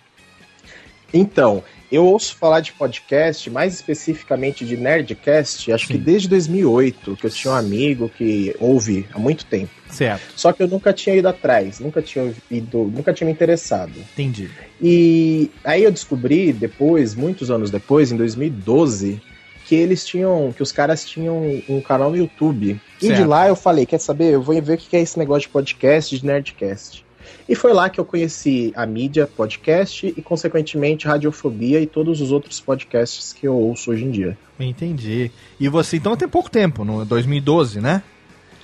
Então, 1.13 1.63
eu 1.91 2.05
ouço 2.05 2.35
falar 2.35 2.61
de 2.61 2.71
podcast, 2.71 3.49
mais 3.49 3.73
especificamente 3.73 4.65
de 4.65 4.77
Nerdcast, 4.77 5.71
acho 5.71 5.87
que 5.87 5.97
desde 5.97 6.29
2008, 6.29 7.17
que 7.17 7.25
eu 7.25 7.29
tinha 7.29 7.53
um 7.53 7.57
amigo 7.57 8.09
que 8.09 8.55
ouve 8.59 9.05
há 9.13 9.19
muito 9.19 9.45
tempo. 9.45 9.71
Certo. 9.89 10.33
Só 10.35 10.53
que 10.53 10.63
eu 10.63 10.67
nunca 10.67 10.93
tinha 10.93 11.15
ido 11.15 11.27
atrás, 11.27 11.79
nunca 11.79 12.01
tinha 12.01 12.33
ido, 12.49 12.85
nunca 12.85 13.13
tinha 13.13 13.25
me 13.25 13.33
interessado. 13.33 13.93
Entendi. 14.13 14.49
E 14.81 15.51
aí 15.65 15.83
eu 15.83 15.91
descobri 15.91 16.53
depois, 16.53 17.13
muitos 17.13 17.51
anos 17.51 17.69
depois, 17.69 18.11
em 18.11 18.15
2012, 18.15 19.21
que 19.65 19.75
eles 19.75 20.05
tinham, 20.05 20.53
que 20.55 20.63
os 20.63 20.71
caras 20.71 21.05
tinham 21.05 21.61
um 21.67 21.81
canal 21.81 22.09
no 22.09 22.17
YouTube. 22.17 22.79
E 23.01 23.07
de 23.07 23.15
Certo. 23.15 23.27
lá 23.27 23.47
eu 23.47 23.55
falei, 23.55 23.85
quer 23.85 23.99
saber? 23.99 24.33
Eu 24.33 24.41
vou 24.41 24.59
ver 24.61 24.73
o 24.73 24.77
que 24.77 24.95
é 24.95 25.01
esse 25.01 25.19
negócio 25.19 25.43
de 25.43 25.49
podcast, 25.49 26.17
de 26.17 26.25
Nerdcast. 26.25 27.05
E 27.47 27.55
foi 27.55 27.73
lá 27.73 27.89
que 27.89 27.99
eu 27.99 28.05
conheci 28.05 28.71
a 28.75 28.85
mídia 28.85 29.27
podcast 29.27 30.07
e, 30.07 30.21
consequentemente, 30.21 31.07
Radiofobia 31.07 31.79
e 31.79 31.85
todos 31.85 32.21
os 32.21 32.31
outros 32.31 32.59
podcasts 32.59 33.33
que 33.33 33.47
eu 33.47 33.55
ouço 33.55 33.91
hoje 33.91 34.05
em 34.05 34.11
dia. 34.11 34.37
Entendi. 34.59 35.31
E 35.59 35.67
você, 35.67 35.97
então, 35.97 36.15
tem 36.15 36.27
pouco 36.27 36.49
tempo, 36.49 36.85
no 36.85 37.05
2012, 37.05 37.81
né? 37.81 38.03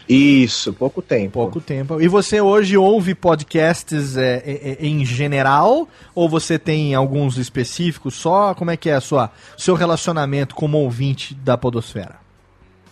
Isso, 0.08 0.72
pouco 0.72 1.02
tempo. 1.02 1.34
Pouco 1.34 1.60
tempo. 1.60 2.02
E 2.02 2.08
você 2.08 2.40
hoje 2.40 2.78
ouve 2.78 3.14
podcasts 3.14 4.16
é, 4.16 4.42
é, 4.46 4.78
é, 4.80 4.86
em 4.86 5.04
geral? 5.04 5.88
Ou 6.16 6.30
você 6.30 6.58
tem 6.58 6.96
alguns 6.96 7.38
específicos 7.38 8.16
só? 8.16 8.54
Como 8.54 8.72
é 8.72 8.78
que 8.78 8.90
é 8.90 8.94
a 8.94 9.02
sua 9.02 9.30
seu 9.58 9.76
relacionamento 9.76 10.56
como 10.56 10.78
ouvinte 10.78 11.36
da 11.36 11.58
Podosfera? 11.58 12.16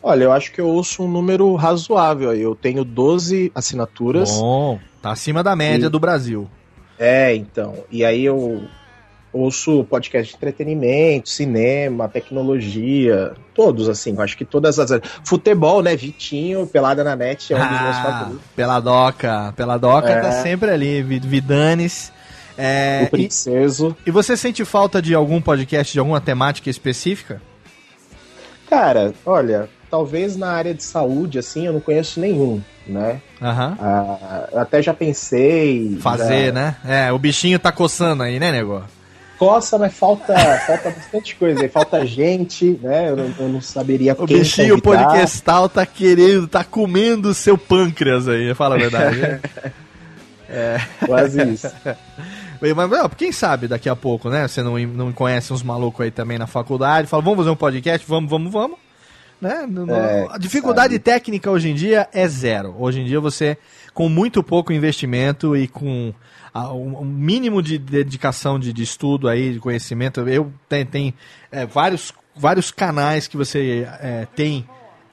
Olha, 0.03 0.25
eu 0.25 0.31
acho 0.31 0.51
que 0.51 0.59
eu 0.59 0.67
ouço 0.67 1.03
um 1.03 1.07
número 1.07 1.55
razoável 1.55 2.29
aí. 2.29 2.41
Eu 2.41 2.53
tenho 2.53 2.83
12 2.83 3.51
assinaturas. 3.55 4.37
Bom, 4.37 4.79
tá 5.05 5.11
acima 5.11 5.43
da 5.43 5.55
média 5.55 5.85
E- 5.85 5.89
do 5.89 5.99
Brasil. 5.99 6.49
É, 6.97 7.35
então. 7.35 7.83
E 7.91 8.03
aí 8.05 8.23
eu 8.25 8.63
ouço 9.33 9.83
podcast 9.83 10.31
de 10.31 10.37
entretenimento, 10.37 11.27
cinema, 11.29 12.07
tecnologia, 12.07 13.33
todos, 13.53 13.87
assim. 13.89 14.15
Eu 14.15 14.21
acho 14.21 14.37
que 14.37 14.45
todas 14.45 14.79
as. 14.79 14.99
Futebol, 15.23 15.83
né? 15.83 15.95
Vitinho, 15.95 16.65
Pelada 16.65 17.03
na 17.03 17.15
Net 17.15 17.53
é 17.53 17.57
um 17.57 17.59
dos 17.59 17.81
meus 17.81 17.95
Ah, 17.97 18.01
favoritos. 18.03 18.41
Peladoca. 18.55 19.53
Peladoca 19.55 20.09
É. 20.09 20.21
tá 20.21 20.31
sempre 20.41 20.69
ali, 20.71 21.03
Vi- 21.03 21.19
Vidanes. 21.19 22.11
É, 22.57 23.03
o 23.07 23.11
Princeso. 23.11 23.95
e, 24.05 24.09
e 24.09 24.11
você 24.11 24.37
sente 24.37 24.63
falta 24.63 25.01
de 25.01 25.13
algum 25.13 25.41
podcast, 25.41 25.91
de 25.91 25.99
alguma 25.99 26.21
temática 26.21 26.69
específica? 26.69 27.41
Cara, 28.69 29.13
olha, 29.25 29.69
talvez 29.95 30.35
na 30.35 30.51
área 30.51 30.73
de 30.73 30.83
saúde, 30.83 31.39
assim, 31.39 31.65
eu 31.67 31.71
não 31.71 31.79
conheço 31.79 32.19
nenhum, 32.19 32.61
né? 32.85 33.21
Aham. 33.41 33.77
Ah, 33.79 34.49
eu 34.51 34.59
até 34.59 34.81
já 34.83 34.93
pensei. 34.93 35.97
Fazer, 36.01 36.47
já- 36.47 36.51
né? 36.51 36.75
É, 36.85 37.11
o 37.13 37.17
bichinho 37.17 37.57
tá 37.57 37.71
coçando 37.71 38.21
aí, 38.21 38.37
né, 38.37 38.51
nego? 38.51 38.83
Coça, 39.39 39.77
mas 39.77 39.93
falta, 39.93 40.33
falta 40.67 40.89
bastante 40.89 41.35
coisa 41.37 41.61
aí. 41.61 41.69
Falta 41.69 42.05
gente, 42.05 42.77
né? 42.83 43.09
Eu 43.09 43.15
não, 43.15 43.33
eu 43.39 43.47
não 43.49 43.61
saberia 43.61 44.13
O 44.19 44.27
quem 44.27 44.39
bichinho 44.39 44.81
convidar. 44.81 45.05
podcastal 45.05 45.69
tá 45.69 45.85
querendo, 45.85 46.45
tá 46.45 46.63
comendo 46.65 47.29
o 47.29 47.33
seu 47.33 47.57
pâncreas 47.57 48.27
aí, 48.27 48.53
fala 48.53 48.75
a 48.75 48.77
verdade. 48.77 49.17
né? 49.17 49.39
é. 50.49 50.77
Quase 51.05 51.41
isso. 51.53 51.71
Mas, 52.75 52.91
ó, 52.91 53.07
quem 53.09 53.31
sabe 53.31 53.67
daqui 53.69 53.87
a 53.87 53.95
pouco, 53.95 54.29
né? 54.29 54.45
Você 54.45 54.61
não, 54.61 54.77
não 54.77 55.11
conhece 55.13 55.53
uns 55.53 55.63
malucos 55.63 56.01
aí 56.03 56.11
também 56.11 56.37
na 56.37 56.47
faculdade, 56.47 57.07
fala, 57.07 57.23
vamos 57.23 57.37
fazer 57.39 57.49
um 57.49 57.55
podcast? 57.55 58.05
Vamos, 58.07 58.29
vamos, 58.29 58.51
vamos. 58.51 58.77
Né? 59.41 59.65
No- 59.69 59.93
É, 59.93 60.27
a 60.31 60.37
dificuldade 60.37 60.97
técnica 60.99 61.51
hoje 61.51 61.69
em 61.69 61.75
dia 61.75 62.07
é 62.13 62.27
zero. 62.27 62.75
Hoje 62.79 63.01
em 63.01 63.05
dia 63.05 63.19
você, 63.19 63.57
com 63.93 64.07
muito 64.09 64.41
pouco 64.41 64.71
investimento 64.73 65.55
e 65.55 65.67
com 65.67 66.13
a- 66.53 66.73
um 66.73 66.99
um 67.01 67.05
mínimo 67.05 67.61
de 67.61 67.77
dedicação 67.77 68.57
de, 68.59 68.71
de 68.71 68.83
estudo 68.83 69.27
aí, 69.27 69.53
de 69.53 69.59
conhecimento, 69.59 70.21
eu 70.21 70.51
tenho, 70.69 70.85
tenho, 70.85 71.13
é, 71.51 71.65
vários, 71.65 72.13
vários 72.35 72.71
canais 72.71 73.27
que 73.27 73.35
você 73.37 73.85
é, 74.01 74.25
tem 74.35 74.65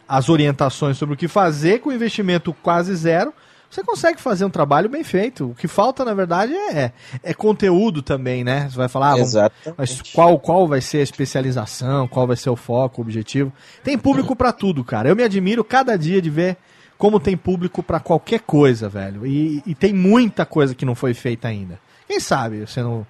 as 0.09 0.29
orientações 0.29 0.97
sobre 0.99 1.15
o 1.15 1.19
que 1.19 1.27
fazer 1.29 1.81
com 1.81 1.91
investimento 1.93 2.53
quase 2.63 2.95
zero, 2.95 3.33
você 3.75 3.83
consegue 3.83 4.21
fazer 4.21 4.45
um 4.45 4.51
trabalho 4.51 4.89
bem 4.89 5.03
feito. 5.03 5.51
O 5.51 5.55
que 5.55 5.67
falta, 5.67 6.05
na 6.05 6.13
verdade, 6.15 6.53
é, 6.55 6.93
é 7.23 7.33
conteúdo 7.35 8.03
também, 8.03 8.45
né? 8.45 8.69
Você 8.71 8.77
vai 8.77 8.89
falar, 8.89 9.13
ah, 9.13 9.17
vamos- 9.17 9.33
mas 9.77 10.03
qual, 10.13 10.39
qual 10.39 10.69
vai 10.69 10.81
ser 10.81 10.99
a 10.99 11.03
especialização, 11.03 12.07
qual 12.07 12.27
vai 12.27 12.37
ser 12.37 12.51
o 12.51 12.57
foco, 12.57 13.01
o 13.01 13.05
objetivo. 13.05 13.53
Tem 13.83 13.97
público 13.99 14.37
pra 14.37 14.53
tudo, 14.53 14.85
cara. 14.85 15.09
Eu 15.09 15.17
me 15.17 15.23
admiro 15.23 15.65
cada 15.65 15.97
dia 15.97 16.21
de 16.21 16.29
ver 16.31 16.57
como 16.99 17.19
tem 17.19 17.37
público 17.37 17.83
pra 17.83 17.99
qualquer 17.99 18.41
coisa, 18.41 18.89
velho. 18.89 19.27
E, 19.27 19.63
e 19.67 19.75
tem 19.75 19.93
muita 19.93 20.45
coisa 20.47 20.75
que 20.75 20.85
não 20.85 20.95
foi 20.95 21.15
feita 21.15 21.49
ainda. 21.49 21.81
Quem 22.07 22.21
sabe 22.21 22.67
você 22.67 22.83
não, 22.83 23.07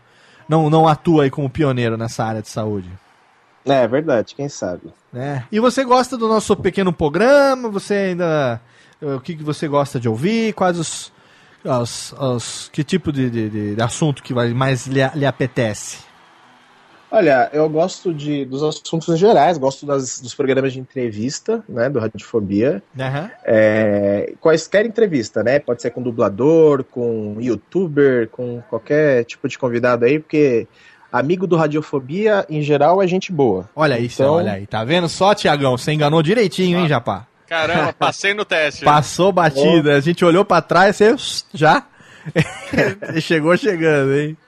não, 0.48 0.70
não 0.70 0.86
atua 0.88 1.24
aí 1.24 1.30
como 1.30 1.50
pioneiro 1.50 1.96
nessa 1.96 2.24
área 2.24 2.40
de 2.40 2.48
saúde? 2.48 2.88
É 3.64 3.86
verdade, 3.86 4.34
quem 4.34 4.48
sabe. 4.48 4.92
né? 5.12 5.44
E 5.52 5.60
você 5.60 5.84
gosta 5.84 6.16
do 6.16 6.26
nosso 6.28 6.56
pequeno 6.56 6.92
programa? 6.92 7.68
Você 7.68 7.94
ainda. 7.94 8.60
O 9.02 9.20
que, 9.20 9.34
que 9.36 9.42
você 9.42 9.66
gosta 9.68 9.98
de 9.98 10.08
ouvir? 10.08 10.52
Quais 10.54 10.78
os. 10.78 11.12
os, 11.64 12.12
os- 12.18 12.70
que 12.72 12.82
tipo 12.84 13.12
de, 13.12 13.28
de, 13.28 13.74
de 13.74 13.82
assunto 13.82 14.22
que 14.22 14.32
mais 14.32 14.86
lhe, 14.86 15.00
lhe 15.14 15.26
apetece? 15.26 15.98
Olha, 17.14 17.50
eu 17.52 17.68
gosto 17.68 18.14
de, 18.14 18.46
dos 18.46 18.62
assuntos 18.62 19.18
gerais, 19.18 19.58
gosto 19.58 19.84
das, 19.84 20.18
dos 20.18 20.34
programas 20.34 20.72
de 20.72 20.80
entrevista, 20.80 21.62
né, 21.68 21.90
do 21.90 21.98
Radiofobia. 21.98 22.82
Aham. 22.98 23.30
É, 23.44 24.32
quaisquer 24.40 24.86
entrevista, 24.86 25.42
né? 25.42 25.58
Pode 25.58 25.82
ser 25.82 25.90
com 25.90 26.00
dublador, 26.02 26.82
com 26.84 27.36
youtuber, 27.38 28.28
com 28.30 28.62
qualquer 28.70 29.26
tipo 29.26 29.46
de 29.46 29.58
convidado 29.58 30.06
aí, 30.06 30.18
porque 30.18 30.66
amigo 31.12 31.46
do 31.46 31.54
Radiofobia, 31.54 32.46
em 32.48 32.62
geral, 32.62 33.02
é 33.02 33.06
gente 33.06 33.30
boa. 33.30 33.68
Olha 33.76 33.98
isso, 33.98 34.22
Então- 34.22 34.36
olha 34.36 34.52
aí. 34.52 34.66
Tá 34.66 34.82
vendo 34.82 35.06
só, 35.06 35.34
Tiagão? 35.34 35.76
Você 35.76 35.92
enganou 35.92 36.22
direitinho, 36.22 36.78
hein, 36.78 36.88
Japá? 36.88 37.26
Caramba, 37.52 37.92
passei 37.92 38.32
no 38.32 38.46
teste. 38.46 38.82
Passou 38.82 39.30
batida. 39.30 39.94
A 39.94 40.00
gente 40.00 40.24
olhou 40.24 40.42
pra 40.42 40.62
trás, 40.62 40.96
você 40.96 41.14
já. 41.52 41.86
Chegou 43.20 43.54
chegando, 43.58 44.14
hein? 44.14 44.38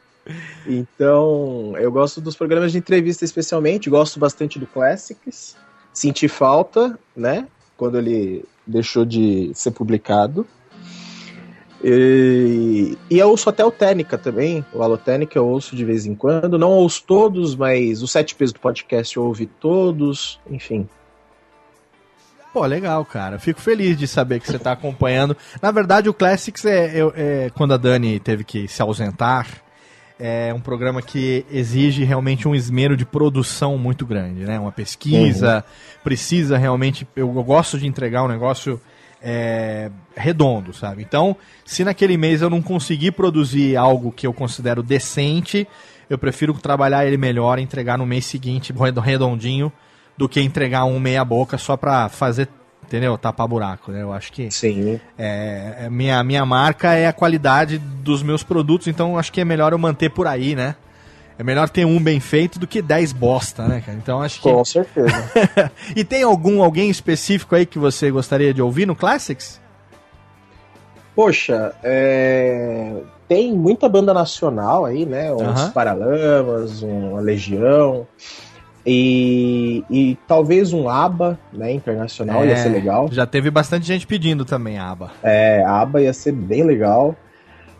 Então, 0.67 1.75
eu 1.77 1.93
gosto 1.93 2.19
dos 2.19 2.35
programas 2.35 2.73
de 2.73 2.79
entrevista 2.79 3.23
especialmente, 3.23 3.91
gosto 3.91 4.19
bastante 4.19 4.59
do 4.59 4.67
Classics. 4.67 5.55
Senti 5.93 6.29
falta, 6.29 6.99
né? 7.15 7.47
Quando 7.77 7.99
ele 7.99 8.43
deixou 8.67 9.05
de 9.05 9.51
ser 9.53 9.73
publicado. 9.73 10.47
E, 11.85 12.97
e 13.11 13.19
eu 13.19 13.29
ouço 13.29 13.51
até 13.51 13.63
o 13.63 13.71
Técnica 13.71 14.17
também, 14.17 14.65
o 14.73 14.83
Alotênica 14.83 15.39
eu 15.39 15.47
ouço 15.47 15.77
de 15.77 15.85
vez 15.85 16.07
em 16.07 16.15
quando. 16.15 16.59
Não 16.59 16.71
ouço 16.71 17.05
todos, 17.07 17.55
mas 17.55 18.03
os 18.03 18.11
sete 18.11 18.35
pesos 18.35 18.55
do 18.55 18.61
podcast 18.61 19.15
eu 19.15 19.25
ouvi 19.25 19.45
todos, 19.45 20.41
enfim. 20.51 20.89
Pô, 22.55 22.65
legal, 22.65 23.05
cara. 23.05 23.39
Fico 23.39 23.61
feliz 23.61 23.99
de 23.99 24.07
saber 24.07 24.39
que 24.39 24.47
você 24.47 24.59
tá 24.61 24.71
acompanhando. 24.73 25.37
Na 25.61 25.73
verdade, 25.73 26.09
o 26.09 26.15
Classics 26.15 26.65
é, 26.65 27.01
é- 27.01 27.13
é 27.17 27.51
quando 27.53 27.75
a 27.75 27.77
Dani 27.77 28.21
teve 28.21 28.45
que 28.45 28.69
se 28.69 28.81
ausentar. 28.81 29.49
É 30.21 30.55
um 30.55 30.61
programa 30.61 31.03
que 31.03 31.45
exige 31.51 32.05
realmente 32.05 32.47
um 32.47 32.55
esmero 32.55 32.97
de 32.97 33.05
produção 33.05 33.77
muito 33.77 34.07
grande, 34.07 34.45
né? 34.45 34.57
Uma 34.61 34.71
pesquisa, 34.71 35.65
precisa 36.05 36.57
realmente. 36.57 37.05
Eu, 37.17 37.27
eu 37.35 37.43
gosto 37.43 37.77
de 37.77 37.89
entregar 37.89 38.23
um 38.23 38.29
negócio 38.29 38.81
é, 39.21 39.91
redondo, 40.17 40.73
sabe? 40.73 41.03
Então, 41.03 41.37
se 41.65 41.83
naquele 41.83 42.17
mês 42.17 42.41
eu 42.41 42.49
não 42.49 42.63
conseguir 42.63 43.11
produzir 43.11 43.77
algo 43.77 44.13
que 44.13 44.25
eu 44.29 44.33
considero 44.33 44.81
decente, 44.81 45.67
eu 46.09 46.17
prefiro 46.19 46.55
trabalhar 46.55 47.05
ele 47.05 47.17
melhor 47.17 47.59
e 47.59 47.63
entregar 47.63 47.99
no 47.99 48.07
mês 48.07 48.25
seguinte 48.27 48.73
redo- 48.73 49.01
redondinho 49.01 49.73
do 50.17 50.29
que 50.29 50.41
entregar 50.41 50.85
um 50.85 50.99
meia 50.99 51.25
boca 51.25 51.59
só 51.59 51.77
pra 51.77 52.09
fazer, 52.09 52.49
entendeu? 52.83 53.19
Tapar 53.19 53.49
buraco, 53.49 53.91
né? 53.91 54.03
Eu 54.03 54.13
acho 54.13 54.33
que 54.33 54.51
Sim. 54.51 55.01
é, 55.19 55.77
é, 55.81 55.91
minha, 55.91 56.23
minha 56.23 56.47
marca 56.47 56.95
é 56.95 57.07
a 57.07 57.13
qualidade 57.13 57.79
dos 57.79 58.23
meus 58.23 58.43
produtos, 58.43 58.87
então 58.87 59.19
acho 59.19 59.33
que 59.33 59.41
é 59.41 59.45
melhor 59.45 59.73
eu 59.73 59.79
manter 59.79 60.11
por 60.11 60.27
aí, 60.27 60.55
né? 60.55 60.77
É 61.37 61.43
melhor 61.43 61.69
ter 61.69 61.85
um 61.85 62.01
bem 62.01 62.21
feito 62.21 62.61
do 62.61 62.67
que 62.67 62.81
10 62.81 63.13
bosta, 63.13 63.67
né, 63.67 63.83
cara? 63.85 63.99
Então 63.99 64.23
acho 64.23 64.41
que. 64.41 64.49
Com 64.49 64.65
certeza. 64.65 65.33
e 65.97 66.05
tem 66.05 66.23
algum 66.23 66.63
alguém 66.63 66.89
específico 66.89 67.57
aí 67.57 67.67
que 67.67 67.79
você 67.79 68.09
gostaria 68.11 68.55
de 68.55 68.63
ouvir 68.63 68.87
no 68.87 68.95
Classics? 68.95 69.61
Poxa, 71.15 71.75
é, 71.83 72.93
tem 73.29 73.53
muita 73.53 73.89
banda 73.89 74.15
nacional 74.15 74.85
aí, 74.85 75.05
né? 75.05 75.33
Uns 75.33 75.43
Aham. 75.43 75.71
Paralamas, 75.71 76.83
uma 76.83 77.21
Legião. 77.21 78.07
E, 78.87 79.83
e 79.91 80.19
talvez 80.29 80.73
um 80.73 80.89
ABBA, 80.89 81.39
né? 81.53 81.73
Internacional, 81.73 82.45
ia 82.45 82.53
É, 82.53 82.57
ser 82.57 82.69
legal. 82.69 83.09
Já 83.11 83.27
teve 83.27 83.51
bastante 83.51 83.87
gente 83.87 84.07
pedindo 84.07 84.45
também, 84.45 84.79
Aba. 84.79 85.11
É, 85.23 85.65
a 85.65 85.81
ABBA 85.81 86.03
ia 86.03 86.13
ser 86.13 86.33
bem 86.33 86.63
legal. 86.63 87.17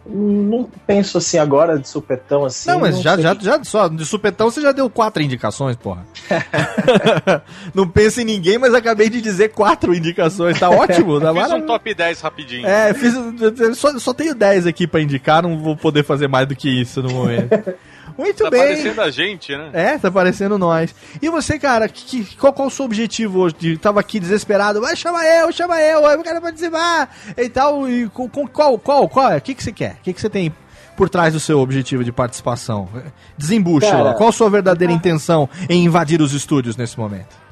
Não 0.07 0.69
penso 0.87 1.17
assim 1.17 1.39
agora 1.39 1.79
de 1.79 1.89
supetão 1.89 2.45
assim. 2.45 2.69
Não, 2.69 2.79
mas 2.79 3.01
já, 3.01 3.15
sei. 3.15 3.23
já, 3.23 3.35
já, 3.41 3.65
só 3.65 3.89
de 3.89 4.05
supetão 4.05 4.51
você 4.51 4.61
já 4.61 4.71
deu 4.71 4.91
quatro 4.91 5.23
indicações, 5.23 5.77
porra. 5.77 6.05
não 7.75 7.89
penso 7.89 8.21
em 8.21 8.25
ninguém, 8.25 8.59
mas 8.59 8.75
acabei 8.75 9.09
de 9.09 9.23
dizer 9.23 9.51
quatro 9.51 9.95
indicações. 9.95 10.61
Tá 10.61 10.69
ótimo, 10.69 11.19
tá 11.21 11.33
Fiz 11.33 11.53
um 11.53 11.63
top 11.63 11.95
10 11.95 12.21
rapidinho. 12.21 12.67
É, 12.67 12.93
fiz, 12.93 13.15
eu 13.15 13.75
só, 13.75 13.99
só 13.99 14.13
tenho 14.13 14.35
10 14.35 14.67
aqui 14.67 14.87
pra 14.87 15.01
indicar, 15.01 15.43
não 15.43 15.59
vou 15.59 15.75
poder 15.75 16.05
fazer 16.05 16.29
mais 16.29 16.47
do 16.47 16.55
que 16.55 16.69
isso 16.69 17.03
no 17.03 17.11
momento. 17.11 17.49
Muito 18.17 18.45
tá 18.45 18.51
bem. 18.51 18.61
parecendo 18.61 19.01
a 19.03 19.11
gente, 19.11 19.57
né? 19.57 19.71
É, 19.73 19.99
tá 19.99 20.11
parecendo 20.11 20.57
nós. 20.59 20.95
E 21.21 21.29
você, 21.29 21.59
cara, 21.59 21.89
que, 21.89 22.25
que- 22.25 22.37
qual, 22.37 22.53
qual 22.53 22.69
o 22.69 22.71
seu 22.71 22.85
objetivo 22.85 23.41
hoje? 23.41 23.77
Tava 23.79 23.99
aqui 24.01 24.21
desesperado, 24.21 24.81
vai 24.81 24.95
chama 24.95 25.25
eu, 25.25 25.51
chama 25.53 25.81
eu, 25.81 26.01
eu 26.03 26.23
quero 26.23 26.41
participar 26.41 27.15
e 27.37 27.49
tal. 27.49 27.89
E 27.89 28.09
com, 28.09 28.29
com- 28.29 28.47
qual, 28.47 28.79
qual, 28.79 29.09
qual 29.09 29.33
é? 29.33 29.37
O 29.39 29.41
que, 29.41 29.55
que 29.55 29.63
você 29.63 29.73
quer? 29.73 29.95
O 30.01 30.03
que, 30.05 30.13
que 30.13 30.21
você 30.21 30.31
tem 30.31 30.55
por 30.97 31.09
trás 31.09 31.33
do 31.33 31.41
seu 31.41 31.59
objetivo 31.59 32.05
de 32.05 32.13
participação? 32.13 32.89
Desembucha, 33.37 33.91
Cara, 33.91 34.03
lá. 34.05 34.15
qual 34.15 34.29
a 34.29 34.33
sua 34.33 34.49
verdadeira 34.49 34.93
intenção 34.93 35.49
em 35.69 35.85
invadir 35.85 36.21
os 36.23 36.33
estúdios 36.33 36.77
nesse 36.77 36.97
momento? 36.99 37.44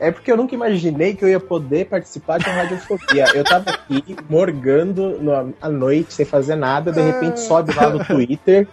É 0.00 0.10
porque 0.10 0.32
eu 0.32 0.36
nunca 0.36 0.54
imaginei 0.54 1.14
que 1.14 1.22
eu 1.24 1.28
ia 1.28 1.38
poder 1.38 1.84
participar 1.86 2.38
de 2.38 2.46
uma 2.48 2.54
radiofobia. 2.62 3.26
Eu 3.34 3.44
tava 3.44 3.70
aqui 3.70 4.16
morgando 4.28 5.18
no- 5.20 5.54
à 5.60 5.68
noite, 5.68 6.14
sem 6.14 6.24
fazer 6.24 6.56
nada, 6.56 6.90
de 6.90 7.00
repente 7.02 7.38
sobe 7.40 7.74
lá 7.74 7.90
no 7.90 8.02
Twitter. 8.04 8.66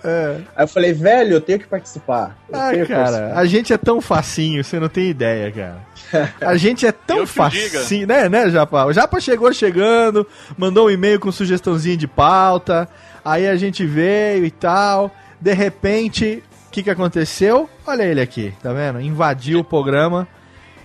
Aí 0.55 0.63
eu 0.63 0.67
falei, 0.67 0.93
velho, 0.93 1.33
eu 1.33 1.41
tenho 1.41 1.59
que 1.59 1.67
participar. 1.67 2.37
Eu 2.49 2.57
Ah, 2.57 2.71
cara, 2.87 2.87
participar. 3.03 3.37
a 3.39 3.45
gente 3.45 3.73
é 3.73 3.77
tão 3.77 3.99
facinho, 4.01 4.63
você 4.63 4.79
não 4.79 4.87
tem 4.89 5.09
ideia, 5.09 5.51
cara. 5.51 6.31
A 6.39 6.55
gente 6.55 6.85
é 6.87 6.91
tão 6.93 7.27
facinho, 7.27 8.07
né, 8.07 8.29
né, 8.29 8.49
Japa? 8.49 8.85
O 8.85 8.93
Japa 8.93 9.19
chegou 9.19 9.51
chegando, 9.51 10.25
mandou 10.57 10.87
um 10.87 10.89
e-mail 10.89 11.19
com 11.19 11.31
sugestãozinha 11.31 11.97
de 11.97 12.07
pauta, 12.07 12.87
aí 13.25 13.45
a 13.47 13.55
gente 13.57 13.85
veio 13.85 14.45
e 14.45 14.51
tal. 14.51 15.11
De 15.41 15.53
repente, 15.53 16.41
o 16.67 16.71
que, 16.71 16.83
que 16.83 16.89
aconteceu? 16.89 17.69
Olha 17.85 18.03
ele 18.03 18.21
aqui, 18.21 18.53
tá 18.63 18.71
vendo? 18.71 19.01
Invadiu 19.01 19.59
o 19.59 19.63
programa. 19.63 20.27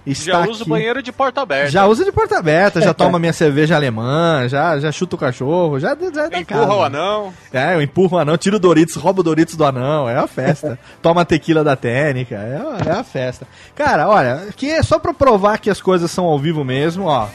Está 0.04 0.42
Já 0.44 0.48
usa 0.50 0.64
o 0.64 0.66
banheiro 0.66 1.00
de 1.00 1.12
porta 1.12 1.42
aberta. 1.42 1.70
Já 1.70 1.86
usa 1.86 2.04
de 2.04 2.10
porta 2.10 2.36
aberta, 2.36 2.80
já 2.80 2.92
toma 2.94 3.18
minha 3.20 3.32
cerveja 3.32 3.76
alemã, 3.76 4.48
já, 4.48 4.78
já 4.80 4.90
chuta 4.90 5.14
o 5.14 5.18
cachorro, 5.18 5.78
já, 5.78 5.96
já 6.12 6.24
é 6.24 6.30
da 6.30 6.40
Empurra 6.40 6.60
casa. 6.60 6.74
o 6.74 6.82
anão. 6.84 7.34
É, 7.52 7.74
eu 7.74 7.82
empurro 7.82 8.16
o 8.16 8.20
anão, 8.20 8.36
tiro 8.36 8.56
o 8.56 8.60
Doritos, 8.60 8.96
roubo 8.96 9.20
o 9.20 9.24
Doritos 9.24 9.54
do 9.54 9.64
anão, 9.64 10.08
é 10.08 10.16
a 10.16 10.26
festa. 10.26 10.76
Toma 11.00 11.20
a 11.20 11.24
tequila 11.24 11.62
da 11.62 11.76
técnica, 11.76 12.34
é, 12.34 12.88
é 12.88 12.90
a 12.92 13.04
festa. 13.04 13.46
Cara, 13.76 14.08
olha, 14.08 14.34
aqui 14.48 14.68
é 14.70 14.82
só 14.82 14.98
pra 14.98 15.14
provar 15.14 15.58
que 15.58 15.70
as 15.70 15.80
coisas 15.80 16.10
são 16.10 16.24
ao 16.24 16.38
vivo 16.38 16.64
mesmo, 16.64 17.04
ó. 17.06 17.28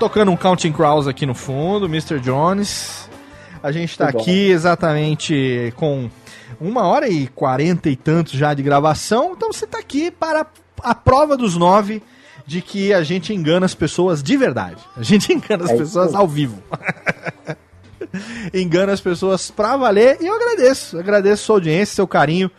Tocando 0.00 0.32
um 0.32 0.36
Counting 0.36 0.72
Crows 0.72 1.06
aqui 1.06 1.26
no 1.26 1.34
fundo, 1.34 1.86
Mr. 1.86 2.18
Jones. 2.18 3.08
A 3.62 3.70
gente 3.70 3.96
tá 3.96 4.08
aqui 4.08 4.50
exatamente 4.50 5.72
com 5.76 6.08
uma 6.60 6.84
hora 6.88 7.08
e 7.08 7.26
quarenta 7.28 7.88
e 7.90 7.94
tantos 7.94 8.32
já 8.32 8.54
de 8.54 8.62
gravação, 8.62 9.32
então 9.36 9.52
você 9.52 9.66
tá 9.66 9.78
aqui 9.78 10.10
para 10.10 10.46
a 10.82 10.94
prova 10.94 11.36
dos 11.36 11.56
nove 11.56 12.02
de 12.46 12.60
que 12.60 12.92
a 12.92 13.02
gente 13.02 13.32
engana 13.32 13.66
as 13.66 13.74
pessoas 13.74 14.22
de 14.22 14.36
verdade. 14.36 14.82
A 14.96 15.02
gente 15.02 15.32
engana 15.34 15.64
as 15.64 15.70
É 15.70 15.76
pessoas 15.76 16.14
ao 16.14 16.26
vivo. 16.26 16.62
engana 18.52 18.92
as 18.92 19.00
pessoas 19.00 19.50
pra 19.50 19.76
valer 19.76 20.18
e 20.20 20.26
eu 20.26 20.34
agradeço. 20.34 20.98
Agradeço 20.98 21.44
sua 21.44 21.56
audiência, 21.56 21.94
seu 21.94 22.06
carinho, 22.06 22.50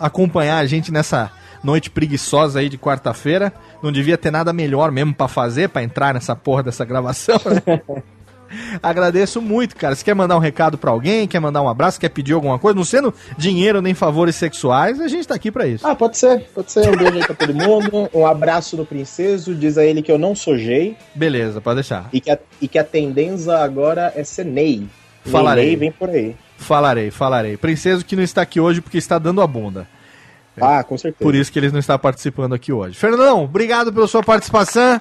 acompanhar 0.00 0.58
a 0.58 0.66
gente 0.66 0.92
nessa 0.92 1.30
noite 1.62 1.90
preguiçosa 1.90 2.58
aí 2.60 2.68
de 2.68 2.76
quarta-feira. 2.76 3.52
Não 3.82 3.90
devia 3.90 4.18
ter 4.18 4.30
nada 4.30 4.52
melhor 4.52 4.90
mesmo 4.90 5.14
pra 5.14 5.28
fazer, 5.28 5.68
pra 5.68 5.82
entrar 5.82 6.12
nessa 6.12 6.36
porra 6.36 6.62
dessa 6.62 6.84
gravação. 6.84 7.40
né? 7.66 7.80
Agradeço 8.82 9.40
muito, 9.40 9.76
cara. 9.76 9.94
Se 9.94 10.04
quer 10.04 10.14
mandar 10.14 10.36
um 10.36 10.40
recado 10.40 10.76
pra 10.78 10.90
alguém, 10.90 11.26
quer 11.26 11.40
mandar 11.40 11.62
um 11.62 11.68
abraço, 11.68 11.98
quer 12.00 12.08
pedir 12.08 12.32
alguma 12.32 12.58
coisa, 12.58 12.76
não 12.76 12.84
sendo 12.84 13.12
dinheiro 13.36 13.80
nem 13.82 13.94
favores 13.94 14.36
sexuais, 14.36 15.00
a 15.00 15.08
gente 15.08 15.26
tá 15.26 15.34
aqui 15.34 15.50
pra 15.50 15.66
isso. 15.66 15.86
Ah, 15.86 15.94
pode 15.94 16.16
ser, 16.18 16.40
pode 16.54 16.70
ser. 16.70 16.88
Um 16.88 16.96
beijo 16.96 17.14
aí 17.14 17.26
pra 17.26 17.34
todo 17.34 17.54
mundo. 17.54 18.08
Um 18.14 18.26
abraço 18.26 18.76
no 18.76 18.84
princeso. 18.86 19.54
Diz 19.54 19.78
a 19.78 19.84
ele 19.84 20.02
que 20.02 20.10
eu 20.12 20.18
não 20.18 20.34
sou 20.34 20.56
Jay 20.58 20.96
Beleza, 21.14 21.60
pode 21.60 21.76
deixar. 21.76 22.08
e 22.12 22.20
que 22.20 22.30
a, 22.30 22.38
e 22.60 22.68
que 22.68 22.78
a 22.78 22.84
tendência 22.84 23.56
agora 23.58 24.12
é 24.16 24.24
ser 24.24 24.44
Ney. 24.44 24.86
Falarei. 25.24 25.66
Ney 25.66 25.76
vem 25.76 25.92
por 25.92 26.08
aí. 26.10 26.36
Falarei, 26.56 27.10
falarei. 27.10 27.56
Princeso 27.56 28.04
que 28.04 28.14
não 28.16 28.22
está 28.22 28.42
aqui 28.42 28.60
hoje 28.60 28.80
porque 28.80 28.98
está 28.98 29.18
dando 29.18 29.40
a 29.42 29.46
bunda. 29.46 29.86
Ah, 30.60 30.82
com 30.84 30.96
certeza. 30.96 31.24
Por 31.24 31.34
isso 31.34 31.50
que 31.52 31.58
ele 31.58 31.70
não 31.70 31.78
está 31.78 31.98
participando 31.98 32.54
aqui 32.54 32.72
hoje. 32.72 32.96
Fernandão, 32.96 33.44
obrigado 33.44 33.92
pela 33.92 34.06
sua 34.06 34.22
participação. 34.22 35.00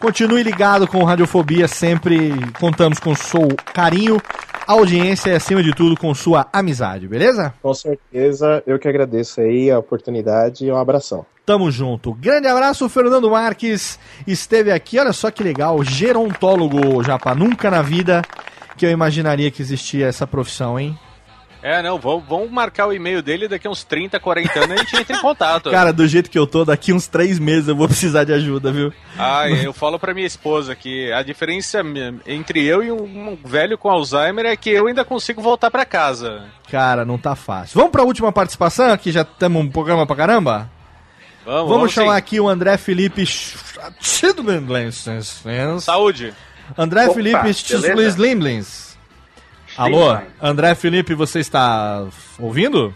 Continue 0.00 0.42
ligado 0.42 0.86
com 0.86 1.02
Radiofobia, 1.02 1.66
sempre 1.66 2.32
contamos 2.58 2.98
com 3.00 3.10
o 3.10 3.16
seu 3.16 3.48
carinho, 3.74 4.20
audiência 4.66 5.30
e, 5.30 5.34
acima 5.34 5.62
de 5.62 5.72
tudo, 5.72 5.98
com 5.98 6.14
sua 6.14 6.46
amizade, 6.52 7.08
beleza? 7.08 7.52
Com 7.60 7.74
certeza, 7.74 8.62
eu 8.66 8.78
que 8.78 8.88
agradeço 8.88 9.40
aí 9.40 9.70
a 9.70 9.78
oportunidade 9.78 10.64
e 10.64 10.70
um 10.70 10.76
abração. 10.76 11.26
Tamo 11.44 11.70
junto. 11.70 12.12
Grande 12.12 12.46
abraço, 12.46 12.88
Fernando 12.88 13.30
Marques 13.30 13.98
esteve 14.26 14.70
aqui. 14.70 14.98
Olha 14.98 15.12
só 15.12 15.30
que 15.30 15.42
legal, 15.42 15.82
gerontólogo, 15.82 17.02
Japa. 17.02 17.34
Nunca 17.34 17.70
na 17.70 17.82
vida 17.82 18.22
que 18.76 18.86
eu 18.86 18.90
imaginaria 18.90 19.50
que 19.50 19.62
existia 19.62 20.06
essa 20.06 20.26
profissão, 20.26 20.78
hein? 20.78 20.96
É, 21.68 21.82
não, 21.82 21.98
vamos, 21.98 22.24
vamos 22.26 22.50
marcar 22.50 22.86
o 22.86 22.94
e-mail 22.94 23.20
dele 23.20 23.46
daqui 23.46 23.66
a 23.66 23.70
uns 23.70 23.84
30, 23.84 24.18
40 24.18 24.58
anos 24.58 24.70
a 24.70 24.76
gente 24.78 24.96
entra 24.96 25.18
em 25.18 25.20
contato. 25.20 25.68
Cara, 25.70 25.92
do 25.92 26.08
jeito 26.08 26.30
que 26.30 26.38
eu 26.38 26.46
tô, 26.46 26.64
daqui 26.64 26.94
uns 26.94 27.06
três 27.06 27.38
meses 27.38 27.68
eu 27.68 27.76
vou 27.76 27.86
precisar 27.86 28.24
de 28.24 28.32
ajuda, 28.32 28.72
viu? 28.72 28.90
Ah, 29.18 29.50
eu 29.50 29.74
falo 29.74 29.98
pra 29.98 30.14
minha 30.14 30.26
esposa 30.26 30.74
que 30.74 31.12
a 31.12 31.22
diferença 31.22 31.82
entre 32.26 32.64
eu 32.64 32.82
e 32.82 32.90
um, 32.90 33.36
velho 33.44 33.76
com 33.76 33.90
Alzheimer 33.90 34.46
é 34.46 34.56
que 34.56 34.70
eu 34.70 34.86
ainda 34.86 35.04
consigo 35.04 35.42
voltar 35.42 35.70
pra 35.70 35.84
casa. 35.84 36.46
Cara, 36.70 37.04
não 37.04 37.18
tá 37.18 37.36
fácil. 37.36 37.76
Vamos 37.76 37.92
pra 37.92 38.02
última 38.02 38.32
participação, 38.32 38.96
que 38.96 39.12
já 39.12 39.22
temos 39.22 39.62
um 39.62 39.68
programa 39.68 40.06
pra 40.06 40.16
caramba? 40.16 40.70
Vamos, 41.44 41.68
Vamos, 41.68 41.92
chamar 41.92 42.12
sim. 42.12 42.18
aqui 42.18 42.40
o 42.40 42.48
André 42.48 42.78
Felipe. 42.78 43.26
Saúde. 45.82 46.32
André 46.78 47.04
Opa, 47.04 47.14
Felipe 47.14 47.42
beleza? 47.42 48.87
Alô, 49.78 50.18
André 50.42 50.74
Felipe, 50.74 51.14
você 51.14 51.38
está 51.38 52.04
ouvindo? 52.38 52.92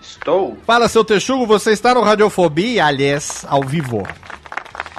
Estou. 0.00 0.56
Fala, 0.66 0.88
seu 0.88 1.04
texugo, 1.04 1.46
você 1.46 1.72
está 1.72 1.94
no 1.94 2.00
Radiofobia, 2.00 2.86
aliás, 2.86 3.44
ao 3.48 3.62
vivo. 3.62 4.02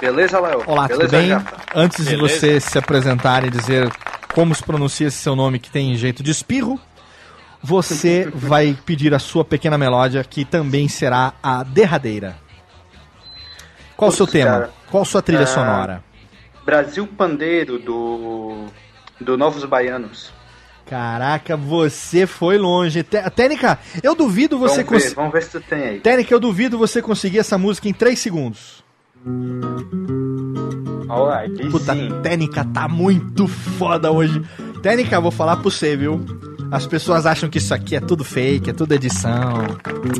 Beleza, 0.00 0.38
Léo? 0.38 0.62
Olá, 0.66 0.86
Beleza, 0.86 1.08
tudo 1.08 1.10
bem? 1.10 1.32
Antes 1.74 2.04
de 2.06 2.16
Beleza. 2.16 2.34
você 2.38 2.60
se 2.60 2.78
apresentar 2.78 3.44
e 3.44 3.50
dizer 3.50 3.90
como 4.32 4.54
se 4.54 4.62
pronuncia 4.62 5.08
esse 5.08 5.16
seu 5.18 5.34
nome 5.34 5.58
que 5.58 5.68
tem 5.70 5.96
jeito 5.96 6.22
de 6.22 6.30
espirro, 6.30 6.78
você 7.60 8.30
vai 8.32 8.78
pedir 8.86 9.12
a 9.12 9.18
sua 9.18 9.44
pequena 9.44 9.76
melódia, 9.76 10.22
que 10.22 10.44
também 10.44 10.86
será 10.86 11.32
a 11.42 11.64
derradeira. 11.64 12.36
Qual 13.96 14.10
o 14.10 14.14
seu 14.14 14.26
Putz, 14.26 14.32
tema? 14.38 14.50
cara. 14.52 14.70
Qual 14.92 15.04
sua 15.04 15.20
trilha 15.22 15.42
Ah, 15.42 15.46
sonora? 15.46 16.04
Brasil 16.64 17.04
Pandeiro 17.08 17.80
do. 17.80 18.66
do 19.20 19.36
Novos 19.36 19.64
Baianos. 19.64 20.32
Caraca, 20.88 21.56
você 21.56 22.26
foi 22.26 22.56
longe. 22.58 23.02
Té- 23.02 23.28
Técnica, 23.30 23.78
eu 24.02 24.14
duvido 24.14 24.58
você 24.58 24.76
vamos, 24.82 24.90
ver, 24.90 24.94
conseguir. 24.96 25.14
vamos 25.14 25.32
ver 25.32 25.42
se 25.42 25.50
tu 25.50 25.60
tem 25.60 25.82
aí. 25.82 26.00
Técnica, 26.00 26.32
eu 26.34 26.40
duvido 26.40 26.78
você 26.78 27.02
conseguir 27.02 27.38
essa 27.38 27.58
música 27.58 27.88
em 27.88 27.92
3 27.92 28.18
segundos. 28.18 28.82
Alright, 31.08 31.68
Puta, 31.70 31.94
sim. 31.94 32.08
Técnica 32.22 32.64
tá 32.64 32.86
muito 32.88 33.48
foda 33.48 34.10
hoje. 34.10 34.42
Técnica, 34.82 35.20
vou 35.20 35.30
falar 35.30 35.56
pra 35.56 35.64
você, 35.64 35.96
viu? 35.96 36.24
As 36.70 36.86
pessoas 36.86 37.24
acham 37.24 37.48
que 37.48 37.56
isso 37.58 37.72
aqui 37.72 37.96
é 37.96 38.00
tudo 38.00 38.22
fake, 38.22 38.68
é 38.70 38.72
tudo 38.74 38.92
edição. 38.92 39.54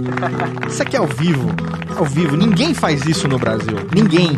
Isso 0.67 0.83
aqui 0.83 0.97
é 0.97 0.99
ao 0.99 1.07
vivo. 1.07 1.49
Ao 1.97 2.05
vivo. 2.07 2.37
Ninguém 2.37 2.73
faz 2.73 3.05
isso 3.07 3.29
no 3.29 3.39
Brasil. 3.39 3.77
Ninguém. 3.95 4.31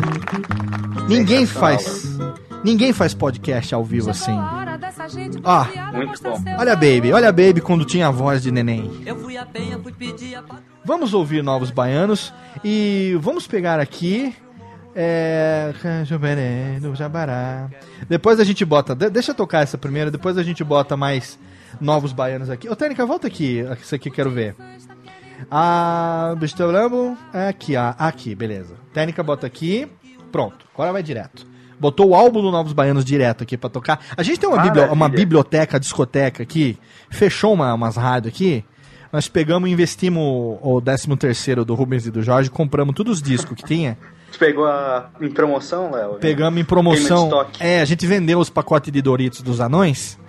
Ninguém 1.07 1.45
faz. 1.45 2.17
Ninguém 2.65 2.91
faz 2.91 3.13
podcast 3.13 3.73
ao 3.73 3.83
vivo 3.83 4.09
assim. 4.09 4.37
Ó, 5.43 5.65
Muito 5.93 6.21
bom. 6.23 6.43
olha 6.57 6.73
a 6.73 6.75
Baby, 6.75 7.11
olha 7.13 7.29
a 7.29 7.31
Baby 7.31 7.61
quando 7.61 7.85
tinha 7.85 8.07
a 8.07 8.11
voz 8.11 8.41
de 8.41 8.51
neném. 8.51 8.89
Vamos 10.83 11.13
ouvir 11.13 11.43
Novos 11.43 11.69
Baianos 11.71 12.33
e 12.63 13.17
vamos 13.21 13.45
pegar 13.47 13.79
aqui. 13.79 14.35
É. 14.95 15.73
Jabará. 16.95 17.69
Depois 18.09 18.39
a 18.39 18.43
gente 18.43 18.65
bota. 18.65 18.93
de- 18.95 19.09
deixa 19.09 19.31
eu 19.31 19.35
tocar 19.35 19.61
essa 19.63 19.77
primeira, 19.77 20.11
depois 20.11 20.37
a 20.37 20.43
gente 20.43 20.63
bota 20.63 20.97
mais 20.97 21.39
Novos 21.79 22.11
Baianos 22.11 22.49
aqui. 22.49 22.67
Ô, 22.69 22.75
Tênica, 22.75 23.05
volta 23.05 23.27
aqui. 23.27 23.63
Isso 23.81 23.95
aqui 23.95 24.09
eu 24.09 24.13
quero 24.13 24.29
ver. 24.29 24.55
Ah, 25.49 26.35
Bistolambo. 26.37 27.17
Aqui, 27.33 27.75
ah, 27.75 27.95
aqui, 27.97 28.35
beleza. 28.35 28.75
Técnica 28.93 29.23
bota 29.23 29.47
aqui. 29.47 29.87
Pronto, 30.31 30.65
agora 30.73 30.91
vai 30.91 31.03
direto. 31.03 31.45
Botou 31.81 32.09
o 32.09 32.15
álbum 32.15 32.43
do 32.43 32.51
Novos 32.51 32.73
Baianos 32.73 33.03
direto 33.03 33.41
aqui 33.41 33.57
pra 33.57 33.67
tocar. 33.67 33.99
A 34.15 34.21
gente 34.21 34.39
tem 34.39 34.47
uma, 34.47 34.61
bibli- 34.61 34.83
uma 34.83 35.09
biblioteca, 35.09 35.79
discoteca 35.79 36.43
aqui. 36.43 36.77
Fechou 37.09 37.53
uma, 37.55 37.73
umas 37.73 37.95
rádios 37.97 38.31
aqui. 38.35 38.63
Nós 39.11 39.27
pegamos 39.27 39.67
e 39.67 39.73
investimos 39.73 40.59
o 40.61 40.79
13 40.79 41.17
terceiro 41.17 41.65
do 41.65 41.73
Rubens 41.73 42.05
e 42.05 42.11
do 42.11 42.21
Jorge, 42.21 42.51
compramos 42.51 42.93
todos 42.93 43.13
os 43.17 43.21
discos 43.23 43.57
que 43.57 43.63
tinha. 43.63 43.97
Tu 44.31 44.37
pegou 44.37 44.65
a... 44.67 45.09
em 45.19 45.29
promoção, 45.31 45.91
Léo? 45.91 46.13
Pegamos 46.19 46.61
em 46.61 46.63
promoção. 46.63 47.29
É, 47.59 47.81
a 47.81 47.85
gente 47.85 48.05
vendeu 48.05 48.37
os 48.39 48.49
pacotes 48.51 48.93
de 48.93 49.01
Doritos 49.01 49.41
dos 49.41 49.59
anões. 49.59 50.19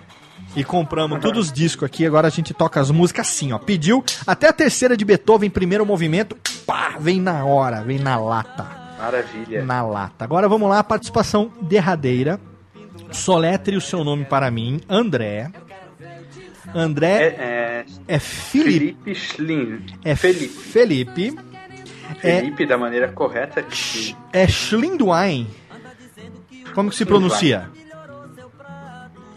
E 0.55 0.63
compramos 0.63 1.19
todos 1.19 1.45
os 1.47 1.51
discos 1.53 1.85
aqui, 1.85 2.05
agora 2.05 2.27
a 2.27 2.31
gente 2.31 2.53
toca 2.53 2.79
as 2.81 2.89
músicas 2.91 3.27
assim, 3.27 3.53
ó. 3.53 3.57
Pediu 3.59 4.03
até 4.25 4.49
a 4.49 4.53
terceira 4.53 4.97
de 4.97 5.05
Beethoven, 5.05 5.49
primeiro 5.49 5.85
movimento, 5.85 6.35
pá, 6.65 6.95
vem 6.99 7.21
na 7.21 7.45
hora, 7.45 7.81
vem 7.83 7.97
na 7.99 8.17
lata. 8.17 8.82
Maravilha. 9.03 9.65
Na 9.65 9.81
lata. 9.81 10.23
Agora 10.23 10.47
vamos 10.47 10.69
lá, 10.69 10.81
participação 10.81 11.51
derradeira. 11.61 12.39
Soletre 13.11 13.75
o 13.75 13.81
seu 13.81 14.01
nome 14.03 14.23
para 14.23 14.49
mim, 14.49 14.79
André. 14.87 15.51
André 16.73 17.35
É, 17.37 17.85
é, 18.07 18.19
Felipe. 18.19 18.95
Felipe 19.03 19.15
Schlin. 19.15 19.85
É 20.05 20.15
Felipe. 20.15 20.47
Felipe. 20.47 21.35
É, 22.23 22.37
Felipe, 22.37 22.65
da 22.65 22.77
maneira 22.77 23.09
correta. 23.09 23.61
Que... 23.61 24.15
é 24.31 24.47
Schlindwein. 24.47 25.47
Como 26.73 26.89
que 26.89 26.95
se 26.95 27.05
pronuncia? 27.05 27.69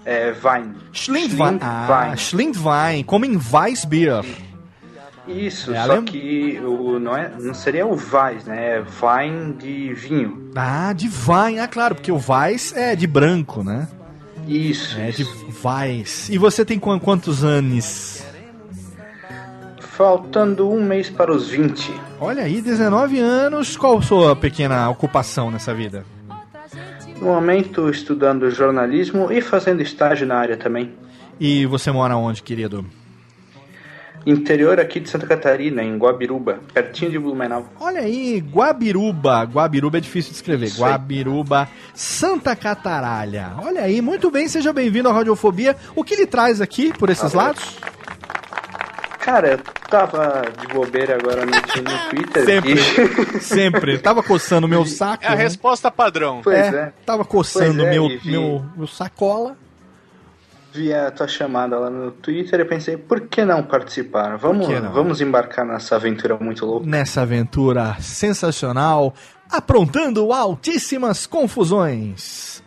É 0.04 0.30
Vine. 0.30 0.76
Schlindwein. 0.92 1.58
Ah, 1.60 2.14
Schlindwein, 2.16 3.02
como 3.02 3.24
em 3.24 3.36
Weissbier. 3.52 4.24
Isso, 5.26 5.72
É 5.74 5.76
só 5.84 5.92
alem- 5.92 6.04
que 6.04 6.60
o, 6.62 6.98
não, 7.00 7.16
é, 7.16 7.30
não 7.40 7.52
seria 7.52 7.84
o 7.86 7.90
Weiss, 7.96 8.44
né? 8.44 8.78
É 8.78 8.82
Vine 8.82 9.52
de 9.54 9.92
vinho. 9.94 10.50
Ah, 10.54 10.92
de 10.92 11.10
Wein. 11.28 11.58
Ah, 11.58 11.66
claro, 11.68 11.94
porque 11.96 12.12
o 12.12 12.20
Weiss 12.28 12.72
é 12.76 12.94
de 12.94 13.06
branco, 13.06 13.62
né? 13.64 13.88
Isso. 14.46 14.96
É 14.98 15.10
de 15.10 15.26
Weiss. 15.64 16.28
E 16.28 16.38
você 16.38 16.64
tem 16.64 16.78
quan- 16.78 16.98
quantos 17.00 17.42
anos? 17.42 18.24
Faltando 19.80 20.70
um 20.70 20.82
mês 20.84 21.08
para 21.08 21.32
os 21.32 21.48
20. 21.48 21.92
Olha 22.20 22.42
aí, 22.44 22.60
19 22.60 23.18
anos. 23.18 23.76
Qual 23.76 23.98
a 23.98 24.02
sua 24.02 24.36
pequena 24.36 24.88
ocupação 24.90 25.50
nessa 25.50 25.74
vida? 25.74 26.04
No 27.20 27.26
momento, 27.28 27.88
estudando 27.88 28.50
jornalismo 28.50 29.32
e 29.32 29.40
fazendo 29.40 29.80
estágio 29.82 30.26
na 30.26 30.36
área 30.36 30.56
também. 30.56 30.92
E 31.40 31.64
você 31.66 31.90
mora 31.90 32.16
onde, 32.16 32.42
querido? 32.42 32.84
Interior 34.26 34.80
aqui 34.80 34.98
de 34.98 35.08
Santa 35.08 35.24
Catarina, 35.26 35.82
em 35.84 35.96
Guabiruba, 35.96 36.58
pertinho 36.74 37.12
de 37.12 37.18
Blumenau. 37.18 37.68
Olha 37.78 38.00
aí, 38.00 38.38
Guabiruba. 38.52 39.42
Guabiruba 39.44 39.98
é 39.98 40.00
difícil 40.00 40.32
de 40.32 40.36
escrever. 40.36 40.66
Isso 40.66 40.84
aí. 40.84 40.90
Guabiruba, 40.90 41.68
Santa 41.94 42.56
Cataralha. 42.56 43.52
Olha 43.62 43.82
aí, 43.82 44.00
muito 44.00 44.28
bem, 44.30 44.48
seja 44.48 44.72
bem-vindo 44.72 45.08
à 45.08 45.12
Radiofobia. 45.12 45.76
O 45.94 46.02
que 46.02 46.16
lhe 46.16 46.26
traz 46.26 46.60
aqui 46.60 46.92
por 46.98 47.08
esses 47.08 47.32
Valeu. 47.32 47.48
lados? 47.48 47.78
Cara, 49.20 49.48
eu 49.48 49.58
tava 49.90 50.42
de 50.60 50.66
bobeira 50.72 51.16
agora 51.16 51.44
no, 51.44 51.50
no 51.52 52.10
Twitter. 52.10 52.44
Sempre. 52.44 52.72
e- 52.74 53.40
Sempre. 53.40 53.98
Tava 54.02 54.22
coçando 54.22 54.68
meu 54.68 54.86
saco. 54.86 55.24
É 55.24 55.28
a 55.28 55.30
né? 55.34 55.42
resposta 55.42 55.90
padrão. 55.90 56.40
Pois 56.44 56.56
É, 56.56 56.68
é. 56.68 56.92
Tava 57.04 57.24
coçando 57.24 57.84
é, 57.84 57.90
meu, 57.90 58.08
vi- 58.08 58.20
meu, 58.24 58.64
meu 58.76 58.86
sacola. 58.86 59.56
Vi 60.76 60.92
a 60.92 61.10
tua 61.10 61.26
chamada 61.26 61.78
lá 61.78 61.88
no 61.88 62.10
Twitter 62.10 62.60
e 62.60 62.64
pensei, 62.64 62.96
por 62.96 63.22
que 63.22 63.44
não 63.44 63.62
participar? 63.62 64.36
Vamos, 64.36 64.68
não? 64.68 64.92
vamos 64.92 65.20
embarcar 65.20 65.64
nessa 65.64 65.96
aventura 65.96 66.36
muito 66.38 66.66
louca. 66.66 66.86
Nessa 66.86 67.22
aventura 67.22 67.96
sensacional, 68.00 69.14
aprontando 69.50 70.32
altíssimas 70.32 71.26
confusões. 71.26 72.62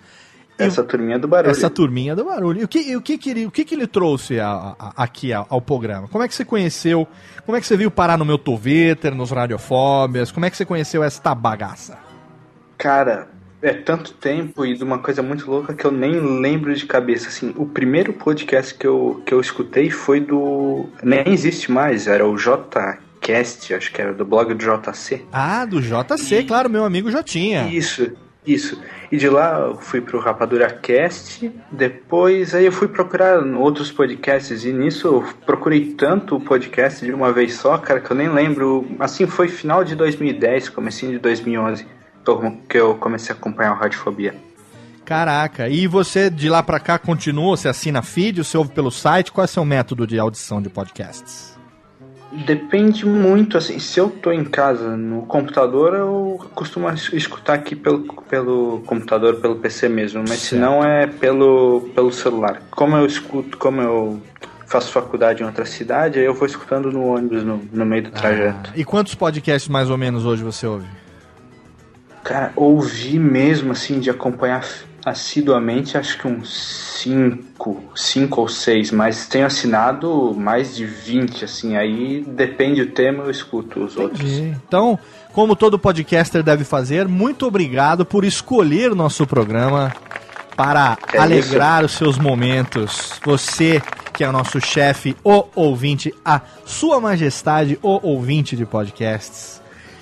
Essa 0.57 0.83
turminha 0.83 1.17
do 1.17 1.25
barulho. 1.27 1.51
Essa 1.51 1.69
turminha 1.69 2.13
do 2.15 2.25
barulho. 2.25 2.59
E 2.61 2.63
o 2.65 2.67
que, 2.67 2.79
e 2.79 2.95
o 2.97 3.01
que, 3.01 3.17
que, 3.17 3.29
ele, 3.29 3.45
o 3.45 3.51
que, 3.51 3.63
que 3.63 3.73
ele 3.75 3.87
trouxe 3.87 4.39
a- 4.41 4.75
a- 4.77 4.93
aqui 4.97 5.31
ao, 5.31 5.47
ao 5.49 5.61
programa? 5.61 6.07
Como 6.09 6.21
é 6.21 6.27
que 6.27 6.35
você 6.35 6.43
conheceu? 6.43 7.07
Como 7.45 7.55
é 7.57 7.61
que 7.61 7.65
você 7.67 7.77
veio 7.77 7.89
parar 7.89 8.17
no 8.17 8.25
meu 8.25 8.37
Twitter, 8.37 9.15
nos 9.15 9.31
Radiofóbias? 9.31 10.31
Como 10.33 10.45
é 10.45 10.49
que 10.49 10.57
você 10.57 10.65
conheceu 10.65 11.01
esta 11.01 11.33
bagaça? 11.33 11.97
Cara, 12.77 13.29
é 13.61 13.73
tanto 13.73 14.13
tempo 14.13 14.65
e 14.65 14.73
de 14.73 14.83
uma 14.83 14.99
coisa 14.99 15.21
muito 15.21 15.49
louca 15.49 15.73
que 15.73 15.85
eu 15.85 15.91
nem 15.91 16.19
lembro 16.39 16.73
de 16.73 16.85
cabeça. 16.85 17.27
Assim, 17.27 17.53
o 17.57 17.65
primeiro 17.65 18.13
podcast 18.13 18.73
que 18.73 18.87
eu, 18.87 19.21
que 19.25 19.33
eu 19.33 19.41
escutei 19.41 19.89
foi 19.89 20.19
do. 20.19 20.87
Nem 21.03 21.23
existe 21.27 21.71
mais, 21.71 22.07
era 22.07 22.25
o 22.25 22.35
JCast, 22.35 23.73
acho 23.73 23.91
que 23.91 24.01
era 24.01 24.13
do 24.13 24.25
blog 24.25 24.53
do 24.53 24.63
JC. 24.63 25.25
Ah, 25.31 25.65
do 25.65 25.81
JC, 25.81 26.43
claro, 26.43 26.69
meu 26.69 26.85
amigo 26.85 27.11
Jotinha. 27.11 27.67
Isso, 27.67 28.11
isso. 28.45 28.81
E 29.11 29.17
de 29.17 29.27
lá 29.27 29.59
eu 29.59 29.75
fui 29.75 29.99
pro 29.99 30.19
Rapadura 30.19 30.69
Cast, 30.69 31.51
depois 31.71 32.55
aí 32.55 32.65
eu 32.65 32.71
fui 32.71 32.87
procurar 32.87 33.43
outros 33.43 33.91
podcasts 33.91 34.63
e 34.63 34.71
nisso 34.71 35.07
eu 35.07 35.25
procurei 35.45 35.93
tanto 35.95 36.35
o 36.35 36.41
podcast 36.41 37.03
de 37.03 37.11
uma 37.11 37.33
vez 37.33 37.55
só, 37.55 37.77
cara, 37.77 37.99
que 37.99 38.09
eu 38.09 38.15
nem 38.15 38.29
lembro. 38.29 38.87
Assim, 38.99 39.25
foi 39.27 39.49
final 39.49 39.83
de 39.83 39.95
2010, 39.95 40.69
comecinho 40.69 41.11
de 41.11 41.19
2011 41.19 41.98
que 42.37 42.45
eu- 42.45 42.57
que 42.69 42.77
eu 42.77 42.95
comecei 42.95 43.33
a 43.33 43.37
acompanhar 43.37 43.73
o 43.73 43.75
Radiofobia. 43.75 44.35
Caraca, 45.05 45.67
e 45.67 45.87
você 45.87 46.29
de 46.29 46.49
lá 46.49 46.61
pra 46.61 46.79
cá 46.79 46.99
continua? 46.99 47.57
Você 47.57 47.67
assina 47.67 48.01
feed, 48.03 48.43
você 48.43 48.55
ouve 48.57 48.71
pelo 48.71 48.91
site? 48.91 49.31
Qual 49.31 49.43
é 49.43 49.45
o 49.45 49.47
seu 49.49 49.65
método 49.65 50.05
de 50.05 50.19
audição 50.19 50.61
de 50.61 50.69
podcasts? 50.69 51.57
Depende 52.31 53.07
muito, 53.07 53.57
assim, 53.57 53.79
se 53.79 53.99
eu 53.99 54.07
tô 54.07 54.31
em 54.31 54.45
casa 54.45 54.95
no 54.95 55.23
computador, 55.23 55.95
eu 55.95 56.39
costumo 56.53 56.87
es- 56.91 57.11
escutar 57.11 57.55
aqui 57.55 57.75
pelo, 57.75 58.03
pelo 58.29 58.83
computador, 58.85 59.37
pelo 59.37 59.55
PC 59.55 59.89
mesmo, 59.89 60.21
mas 60.27 60.37
se 60.37 60.55
não 60.55 60.83
é 60.83 61.07
pelo, 61.07 61.89
pelo 61.95 62.11
celular. 62.13 62.61
Como 62.69 62.95
eu 62.95 63.03
escuto, 63.07 63.57
como 63.57 63.81
eu 63.81 64.21
faço 64.67 64.91
faculdade 64.91 65.41
em 65.41 65.45
outra 65.47 65.65
cidade, 65.65 66.19
aí 66.19 66.25
eu 66.25 66.35
vou 66.35 66.45
escutando 66.45 66.91
no 66.91 67.03
ônibus 67.07 67.43
no, 67.43 67.59
no 67.73 67.83
meio 67.83 68.03
do 68.03 68.11
trajeto. 68.11 68.71
E 68.75 68.85
quantos 68.85 69.15
podcasts 69.15 69.67
mais 69.67 69.89
ou 69.89 69.97
menos 69.97 70.23
hoje 70.23 70.43
você 70.43 70.67
ouve? 70.67 70.85
Cara, 72.23 72.51
ouvi 72.55 73.17
mesmo, 73.17 73.71
assim, 73.71 73.99
de 73.99 74.09
acompanhar 74.09 74.65
assiduamente, 75.05 75.97
acho 75.97 76.17
que 76.17 76.27
uns 76.27 76.99
5, 77.01 77.83
5 77.95 78.41
ou 78.41 78.47
6, 78.47 78.91
mas 78.91 79.27
tenho 79.27 79.45
assinado 79.45 80.33
mais 80.35 80.75
de 80.75 80.85
20, 80.85 81.45
assim, 81.45 81.75
aí 81.75 82.23
depende 82.27 82.83
do 82.83 82.91
tema, 82.91 83.23
eu 83.23 83.31
escuto 83.31 83.83
os 83.83 83.97
outros. 83.97 84.21
Entendi. 84.21 84.55
Então, 84.67 84.99
como 85.33 85.55
todo 85.55 85.79
podcaster 85.79 86.43
deve 86.43 86.63
fazer, 86.63 87.07
muito 87.07 87.47
obrigado 87.47 88.05
por 88.05 88.25
escolher 88.25 88.91
o 88.91 88.95
nosso 88.95 89.25
programa 89.25 89.93
para 90.55 90.97
É 91.13 91.17
alegrar 91.17 91.85
os 91.85 91.93
seus 91.93 92.17
momentos. 92.17 93.19
Você 93.23 93.81
que 94.13 94.23
é 94.25 94.27
o 94.27 94.33
nosso 94.33 94.59
chefe, 94.59 95.15
o 95.23 95.45
ouvinte, 95.55 96.13
a 96.25 96.41
sua 96.65 96.99
majestade, 96.99 97.79
o 97.81 98.05
ouvinte 98.05 98.53
de 98.57 98.65
podcasts. 98.65 99.58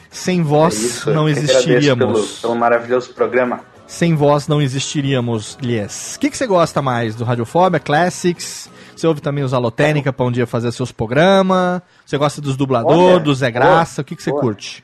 Sem 0.09 0.41
vós 0.41 1.05
É 1.07 1.11
não 1.13 1.27
existiríamos. 1.29 2.13
Pelo, 2.13 2.27
pelo 2.41 2.55
maravilhoso 2.55 3.13
programa. 3.13 3.61
Sem 3.85 4.15
vós 4.15 4.47
não 4.47 4.61
existiríamos, 4.61 5.57
Lies. 5.61 6.15
O 6.15 6.19
que, 6.19 6.29
que 6.29 6.37
você 6.37 6.45
gosta 6.45 6.81
mais 6.81 7.15
do 7.15 7.23
Radiofobia, 7.23 7.79
Classics? 7.79 8.69
Você 8.95 9.05
ouve 9.07 9.21
também 9.21 9.43
os 9.43 9.53
Alotênica 9.53 10.11
para 10.11 10.25
um 10.25 10.31
dia 10.31 10.45
fazer 10.47 10.71
seus 10.71 10.91
programas? 10.91 11.81
Você 12.05 12.17
gosta 12.17 12.41
dos 12.41 12.57
dubladores, 12.57 12.99
Olha, 12.99 13.19
do 13.19 13.33
Zé 13.33 13.51
boa, 13.51 13.63
Graça? 13.63 14.01
O 14.01 14.03
que, 14.03 14.15
que 14.15 14.23
você 14.23 14.31
boa. 14.31 14.41
curte? 14.41 14.83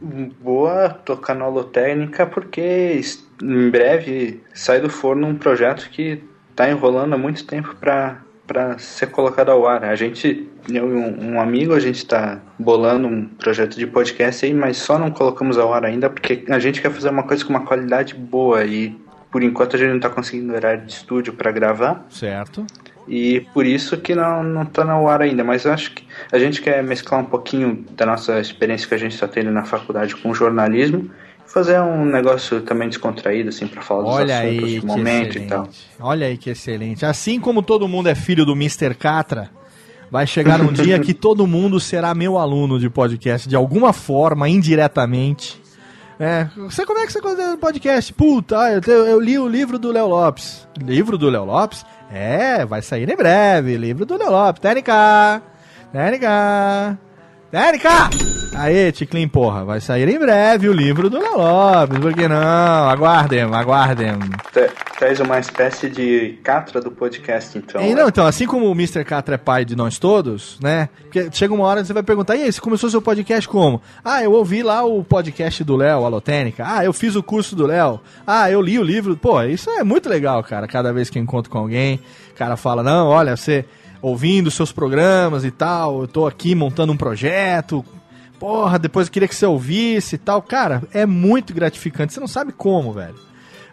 Boa 0.00 0.90
tocar 0.90 1.34
na 1.34 1.46
holotécnica, 1.46 2.26
porque 2.26 2.60
es- 2.60 3.26
em 3.42 3.70
breve 3.70 4.42
sai 4.54 4.80
do 4.80 4.90
forno 4.90 5.26
um 5.26 5.34
projeto 5.36 5.88
que 5.90 6.22
tá 6.54 6.70
enrolando 6.70 7.14
há 7.14 7.18
muito 7.18 7.44
tempo 7.46 7.74
pra, 7.80 8.18
pra 8.46 8.78
ser 8.78 9.08
colocado 9.08 9.50
ao 9.50 9.66
ar. 9.66 9.84
A 9.84 9.96
gente, 9.96 10.48
eu 10.68 10.90
e 10.90 10.94
um, 10.94 11.32
um 11.32 11.40
amigo, 11.40 11.74
a 11.74 11.80
gente 11.80 12.06
tá 12.06 12.40
bolando 12.58 13.08
um 13.08 13.24
projeto 13.26 13.76
de 13.76 13.86
podcast 13.86 14.46
aí, 14.46 14.54
mas 14.54 14.76
só 14.76 14.98
não 14.98 15.10
colocamos 15.10 15.58
ao 15.58 15.72
ar 15.74 15.84
ainda 15.84 16.08
porque 16.08 16.44
a 16.48 16.58
gente 16.58 16.80
quer 16.80 16.90
fazer 16.90 17.10
uma 17.10 17.24
coisa 17.24 17.44
com 17.44 17.50
uma 17.50 17.64
qualidade 17.64 18.14
boa 18.14 18.64
e 18.64 18.96
por 19.30 19.42
enquanto 19.42 19.76
a 19.76 19.78
gente 19.78 19.92
não 19.92 20.00
tá 20.00 20.08
conseguindo 20.08 20.54
horário 20.54 20.86
de 20.86 20.92
estúdio 20.92 21.32
pra 21.32 21.50
gravar. 21.50 22.06
Certo. 22.08 22.64
E 23.08 23.40
por 23.52 23.64
isso 23.64 23.96
que 23.98 24.14
não, 24.14 24.42
não 24.42 24.64
tá 24.64 24.84
no 24.84 25.08
ar 25.08 25.22
ainda, 25.22 25.44
mas 25.44 25.64
eu 25.64 25.72
acho 25.72 25.92
que 25.92 26.04
a 26.32 26.38
gente 26.38 26.60
quer 26.60 26.82
mesclar 26.82 27.20
um 27.20 27.24
pouquinho 27.24 27.84
da 27.92 28.04
nossa 28.04 28.40
experiência 28.40 28.88
que 28.88 28.94
a 28.94 28.98
gente 28.98 29.14
está 29.14 29.28
tendo 29.28 29.50
na 29.50 29.64
faculdade 29.64 30.16
com 30.16 30.34
jornalismo 30.34 31.10
fazer 31.56 31.80
um 31.80 32.04
negócio 32.04 32.60
também 32.60 32.86
descontraído, 32.86 33.48
assim, 33.48 33.66
para 33.66 33.80
falar 33.80 34.02
dos 34.02 34.12
Olha 34.12 34.40
assuntos 34.40 34.64
aí, 34.64 34.80
do 34.80 34.86
momento 34.86 35.30
excelente. 35.30 35.46
e 35.46 35.48
tal. 35.48 35.68
Olha 35.98 36.26
aí 36.26 36.36
que 36.36 36.50
excelente. 36.50 37.06
Assim 37.06 37.40
como 37.40 37.62
todo 37.62 37.88
mundo 37.88 38.10
é 38.10 38.14
filho 38.14 38.44
do 38.44 38.52
Mr. 38.52 38.94
Catra, 38.94 39.48
vai 40.10 40.26
chegar 40.26 40.60
um 40.60 40.70
dia 40.70 40.98
que 40.98 41.14
todo 41.14 41.46
mundo 41.46 41.80
será 41.80 42.14
meu 42.14 42.36
aluno 42.36 42.78
de 42.78 42.90
podcast, 42.90 43.48
de 43.48 43.56
alguma 43.56 43.94
forma, 43.94 44.46
indiretamente. 44.50 45.58
É, 46.20 46.46
você 46.58 46.84
como 46.84 46.98
é 46.98 47.06
que 47.06 47.12
você 47.14 47.22
conhece 47.22 47.56
podcast? 47.56 48.12
Puta, 48.12 48.56
eu, 48.86 49.06
eu 49.06 49.18
li 49.18 49.38
o 49.38 49.48
livro 49.48 49.78
do 49.78 49.90
Léo 49.90 50.08
Lopes. 50.08 50.68
Livro 50.78 51.16
do 51.16 51.30
Léo 51.30 51.46
Lopes? 51.46 51.86
É, 52.12 52.66
vai 52.66 52.82
sair 52.82 53.10
em 53.10 53.16
breve. 53.16 53.78
Livro 53.78 54.04
do 54.04 54.18
Léo 54.18 54.30
Lopes. 54.30 54.60
Técnica! 54.60 55.40
Técnica! 55.90 56.98
Técnica! 57.50 58.10
Aê, 58.54 58.90
Ticlin, 58.90 59.28
porra, 59.28 59.64
vai 59.64 59.80
sair 59.80 60.08
em 60.08 60.18
breve 60.18 60.68
o 60.68 60.72
livro 60.72 61.08
do 61.10 61.18
Léo 61.18 61.36
Lopes, 61.36 61.98
por 61.98 62.14
que 62.14 62.26
não? 62.26 62.88
Aguardem, 62.88 63.42
aguardem. 63.42 64.12
Tra- 64.52 64.68
Traz 64.98 65.20
uma 65.20 65.38
espécie 65.38 65.90
de 65.90 66.38
catra 66.42 66.80
do 66.80 66.90
podcast, 66.90 67.58
então. 67.58 67.82
E 67.82 67.94
não, 67.94 68.08
então, 68.08 68.26
assim 68.26 68.46
como 68.46 68.64
o 68.66 68.72
Mr. 68.72 69.04
Catra 69.04 69.34
é 69.34 69.38
pai 69.38 69.62
de 69.62 69.76
nós 69.76 69.98
todos, 69.98 70.58
né? 70.62 70.88
Porque 71.02 71.28
chega 71.32 71.52
uma 71.52 71.66
hora 71.66 71.82
que 71.82 71.86
você 71.86 71.92
vai 71.92 72.02
perguntar, 72.02 72.34
e 72.34 72.44
aí, 72.44 72.50
você 72.50 72.58
começou 72.62 72.88
seu 72.88 73.02
podcast 73.02 73.46
como? 73.46 73.82
Ah, 74.02 74.22
eu 74.22 74.32
ouvi 74.32 74.62
lá 74.62 74.82
o 74.84 75.04
podcast 75.04 75.62
do 75.62 75.76
Léo, 75.76 76.02
Alotênica. 76.06 76.64
Ah, 76.66 76.82
eu 76.82 76.94
fiz 76.94 77.14
o 77.14 77.22
curso 77.22 77.54
do 77.54 77.66
Léo. 77.66 78.00
Ah, 78.26 78.50
eu 78.50 78.62
li 78.62 78.78
o 78.78 78.82
livro. 78.82 79.18
Pô, 79.18 79.42
isso 79.42 79.68
é 79.68 79.84
muito 79.84 80.08
legal, 80.08 80.42
cara, 80.42 80.66
cada 80.66 80.94
vez 80.94 81.10
que 81.10 81.18
eu 81.18 81.22
encontro 81.22 81.50
com 81.50 81.58
alguém. 81.58 82.00
cara 82.34 82.56
fala, 82.56 82.82
não, 82.82 83.08
olha, 83.08 83.36
você 83.36 83.66
ouvindo 84.00 84.50
seus 84.50 84.72
programas 84.72 85.44
e 85.44 85.50
tal, 85.50 86.02
eu 86.02 86.08
tô 86.08 86.26
aqui 86.26 86.54
montando 86.54 86.92
um 86.92 86.96
projeto, 86.96 87.84
porra, 88.38 88.78
depois 88.78 89.06
eu 89.06 89.12
queria 89.12 89.28
que 89.28 89.34
você 89.34 89.46
ouvisse 89.46 90.16
e 90.16 90.18
tal. 90.18 90.42
Cara, 90.42 90.82
é 90.92 91.06
muito 91.06 91.54
gratificante, 91.54 92.12
você 92.12 92.20
não 92.20 92.28
sabe 92.28 92.52
como, 92.52 92.92
velho. 92.92 93.16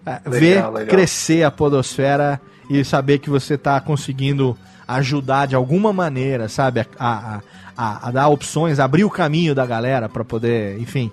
É, 0.06 0.20
ver 0.30 0.70
legal. 0.70 0.86
crescer 0.88 1.44
a 1.44 1.52
podosfera 1.52 2.42
e 2.70 2.84
saber 2.84 3.20
que 3.20 3.30
você 3.30 3.58
tá 3.58 3.80
conseguindo 3.80 4.58
ajudar 4.88 5.48
de 5.48 5.56
alguma 5.56 5.94
maneira, 5.94 6.50
sabe, 6.50 6.82
a, 6.82 6.88
a, 7.00 7.42
a, 7.78 8.08
a 8.08 8.12
dar 8.12 8.28
opções, 8.28 8.80
abrir 8.80 9.06
o 9.06 9.10
caminho 9.10 9.56
da 9.56 9.66
galera 9.66 10.10
pra 10.10 10.26
poder, 10.26 10.78
enfim, 10.80 11.10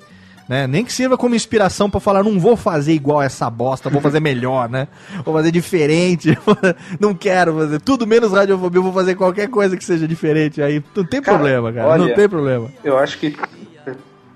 né? 0.51 0.67
Nem 0.67 0.85
que 0.85 0.93
sirva 0.93 1.17
como 1.17 1.37
inspiração 1.37 1.89
pra 1.89 2.01
falar, 2.01 2.25
não 2.25 2.41
vou 2.41 2.57
fazer 2.57 2.93
igual 2.93 3.23
essa 3.23 3.49
bosta, 3.49 3.89
vou 3.89 4.01
fazer 4.01 4.19
melhor, 4.19 4.69
né? 4.69 4.89
Vou 5.25 5.33
fazer 5.33 5.53
diferente, 5.53 6.37
não 6.99 7.15
quero 7.15 7.55
fazer 7.55 7.81
tudo 7.81 8.05
menos 8.05 8.33
radiofobia, 8.33 8.81
vou 8.81 8.93
fazer 8.93 9.15
qualquer 9.15 9.47
coisa 9.49 9.77
que 9.77 9.85
seja 9.85 10.09
diferente 10.09 10.61
aí, 10.61 10.83
não 10.97 11.05
tem 11.05 11.23
Cara, 11.23 11.39
problema, 11.39 11.73
cara, 11.73 11.97
não 11.97 12.05
olha, 12.07 12.15
tem 12.17 12.29
problema. 12.29 12.69
Eu 12.83 12.99
acho 12.99 13.17
que 13.19 13.37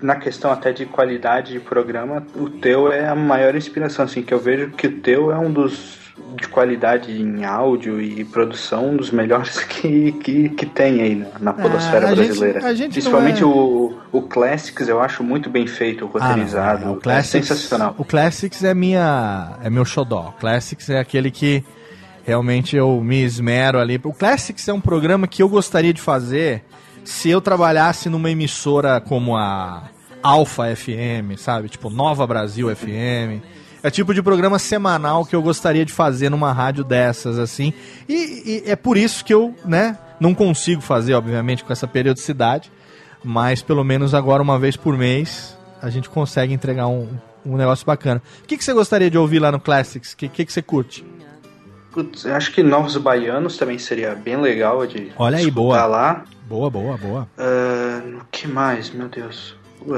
na 0.01 0.15
questão 0.15 0.51
até 0.51 0.71
de 0.71 0.85
qualidade 0.85 1.51
de 1.51 1.59
programa, 1.59 2.25
o 2.33 2.49
teu 2.49 2.93
é 2.93 3.09
a 3.09 3.15
maior 3.15 3.53
inspiração, 3.53 4.05
assim, 4.05 4.21
que 4.21 4.33
eu 4.33 4.39
vejo 4.39 4.69
que 4.69 4.87
o 4.87 5.01
teu 5.01 5.33
é 5.33 5.37
um 5.37 5.51
dos 5.51 6.04
de 6.37 6.47
qualidade 6.47 7.11
em 7.11 7.43
áudio 7.43 8.01
e 8.01 8.23
produção, 8.23 8.91
um 8.91 8.97
dos 8.97 9.11
melhores 9.11 9.59
que, 9.65 10.11
que, 10.13 10.49
que 10.49 10.65
tem 10.65 11.01
aí 11.01 11.15
na, 11.15 11.27
na 11.39 11.53
podosfera 11.53 12.07
Ah, 12.07 12.11
a 12.11 12.15
gente- 12.15 12.25
brasileira. 12.27 12.65
a 12.67 12.73
gente 12.73 12.91
Principalmente 12.93 13.43
é- 13.43 13.45
o, 13.45 13.93
o 14.11 14.21
Classics 14.21 14.87
eu 14.87 15.01
acho 15.01 15.23
muito 15.23 15.49
bem 15.49 15.67
feito, 15.67 16.05
roteirizado. 16.05 16.83
Ah, 16.83 16.85
não, 16.85 16.93
é, 16.93 16.95
o 16.95 16.97
é 16.97 17.01
Classics, 17.01 17.47
sensacional. 17.47 17.95
O 17.97 18.05
Classics 18.05 18.63
é 18.63 18.73
minha 18.73 19.57
é 19.61 19.69
meu 19.69 19.83
xodó. 19.85 20.29
O 20.29 20.39
Classics 20.39 20.89
é 20.89 20.99
aquele 20.99 21.29
que 21.31 21.63
realmente 22.25 22.75
eu 22.75 23.01
me 23.01 23.21
esmero 23.23 23.77
ali. 23.79 23.99
O 24.03 24.13
Classics 24.13 24.67
é 24.67 24.73
um 24.73 24.81
programa 24.81 25.27
que 25.27 25.43
eu 25.43 25.49
gostaria 25.49 25.93
de 25.93 26.01
fazer 26.01 26.63
se 27.03 27.29
eu 27.29 27.39
trabalhasse 27.41 28.09
numa 28.09 28.31
emissora 28.31 28.99
como 28.99 29.35
a 29.37 29.83
Alpha 30.23 30.75
FM, 30.75 31.37
sabe? 31.37 31.69
Tipo 31.69 31.89
Nova 31.89 32.25
Brasil 32.25 32.73
FM. 32.75 33.43
É 33.85 33.87
o 33.87 33.91
tipo 33.91 34.15
de 34.15 34.23
programa 34.23 34.57
semanal 34.57 35.23
que 35.23 35.35
eu 35.35 35.43
gostaria 35.43 35.85
de 35.85 35.93
fazer 35.93 36.31
numa 36.31 36.51
rádio 36.51 36.83
dessas, 36.83 37.37
assim. 37.37 37.71
E, 38.09 38.63
e 38.65 38.71
é 38.71 38.75
por 38.75 38.97
isso 38.97 39.23
que 39.23 39.31
eu, 39.31 39.53
né, 39.63 39.95
não 40.19 40.33
consigo 40.33 40.81
fazer, 40.81 41.13
obviamente, 41.13 41.63
com 41.63 41.71
essa 41.71 41.87
periodicidade. 41.87 42.71
Mas 43.23 43.61
pelo 43.61 43.83
menos 43.83 44.15
agora, 44.15 44.41
uma 44.41 44.57
vez 44.57 44.75
por 44.75 44.97
mês, 44.97 45.55
a 45.79 45.91
gente 45.91 46.09
consegue 46.09 46.51
entregar 46.51 46.87
um, 46.87 47.07
um 47.45 47.55
negócio 47.55 47.85
bacana. 47.85 48.23
O 48.43 48.47
que, 48.47 48.57
que 48.57 48.63
você 48.63 48.73
gostaria 48.73 49.07
de 49.11 49.19
ouvir 49.19 49.37
lá 49.37 49.51
no 49.51 49.59
Classics? 49.59 50.13
O 50.13 50.17
que, 50.17 50.29
que, 50.29 50.45
que 50.47 50.51
você 50.51 50.63
curte? 50.63 51.05
Putz, 51.91 52.25
acho 52.25 52.53
que 52.53 52.63
Novos 52.63 52.97
Baianos 52.97 53.55
também 53.55 53.77
seria 53.77 54.15
bem 54.15 54.41
legal 54.41 54.87
de 54.87 55.11
Olha 55.15 55.37
aí, 55.37 55.51
boa. 55.51 55.85
lá. 55.85 56.23
Boa, 56.49 56.71
boa, 56.71 56.97
boa. 56.97 57.29
Ah, 57.37 58.01
O 58.19 58.25
que 58.31 58.47
mais, 58.47 58.89
meu 58.89 59.09
Deus? 59.09 59.55
O 59.79 59.93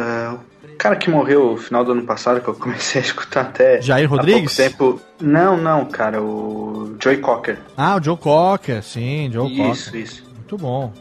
cara 0.78 0.96
que 0.96 1.10
morreu 1.10 1.52
no 1.52 1.58
final 1.58 1.84
do 1.84 1.92
ano 1.92 2.04
passado, 2.04 2.40
que 2.42 2.48
eu 2.48 2.54
comecei 2.56 3.02
a 3.02 3.04
escutar 3.06 3.42
até. 3.42 3.82
Jair 3.82 4.10
Rodrigues? 4.10 4.56
tempo. 4.56 5.02
Não, 5.22 5.58
não, 5.58 5.86
cara, 5.86 6.22
o 6.22 6.96
Joey 7.02 7.18
Cocker. 7.18 7.58
Ah, 7.76 7.96
o 7.98 8.04
Joe 8.04 8.18
Cocker, 8.18 8.84
sim, 8.84 9.30
Joe 9.32 9.52
Isso, 9.52 9.86
Cocker. 9.86 10.02
isso. 10.02 10.24
Muito 10.36 10.58
bom. 10.58 10.94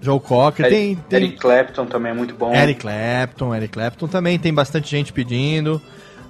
Joe 0.00 0.20
Cocker, 0.20 0.66
Eric, 0.66 0.76
tem, 0.78 0.96
tem 1.08 1.22
Eric 1.28 1.40
Clapton 1.40 1.86
também 1.86 2.12
é 2.12 2.14
muito 2.14 2.34
bom. 2.34 2.54
Eric 2.54 2.80
Clapton, 2.80 3.54
Eric 3.54 3.72
Clapton 3.72 4.06
também, 4.06 4.38
tem 4.38 4.52
bastante 4.54 4.88
gente 4.90 5.12
pedindo. 5.12 5.80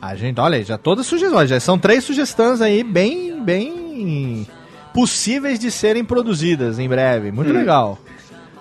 A 0.01 0.15
gente, 0.15 0.39
olha 0.41 0.57
aí, 0.57 0.63
já 0.65 0.79
todas 0.79 1.07
sugestões, 1.07 1.49
já 1.51 1.59
são 1.61 1.79
três 1.79 2.05
sugestões 2.05 2.61
aí 2.61 2.83
bem, 2.85 3.43
bem 3.43 4.47
possíveis 4.95 5.59
de 5.59 5.71
serem 5.71 6.05
produzidas 6.05 6.79
em 6.79 6.89
breve. 6.89 7.31
Muito 7.33 7.51
Hum. 7.51 7.55
legal. 7.55 7.99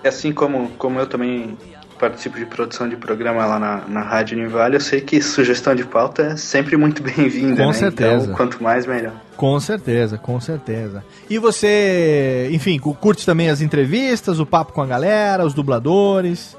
Assim 0.04 0.32
como, 0.34 0.70
como 0.78 1.00
eu 1.00 1.08
também 1.08 1.58
participo 2.00 2.38
de 2.38 2.46
produção 2.46 2.88
de 2.90 2.96
programa 2.96 3.46
lá 3.46 3.60
na, 3.60 3.82
na 3.88 4.02
Rádio 4.02 4.38
Univale, 4.38 4.76
eu 4.76 4.82
sei 4.82 5.02
que 5.02 5.22
sugestão 5.22 5.74
de 5.76 5.84
pauta 5.86 6.24
é 6.24 6.36
sempre 6.36 6.76
muito 6.78 7.02
bem-vinda, 7.04 7.62
Com 7.62 7.68
né? 7.68 7.74
certeza. 7.74 8.24
Então, 8.26 8.36
quanto 8.36 8.62
mais, 8.62 8.86
melhor. 8.86 9.14
Com 9.38 9.60
certeza, 9.60 10.18
com 10.18 10.40
certeza. 10.40 11.04
E 11.30 11.38
você, 11.38 12.50
enfim, 12.52 12.78
cu- 12.80 12.94
curte 12.94 13.26
também 13.26 13.50
as 13.50 13.62
entrevistas, 13.62 14.40
o 14.40 14.46
papo 14.46 14.74
com 14.74 14.82
a 14.82 14.86
galera, 14.86 15.46
os 15.46 15.54
dubladores. 15.54 16.56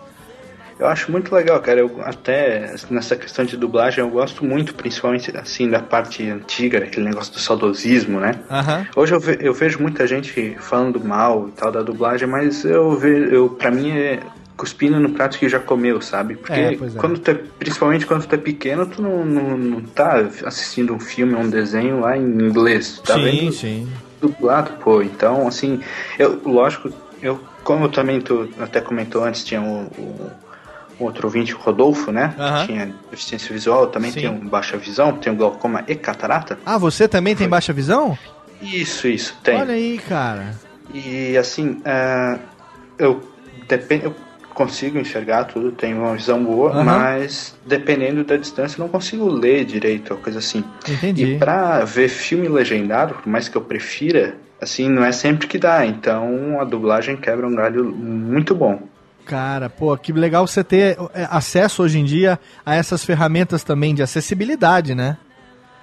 Eu 0.78 0.86
acho 0.88 1.10
muito 1.10 1.34
legal, 1.34 1.58
cara. 1.60 1.80
Eu 1.80 1.90
até 2.04 2.74
nessa 2.90 3.16
questão 3.16 3.46
de 3.46 3.56
dublagem 3.56 4.04
eu 4.04 4.10
gosto 4.10 4.44
muito, 4.44 4.74
principalmente 4.74 5.34
assim 5.34 5.70
da 5.70 5.80
parte 5.80 6.28
antiga, 6.28 6.76
aquele 6.78 7.06
negócio 7.06 7.32
do 7.32 7.38
saudosismo, 7.38 8.20
né? 8.20 8.32
Aham. 8.50 8.86
Hoje 8.94 9.14
eu, 9.14 9.20
ve- 9.20 9.38
eu 9.40 9.54
vejo 9.54 9.80
muita 9.80 10.06
gente 10.06 10.54
falando 10.60 11.02
mal 11.02 11.48
e 11.48 11.52
tal 11.52 11.72
da 11.72 11.80
dublagem, 11.80 12.28
mas 12.28 12.62
eu 12.62 12.90
vejo, 12.98 13.24
eu 13.34 13.48
para 13.48 13.70
mim 13.70 13.90
é 13.90 14.20
cuspindo 14.56 14.98
no 14.98 15.10
prato 15.10 15.38
que 15.38 15.48
já 15.48 15.58
comeu, 15.60 16.00
sabe? 16.00 16.36
Porque 16.36 16.52
É, 16.60 16.72
é. 16.74 16.76
quando 16.98 17.18
tu 17.18 17.30
é, 17.30 17.34
principalmente 17.34 18.06
quando 18.06 18.26
tu 18.26 18.34
é 18.34 18.38
pequeno, 18.38 18.86
tu 18.86 19.02
não, 19.02 19.24
não, 19.24 19.56
não 19.58 19.80
tá 19.82 20.16
assistindo 20.44 20.94
um 20.94 20.98
filme, 21.00 21.34
um 21.34 21.48
desenho 21.48 22.00
lá 22.00 22.16
em 22.16 22.22
inglês, 22.24 23.00
tá 23.04 23.14
sim, 23.14 23.22
vendo? 23.22 23.52
sim. 23.52 23.92
dublado, 24.20 24.72
pô. 24.82 25.02
Então, 25.02 25.46
assim, 25.46 25.80
eu, 26.18 26.40
lógico, 26.44 26.90
eu, 27.20 27.38
como 27.62 27.84
eu 27.84 27.88
também 27.90 28.20
tu 28.20 28.48
até 28.58 28.80
comentou 28.80 29.24
antes, 29.24 29.44
tinha 29.44 29.60
o, 29.60 29.82
o- 29.98 30.30
o 30.98 31.04
outro 31.04 31.26
ouvinte, 31.26 31.54
o 31.54 31.58
Rodolfo, 31.58 32.10
né? 32.10 32.34
Tinha 32.64 32.90
deficiência 33.10 33.52
visual, 33.52 33.88
também 33.88 34.10
Sim. 34.10 34.20
tenho 34.20 34.32
baixa 34.48 34.78
visão, 34.78 35.12
tenho 35.18 35.36
glaucoma 35.36 35.84
e 35.86 35.94
catarata. 35.94 36.58
Ah, 36.64 36.78
você 36.78 37.06
também 37.06 37.36
tem 37.36 37.46
baixa 37.46 37.70
visão? 37.74 38.16
Isso, 38.62 39.06
isso, 39.06 39.36
tem. 39.42 39.60
Olha 39.60 39.74
aí, 39.74 39.98
cara. 39.98 40.54
E 40.94 41.36
assim, 41.36 41.82
é, 41.84 42.38
eu 42.98 43.22
depende, 43.68 44.06
eu 44.06 44.16
consigo 44.56 44.98
enxergar 44.98 45.44
tudo, 45.44 45.70
tenho 45.70 45.98
uma 45.98 46.14
visão 46.16 46.42
boa, 46.42 46.70
Aham. 46.72 46.82
mas 46.84 47.54
dependendo 47.66 48.24
da 48.24 48.36
distância 48.36 48.80
não 48.82 48.88
consigo 48.88 49.28
ler 49.28 49.64
direito, 49.64 50.12
ou 50.14 50.18
coisa 50.20 50.38
assim. 50.38 50.64
Entendi. 50.88 51.34
E 51.34 51.38
pra 51.38 51.84
ver 51.84 52.08
filme 52.08 52.48
legendado, 52.48 53.14
por 53.14 53.26
mais 53.28 53.48
que 53.48 53.56
eu 53.56 53.60
prefira, 53.60 54.34
assim, 54.60 54.88
não 54.88 55.04
é 55.04 55.12
sempre 55.12 55.46
que 55.46 55.58
dá. 55.58 55.84
Então 55.84 56.58
a 56.58 56.64
dublagem 56.64 57.16
quebra 57.16 57.46
um 57.46 57.54
galho 57.54 57.84
muito 57.94 58.54
bom. 58.54 58.80
Cara, 59.26 59.68
pô, 59.68 59.96
que 59.96 60.12
legal 60.12 60.46
você 60.46 60.64
ter 60.64 60.96
é, 61.12 61.26
acesso 61.30 61.82
hoje 61.82 61.98
em 61.98 62.04
dia 62.04 62.38
a 62.64 62.74
essas 62.74 63.04
ferramentas 63.04 63.62
também 63.62 63.94
de 63.94 64.02
acessibilidade, 64.02 64.94
né? 64.94 65.16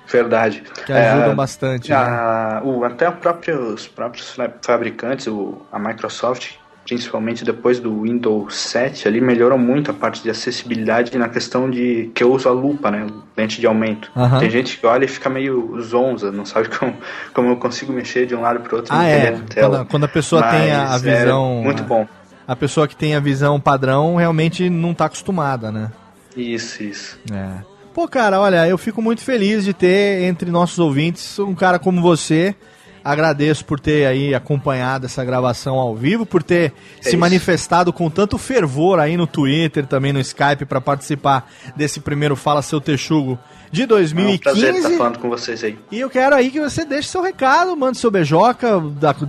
Verdade. 0.07 0.63
Que 0.85 0.91
ajudam 0.91 1.31
É, 1.31 1.35
bastante. 1.35 1.89
né? 1.89 1.95
a- 1.95 2.61
o, 2.63 2.83
até 2.83 3.09
próprio- 3.11 3.73
os 3.73 3.87
próprios 3.87 4.31
fa- 4.31 4.51
fabricantes, 4.61 5.27
o, 5.27 5.61
a 5.71 5.77
Microsoft, 5.79 6.51
principalmente 6.85 7.43
depois 7.45 7.79
do 7.79 8.01
Windows 8.01 8.55
7, 8.55 9.07
ali 9.07 9.21
melhorou 9.21 9.57
muito 9.57 9.89
a 9.91 9.93
parte 9.93 10.21
de 10.21 10.29
acessibilidade 10.29 11.17
na 11.17 11.29
questão 11.29 11.69
de 11.69 12.11
que 12.13 12.23
eu 12.23 12.31
uso 12.33 12.47
a 12.49 12.51
lupa, 12.51 12.91
né? 12.91 13.07
Lente 13.37 13.59
de 13.59 13.65
aumento. 13.67 14.11
Tem 14.39 14.49
gente 14.49 14.77
que 14.77 14.85
olha 14.85 15.05
e 15.05 15.07
fica 15.07 15.29
meio 15.29 15.79
zonza, 15.81 16.31
não 16.31 16.45
sabe 16.45 16.69
como, 16.77 16.93
como 17.33 17.49
eu 17.49 17.57
consigo 17.57 17.93
mexer 17.93 18.25
de 18.25 18.35
um 18.35 18.41
lado 18.41 18.59
pro 18.59 18.77
outro 18.77 18.93
Ah, 18.93 19.05
é. 19.05 19.29
a. 19.29 19.53
Quando, 19.69 19.85
quando 19.85 20.03
a 20.03 20.07
pessoa 20.09 20.43
tem 20.43 20.71
a, 20.71 20.83
a 20.83 20.89
Mas 20.89 21.05
é 21.05 21.19
visão. 21.21 21.61
muito 21.63 21.83
bom. 21.83 22.07
A 22.45 22.55
pessoa 22.55 22.87
que 22.87 22.95
tem 22.95 23.15
a 23.15 23.19
visão 23.21 23.59
padrão 23.59 24.17
realmente 24.17 24.69
não 24.69 24.93
tá 24.93 25.05
acostumada, 25.05 25.71
né? 25.71 25.89
Isso, 26.35 26.83
isso. 26.83 27.17
É. 27.31 27.49
Pô, 27.93 28.07
cara, 28.07 28.39
olha, 28.41 28.67
eu 28.67 28.77
fico 28.77 29.01
muito 29.01 29.21
feliz 29.21 29.63
de 29.63 29.73
ter 29.73 30.23
entre 30.23 30.49
nossos 30.51 30.79
ouvintes 30.79 31.37
um 31.39 31.53
cara 31.53 31.77
como 31.79 32.01
você. 32.01 32.55
Agradeço 33.03 33.65
por 33.65 33.79
ter 33.79 34.05
aí 34.05 34.33
acompanhado 34.33 35.05
essa 35.05 35.23
gravação 35.25 35.75
ao 35.75 35.95
vivo, 35.95 36.25
por 36.25 36.41
ter 36.41 36.71
É 36.99 37.03
se 37.03 37.09
isso. 37.09 37.17
manifestado 37.17 37.91
com 37.91 38.09
tanto 38.09 38.37
fervor 38.37 38.99
aí 38.99 39.17
no 39.17 39.27
Twitter, 39.27 39.85
também 39.85 40.13
no 40.13 40.19
Skype, 40.19 40.65
para 40.65 40.79
participar 40.79 41.51
desse 41.75 41.99
primeiro 41.99 42.35
Fala 42.35 42.61
Seu 42.61 42.79
Texugo 42.79 43.37
de 43.71 43.81
É 43.81 43.85
um 43.85 43.87
prazer 43.87 44.03
2015. 44.37 44.77
estar 44.77 44.97
falando 44.97 45.19
com 45.19 45.29
vocês 45.29 45.63
aí. 45.63 45.77
E 45.91 45.99
eu 45.99 46.09
quero 46.09 46.35
aí 46.35 46.49
que 46.51 46.59
você 46.59 46.85
deixe 46.85 47.09
seu 47.09 47.21
recado, 47.21 47.75
mande 47.75 47.97
seu 47.97 48.11
beijoca, 48.11 48.81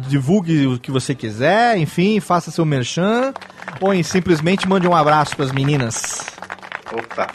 divulgue 0.07 0.67
o 0.67 0.79
que 0.79 0.91
você 0.91 1.15
quiser, 1.15 1.77
enfim, 1.79 2.21
faça 2.21 2.51
seu 2.51 2.65
merchan, 2.65 3.33
ou 3.81 4.05
simplesmente 4.05 4.69
mande 4.69 4.87
um 4.87 4.95
abraço 4.95 5.35
para 5.35 5.47
as 5.47 5.53
meninas. 5.53 6.19
Opa. 6.93 7.27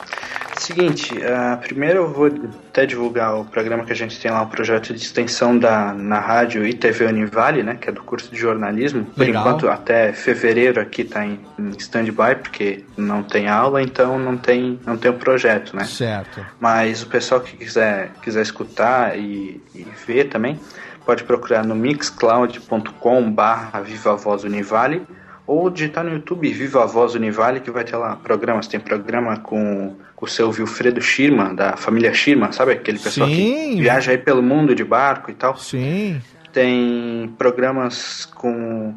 Seguinte, 0.60 1.18
ah, 1.24 1.58
primeiro 1.58 2.00
eu 2.00 2.14
vou 2.14 2.28
até 2.70 2.86
divulgar 2.86 3.34
o 3.34 3.46
programa 3.46 3.86
que 3.86 3.94
a 3.94 3.96
gente 3.96 4.20
tem 4.20 4.30
lá, 4.30 4.42
o 4.42 4.48
projeto 4.48 4.94
de 4.94 5.02
extensão 5.02 5.58
da, 5.58 5.94
na 5.94 6.20
rádio 6.20 6.68
e 6.68 6.74
TV 6.74 7.06
Univale, 7.06 7.64
né, 7.64 7.78
que 7.80 7.90
é 7.90 7.92
do 7.94 8.04
curso 8.04 8.30
de 8.30 8.38
jornalismo. 8.38 9.06
Por 9.06 9.26
Legal. 9.26 9.42
enquanto, 9.42 9.70
até 9.70 10.12
fevereiro 10.12 10.82
aqui 10.82 11.04
está 11.04 11.26
em, 11.26 11.40
em 11.58 11.70
stand-by, 11.78 12.36
porque 12.42 12.84
não 12.98 13.24
tem 13.24 13.48
aula, 13.48 13.82
então 13.82 14.20
não 14.20 14.36
tem, 14.36 14.78
não 14.86 14.98
tem 14.98 15.10
o 15.10 15.14
projeto, 15.14 15.74
né? 15.76 15.86
Certo. 15.86 16.46
Mas 16.60 17.04
o 17.04 17.08
pessoal 17.08 17.40
que 17.40 17.56
quiser, 17.56 18.12
quiser 18.22 18.42
escutar 18.42 19.18
e, 19.18 19.64
e 19.74 19.88
ver 20.06 20.26
também, 20.26 20.60
pode 21.06 21.24
procurar 21.24 21.66
no 21.66 21.74
mixcloud.com 21.74 23.32
barra 23.32 23.80
Viva 23.80 24.16
Voz 24.18 24.44
Univale 24.44 25.08
ou 25.50 25.68
digitar 25.68 26.04
no 26.04 26.12
YouTube 26.12 26.48
Viva 26.54 26.86
Voz 26.86 27.16
Univale 27.16 27.60
que 27.60 27.72
vai 27.72 27.84
ter 27.84 27.98
lá 27.98 28.16
programas. 28.16 28.68
Tem 28.68 28.80
programa 28.80 29.38
com, 29.38 29.96
com 30.16 30.26
o 30.26 30.30
seu 30.30 30.50
Wilfredo 30.50 31.02
Schirman, 31.02 31.56
da 31.56 31.76
família 31.76 32.14
Schirman, 32.14 32.52
sabe? 32.52 32.74
Aquele 32.74 33.00
pessoal 33.00 33.28
Sim. 33.28 33.36
que 33.36 33.82
viaja 33.82 34.12
aí 34.12 34.18
pelo 34.20 34.44
mundo 34.44 34.76
de 34.76 34.84
barco 34.84 35.32
e 35.32 35.34
tal. 35.34 35.58
Sim. 35.58 36.22
tem 36.54 37.34
programas 37.38 38.26
com 38.26 38.94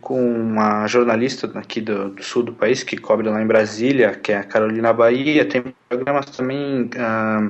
com 0.00 0.20
uma 0.20 0.86
jornalista 0.86 1.50
aqui 1.58 1.80
do, 1.80 2.10
do, 2.10 2.22
sul 2.22 2.42
do 2.42 2.52
país 2.52 2.82
que 2.82 2.94
cobre 2.94 3.26
lá 3.26 3.40
em 3.40 3.46
Brasília, 3.46 4.14
que 4.14 4.32
é 4.32 4.36
a 4.36 4.44
Carolina 4.44 4.92
Bahia. 4.92 5.46
Tem 5.46 5.64
programas 5.88 6.26
também 6.26 6.90
ah, 6.98 7.48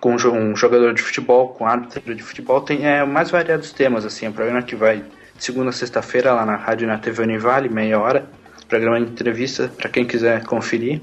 com 0.00 0.14
um 0.14 0.56
jogador 0.56 0.94
de 0.94 1.02
futebol, 1.02 1.48
com 1.48 1.66
árbitro 1.66 2.14
de 2.14 2.22
futebol. 2.22 2.60
Tem 2.60 2.86
é, 2.86 3.04
mais 3.04 3.30
variados 3.30 3.72
temas, 3.72 4.06
assim. 4.06 4.24
É 4.24 4.28
um 4.28 4.32
programa 4.32 4.62
que 4.62 4.76
vai 4.76 5.02
de 5.36 5.44
segunda 5.44 5.70
a 5.70 5.72
sexta-feira 5.72 6.32
lá 6.32 6.44
na 6.44 6.56
rádio 6.56 6.86
na 6.86 6.98
TV 6.98 7.22
Univale, 7.22 7.68
meia 7.68 7.98
hora. 7.98 8.26
Programa 8.68 8.98
de 9.00 9.10
entrevista 9.10 9.70
para 9.76 9.90
quem 9.90 10.04
quiser 10.04 10.44
conferir. 10.44 11.00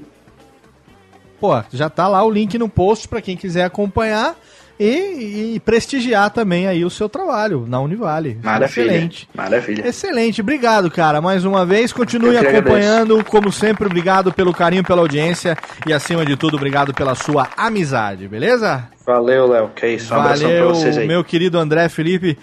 Pô, 1.40 1.60
já 1.72 1.88
tá 1.88 2.06
lá 2.06 2.22
o 2.22 2.30
link 2.30 2.56
no 2.58 2.68
post 2.68 3.08
para 3.08 3.20
quem 3.20 3.36
quiser 3.36 3.64
acompanhar 3.64 4.36
e, 4.78 5.54
e, 5.54 5.60
prestigiar 5.60 6.30
também 6.30 6.66
aí 6.66 6.84
o 6.84 6.90
seu 6.90 7.08
trabalho 7.08 7.66
na 7.68 7.80
Univale. 7.80 8.38
Maravilha. 8.42 8.86
Excelente. 8.86 9.28
Maravilha. 9.34 9.86
Excelente. 9.86 10.40
Obrigado, 10.40 10.90
cara, 10.90 11.20
mais 11.20 11.44
uma 11.44 11.64
vez. 11.64 11.92
Continue 11.92 12.36
acompanhando, 12.36 13.12
agradeço. 13.12 13.30
como 13.30 13.52
sempre. 13.52 13.86
Obrigado 13.86 14.32
pelo 14.32 14.52
carinho, 14.52 14.82
pela 14.82 15.00
audiência 15.00 15.56
e, 15.86 15.92
acima 15.92 16.24
de 16.24 16.36
tudo, 16.36 16.56
obrigado 16.56 16.92
pela 16.92 17.14
sua 17.14 17.48
amizade, 17.56 18.26
beleza? 18.26 18.88
Valeu, 19.06 19.46
Léo. 19.46 19.70
Que 19.74 19.86
é 19.86 19.94
isso. 19.94 20.12
Um 20.14 20.22
Valeu, 20.22 20.48
pra 20.48 20.74
vocês 20.74 20.98
aí. 20.98 21.06
meu 21.06 21.22
querido 21.22 21.58
André 21.58 21.88
Felipe. 21.88 22.38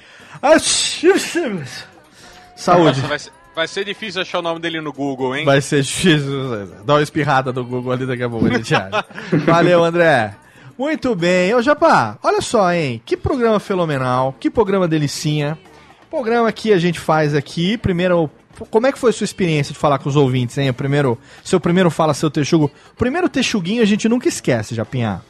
Saúde. 2.56 2.98
Nossa, 2.98 3.08
vai, 3.08 3.20
ser, 3.20 3.32
vai 3.56 3.68
ser 3.68 3.86
difícil 3.86 4.22
achar 4.22 4.40
o 4.40 4.42
nome 4.42 4.60
dele 4.60 4.82
no 4.82 4.92
Google, 4.92 5.36
hein? 5.36 5.46
Vai 5.46 5.62
ser 5.62 5.82
difícil. 5.82 6.68
Dá 6.86 6.96
uma 6.96 7.02
espirrada 7.02 7.52
do 7.52 7.64
Google 7.64 7.92
ali 7.92 8.06
daqui 8.06 8.24
a 8.24 8.30
pouco, 8.30 8.48
gente. 8.48 8.74
Valeu, 9.46 9.84
André. 9.84 10.36
Muito 10.78 11.14
bem. 11.14 11.54
Ô, 11.54 11.62
Japá, 11.62 12.18
olha 12.24 12.42
só, 12.42 12.72
hein? 12.72 13.02
Que 13.06 13.18
programa 13.18 13.60
fenomenal, 13.60 14.34
que 14.40 14.50
programa 14.50 14.88
delicinha. 14.88 15.58
Programa 16.10 16.52
que 16.52 16.72
a 16.72 16.78
gente 16.78 17.00
faz 17.00 17.36
aqui. 17.36 17.78
Primeiro, 17.78 18.30
como 18.70 18.88
é 18.88 18.92
que 18.92 18.98
foi 18.98 19.10
a 19.10 19.14
sua 19.14 19.26
experiência 19.26 19.74
de 19.74 19.80
falar 19.80 20.00
com 20.00 20.10
os 20.10 20.16
ouvintes, 20.16 20.58
hein? 20.58 20.70
O 20.70 20.74
primeiro, 20.74 21.18
seu 21.44 21.60
primeiro 21.60 21.92
fala 21.92 22.14
seu 22.14 22.32
texugo. 22.32 22.72
Primeiro 22.98 23.28
texuguinho 23.28 23.82
a 23.82 23.86
gente 23.86 24.08
nunca 24.08 24.28
esquece, 24.28 24.74
Japinha. 24.74 25.22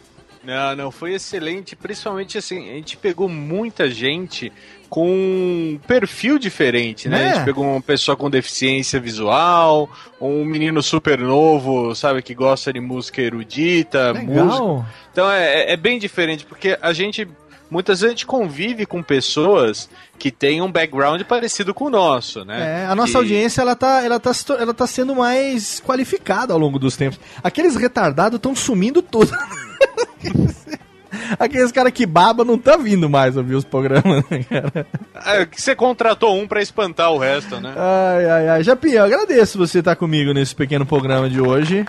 Não, 0.43 0.75
não, 0.75 0.91
foi 0.91 1.13
excelente. 1.13 1.75
Principalmente 1.75 2.37
assim, 2.37 2.69
a 2.69 2.73
gente 2.73 2.97
pegou 2.97 3.27
muita 3.27 3.89
gente 3.89 4.51
com 4.89 5.07
um 5.07 5.79
perfil 5.87 6.39
diferente, 6.39 7.07
né? 7.07 7.21
É. 7.21 7.29
A 7.29 7.33
gente 7.35 7.45
pegou 7.45 7.63
uma 7.63 7.81
pessoa 7.81 8.17
com 8.17 8.29
deficiência 8.29 8.99
visual, 8.99 9.89
um 10.19 10.43
menino 10.43 10.81
super 10.81 11.19
novo, 11.19 11.93
sabe, 11.93 12.21
que 12.21 12.33
gosta 12.33 12.73
de 12.73 12.79
música 12.79 13.21
erudita, 13.21 14.11
Legal. 14.11 14.45
música. 14.45 14.89
Então 15.11 15.29
é, 15.29 15.73
é 15.73 15.77
bem 15.77 15.99
diferente, 15.99 16.45
porque 16.45 16.77
a 16.81 16.93
gente 16.93 17.27
muitas 17.69 17.99
vezes 17.99 18.13
a 18.13 18.15
gente 18.15 18.25
convive 18.25 18.85
com 18.85 19.03
pessoas 19.03 19.89
que 20.17 20.31
têm 20.31 20.61
um 20.61 20.71
background 20.71 21.21
parecido 21.23 21.73
com 21.73 21.85
o 21.85 21.89
nosso, 21.89 22.43
né? 22.43 22.83
É, 22.83 22.85
a 22.87 22.95
nossa 22.95 23.19
audiência 23.19 23.61
ela 23.61 23.75
tá, 23.75 24.03
ela, 24.03 24.19
tá, 24.19 24.31
ela 24.57 24.73
tá 24.73 24.87
sendo 24.87 25.15
mais 25.15 25.79
qualificada 25.79 26.51
ao 26.51 26.59
longo 26.59 26.79
dos 26.79 26.97
tempos. 26.97 27.19
Aqueles 27.43 27.75
retardados 27.75 28.37
estão 28.37 28.55
sumindo 28.55 29.01
tudo. 29.01 29.31
Aqueles 31.39 31.71
caras 31.71 31.91
que 31.91 32.05
baba 32.05 32.43
não 32.43 32.57
tá 32.57 32.77
vindo 32.77 33.09
mais 33.09 33.35
ouvir 33.37 33.55
os 33.55 33.65
programas, 33.65 34.23
né, 34.29 34.43
cara? 34.43 34.85
É, 35.25 35.45
que 35.45 35.61
você 35.61 35.75
contratou 35.75 36.39
um 36.39 36.47
para 36.47 36.61
espantar 36.61 37.11
o 37.11 37.17
resto, 37.17 37.59
né? 37.59 37.73
Ai, 37.75 38.25
ai, 38.29 38.49
ai. 38.49 38.63
Japinha, 38.63 39.03
agradeço 39.03 39.57
você 39.57 39.79
estar 39.79 39.95
comigo 39.95 40.33
nesse 40.33 40.55
pequeno 40.55 40.85
programa 40.85 41.29
de 41.29 41.41
hoje. 41.41 41.85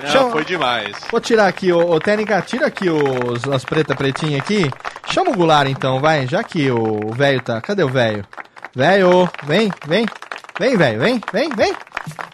Não, 0.00 0.08
Chama... 0.08 0.30
foi 0.30 0.44
demais. 0.44 0.96
Vou 1.10 1.20
tirar 1.20 1.48
aqui, 1.48 1.72
ô, 1.72 1.92
ô 1.92 2.00
Técnica, 2.00 2.40
tira 2.42 2.66
aqui 2.66 2.88
os, 2.88 3.46
as 3.48 3.64
preta 3.64 3.94
pretinha 3.94 4.38
aqui. 4.38 4.70
Chama 5.10 5.30
o 5.30 5.36
Goulart 5.36 5.68
então, 5.68 6.00
vai, 6.00 6.26
já 6.26 6.42
que 6.42 6.70
o 6.70 7.12
velho 7.14 7.42
tá. 7.42 7.60
Cadê 7.60 7.82
o 7.82 7.88
velho? 7.88 8.24
Velho, 8.74 9.28
vem, 9.44 9.70
vem. 9.86 10.06
Vem, 10.58 10.76
velho, 10.76 11.00
vem, 11.00 11.20
vem, 11.32 11.50
vem. 11.50 11.74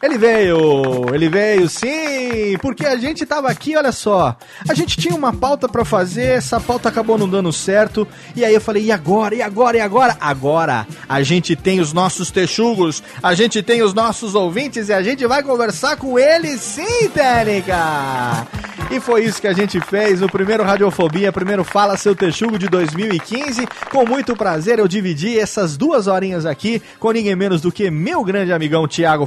Ele 0.00 0.16
veio, 0.16 1.12
ele 1.12 1.28
veio 1.28 1.68
sim, 1.68 2.56
porque 2.60 2.86
a 2.86 2.96
gente 2.96 3.26
tava 3.26 3.48
aqui, 3.48 3.76
olha 3.76 3.90
só. 3.90 4.36
A 4.68 4.74
gente 4.74 4.96
tinha 4.96 5.14
uma 5.14 5.32
pauta 5.32 5.68
para 5.68 5.84
fazer, 5.84 6.36
essa 6.36 6.60
pauta 6.60 6.88
acabou 6.88 7.18
não 7.18 7.28
dando 7.28 7.52
certo. 7.52 8.06
E 8.36 8.44
aí 8.44 8.54
eu 8.54 8.60
falei, 8.60 8.84
e 8.84 8.92
agora? 8.92 9.34
E 9.34 9.42
agora? 9.42 9.76
E 9.76 9.80
agora? 9.80 10.16
Agora 10.20 10.86
a 11.08 11.22
gente 11.22 11.56
tem 11.56 11.80
os 11.80 11.92
nossos 11.92 12.30
texugos, 12.30 13.02
a 13.20 13.34
gente 13.34 13.60
tem 13.60 13.82
os 13.82 13.92
nossos 13.92 14.34
ouvintes 14.36 14.88
e 14.88 14.92
a 14.92 15.02
gente 15.02 15.26
vai 15.26 15.42
conversar 15.42 15.96
com 15.96 16.18
eles 16.18 16.60
sim, 16.60 17.08
Técnica! 17.08 18.46
E 18.90 19.00
foi 19.00 19.24
isso 19.24 19.40
que 19.40 19.46
a 19.46 19.52
gente 19.52 19.78
fez 19.80 20.20
no 20.20 20.30
primeiro 20.30 20.64
Radiofobia, 20.64 21.30
primeiro 21.30 21.62
Fala 21.62 21.96
Seu 21.96 22.16
Texugo 22.16 22.58
de 22.58 22.68
2015. 22.68 23.66
Com 23.90 24.06
muito 24.06 24.34
prazer 24.34 24.78
eu 24.78 24.88
dividi 24.88 25.38
essas 25.38 25.76
duas 25.76 26.06
horinhas 26.06 26.46
aqui 26.46 26.80
com 26.98 27.10
ninguém 27.10 27.36
menos 27.36 27.60
do 27.60 27.70
que 27.70 27.90
meu 27.90 28.24
grande 28.24 28.50
amigão 28.50 28.88
Tiago 28.88 29.26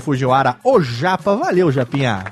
O 0.63 0.79
Japa. 0.79 1.35
Valeu, 1.35 1.69
Japinha. 1.69 2.23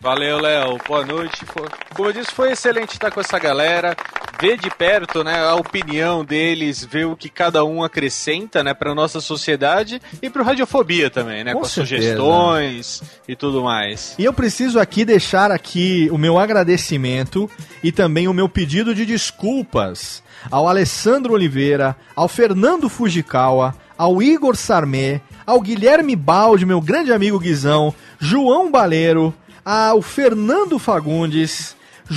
Valeu, 0.00 0.38
Léo. 0.38 0.78
Boa 0.86 1.04
noite. 1.04 1.44
Como 1.92 2.08
eu 2.08 2.12
disse, 2.12 2.30
foi 2.32 2.52
excelente 2.52 2.92
estar 2.92 3.10
com 3.10 3.20
essa 3.20 3.36
galera, 3.36 3.96
ver 4.40 4.56
de 4.56 4.70
perto, 4.70 5.24
né, 5.24 5.40
a 5.40 5.56
opinião 5.56 6.24
deles, 6.24 6.84
ver 6.84 7.04
o 7.04 7.16
que 7.16 7.28
cada 7.28 7.64
um 7.64 7.82
acrescenta, 7.82 8.62
né, 8.62 8.72
para 8.74 8.94
nossa 8.94 9.20
sociedade 9.20 10.00
e 10.22 10.30
para 10.30 10.44
Radiofobia 10.44 11.10
também, 11.10 11.42
né, 11.42 11.52
com, 11.52 11.60
com 11.60 11.64
sugestões 11.64 13.02
e 13.26 13.34
tudo 13.34 13.64
mais. 13.64 14.14
E 14.16 14.24
eu 14.24 14.32
preciso 14.32 14.78
aqui 14.78 15.04
deixar 15.04 15.50
aqui 15.50 16.08
o 16.12 16.18
meu 16.18 16.38
agradecimento 16.38 17.50
e 17.82 17.90
também 17.90 18.28
o 18.28 18.34
meu 18.34 18.48
pedido 18.48 18.94
de 18.94 19.04
desculpas 19.04 20.22
ao 20.48 20.68
Alessandro 20.68 21.34
Oliveira, 21.34 21.96
ao 22.14 22.28
Fernando 22.28 22.88
Fujikawa, 22.88 23.74
ao 23.98 24.22
Igor 24.22 24.54
Sarmé, 24.54 25.20
ao 25.46 25.60
Guilherme 25.60 26.16
Balde, 26.16 26.66
meu 26.66 26.80
grande 26.80 27.12
amigo 27.12 27.38
Guizão, 27.38 27.94
João 28.18 28.70
Baleiro, 28.70 29.32
ao 29.64 30.02
Fernando 30.02 30.78
Fagundes, 30.78 31.76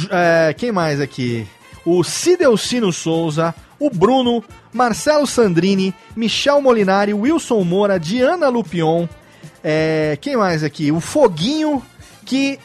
é, 0.10 0.54
quem 0.58 0.72
mais 0.72 1.00
aqui? 1.00 1.48
O 1.86 2.04
Cidelcino 2.04 2.92
Souza, 2.92 3.54
o 3.80 3.90
Bruno, 3.90 4.44
Marcelo 4.74 5.28
Sandrini, 5.28 5.94
Michel 6.16 6.62
Molinari, 6.62 7.14
Wilson 7.14 7.64
Moura, 7.64 8.00
Diana 8.00 8.50
Lupion, 8.50 9.08
é, 9.64 10.18
quem 10.20 10.36
mais 10.36 10.64
aqui? 10.64 10.92
O 10.92 11.00
Foguinho, 11.00 11.84
que 12.26 12.60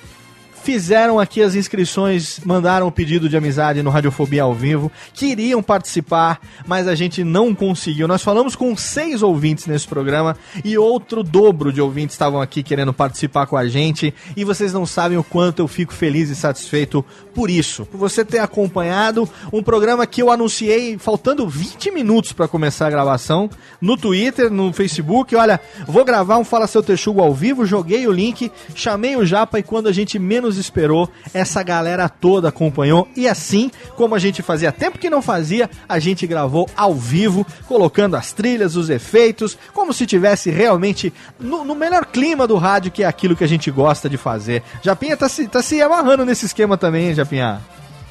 fizeram 0.65 1.20
aqui 1.20 1.43
as 1.43 1.55
inscrições, 1.55 2.41
mandaram 2.43 2.86
o 2.86 2.91
pedido 2.91 3.28
de 3.28 3.36
amizade 3.36 3.82
no 3.82 3.91
Radiofobia 3.91 4.45
ao 4.45 4.55
vivo, 4.55 4.91
queriam 5.12 5.62
participar, 5.62 6.41
mas 6.66 6.89
a 6.89 6.95
gente 6.95 7.23
não 7.23 7.55
conseguiu. 7.55 8.09
Nós 8.09 8.23
falamos 8.23 8.57
com 8.57 8.74
seis 8.74 9.23
ouvintes 9.23 9.66
nesse 9.66 9.86
programa 9.86 10.35
e 10.65 10.78
outro 10.78 11.23
dobro 11.23 11.70
de 11.70 11.82
ouvintes 11.82 12.15
estavam 12.15 12.41
aqui 12.41 12.62
querendo 12.62 12.95
participar 12.95 13.47
com 13.47 13.59
a 13.59 13.69
gente. 13.69 14.15
E 14.35 14.43
vocês 14.43 14.73
não 14.73 14.86
sabem 14.86 15.19
o 15.19 15.23
quanto 15.23 15.59
eu 15.59 15.69
fico 15.69 15.93
feliz 15.93 16.31
e 16.31 16.35
satisfeito 16.35 17.05
por 17.35 17.51
isso, 17.51 17.85
por 17.85 17.99
você 17.99 18.24
ter 18.24 18.39
acompanhado 18.39 19.28
um 19.53 19.62
programa 19.62 20.07
que 20.07 20.23
eu 20.23 20.31
anunciei 20.31 20.97
faltando 20.97 21.47
20 21.47 21.91
minutos 21.91 22.32
para 22.32 22.49
começar 22.49 22.86
a 22.86 22.91
gravação 22.91 23.51
no 23.81 23.99
Twitter, 23.99 24.51
no 24.51 24.73
Facebook. 24.73 25.36
Olha, 25.36 25.61
vou 25.86 26.05
gravar 26.07 26.39
um 26.39 26.45
Fala 26.45 26.66
Seu 26.66 26.82
Texugo 26.82 27.20
ao 27.20 27.35
vivo, 27.35 27.66
joguei 27.66 28.07
o 28.07 28.12
link, 28.12 28.51
chamei 28.74 29.15
o 29.16 29.27
Japa 29.27 29.59
e 29.59 29.62
quando 29.62 29.89
a 29.89 29.93
gente 29.93 30.19
menos 30.19 30.53
nos 30.55 30.59
esperou, 30.59 31.09
essa 31.32 31.62
galera 31.62 32.09
toda 32.09 32.48
acompanhou 32.48 33.09
e 33.16 33.28
assim, 33.28 33.70
como 33.97 34.14
a 34.14 34.18
gente 34.18 34.43
fazia 34.43 34.72
tempo 34.72 34.98
que 34.98 35.10
não 35.10 35.20
fazia, 35.20 35.68
a 35.89 35.98
gente 35.98 36.26
gravou 36.26 36.68
ao 36.76 36.94
vivo, 36.94 37.47
colocando 37.66 38.16
as 38.16 38.32
trilhas, 38.32 38.76
os 38.76 38.89
efeitos, 38.89 39.59
como 39.72 39.93
se 39.93 40.06
tivesse 40.06 40.51
realmente 40.51 41.12
no, 41.39 41.64
no 41.64 41.74
melhor 41.74 42.06
clima 42.06 42.47
do 42.47 42.56
rádio, 42.56 42.93
que 42.93 43.02
é 43.02 43.06
aquilo 43.06 43.36
que 43.36 43.44
a 43.44 43.48
gente 43.48 43.70
gosta 43.70 44.09
de 44.09 44.16
fazer. 44.16 44.62
Japinha 44.82 45.16
tá 45.16 45.28
se, 45.28 45.48
tá 45.48 45.62
se 45.62 45.82
amarrando 45.82 46.24
nesse 46.24 46.47
esquema 46.47 46.76
também, 46.76 47.09
hein, 47.09 47.14
Japinha? 47.14 47.60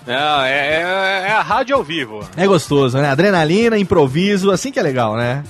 Não, 0.06 0.42
é, 0.42 0.82
é, 0.82 1.26
é 1.30 1.32
a 1.32 1.42
rádio 1.42 1.76
ao 1.76 1.84
vivo. 1.84 2.28
É 2.36 2.46
gostoso, 2.46 2.98
né? 2.98 3.10
Adrenalina, 3.10 3.78
improviso, 3.78 4.52
assim 4.52 4.72
que 4.72 4.80
é 4.80 4.84
legal, 4.84 5.16
né? 5.16 5.44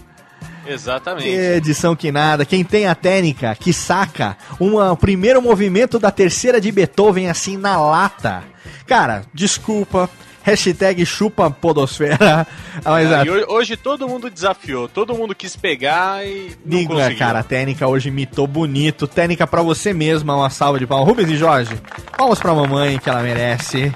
Exatamente. 0.65 1.25
Que 1.27 1.35
edição 1.35 1.95
que 1.95 2.11
nada. 2.11 2.45
Quem 2.45 2.63
tem 2.63 2.87
a 2.87 2.95
técnica 2.95 3.55
que 3.55 3.73
saca 3.73 4.37
uma, 4.59 4.91
o 4.91 4.97
primeiro 4.97 5.41
movimento 5.41 5.99
da 5.99 6.11
terceira 6.11 6.59
de 6.61 6.71
Beethoven 6.71 7.29
assim 7.29 7.57
na 7.57 7.77
lata. 7.77 8.43
Cara, 8.87 9.23
desculpa. 9.33 10.09
Hashtag 10.45 11.05
chupa 11.05 11.49
podosfera. 11.49 12.45
Mas, 12.83 13.09
é, 13.09 13.21
hoje, 13.21 13.45
hoje, 13.47 13.77
todo 13.77 14.09
mundo 14.09 14.29
desafiou, 14.29 14.89
todo 14.89 15.15
mundo 15.15 15.33
quis 15.33 15.55
pegar 15.55 16.25
e 16.27 16.51
não 16.65 16.79
Diga, 16.79 16.95
conseguiu. 16.95 17.17
cara, 17.17 17.39
a 17.39 17.43
técnica 17.43 17.87
hoje 17.87 18.11
mitou 18.11 18.45
bonito. 18.45 19.07
Técnica 19.07 19.47
para 19.47 19.61
você 19.61 19.93
mesma, 19.93 20.35
uma 20.35 20.49
salva 20.49 20.77
de 20.77 20.85
palmas. 20.85 21.07
Rubens 21.07 21.29
e 21.29 21.37
Jorge, 21.37 21.73
palmas 22.17 22.39
pra 22.39 22.53
mamãe 22.53 22.99
que 22.99 23.09
ela 23.09 23.21
merece. 23.21 23.89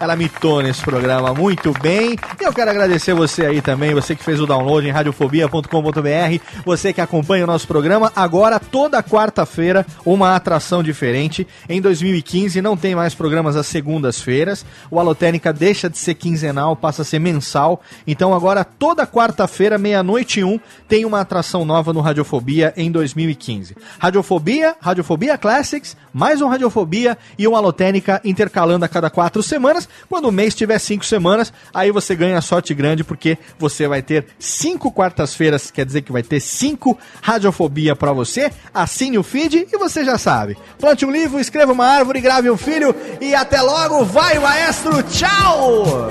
Ela 0.00 0.16
mitou 0.16 0.62
nesse 0.62 0.82
programa 0.82 1.34
muito 1.34 1.74
bem. 1.74 2.16
Eu 2.40 2.54
quero 2.54 2.70
agradecer 2.70 3.12
você 3.12 3.44
aí 3.44 3.60
também, 3.60 3.92
você 3.92 4.16
que 4.16 4.24
fez 4.24 4.40
o 4.40 4.46
download 4.46 4.88
em 4.88 4.90
radiofobia.com.br, 4.90 6.42
você 6.64 6.90
que 6.90 7.02
acompanha 7.02 7.44
o 7.44 7.46
nosso 7.46 7.68
programa. 7.68 8.10
Agora, 8.16 8.58
toda 8.58 9.02
quarta-feira, 9.02 9.86
uma 10.04 10.34
atração 10.34 10.82
diferente. 10.82 11.46
Em 11.68 11.82
2015, 11.82 12.62
não 12.62 12.78
tem 12.78 12.94
mais 12.94 13.14
programas 13.14 13.56
às 13.56 13.66
segundas-feiras. 13.66 14.64
O 14.90 14.98
Alotênica 14.98 15.52
deixa 15.52 15.90
de 15.90 15.98
ser 15.98 16.14
quinzenal, 16.14 16.74
passa 16.74 17.02
a 17.02 17.04
ser 17.04 17.18
mensal. 17.18 17.82
Então, 18.06 18.32
agora, 18.32 18.64
toda 18.64 19.06
quarta-feira, 19.06 19.76
meia-noite 19.76 20.40
e 20.40 20.44
um, 20.44 20.58
tem 20.88 21.04
uma 21.04 21.20
atração 21.20 21.62
nova 21.66 21.92
no 21.92 22.00
Radiofobia 22.00 22.72
em 22.74 22.90
2015. 22.90 23.76
Radiofobia, 23.98 24.74
Radiofobia 24.80 25.36
Classics, 25.36 25.94
mais 26.10 26.40
um 26.40 26.48
Radiofobia 26.48 27.18
e 27.38 27.46
um 27.46 27.54
Alotênica 27.54 28.18
intercalando 28.24 28.86
a 28.86 28.88
cada 28.88 29.10
quatro 29.10 29.42
semanas. 29.42 29.89
Quando 30.08 30.26
o 30.26 30.32
mês 30.32 30.54
tiver 30.54 30.78
cinco 30.78 31.04
semanas, 31.04 31.52
aí 31.72 31.90
você 31.90 32.14
ganha 32.14 32.40
sorte 32.40 32.74
grande, 32.74 33.04
porque 33.04 33.38
você 33.58 33.86
vai 33.86 34.02
ter 34.02 34.26
cinco 34.38 34.90
quartas-feiras, 34.90 35.70
quer 35.70 35.86
dizer 35.86 36.02
que 36.02 36.12
vai 36.12 36.22
ter 36.22 36.40
cinco 36.40 36.98
Radiofobia 37.22 37.94
pra 37.94 38.12
você. 38.12 38.50
Assine 38.72 39.18
o 39.18 39.22
feed 39.22 39.68
e 39.72 39.78
você 39.78 40.04
já 40.04 40.18
sabe. 40.18 40.56
Plante 40.78 41.04
um 41.04 41.10
livro, 41.10 41.40
escreva 41.40 41.72
uma 41.72 41.86
árvore, 41.86 42.20
grave 42.20 42.50
um 42.50 42.56
filho 42.56 42.94
e 43.20 43.34
até 43.34 43.60
logo. 43.60 44.04
Vai, 44.04 44.38
maestro! 44.38 45.02
Tchau! 45.04 46.10